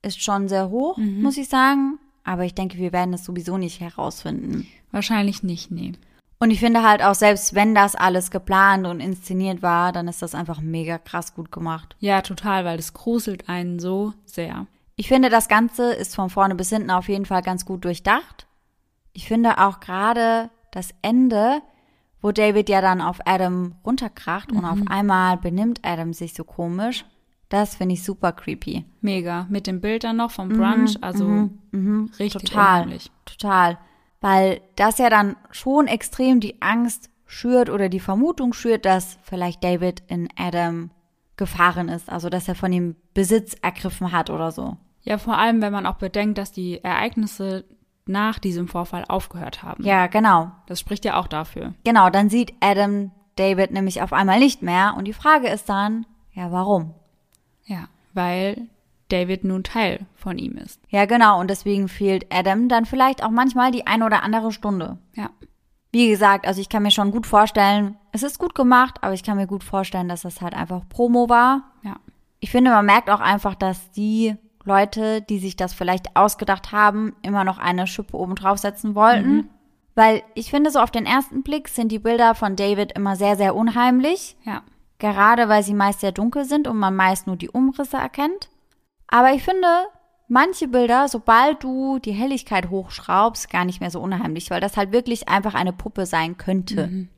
ist 0.01 0.23
schon 0.23 0.47
sehr 0.47 0.69
hoch, 0.69 0.97
mhm. 0.97 1.21
muss 1.21 1.37
ich 1.37 1.49
sagen. 1.49 1.99
Aber 2.23 2.45
ich 2.45 2.55
denke, 2.55 2.77
wir 2.77 2.93
werden 2.93 3.13
es 3.13 3.25
sowieso 3.25 3.57
nicht 3.57 3.81
herausfinden. 3.81 4.65
Wahrscheinlich 4.91 5.43
nicht, 5.43 5.71
nee. 5.71 5.93
Und 6.39 6.51
ich 6.51 6.59
finde 6.59 6.83
halt 6.83 7.03
auch, 7.03 7.15
selbst 7.15 7.53
wenn 7.53 7.75
das 7.75 7.95
alles 7.95 8.31
geplant 8.31 8.87
und 8.87 9.01
inszeniert 9.01 9.61
war, 9.61 9.91
dann 9.91 10.07
ist 10.07 10.21
das 10.21 10.35
einfach 10.35 10.61
mega 10.61 10.97
krass 10.97 11.35
gut 11.35 11.51
gemacht. 11.51 11.97
Ja, 11.99 12.21
total, 12.21 12.63
weil 12.63 12.79
es 12.79 12.93
gruselt 12.93 13.49
einen 13.49 13.79
so 13.79 14.13
sehr. 14.25 14.67
Ich 14.95 15.09
finde, 15.09 15.29
das 15.29 15.49
Ganze 15.49 15.91
ist 15.91 16.15
von 16.15 16.29
vorne 16.29 16.55
bis 16.55 16.69
hinten 16.69 16.91
auf 16.91 17.09
jeden 17.09 17.25
Fall 17.25 17.41
ganz 17.41 17.65
gut 17.65 17.83
durchdacht. 17.83 18.47
Ich 19.13 19.27
finde 19.27 19.57
auch 19.57 19.79
gerade 19.79 20.49
das 20.71 20.89
Ende, 21.01 21.61
wo 22.21 22.31
David 22.31 22.69
ja 22.69 22.81
dann 22.81 23.01
auf 23.01 23.19
Adam 23.25 23.75
runterkracht 23.85 24.51
mhm. 24.51 24.59
und 24.59 24.65
auf 24.65 24.79
mhm. 24.79 24.87
einmal 24.87 25.37
benimmt 25.37 25.79
Adam 25.83 26.13
sich 26.13 26.33
so 26.33 26.43
komisch. 26.43 27.05
Das 27.49 27.75
finde 27.75 27.93
ich 27.93 28.03
super 28.03 28.31
creepy. 28.31 28.85
Mega. 29.01 29.47
Mit 29.49 29.65
dem 29.65 29.81
Bild 29.81 30.03
dann 30.03 30.17
noch 30.17 30.29
vom 30.29 30.49
Brunch, 30.49 30.97
mhm, 30.97 31.03
also 31.03 31.25
mhm, 31.25 31.59
mhm. 31.71 32.11
richtig 32.19 32.43
total, 32.43 32.83
unheimlich. 32.83 33.11
Total 33.25 33.79
weil 34.21 34.61
das 34.75 34.97
ja 34.97 35.09
dann 35.09 35.35
schon 35.51 35.87
extrem 35.87 36.39
die 36.39 36.61
Angst 36.61 37.09
schürt 37.25 37.69
oder 37.69 37.89
die 37.89 37.99
Vermutung 37.99 38.53
schürt, 38.53 38.85
dass 38.85 39.17
vielleicht 39.21 39.63
David 39.63 40.03
in 40.07 40.27
Adam 40.35 40.89
gefahren 41.37 41.87
ist, 41.87 42.09
also 42.09 42.29
dass 42.29 42.47
er 42.47 42.55
von 42.55 42.73
ihm 42.73 42.95
Besitz 43.13 43.55
ergriffen 43.61 44.11
hat 44.11 44.29
oder 44.29 44.51
so. 44.51 44.77
Ja, 45.01 45.17
vor 45.17 45.37
allem, 45.37 45.61
wenn 45.61 45.71
man 45.71 45.85
auch 45.85 45.95
bedenkt, 45.95 46.37
dass 46.37 46.51
die 46.51 46.83
Ereignisse 46.83 47.63
nach 48.09 48.39
diesem 48.39 48.67
Vorfall 48.67 49.05
aufgehört 49.07 49.63
haben. 49.63 49.83
Ja, 49.83 50.07
genau. 50.07 50.51
Das 50.65 50.79
spricht 50.79 51.05
ja 51.05 51.17
auch 51.19 51.27
dafür. 51.27 51.73
Genau, 51.83 52.09
dann 52.09 52.29
sieht 52.29 52.53
Adam 52.59 53.11
David 53.35 53.71
nämlich 53.71 54.01
auf 54.01 54.11
einmal 54.11 54.39
nicht 54.39 54.61
mehr 54.61 54.95
und 54.97 55.05
die 55.05 55.13
Frage 55.13 55.47
ist 55.47 55.69
dann, 55.69 56.05
ja, 56.33 56.51
warum? 56.51 56.93
Ja, 57.65 57.87
weil 58.13 58.67
David 59.09 59.43
nun 59.43 59.63
Teil 59.63 60.05
von 60.15 60.37
ihm 60.37 60.57
ist. 60.57 60.81
Ja, 60.89 61.05
genau. 61.05 61.39
Und 61.39 61.49
deswegen 61.49 61.87
fehlt 61.87 62.33
Adam 62.33 62.69
dann 62.69 62.85
vielleicht 62.85 63.23
auch 63.23 63.29
manchmal 63.29 63.71
die 63.71 63.87
eine 63.87 64.05
oder 64.05 64.23
andere 64.23 64.51
Stunde. 64.51 64.97
Ja. 65.15 65.29
Wie 65.91 66.09
gesagt, 66.09 66.45
also 66.45 66.61
ich 66.61 66.69
kann 66.69 66.83
mir 66.83 66.91
schon 66.91 67.11
gut 67.11 67.25
vorstellen, 67.25 67.97
es 68.11 68.21
ist 68.21 68.37
gut 68.37 68.53
gemacht, 68.53 68.97
aber 69.01 69.13
ich 69.13 69.23
kann 69.23 69.37
mir 69.37 69.47
gut 69.47 69.63
vorstellen, 69.63 70.07
dass 70.07 70.21
das 70.21 70.41
halt 70.41 70.53
einfach 70.53 70.87
Promo 70.87 71.29
war. 71.29 71.71
Ja. 71.81 71.95
Ich 72.39 72.51
finde, 72.51 72.71
man 72.71 72.85
merkt 72.85 73.09
auch 73.09 73.19
einfach, 73.19 73.55
dass 73.55 73.89
die 73.91 74.35
Leute, 74.63 75.21
die 75.21 75.39
sich 75.39 75.55
das 75.55 75.73
vielleicht 75.73 76.15
ausgedacht 76.15 76.71
haben, 76.71 77.15
immer 77.21 77.43
noch 77.43 77.57
eine 77.57 77.87
Schippe 77.87 78.17
oben 78.17 78.35
draufsetzen 78.35 78.95
wollten. 78.95 79.35
Mhm. 79.35 79.49
Weil 79.95 80.23
ich 80.33 80.49
finde, 80.49 80.71
so 80.71 80.79
auf 80.79 80.91
den 80.91 81.05
ersten 81.05 81.43
Blick 81.43 81.67
sind 81.67 81.91
die 81.91 81.99
Bilder 81.99 82.35
von 82.35 82.55
David 82.55 82.93
immer 82.93 83.15
sehr, 83.15 83.35
sehr 83.35 83.55
unheimlich. 83.55 84.37
Ja. 84.43 84.63
Gerade 84.97 85.49
weil 85.49 85.63
sie 85.63 85.73
meist 85.73 86.01
sehr 86.01 86.11
dunkel 86.11 86.45
sind 86.45 86.67
und 86.67 86.77
man 86.77 86.95
meist 86.95 87.27
nur 87.27 87.35
die 87.35 87.49
Umrisse 87.49 87.97
erkennt. 87.97 88.49
Aber 89.07 89.33
ich 89.33 89.43
finde 89.43 89.67
manche 90.27 90.67
Bilder, 90.67 91.07
sobald 91.07 91.63
du 91.63 91.99
die 91.99 92.11
Helligkeit 92.11 92.69
hochschraubst, 92.69 93.49
gar 93.49 93.65
nicht 93.65 93.81
mehr 93.81 93.91
so 93.91 93.99
unheimlich, 93.99 94.49
weil 94.49 94.61
das 94.61 94.77
halt 94.77 94.91
wirklich 94.91 95.27
einfach 95.27 95.55
eine 95.55 95.73
Puppe 95.73 96.05
sein 96.05 96.37
könnte. 96.37 96.87
Mhm. 96.87 97.09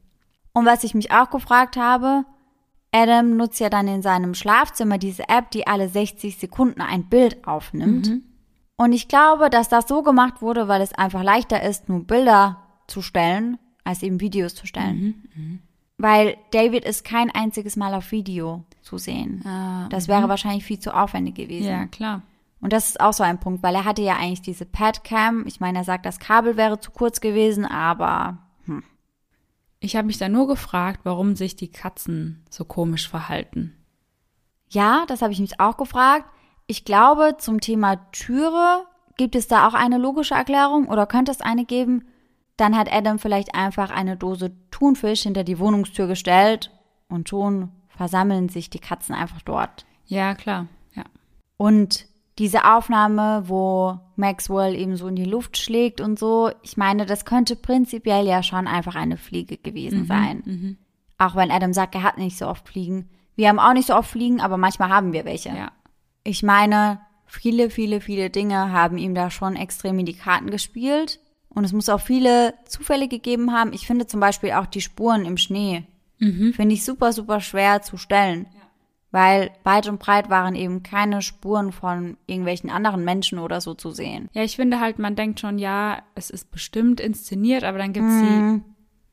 Und 0.54 0.66
was 0.66 0.84
ich 0.84 0.96
mich 0.96 1.12
auch 1.12 1.30
gefragt 1.30 1.78
habe, 1.78 2.26
Adam 2.94 3.38
nutzt 3.38 3.60
ja 3.60 3.70
dann 3.70 3.88
in 3.88 4.02
seinem 4.02 4.34
Schlafzimmer 4.34 4.98
diese 4.98 5.30
App, 5.30 5.52
die 5.52 5.66
alle 5.68 5.88
60 5.88 6.38
Sekunden 6.38 6.82
ein 6.82 7.06
Bild 7.06 7.48
aufnimmt. 7.48 8.10
Mhm. 8.10 8.24
Und 8.76 8.94
ich 8.94 9.08
glaube, 9.08 9.50
dass 9.50 9.70
das 9.70 9.88
so 9.88 10.02
gemacht 10.02 10.42
wurde, 10.42 10.68
weil 10.68 10.82
es 10.82 10.94
einfach 10.94 11.24
leichter 11.24 11.62
ist, 11.62 11.88
nur 11.88 12.04
Bilder 12.04 12.64
zu 12.88 13.02
stellen, 13.02 13.58
als 13.84 14.04
eben 14.04 14.20
Videos 14.20 14.56
zu 14.56 14.66
stellen. 14.68 15.26
Mhm. 15.36 15.44
mhm. 15.44 15.60
Weil 15.98 16.38
David 16.50 16.84
ist 16.84 17.06
kein 17.06 17.30
einziges 17.30 17.76
Mal 17.76 17.94
auf 17.94 18.12
Video 18.12 18.64
zu 18.82 18.98
sehen. 18.98 19.46
Ah, 19.46 19.88
das 19.90 20.08
wäre 20.08 20.24
mhm. 20.24 20.30
wahrscheinlich 20.30 20.64
viel 20.64 20.80
zu 20.80 20.96
aufwendig 20.96 21.36
gewesen. 21.36 21.70
Ja, 21.70 21.86
klar. 21.86 22.24
Und 22.60 22.74
das 22.74 22.90
ist 22.90 23.00
auch 23.00 23.14
so 23.14 23.24
ein 23.24 23.40
Punkt, 23.40 23.62
weil 23.62 23.76
er 23.76 23.86
hatte 23.86 24.02
ja 24.02 24.18
eigentlich 24.18 24.42
diese 24.42 24.66
Padcam. 24.66 25.46
Ich 25.46 25.60
meine, 25.60 25.80
er 25.80 25.84
sagt, 25.84 26.08
das 26.08 26.20
Kabel 26.20 26.58
wäre 26.58 26.80
zu 26.80 26.92
kurz 26.92 27.22
gewesen, 27.22 27.66
aber. 27.66 28.38
Ich 29.84 29.95
habe 29.95 30.06
mich 30.06 30.20
da 30.20 30.30
nur 30.30 30.48
gefragt, 30.48 31.02
warum 31.03 31.36
sich 31.36 31.56
die 31.56 31.72
Katzen 31.72 32.45
so 32.52 32.66
komisch 32.66 33.10
verhalten. 33.10 33.76
Ja, 34.70 35.06
das 35.08 35.24
habe 35.24 35.34
ich 35.34 35.40
mich 35.40 35.60
auch 35.60 35.76
gefragt. 35.76 36.26
Ich 36.68 36.86
glaube, 36.86 37.36
zum 37.40 37.60
Thema 37.60 37.95
Türe 38.12 38.86
gibt 39.18 39.36
es 39.36 39.48
da 39.48 39.68
auch 39.68 39.74
eine 39.74 39.98
logische 39.98 40.36
Erklärung 40.36 40.88
oder 40.88 41.08
könnte 41.08 41.32
es 41.32 41.41
eine 41.41 41.66
geben? 41.66 42.06
Dann 42.58 42.78
hat 42.78 42.94
Adam 42.94 43.18
vielleicht 43.18 43.56
einfach 43.56 43.90
eine 43.90 44.18
Dose 44.18 44.52
Thunfisch 44.70 45.24
hinter 45.24 45.44
die 45.44 45.58
Wohnungstür 45.58 46.06
gestellt 46.06 46.72
und 47.10 47.28
schon 47.28 47.72
versammeln 47.90 48.49
sich 48.49 48.70
die 48.70 48.80
Katzen 48.80 49.16
einfach 49.16 49.41
dort. 49.41 49.86
Ja, 50.06 50.36
klar, 50.36 50.68
ja. 50.94 51.03
Und 51.58 52.06
diese 52.42 52.66
Aufnahme, 52.66 53.44
wo 53.46 54.00
Maxwell 54.16 54.74
eben 54.74 54.96
so 54.96 55.08
in 55.08 55.16
die 55.16 55.26
Luft 55.26 55.58
schlägt 55.58 56.02
und 56.02 56.18
so, 56.18 56.50
ich 56.64 56.76
meine, 56.76 57.06
das 57.06 57.24
könnte 57.24 57.56
prinzipiell 57.56 58.26
ja 58.26 58.42
schon 58.42 58.66
einfach 58.66 58.96
eine 58.96 59.18
Fliege 59.18 59.58
gewesen 59.58 60.08
sein. 60.08 60.42
Auch 61.20 61.36
wenn 61.36 61.52
Adam 61.52 61.72
sagt, 61.72 61.94
er 61.94 62.02
hat 62.02 62.18
nicht 62.18 62.40
so 62.40 62.48
oft 62.48 62.68
Fliegen. 62.68 63.10
Wir 63.36 63.48
haben 63.48 63.60
auch 63.60 63.74
nicht 63.74 63.86
so 63.86 63.96
oft 63.96 64.10
Fliegen, 64.10 64.42
aber 64.42 64.58
manchmal 64.58 64.90
haben 64.90 65.14
wir 65.14 65.24
welche. 65.24 65.50
Ja. 65.50 65.72
Ich 66.24 66.42
meine, 66.42 67.02
viele, 67.28 67.70
viele, 67.70 68.02
viele 68.02 68.32
Dinge 68.32 68.72
haben 68.72 68.98
ihm 68.98 69.14
da 69.14 69.30
schon 69.30 69.56
extrem 69.56 70.00
in 70.00 70.08
die 70.08 70.18
Karten 70.18 70.50
gespielt. 70.50 71.20
Und 71.50 71.64
es 71.64 71.74
muss 71.74 71.90
auch 71.90 72.02
viele 72.02 72.56
Zufälle 72.66 73.08
gegeben 73.08 73.54
haben. 73.54 73.72
Ich 73.72 73.86
finde 73.86 74.08
zum 74.08 74.20
Beispiel 74.20 74.54
auch 74.54 74.66
die 74.66 74.82
Spuren 74.82 75.26
im 75.26 75.38
Schnee. 75.38 75.84
Finde 76.54 76.74
ich 76.74 76.84
super, 76.84 77.14
super 77.14 77.40
schwer 77.40 77.84
zu 77.84 77.98
stellen. 77.98 78.48
Weil 79.12 79.52
weit 79.66 79.88
und 79.90 80.00
breit 80.00 80.30
waren 80.30 80.56
eben 80.56 80.84
keine 80.84 81.22
Spuren 81.22 81.74
von 81.74 82.16
irgendwelchen 82.28 82.70
anderen 82.70 83.04
Menschen 83.04 83.40
oder 83.40 83.60
so 83.60 83.74
zu 83.74 83.92
sehen. 83.92 84.30
Ja, 84.32 84.44
ich 84.44 84.56
finde 84.56 84.80
halt, 84.80 85.00
man 85.00 85.16
denkt 85.16 85.42
schon, 85.42 85.60
ja, 85.60 86.02
es 86.16 86.30
ist 86.30 86.50
bestimmt 86.50 87.02
inszeniert, 87.02 87.66
aber 87.66 87.78
dann 87.78 87.92
gibt 87.92 88.08
es 88.08 88.22
die 88.22 88.62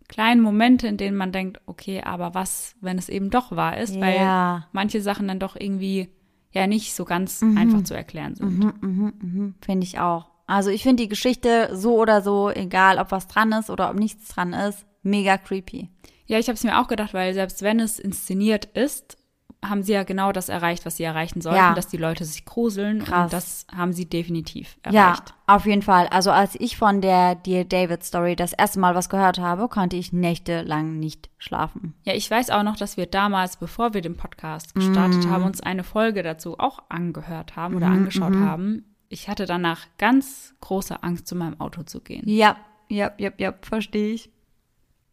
kleinen 0.06 0.40
Momente, 0.40 0.86
in 0.86 0.96
denen 0.98 1.16
man 1.16 1.32
denkt, 1.32 1.60
okay, 1.66 2.00
aber 2.02 2.32
was, 2.32 2.76
wenn 2.80 2.96
es 2.96 3.08
eben 3.08 3.30
doch 3.30 3.54
wahr 3.56 3.76
ist, 3.76 3.96
Ja. 3.96 4.00
weil 4.00 4.64
manche 4.72 5.00
Sachen 5.02 5.26
dann 5.28 5.40
doch 5.40 5.56
irgendwie 5.58 6.08
ja 6.52 6.66
nicht 6.66 6.94
so 6.94 7.04
ganz 7.04 7.42
einfach 7.42 7.82
zu 7.82 7.94
erklären 7.94 8.34
sind. 8.36 9.54
Finde 9.60 9.84
ich 9.84 9.98
auch. 9.98 10.30
Also 10.46 10.70
ich 10.70 10.82
finde 10.82 11.02
die 11.02 11.10
Geschichte 11.10 11.70
so 11.76 11.96
oder 12.00 12.22
so, 12.22 12.48
egal 12.50 12.98
ob 12.98 13.10
was 13.10 13.26
dran 13.26 13.52
ist 13.52 13.68
oder 13.68 13.90
ob 13.90 13.98
nichts 13.98 14.28
dran 14.28 14.54
ist, 14.54 14.86
mega 15.02 15.36
creepy. 15.36 15.90
Ja, 16.24 16.38
ich 16.38 16.46
habe 16.48 16.54
es 16.54 16.64
mir 16.64 16.80
auch 16.80 16.88
gedacht, 16.88 17.12
weil 17.12 17.34
selbst 17.34 17.60
wenn 17.60 17.80
es 17.80 17.98
inszeniert 17.98 18.64
ist, 18.64 19.17
haben 19.64 19.82
sie 19.82 19.92
ja 19.92 20.04
genau 20.04 20.30
das 20.30 20.48
erreicht, 20.48 20.86
was 20.86 20.96
sie 20.98 21.02
erreichen 21.02 21.40
sollten, 21.40 21.58
Ja. 21.58 21.74
dass 21.74 21.88
die 21.88 21.96
Leute 21.96 22.24
sich 22.24 22.44
gruseln 22.44 23.02
Krass. 23.04 23.24
und 23.24 23.32
das 23.32 23.66
haben 23.76 23.92
sie 23.92 24.08
definitiv 24.08 24.78
Ja, 24.88 25.06
erreicht. 25.08 25.34
auf 25.48 25.66
jeden 25.66 25.82
Fall. 25.82 26.06
Also 26.08 26.30
als 26.30 26.54
ich 26.60 26.76
von 26.76 27.00
der 27.00 27.34
Dear 27.34 27.64
David 27.64 28.04
Story 28.04 28.36
das 28.36 28.52
erste 28.52 28.78
Mal 28.78 28.94
was 28.94 29.08
gehört 29.08 29.38
habe, 29.40 29.68
konnte 29.68 29.96
ich 29.96 30.12
nächtelang 30.12 30.98
nicht 31.00 31.28
schlafen. 31.38 31.94
Ja, 32.04 32.14
ich 32.14 32.30
weiß 32.30 32.50
auch 32.50 32.62
noch, 32.62 32.76
dass 32.76 32.96
wir 32.96 33.06
damals, 33.06 33.56
bevor 33.56 33.94
wir 33.94 34.00
den 34.00 34.16
Podcast 34.16 34.74
gestartet 34.76 35.26
haben, 35.28 35.42
uns 35.44 35.60
eine 35.60 35.82
Folge 35.82 36.22
dazu 36.22 36.58
auch 36.58 36.78
angehört 36.88 37.56
haben 37.56 37.74
oder 37.74 37.86
angeschaut 37.86 38.36
haben. 38.36 38.84
Ich 39.08 39.28
hatte 39.28 39.46
danach 39.46 39.80
ganz 39.98 40.54
große 40.60 41.02
Angst, 41.02 41.26
zu 41.26 41.34
meinem 41.34 41.58
Auto 41.60 41.82
zu 41.82 42.00
gehen. 42.00 42.22
Ja, 42.28 42.56
ja, 42.88 43.10
ja, 43.18 43.30
ja, 43.38 43.54
verstehe 43.62 44.12
ich. 44.14 44.30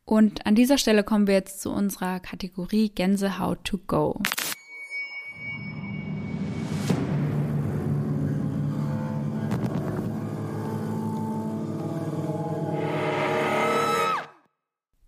Und 0.07 0.45
an 0.45 0.53
dieser 0.53 0.77
Stelle 0.77 1.03
kommen 1.03 1.26
wir 1.26 1.34
jetzt 1.34 1.61
zu 1.61 1.72
unserer 1.72 2.19
Kategorie 2.19 2.90
Gänsehaut 2.90 3.64
to 3.64 3.80
go. 3.88 4.22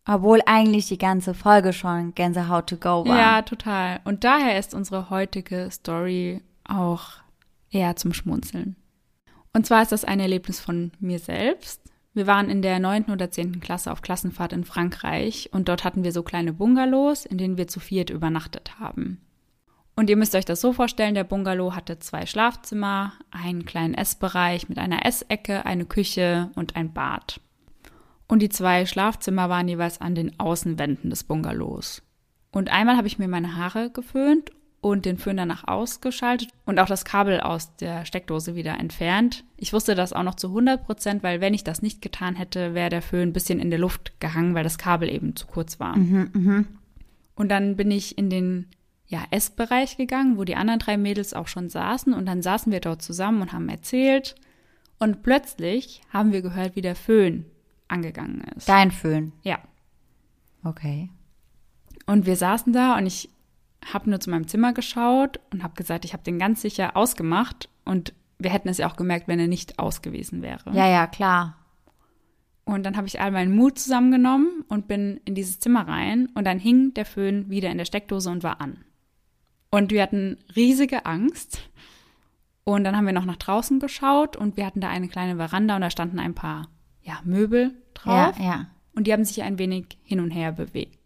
Obwohl 0.10 0.41
eigentlich 0.48 0.88
die 0.88 0.98
ganze 0.98 1.36
Folge 1.36 1.74
schon 1.74 2.15
Gänsehaut 2.15 2.68
to 2.68 2.78
go 2.78 3.06
war. 3.06 3.18
Ja, 3.18 3.41
total. 3.44 3.99
Und 4.03 4.24
daher 4.24 4.57
ist 4.57 4.74
unsere 4.74 5.11
heutige 5.11 5.69
Story 5.69 6.41
auch 6.64 7.10
eher 7.69 7.95
zum 7.98 8.14
Schmunzeln. 8.14 8.78
Und 9.53 9.68
zwar 9.68 9.84
ist 9.84 9.91
das 9.91 10.06
ein 10.06 10.19
Erlebnis 10.19 10.60
von 10.60 10.91
mir 10.99 11.19
selbst. 11.19 11.86
Wir 12.18 12.26
waren 12.26 12.49
in 12.49 12.64
der 12.64 12.80
neunten 12.80 13.11
oder 13.11 13.30
zehnten 13.30 13.60
Klasse 13.60 13.91
auf 13.91 14.02
Klassenfahrt 14.02 14.52
in 14.52 14.64
Frankreich 14.64 15.52
und 15.53 15.69
dort 15.69 15.84
hatten 15.84 16.03
wir 16.03 16.11
so 16.11 16.23
kleine 16.23 16.52
Bungalows, 16.52 17.27
in 17.27 17.38
denen 17.38 17.57
wir 17.57 17.68
zu 17.68 17.80
viert 17.80 18.10
übernachtet 18.10 18.80
haben. 18.80 19.22
Und 19.95 20.10
ihr 20.10 20.18
müsst 20.18 20.34
euch 20.34 20.44
das 20.44 20.60
so 20.60 20.73
vorstellen, 20.73 21.14
der 21.14 21.26
Bungalow 21.26 21.76
hatte 21.76 21.99
zwei 21.99 22.26
Schlafzimmer, 22.26 23.14
einen 23.30 23.65
kleinen 23.65 23.94
Essbereich 23.94 24.68
mit 24.68 24.80
einer 24.80 25.06
Essecke, 25.06 25.68
eine 25.68 25.85
Küche 25.85 26.49
und 26.56 26.76
ein 26.76 26.91
Bad. 26.91 27.39
Und 28.27 28.41
die 28.41 28.49
zwei 28.49 28.88
Schlafzimmer 28.88 29.48
waren 29.49 29.68
jeweils 29.68 30.02
an 30.02 30.15
den 30.15 30.39
Außenwänden 30.39 31.11
des 31.11 31.23
Bungalows. 31.23 32.02
Und 32.52 32.72
einmal 32.72 32.98
habe 32.98 33.06
ich 33.06 33.19
mir 33.19 33.27
meine 33.27 33.57
Haare 33.57 33.91
geföhnt 33.91 34.49
und 34.89 35.05
den 35.05 35.18
Föhn 35.18 35.38
danach 35.38 35.68
ausgeschaltet 35.68 36.49
und 36.65 36.80
auch 36.80 36.88
das 36.88 37.05
Kabel 37.05 37.39
aus 37.39 37.76
der 37.76 38.05
Steckdose 38.05 38.55
wieder 38.55 38.80
entfernt. 38.80 39.43
Ich 39.57 39.73
wusste 39.73 39.95
das 39.95 40.14
auch 40.14 40.23
noch 40.23 40.35
zu 40.35 40.47
100 40.47 40.85
Prozent, 40.85 41.23
weil 41.23 41.41
wenn 41.41 41.53
ich 41.53 41.64
das 41.64 41.81
nicht 41.81 42.01
getan 42.01 42.35
hätte, 42.35 42.73
wäre 42.73 42.89
der 42.89 43.01
Föhn 43.01 43.30
ein 43.30 43.34
bisschen 43.34 43.59
in 43.59 43.69
der 43.69 43.80
Luft 43.80 44.19
gehangen, 44.19 44.55
weil 44.55 44.64
das 44.64 44.77
Kabel 44.77 45.09
eben 45.09 45.35
zu 45.35 45.47
kurz 45.47 45.80
war. 45.80 45.95
Und 47.35 47.49
dann 47.49 47.76
bin 47.76 47.91
ich 47.91 48.18
in 48.18 48.30
den 48.30 48.68
ja, 49.07 49.23
Essbereich 49.31 49.97
gegangen, 49.97 50.38
wo 50.38 50.43
die 50.43 50.55
anderen 50.55 50.80
drei 50.80 50.97
Mädels 50.97 51.34
auch 51.34 51.47
schon 51.47 51.69
saßen 51.69 52.14
und 52.14 52.26
dann 52.26 52.41
saßen 52.41 52.72
wir 52.72 52.81
dort 52.81 53.01
zusammen 53.01 53.41
und 53.41 53.53
haben 53.53 53.69
erzählt 53.69 54.35
und 54.99 55.23
plötzlich 55.23 56.01
haben 56.11 56.31
wir 56.31 56.41
gehört, 56.41 56.76
wie 56.76 56.81
der 56.81 56.95
Föhn 56.95 57.45
angegangen 57.88 58.41
ist. 58.55 58.68
Dein 58.68 58.91
Föhn. 58.91 59.31
Ja. 59.43 59.59
Okay. 60.64 61.09
Und 62.05 62.26
wir 62.26 62.35
saßen 62.35 62.73
da 62.73 62.97
und 62.97 63.05
ich 63.05 63.30
habe 63.93 64.09
nur 64.09 64.19
zu 64.19 64.30
meinem 64.30 64.47
Zimmer 64.47 64.73
geschaut 64.73 65.39
und 65.51 65.64
habe 65.64 65.73
gesagt, 65.76 66.05
ich 66.05 66.14
habe 66.14 66.23
den 66.23 66.39
ganz 66.39 66.61
sicher 66.61 66.95
ausgemacht 66.97 67.69
und 67.85 68.14
wir 68.39 68.51
hätten 68.51 68.69
es 68.69 68.77
ja 68.77 68.89
auch 68.89 68.95
gemerkt, 68.95 69.27
wenn 69.27 69.39
er 69.39 69.47
nicht 69.47 69.80
aus 69.80 70.01
gewesen 70.01 70.41
wäre. 70.41 70.72
Ja, 70.73 70.88
ja, 70.88 71.07
klar. 71.07 71.55
Und 72.65 72.84
dann 72.85 72.97
habe 72.97 73.07
ich 73.07 73.22
all 73.22 73.31
meinen 73.31 73.55
Mut 73.55 73.80
zusammengenommen 73.80 74.65
und 74.68 74.88
bin 74.88 75.22
in 75.26 75.35
dieses 75.35 75.59
Zimmer 75.59 75.88
rein 75.88 76.27
und 76.35 76.45
dann 76.45 76.59
hing 76.59 76.93
der 76.93 77.05
Föhn 77.05 77.49
wieder 77.49 77.72
in 77.72 77.77
der 77.77 77.85
Steckdose 77.85 78.30
und 78.30 78.43
war 78.43 78.59
an. 78.61 78.84
Und 79.72 79.91
wir 79.91 80.01
hatten 80.03 80.38
riesige 80.55 81.05
Angst. 81.05 81.61
Und 82.65 82.84
dann 82.84 82.97
haben 82.97 83.05
wir 83.05 83.14
noch 83.14 83.23
nach 83.26 83.38
draußen 83.38 83.80
geschaut 83.80 84.35
und 84.35 84.57
wir 84.57 84.65
hatten 84.65 84.81
da 84.81 84.89
eine 84.89 85.07
kleine 85.07 85.38
Veranda 85.38 85.76
und 85.76 85.81
da 85.81 85.89
standen 85.89 86.19
ein 86.19 86.34
paar 86.35 86.68
ja, 87.01 87.19
Möbel 87.23 87.73
Ja, 88.05 88.31
drauf. 88.31 88.39
ja. 88.39 88.68
Und 88.93 89.07
die 89.07 89.14
haben 89.14 89.23
sich 89.23 89.41
ein 89.43 89.57
wenig 89.59 89.97
hin 90.03 90.19
und 90.19 90.31
her 90.31 90.51
bewegt. 90.51 90.97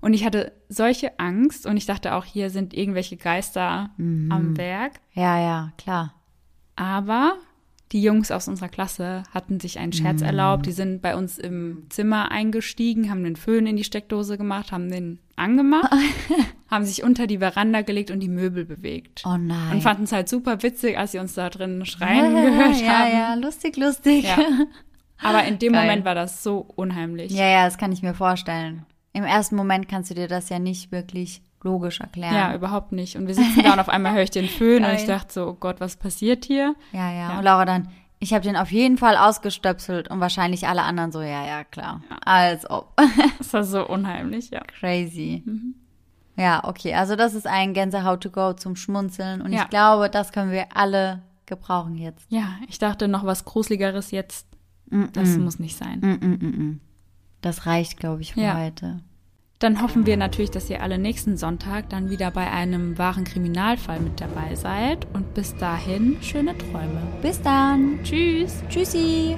Und 0.00 0.14
ich 0.14 0.24
hatte 0.24 0.52
solche 0.68 1.18
Angst 1.18 1.66
und 1.66 1.76
ich 1.76 1.86
dachte 1.86 2.14
auch, 2.14 2.24
hier 2.24 2.50
sind 2.50 2.72
irgendwelche 2.74 3.16
Geister 3.16 3.90
am 3.98 4.56
Werk. 4.56 5.00
Ja, 5.12 5.38
ja, 5.38 5.72
klar. 5.76 6.14
Aber 6.76 7.36
die 7.92 8.02
Jungs 8.02 8.30
aus 8.30 8.46
unserer 8.46 8.68
Klasse 8.68 9.24
hatten 9.34 9.58
sich 9.58 9.78
einen 9.78 9.92
Scherz 9.92 10.22
erlaubt. 10.22 10.64
Die 10.64 10.72
sind 10.72 11.02
bei 11.02 11.16
uns 11.16 11.38
im 11.38 11.86
Zimmer 11.88 12.30
eingestiegen, 12.30 13.10
haben 13.10 13.24
den 13.24 13.34
Föhn 13.34 13.66
in 13.66 13.76
die 13.76 13.84
Steckdose 13.84 14.38
gemacht, 14.38 14.70
haben 14.70 14.90
den 14.90 15.18
angemacht, 15.34 15.90
haben 16.70 16.84
sich 16.84 17.02
unter 17.02 17.26
die 17.26 17.38
Veranda 17.38 17.82
gelegt 17.82 18.12
und 18.12 18.20
die 18.20 18.28
Möbel 18.28 18.64
bewegt. 18.64 19.24
Oh 19.26 19.36
nein. 19.36 19.72
Und 19.72 19.82
fanden 19.82 20.04
es 20.04 20.12
halt 20.12 20.28
super 20.28 20.62
witzig, 20.62 20.96
als 20.96 21.12
sie 21.12 21.18
uns 21.18 21.34
da 21.34 21.50
drin 21.50 21.84
schreien 21.84 22.32
gehört 22.44 22.80
ja, 22.80 22.98
haben. 22.98 23.12
ja, 23.12 23.34
lustig, 23.34 23.76
lustig. 23.76 24.24
Ja. 24.24 24.38
Aber 25.20 25.44
in 25.44 25.58
dem 25.58 25.72
Geil. 25.74 25.82
Moment 25.82 26.04
war 26.04 26.14
das 26.14 26.44
so 26.44 26.58
unheimlich. 26.76 27.32
Ja, 27.32 27.48
ja, 27.48 27.64
das 27.64 27.76
kann 27.76 27.90
ich 27.90 28.02
mir 28.02 28.14
vorstellen. 28.14 28.86
Im 29.12 29.24
ersten 29.24 29.56
Moment 29.56 29.88
kannst 29.88 30.10
du 30.10 30.14
dir 30.14 30.28
das 30.28 30.48
ja 30.48 30.58
nicht 30.58 30.92
wirklich 30.92 31.42
logisch 31.62 32.00
erklären. 32.00 32.34
Ja, 32.34 32.54
überhaupt 32.54 32.92
nicht. 32.92 33.16
Und 33.16 33.26
wir 33.26 33.34
sitzen 33.34 33.62
da 33.64 33.72
und 33.74 33.80
auf 33.80 33.88
einmal 33.90 34.14
höre 34.14 34.22
ich 34.22 34.30
den 34.30 34.48
Föhn 34.48 34.84
und 34.84 34.92
ich 34.94 35.04
dachte 35.06 35.32
so, 35.32 35.46
oh 35.48 35.54
Gott, 35.54 35.80
was 35.80 35.96
passiert 35.96 36.44
hier? 36.44 36.74
ja, 36.92 37.10
ja. 37.12 37.30
Ja. 37.30 37.38
Und 37.38 37.44
Laura 37.44 37.64
dann, 37.64 37.88
ich 38.18 38.32
habe 38.32 38.42
den 38.44 38.56
auf 38.56 38.70
jeden 38.70 38.98
Fall 38.98 39.16
ausgestöpselt 39.16 40.08
und 40.10 40.20
wahrscheinlich 40.20 40.68
alle 40.68 40.82
anderen 40.82 41.10
so, 41.12 41.20
ja, 41.20 41.44
ja, 41.46 41.64
klar. 41.64 42.02
Als 42.24 42.68
ob. 42.70 42.92
Das 43.38 43.52
war 43.52 43.64
so 43.64 43.86
unheimlich, 43.86 44.50
ja. 44.50 44.60
Crazy. 44.60 45.42
Ja, 46.36 46.62
okay, 46.64 46.94
also 46.94 47.16
das 47.16 47.34
ist 47.34 47.46
ein 47.46 47.74
Gänsehaut 47.74 48.22
to 48.22 48.30
go 48.30 48.52
zum 48.54 48.76
Schmunzeln 48.76 49.42
und 49.42 49.52
Ja. 49.52 49.62
ich 49.64 49.68
glaube, 49.70 50.08
das 50.08 50.32
können 50.32 50.52
wir 50.52 50.66
alle 50.74 51.22
gebrauchen 51.46 51.96
jetzt. 51.96 52.24
Ja, 52.30 52.44
ich 52.68 52.78
dachte 52.78 53.08
noch 53.08 53.24
was 53.26 53.44
Gruseligeres 53.44 54.12
jetzt. 54.12 54.46
Das 55.12 55.36
muss 55.36 55.58
nicht 55.58 55.76
sein. 55.76 56.80
Das 57.40 57.66
reicht, 57.66 57.98
glaube 57.98 58.22
ich, 58.22 58.34
für 58.34 58.40
Ja. 58.40 58.58
heute. 58.58 59.00
Dann 59.60 59.82
hoffen 59.82 60.06
wir 60.06 60.16
natürlich, 60.16 60.50
dass 60.50 60.70
ihr 60.70 60.82
alle 60.82 60.98
nächsten 60.98 61.36
Sonntag 61.36 61.90
dann 61.90 62.08
wieder 62.08 62.30
bei 62.30 62.50
einem 62.50 62.96
wahren 62.96 63.24
Kriminalfall 63.24 64.00
mit 64.00 64.18
dabei 64.20 64.54
seid. 64.54 65.06
Und 65.14 65.34
bis 65.34 65.54
dahin, 65.56 66.16
schöne 66.22 66.56
Träume. 66.56 67.02
Bis 67.20 67.42
dann. 67.42 68.02
Tschüss. 68.02 68.62
Tschüssi. 68.70 69.36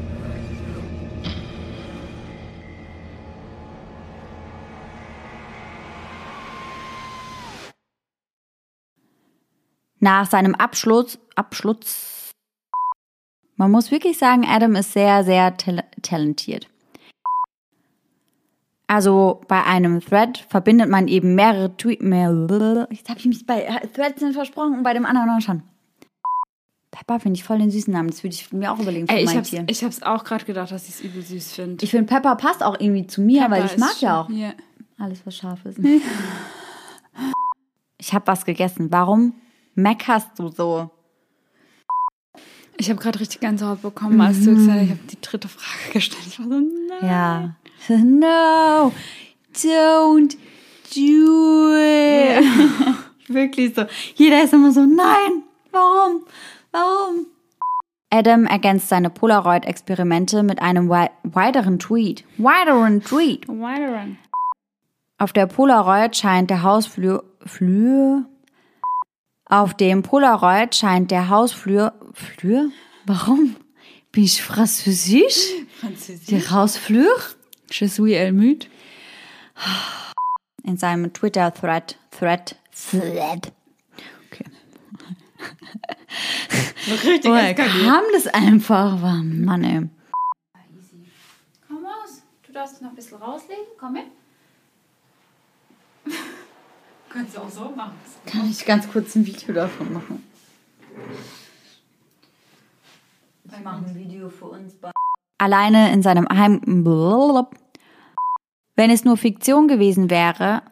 Nach 9.99 10.27
seinem 10.29 10.55
Abschluss, 10.55 11.19
Abschluss, 11.37 12.31
man 13.57 13.71
muss 13.71 13.91
wirklich 13.93 14.19
sagen, 14.19 14.45
Adam 14.49 14.75
ist 14.75 14.93
sehr, 14.93 15.23
sehr 15.25 15.57
tal 15.57 15.85
talentiert. 16.03 16.69
Also 18.93 19.41
bei 19.49 19.65
einem 19.65 20.01
Thread 20.01 20.45
verbindet 20.51 20.91
man 20.91 21.09
eben 21.09 21.35
mehrere 21.35 21.75
Tweets. 21.79 22.03
Mehr, 22.03 22.87
jetzt 22.91 23.09
habe 23.09 23.19
ich 23.19 23.25
mich 23.25 23.47
bei 23.47 23.63
Threads 23.95 24.21
sind 24.21 24.35
versprochen 24.35 24.75
und 24.75 24.83
bei 24.83 24.93
dem 24.93 25.07
anderen 25.07 25.41
schon. 25.41 25.63
Pepper 26.91 27.19
finde 27.19 27.39
ich 27.39 27.45
voll 27.45 27.59
den 27.59 27.71
süßen 27.71 27.91
Namen. 27.91 28.11
Das 28.11 28.23
würde 28.23 28.35
ich 28.35 28.53
mir 28.53 28.71
auch 28.71 28.79
überlegen 28.79 29.09
für 29.09 29.15
Ey, 29.15 29.25
ich 29.25 29.35
mein 29.35 29.45
Tier. 29.45 29.65
ich 29.67 29.83
hab's 29.83 30.03
auch 30.03 30.25
gerade 30.25 30.45
gedacht, 30.45 30.71
dass 30.73 30.85
ich 30.89 30.97
es 30.97 31.01
übel 31.01 31.23
süß 31.23 31.53
finde. 31.55 31.83
Ich 31.83 31.91
finde, 31.91 32.05
Pepper 32.05 32.37
passt 32.37 32.63
auch 32.63 32.79
irgendwie 32.79 33.07
zu 33.07 33.23
mir, 33.23 33.51
weil 33.51 33.65
ich 33.65 33.79
mag 33.79 33.99
ja 34.03 34.21
auch 34.21 34.29
Ja. 34.29 34.53
alles, 34.99 35.25
was 35.25 35.39
scharf 35.39 35.65
ist. 35.65 35.79
Ich 37.97 38.13
habe 38.13 38.27
was 38.27 38.45
gegessen. 38.45 38.89
Warum? 38.93 39.33
meckerst 39.75 40.39
du 40.39 40.49
so? 40.49 40.91
Ich 42.77 42.91
habe 42.91 43.01
gerade 43.01 43.21
richtig 43.21 43.41
Gänsehaut 43.41 43.83
bekommen, 43.83 44.21
als 44.21 44.41
du 44.41 44.55
gesagt 44.55 44.79
hast, 44.79 44.85
ich 44.85 44.91
habe 44.91 45.01
die 45.11 45.21
dritte 45.21 45.49
Frage 45.49 45.93
gestellt. 45.93 46.27
Ich 46.27 46.39
war 46.39 46.47
so, 46.47 46.61
nein. 47.01 47.09
Ja. 47.09 47.55
No, 47.89 48.93
don't 49.55 50.37
do 50.95 51.75
it. 51.77 52.45
Wirklich 53.29 53.75
so. 53.75 53.85
Jeder 54.15 54.43
ist 54.45 54.53
immer 54.53 54.73
so, 54.73 54.85
nein, 54.85 55.43
warum, 55.71 56.23
warum? 56.71 57.27
Adam 58.11 58.45
ergänzt 58.47 58.89
seine 58.89 59.09
Polaroid-Experimente 59.11 60.43
mit 60.43 60.61
einem 60.61 60.89
wei 60.89 61.11
weiteren 61.23 61.79
Tweet. 61.79 62.25
Weiteren 62.37 63.03
Tweet. 63.03 63.49
Weiteren. 63.49 64.19
Auf 65.19 65.33
der 65.33 65.47
Polaroid 65.47 66.17
scheint 66.17 66.51
der 66.51 66.63
Hausflur, 66.63 67.25
Flur, 67.47 68.25
auf 69.53 69.75
dem 69.75 70.03
Polaroid 70.03 70.75
scheint 70.75 71.11
der 71.11 71.29
Hausflur, 71.29 71.93
Flur? 72.15 72.71
Warum? 73.05 73.57
Bin 74.11 74.25
ich 74.25 74.43
französisch? 74.43 75.51
Französisch. 75.79 76.27
Der 76.29 76.51
Hausflur? 76.51 77.15
Je 77.71 77.87
suis 77.87 78.15
Elmüt. 78.15 78.71
In 80.65 80.79
seinem 80.79 81.13
Twitter-Thread, 81.13 81.99
Thread, 82.11 82.57
Thread. 82.73 83.53
Okay. 84.27 84.45
Richtig 86.87 87.25
Woher 87.31 87.55
kam 87.55 88.05
das 88.15 88.29
einfach? 88.29 88.95
Oh, 89.03 89.23
Mann, 89.23 89.65
ey. 89.65 89.89
Komm 91.69 91.85
raus. 91.85 92.23
Du 92.47 92.53
darfst 92.53 92.81
noch 92.81 92.89
ein 92.89 92.97
bisschen 92.97 93.19
rauslegen. 93.19 93.65
Komm 93.79 93.93
mit. 93.93 94.07
Kannst 97.13 97.37
du 97.37 97.41
auch 97.41 97.51
so 97.51 97.71
machen. 97.71 97.93
Kann 98.25 98.49
ich 98.49 98.65
ganz 98.65 98.91
kurz 98.91 99.15
ein 99.17 99.27
Video 99.27 99.53
davon 99.53 99.93
machen? 99.93 100.25
Ich 103.45 103.61
mache 103.63 103.85
ein 103.85 103.95
Video 103.95 104.31
für 104.31 104.47
uns. 104.47 104.75
Alleine 105.37 105.93
in 105.93 106.03
seinem 106.03 106.27
Heim. 106.29 106.61
Wenn 108.77 108.91
es 108.91 109.05
nur 109.05 109.19
Fiktion 109.19 109.69
gewesen 109.69 110.09
wäre. 110.09 110.63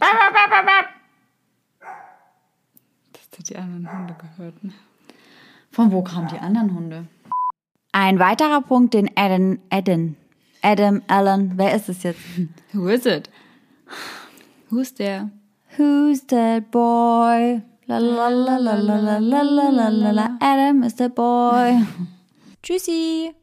Das 0.00 0.10
hat 3.38 3.48
die 3.48 3.56
anderen 3.56 3.92
Hunde 3.92 4.14
gehört. 4.14 4.64
Ne? 4.64 4.72
Von 5.70 5.92
wo 5.92 6.02
kamen 6.02 6.26
die 6.28 6.38
anderen 6.38 6.74
Hunde? 6.74 7.06
Ein 7.92 8.18
weiterer 8.18 8.62
Punkt, 8.62 8.94
den 8.94 9.10
Adam, 9.16 9.60
Adam, 9.70 10.16
Adam 10.60 11.02
Allen, 11.06 11.52
wer 11.56 11.74
ist 11.74 11.88
es 11.88 12.02
jetzt? 12.02 12.20
Who 12.72 12.88
is 12.88 13.06
it? 13.06 13.30
Who's 14.70 14.92
there? 14.92 15.30
Who's 15.76 16.22
that 16.32 16.70
boy? 16.70 17.62
La 17.88 17.98
la 17.98 18.28
la 18.28 18.56
la 18.56 18.74
la 18.74 18.96
la 18.96 19.18
la 19.18 19.40
la 19.42 19.88
la 19.88 20.10
la. 20.10 20.28
Adam 20.40 20.82
is 20.84 20.94
the 20.94 21.08
boy. 21.08 21.82
Tschüssi. 22.62 23.34